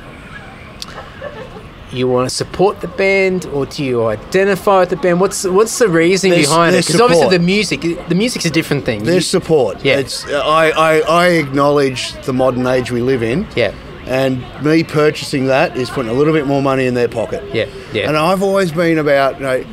you 1.93 2.07
want 2.09 2.29
to 2.29 2.35
support 2.35 2.81
the 2.81 2.89
band, 2.89 3.47
or 3.47 3.65
do 3.67 3.83
you 3.85 4.07
identify 4.07 4.81
with 4.81 4.91
the 4.91 4.97
band? 4.97 5.21
What's 5.21 5.45
what's 5.45 5.79
the 5.79 5.89
reasoning 5.89 6.33
There's- 6.33 6.49
behind 6.49 6.77
it? 6.77 6.87
Because 6.87 7.01
obviously 7.01 7.31
the 7.39 7.43
music, 7.45 7.81
the 8.09 8.15
music's 8.15 8.45
a 8.45 8.51
different 8.51 8.85
thing. 8.85 9.05
There's 9.05 9.15
You- 9.33 9.41
support. 9.41 9.85
Yeah. 9.85 9.99
It's 9.99 10.27
I, 10.31 10.71
I, 10.71 10.99
I 11.01 11.27
acknowledge 11.29 12.13
the 12.27 12.33
modern 12.33 12.67
age 12.67 12.91
we 12.91 13.01
live 13.01 13.23
in. 13.23 13.47
yeah, 13.57 13.73
And 14.07 14.43
me 14.63 14.85
purchasing 14.85 15.47
that 15.47 15.77
is 15.77 15.89
putting 15.91 16.11
a 16.11 16.15
little 16.15 16.33
bit 16.35 16.47
more 16.47 16.61
money 16.63 16.87
in 16.87 16.95
their 16.95 17.09
pocket. 17.09 17.43
yeah, 17.55 17.67
yeah, 17.93 18.07
And 18.09 18.17
I've 18.17 18.43
always 18.43 18.71
been 18.73 18.99
about, 18.99 19.37
you 19.39 19.43
know, 19.47 19.65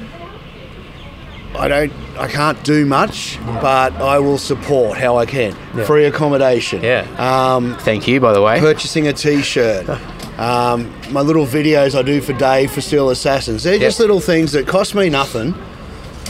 I 1.57 1.67
don't, 1.69 1.93
I 2.17 2.27
can't 2.27 2.61
do 2.65 2.85
much, 2.85 3.39
but 3.61 3.93
I 3.93 4.19
will 4.19 4.37
support 4.37 4.97
how 4.97 5.17
I 5.17 5.25
can. 5.25 5.55
Yeah. 5.75 5.85
Free 5.85 6.03
accommodation. 6.05 6.83
Yeah. 6.83 7.05
Um, 7.17 7.77
Thank 7.79 8.07
you, 8.09 8.19
by 8.19 8.33
the 8.33 8.41
way. 8.41 8.59
purchasing 8.59 9.07
a 9.07 9.13
T-shirt. 9.13 9.85
Um, 10.37 10.91
my 11.11 11.21
little 11.21 11.45
videos 11.45 11.97
I 11.97 12.01
do 12.01 12.19
for 12.21 12.33
Dave 12.33 12.71
for 12.71 12.81
Steel 12.81 13.09
Assassins. 13.09 13.63
They're 13.63 13.79
just 13.79 13.99
little 13.99 14.19
things 14.19 14.51
that 14.51 14.67
cost 14.67 14.93
me 14.93 15.09
nothing, 15.09 15.53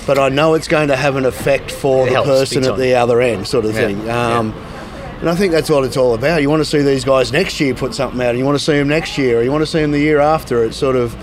but 0.06 0.20
I 0.20 0.30
know 0.30 0.54
it's 0.54 0.68
going 0.68 0.90
to 0.90 0.96
have 0.96 1.16
an 1.16 1.26
effect 1.26 1.72
for 1.72 2.08
It 2.08 2.14
the 2.14 2.22
person 2.24 2.64
at 2.66 2.78
the 2.78 2.94
other 2.96 3.20
end, 3.22 3.48
sort 3.48 3.66
of 3.66 3.74
Yeah, 3.74 3.80
thing. 3.82 4.06
yeah. 4.06 4.38
Um, 4.40 4.54
And 5.22 5.30
I 5.30 5.36
think 5.36 5.54
that's 5.54 5.70
what 5.70 5.84
it's 5.86 5.98
all 5.98 6.14
about. 6.14 6.42
You 6.42 6.50
want 6.50 6.60
to 6.62 6.66
see 6.70 6.82
these 6.84 7.04
guys 7.06 7.32
next 7.32 7.60
year 7.60 7.74
put 7.74 7.96
something 7.96 8.22
out, 8.22 8.32
and 8.32 8.38
you 8.38 8.46
want 8.46 8.60
to 8.60 8.64
see 8.64 8.74
them 8.78 8.90
next 8.90 9.18
year, 9.18 9.40
or 9.40 9.44
you 9.44 9.52
want 9.52 9.62
to 9.64 9.66
see 9.66 9.80
them 9.82 9.92
the 9.92 10.00
year 10.00 10.20
after. 10.20 10.64
It's 10.66 10.78
sort 10.78 10.96
of 10.98 11.14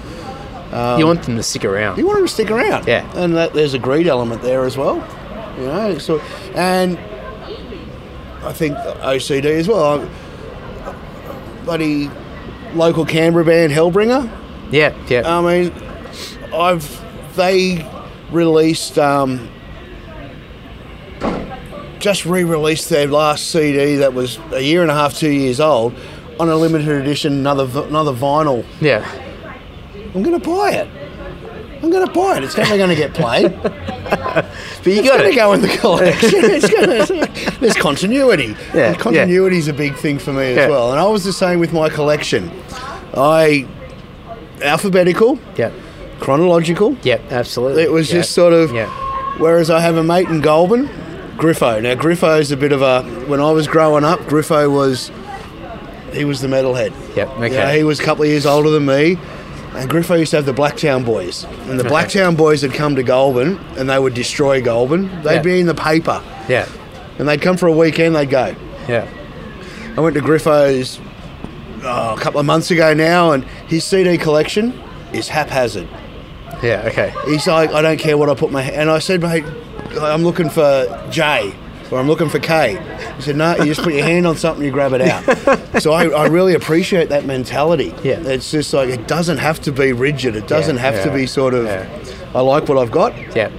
you 0.98 1.06
want 1.06 1.22
them 1.24 1.36
to 1.36 1.42
stick 1.42 1.64
around. 1.66 1.98
you 1.98 2.06
want 2.06 2.18
them 2.18 2.26
to 2.26 2.32
stick 2.32 2.50
around. 2.50 2.88
Yeah. 2.88 3.06
And 3.14 3.36
that, 3.36 3.52
there's 3.52 3.74
a 3.74 3.78
greed 3.78 4.08
element 4.08 4.40
there 4.42 4.64
as 4.64 4.76
well. 4.78 4.96
You 5.58 5.66
know, 5.66 5.98
so 5.98 6.18
and 6.56 6.98
I 8.42 8.52
think 8.54 8.76
OCD 8.76 9.44
as 9.44 9.68
well. 9.68 10.08
Buddy, 11.66 12.10
local 12.74 13.04
Canberra 13.04 13.44
band 13.44 13.72
Hellbringer. 13.72 14.30
Yeah, 14.70 14.96
yeah, 15.08 15.22
I 15.26 15.40
mean, 15.40 15.72
I've 16.54 17.36
they 17.36 17.86
released 18.30 18.98
um, 18.98 19.48
just 21.98 22.26
re-released 22.26 22.88
their 22.88 23.06
last 23.06 23.50
CD 23.50 23.96
that 23.96 24.12
was 24.12 24.38
a 24.52 24.60
year 24.60 24.82
and 24.82 24.90
a 24.90 24.94
half, 24.94 25.14
two 25.14 25.30
years 25.30 25.60
old, 25.60 25.94
on 26.40 26.48
a 26.48 26.56
limited 26.56 26.88
edition, 26.88 27.32
another 27.32 27.64
another 27.86 28.12
vinyl. 28.12 28.64
yeah. 28.80 29.06
I'm 30.14 30.22
going 30.22 30.38
to 30.38 30.46
buy 30.46 30.72
it. 30.72 30.88
I'm 31.82 31.90
going 31.90 32.06
to 32.06 32.12
buy 32.12 32.36
it. 32.36 32.44
It's 32.44 32.54
definitely 32.54 32.78
going 32.78 32.90
to 32.90 32.96
get 32.96 33.14
played. 33.14 33.50
But 34.84 34.92
you 34.94 35.02
got 35.04 35.22
to 35.22 35.32
go 35.34 35.52
in 35.52 35.60
the 35.62 35.68
collection. 35.80 36.30
It's 36.44 36.68
gonna, 37.08 37.58
there's 37.60 37.76
continuity. 37.76 38.56
Yeah, 38.74 38.88
And 38.90 38.98
continuity 38.98 39.58
is 39.58 39.68
a 39.68 39.72
big 39.72 39.94
thing 39.96 40.18
for 40.18 40.32
me 40.32 40.50
as 40.52 40.56
Yeah. 40.56 40.68
well. 40.68 40.90
And 40.90 40.98
I 41.00 41.06
was 41.06 41.24
the 41.24 41.32
same 41.32 41.60
with 41.60 41.72
my 41.72 41.88
collection. 41.88 42.50
I 43.14 43.66
alphabetical, 44.62 45.38
Yeah, 45.56 45.70
chronological. 46.20 46.96
yeah, 47.02 47.18
absolutely. 47.30 47.82
It 47.82 47.92
was 47.92 48.08
Yeah. 48.10 48.18
just 48.20 48.32
sort 48.32 48.52
of. 48.52 48.72
Yeah, 48.72 48.86
Whereas 49.38 49.70
I 49.70 49.80
have 49.80 49.96
a 49.96 50.04
mate 50.04 50.28
in 50.28 50.40
Goulburn, 50.40 50.88
Griffo. 51.38 51.80
Now 51.82 51.94
Griffo's 51.94 52.50
a 52.52 52.56
bit 52.56 52.72
of 52.72 52.82
a. 52.82 53.02
When 53.26 53.40
I 53.40 53.50
was 53.50 53.66
growing 53.66 54.04
up, 54.04 54.20
Griffo 54.20 54.70
was. 54.70 55.10
He 56.12 56.26
was 56.26 56.42
the 56.42 56.48
metalhead. 56.48 56.92
Yep, 57.16 57.28
You 57.34 57.40
know, 57.40 57.46
okay. 57.46 57.78
he 57.78 57.84
was 57.84 57.98
a 57.98 58.02
couple 58.02 58.22
of 58.24 58.28
years 58.28 58.44
older 58.44 58.68
than 58.68 58.84
me. 58.84 59.16
And 59.74 59.90
Griffo 59.90 60.18
used 60.18 60.30
to 60.32 60.36
have 60.36 60.46
the 60.46 60.52
Blacktown 60.52 61.04
Boys. 61.04 61.44
And 61.68 61.80
the 61.80 61.84
Blacktown 61.84 62.36
Boys 62.36 62.62
would 62.62 62.74
come 62.74 62.94
to 62.96 63.02
Goulburn 63.02 63.58
and 63.78 63.88
they 63.88 63.98
would 63.98 64.14
destroy 64.14 64.60
Goulburn. 64.60 65.22
They'd 65.22 65.36
Yeah. 65.36 65.42
be 65.42 65.60
in 65.60 65.66
the 65.66 65.74
paper. 65.74 66.22
yeah, 66.48 66.66
And 67.18 67.26
they'd 67.28 67.40
come 67.40 67.56
for 67.56 67.66
a 67.68 67.72
weekend, 67.72 68.14
they'd 68.14 68.28
go. 68.30 68.54
yeah. 68.88 69.06
I 69.96 70.00
went 70.00 70.14
to 70.16 70.22
Griffo's 70.22 70.98
oh, 71.84 72.14
a 72.14 72.18
couple 72.18 72.40
of 72.40 72.46
months 72.46 72.70
ago 72.70 72.94
now, 72.94 73.32
and 73.32 73.44
his 73.66 73.84
CD 73.84 74.16
collection 74.18 74.72
is 75.12 75.28
haphazard. 75.28 75.88
Yeah, 76.62 76.82
okay. 76.86 77.12
He's 77.26 77.46
like, 77.46 77.72
I 77.72 77.82
don't 77.82 77.98
care 77.98 78.16
what 78.16 78.28
I 78.30 78.34
put 78.34 78.50
my 78.52 78.62
and 78.62 78.88
I 78.90 78.98
said, 79.00 79.20
mate, 79.22 79.44
I'm 80.00 80.22
looking 80.22 80.48
for 80.48 80.86
J 81.10 81.52
or 81.92 81.98
I'm 82.00 82.08
looking 82.08 82.28
for 82.30 82.38
Kate. 82.38 82.80
He 83.16 83.22
said, 83.22 83.36
no, 83.36 83.54
you 83.56 83.66
just 83.66 83.82
put 83.82 83.92
your 83.92 84.04
hand 84.04 84.26
on 84.26 84.36
something, 84.36 84.64
you 84.64 84.72
grab 84.72 84.92
it 84.94 85.02
out. 85.02 85.22
so 85.82 85.92
I, 85.92 86.06
I 86.08 86.26
really 86.26 86.54
appreciate 86.54 87.10
that 87.10 87.26
mentality. 87.26 87.94
Yeah. 88.02 88.18
It's 88.20 88.50
just 88.50 88.72
like 88.72 88.88
it 88.88 89.06
doesn't 89.06 89.38
have 89.38 89.60
to 89.62 89.72
be 89.72 89.92
rigid. 89.92 90.34
It 90.34 90.48
doesn't 90.48 90.78
have 90.78 91.04
to 91.04 91.12
be 91.12 91.26
sort 91.26 91.52
of. 91.54 91.66
yeah. 91.66 91.86
I 92.34 92.40
like 92.40 92.66
what 92.68 92.78
I've 92.78 92.90
got. 92.90 93.14
Yeah. 93.36 93.50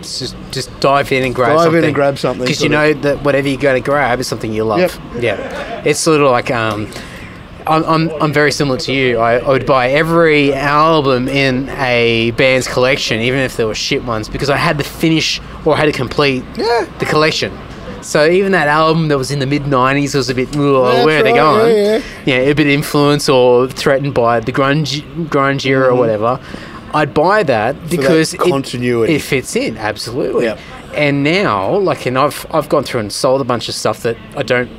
Just 0.00 0.36
just 0.52 0.78
dive 0.78 1.10
in 1.10 1.24
and 1.24 1.34
grab 1.34 1.56
Dive 1.56 1.74
in 1.74 1.82
and 1.84 1.94
grab 1.94 2.18
something, 2.18 2.44
Because 2.44 2.62
you 2.62 2.68
know 2.68 2.90
of. 2.90 3.02
that 3.02 3.24
whatever 3.24 3.48
you 3.48 3.56
go 3.56 3.72
to 3.72 3.80
grab 3.80 4.20
is 4.20 4.28
something 4.28 4.52
you 4.52 4.62
love. 4.62 4.78
Yep. 4.78 5.22
Yeah. 5.22 5.82
It's 5.84 5.98
sort 5.98 6.20
of 6.20 6.30
like 6.30 6.50
um, 6.52 6.88
I'm, 7.66 7.84
I'm, 7.84 8.10
I'm 8.22 8.32
very 8.32 8.52
similar 8.52 8.78
to 8.78 8.92
you. 8.92 9.18
I, 9.18 9.38
I 9.38 9.48
would 9.48 9.66
buy 9.66 9.88
every 9.90 10.54
album 10.54 11.28
in 11.28 11.68
a 11.70 12.30
band's 12.32 12.68
collection, 12.68 13.20
even 13.20 13.40
if 13.40 13.56
there 13.56 13.66
were 13.66 13.74
shit 13.74 14.04
ones, 14.04 14.28
because 14.28 14.50
I 14.50 14.56
had 14.56 14.78
to 14.78 14.84
finish 14.84 15.40
or 15.64 15.74
I 15.74 15.78
had 15.78 15.86
to 15.86 15.92
complete 15.92 16.44
Yeah. 16.56 16.86
the 16.98 17.06
collection. 17.06 17.56
So 18.02 18.28
even 18.28 18.52
that 18.52 18.68
album 18.68 19.08
that 19.08 19.18
was 19.18 19.32
in 19.32 19.40
the 19.40 19.46
mid 19.46 19.62
'90s 19.62 20.14
was 20.14 20.30
a 20.30 20.34
bit, 20.34 20.54
"Ooh, 20.54 20.80
That's 20.84 21.04
where 21.04 21.20
are 21.20 21.22
they 21.24 21.32
going? 21.32 21.76
yeah, 21.76 22.00
yeah, 22.24 22.36
a 22.36 22.54
bit 22.54 22.68
influenced 22.68 23.28
or 23.28 23.66
threatened 23.68 24.14
by 24.14 24.38
the 24.38 24.52
grunge 24.52 25.02
grunge 25.28 25.66
era 25.66 25.88
or 25.92 25.96
whatever. 25.96 26.38
I'd 26.94 27.12
buy 27.12 27.42
that 27.42 27.90
because 27.90 28.32
it- 28.32 28.38
Mm-hmm. 28.40 28.50
continuity. 28.50 29.16
It, 29.16 29.22
fits 29.22 29.56
in 29.56 29.76
absolutely. 29.76 30.44
Yep. 30.44 30.58
And 30.94 31.24
now, 31.24 31.76
like, 31.78 32.06
and 32.06 32.16
I've 32.16 32.46
I've 32.52 32.68
gone 32.68 32.84
through 32.84 33.00
and 33.00 33.12
sold 33.12 33.40
a 33.40 33.44
bunch 33.44 33.68
of 33.68 33.74
stuff 33.74 34.02
that 34.04 34.16
I 34.36 34.44
don't. 34.44 34.70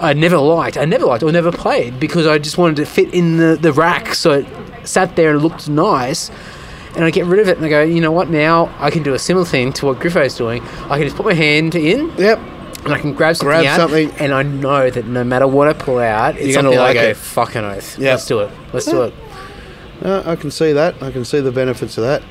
I 0.00 0.12
never 0.14 0.38
liked. 0.38 0.76
I 0.76 0.84
never 0.86 1.04
liked 1.06 1.22
or 1.22 1.30
never 1.30 1.52
played 1.52 2.00
because 2.00 2.26
I 2.26 2.38
just 2.38 2.56
wanted 2.58 2.76
to 2.76 2.86
fit 2.86 3.12
in 3.12 3.36
the, 3.36 3.56
the 3.60 3.72
rack 3.72 4.14
so 4.14 4.32
it 4.32 4.46
sat 4.84 5.14
there 5.16 5.32
and 5.32 5.42
looked 5.42 5.68
nice. 5.68 6.30
And 6.96 7.04
I 7.04 7.10
get 7.10 7.26
rid 7.26 7.38
of 7.38 7.48
it 7.48 7.56
and 7.58 7.64
I 7.66 7.68
go, 7.68 7.82
you 7.82 8.00
know 8.00 8.10
what? 8.10 8.30
Now 8.30 8.74
I 8.78 8.90
can 8.90 9.02
do 9.02 9.14
a 9.14 9.18
similar 9.18 9.44
thing 9.46 9.72
to 9.74 9.86
what 9.86 9.98
Griffo's 9.98 10.34
doing. 10.36 10.62
I 10.88 10.96
can 10.98 11.02
just 11.02 11.16
put 11.16 11.26
my 11.26 11.34
hand 11.34 11.74
in 11.76 12.10
Yep. 12.16 12.38
and 12.84 12.92
I 12.92 12.98
can 12.98 13.12
grab 13.14 13.36
something 13.36 13.48
Grab 13.48 13.66
out, 13.66 13.76
something. 13.76 14.10
and 14.18 14.32
I 14.34 14.42
know 14.42 14.90
that 14.90 15.06
no 15.06 15.22
matter 15.22 15.46
what 15.46 15.68
I 15.68 15.72
pull 15.74 15.98
out, 15.98 16.34
it's 16.36 16.46
You're 16.46 16.54
gonna 16.62 16.68
something 16.74 16.78
like 16.80 16.96
it. 16.96 17.16
fucking 17.16 17.62
oath. 17.62 17.98
Yeah. 17.98 18.12
Let's 18.12 18.26
do 18.26 18.40
it. 18.40 18.50
Let's 18.72 18.86
do 18.86 19.02
it. 19.02 19.14
Uh, 20.02 20.22
I 20.24 20.34
can 20.34 20.50
see 20.50 20.72
that. 20.72 21.00
I 21.02 21.10
can 21.12 21.24
see 21.26 21.40
the 21.40 21.52
benefits 21.52 21.98
of 21.98 22.04
that. 22.04 22.22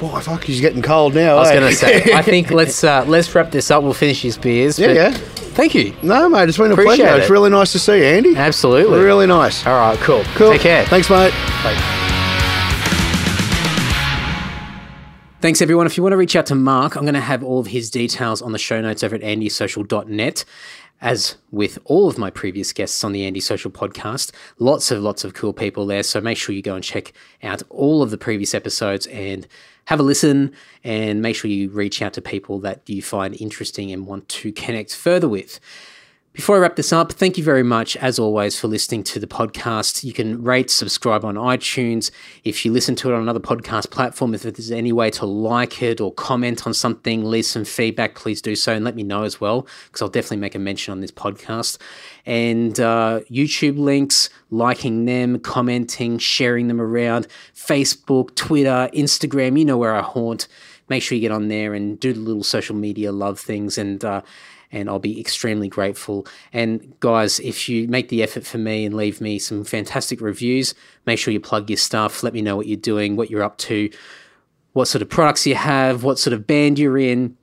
Boy, 0.00 0.18
fuck, 0.20 0.44
he's 0.44 0.62
getting 0.62 0.80
cold 0.80 1.14
now. 1.14 1.36
I 1.36 1.40
was 1.40 1.50
eh? 1.50 1.60
going 1.60 1.70
to 1.70 1.76
say, 1.76 2.14
I 2.14 2.22
think 2.32 2.50
let's 2.50 2.82
uh, 2.82 3.04
let's 3.06 3.34
wrap 3.34 3.50
this 3.50 3.70
up. 3.70 3.82
We'll 3.82 3.92
finish 3.92 4.22
these 4.22 4.38
beers. 4.38 4.78
Yeah, 4.78 4.92
yeah. 4.92 5.10
Thank 5.10 5.74
you. 5.74 5.94
no, 6.02 6.26
mate, 6.26 6.48
it's 6.48 6.56
been 6.56 6.72
a 6.72 6.74
pleasure. 6.74 7.06
it. 7.06 7.20
It's 7.20 7.28
really 7.28 7.50
nice 7.50 7.72
to 7.72 7.78
see 7.78 7.98
you, 7.98 8.04
Andy. 8.04 8.34
Absolutely. 8.34 8.98
Really 8.98 9.26
nice. 9.26 9.66
All 9.66 9.74
right, 9.74 9.98
cool. 9.98 10.24
Cool. 10.36 10.52
Take 10.52 10.62
care. 10.62 10.86
Thanks, 10.86 11.10
mate. 11.10 11.32
Bye. 11.62 11.76
Thanks, 15.42 15.60
everyone. 15.60 15.84
If 15.84 15.98
you 15.98 16.02
want 16.02 16.14
to 16.14 16.16
reach 16.16 16.34
out 16.34 16.46
to 16.46 16.54
Mark, 16.54 16.96
I'm 16.96 17.02
going 17.02 17.12
to 17.12 17.20
have 17.20 17.44
all 17.44 17.60
of 17.60 17.66
his 17.66 17.90
details 17.90 18.40
on 18.40 18.52
the 18.52 18.58
show 18.58 18.80
notes 18.80 19.02
over 19.02 19.16
at 19.16 19.20
andysocial.net. 19.20 20.46
As 21.02 21.36
with 21.50 21.78
all 21.84 22.08
of 22.08 22.16
my 22.18 22.30
previous 22.30 22.72
guests 22.72 23.02
on 23.04 23.12
the 23.12 23.24
Andy 23.26 23.40
Social 23.40 23.70
podcast, 23.70 24.32
lots 24.58 24.90
of 24.90 25.02
lots 25.02 25.24
of 25.24 25.32
cool 25.34 25.54
people 25.54 25.86
there. 25.86 26.02
So 26.02 26.20
make 26.20 26.36
sure 26.38 26.54
you 26.54 26.60
go 26.62 26.74
and 26.74 26.84
check 26.84 27.12
out 27.42 27.62
all 27.70 28.02
of 28.02 28.10
the 28.10 28.18
previous 28.18 28.54
episodes 28.54 29.06
and 29.06 29.46
have 29.90 29.98
a 29.98 30.04
listen 30.04 30.52
and 30.84 31.20
make 31.20 31.34
sure 31.34 31.50
you 31.50 31.68
reach 31.68 32.00
out 32.00 32.12
to 32.12 32.22
people 32.22 32.60
that 32.60 32.88
you 32.88 33.02
find 33.02 33.34
interesting 33.40 33.90
and 33.90 34.06
want 34.06 34.28
to 34.28 34.52
connect 34.64 34.94
further 34.94 35.28
with. 35.28 35.58
Before 36.40 36.56
I 36.56 36.60
wrap 36.60 36.76
this 36.76 36.90
up, 36.90 37.12
thank 37.12 37.36
you 37.36 37.44
very 37.44 37.62
much, 37.62 37.98
as 37.98 38.18
always, 38.18 38.58
for 38.58 38.66
listening 38.66 39.04
to 39.04 39.20
the 39.20 39.26
podcast. 39.26 40.04
You 40.04 40.14
can 40.14 40.42
rate, 40.42 40.70
subscribe 40.70 41.22
on 41.22 41.34
iTunes. 41.34 42.10
If 42.44 42.64
you 42.64 42.72
listen 42.72 42.96
to 42.96 43.10
it 43.10 43.14
on 43.14 43.20
another 43.20 43.40
podcast 43.40 43.90
platform, 43.90 44.32
if 44.32 44.40
there's 44.44 44.70
any 44.70 44.90
way 44.90 45.10
to 45.10 45.26
like 45.26 45.82
it 45.82 46.00
or 46.00 46.14
comment 46.14 46.66
on 46.66 46.72
something, 46.72 47.26
leave 47.26 47.44
some 47.44 47.66
feedback, 47.66 48.14
please 48.14 48.40
do 48.40 48.56
so 48.56 48.72
and 48.72 48.86
let 48.86 48.96
me 48.96 49.02
know 49.02 49.24
as 49.24 49.38
well, 49.38 49.66
because 49.88 50.00
I'll 50.00 50.08
definitely 50.08 50.38
make 50.38 50.54
a 50.54 50.58
mention 50.58 50.92
on 50.92 51.02
this 51.02 51.10
podcast. 51.10 51.76
And 52.24 52.80
uh, 52.80 53.20
YouTube 53.30 53.78
links, 53.78 54.30
liking 54.50 55.04
them, 55.04 55.40
commenting, 55.40 56.16
sharing 56.16 56.68
them 56.68 56.80
around, 56.80 57.28
Facebook, 57.54 58.34
Twitter, 58.34 58.88
Instagram, 58.94 59.58
you 59.58 59.66
know 59.66 59.76
where 59.76 59.94
I 59.94 60.00
haunt. 60.00 60.48
Make 60.88 61.02
sure 61.02 61.16
you 61.16 61.20
get 61.20 61.32
on 61.32 61.48
there 61.48 61.74
and 61.74 62.00
do 62.00 62.14
the 62.14 62.18
little 62.18 62.42
social 62.42 62.74
media 62.74 63.12
love 63.12 63.38
things 63.38 63.76
and, 63.76 64.02
uh, 64.02 64.22
and 64.72 64.88
I'll 64.88 64.98
be 64.98 65.20
extremely 65.20 65.68
grateful. 65.68 66.26
And 66.52 66.98
guys, 67.00 67.40
if 67.40 67.68
you 67.68 67.88
make 67.88 68.08
the 68.08 68.22
effort 68.22 68.46
for 68.46 68.58
me 68.58 68.84
and 68.84 68.94
leave 68.94 69.20
me 69.20 69.38
some 69.38 69.64
fantastic 69.64 70.20
reviews, 70.20 70.74
make 71.06 71.18
sure 71.18 71.32
you 71.32 71.40
plug 71.40 71.68
your 71.70 71.76
stuff. 71.76 72.22
Let 72.22 72.34
me 72.34 72.42
know 72.42 72.56
what 72.56 72.66
you're 72.66 72.76
doing, 72.76 73.16
what 73.16 73.30
you're 73.30 73.42
up 73.42 73.58
to, 73.58 73.90
what 74.72 74.86
sort 74.86 75.02
of 75.02 75.08
products 75.08 75.46
you 75.46 75.54
have, 75.54 76.04
what 76.04 76.18
sort 76.18 76.34
of 76.34 76.46
band 76.46 76.78
you're 76.78 76.98
in, 76.98 77.36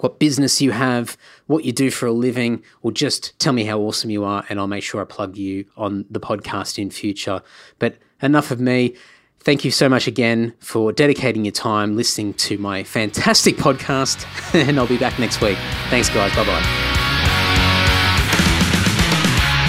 what 0.00 0.18
business 0.18 0.60
you 0.62 0.70
have, 0.70 1.16
what 1.46 1.64
you 1.64 1.72
do 1.72 1.90
for 1.90 2.06
a 2.06 2.12
living, 2.12 2.62
or 2.82 2.92
just 2.92 3.38
tell 3.38 3.52
me 3.52 3.64
how 3.64 3.78
awesome 3.80 4.08
you 4.08 4.24
are, 4.24 4.44
and 4.48 4.58
I'll 4.58 4.68
make 4.68 4.84
sure 4.84 5.00
I 5.00 5.04
plug 5.04 5.36
you 5.36 5.66
on 5.76 6.06
the 6.08 6.20
podcast 6.20 6.78
in 6.78 6.90
future. 6.90 7.42
But 7.78 7.96
enough 8.22 8.50
of 8.50 8.60
me. 8.60 8.94
Thank 9.42 9.64
you 9.64 9.70
so 9.70 9.88
much 9.88 10.06
again 10.06 10.52
for 10.60 10.92
dedicating 10.92 11.44
your 11.44 11.52
time 11.52 11.96
listening 11.96 12.34
to 12.34 12.58
my 12.58 12.84
fantastic 12.84 13.56
podcast, 13.56 14.26
and 14.54 14.78
I'll 14.78 14.86
be 14.86 14.98
back 14.98 15.18
next 15.18 15.40
week. 15.40 15.56
Thanks, 15.88 16.10
guys. 16.10 16.34
Bye 16.36 16.44
bye. 16.44 16.90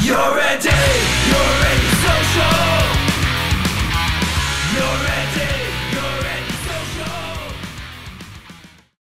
You're 0.03 0.35
ready, 0.35 0.61
social. 0.61 1.00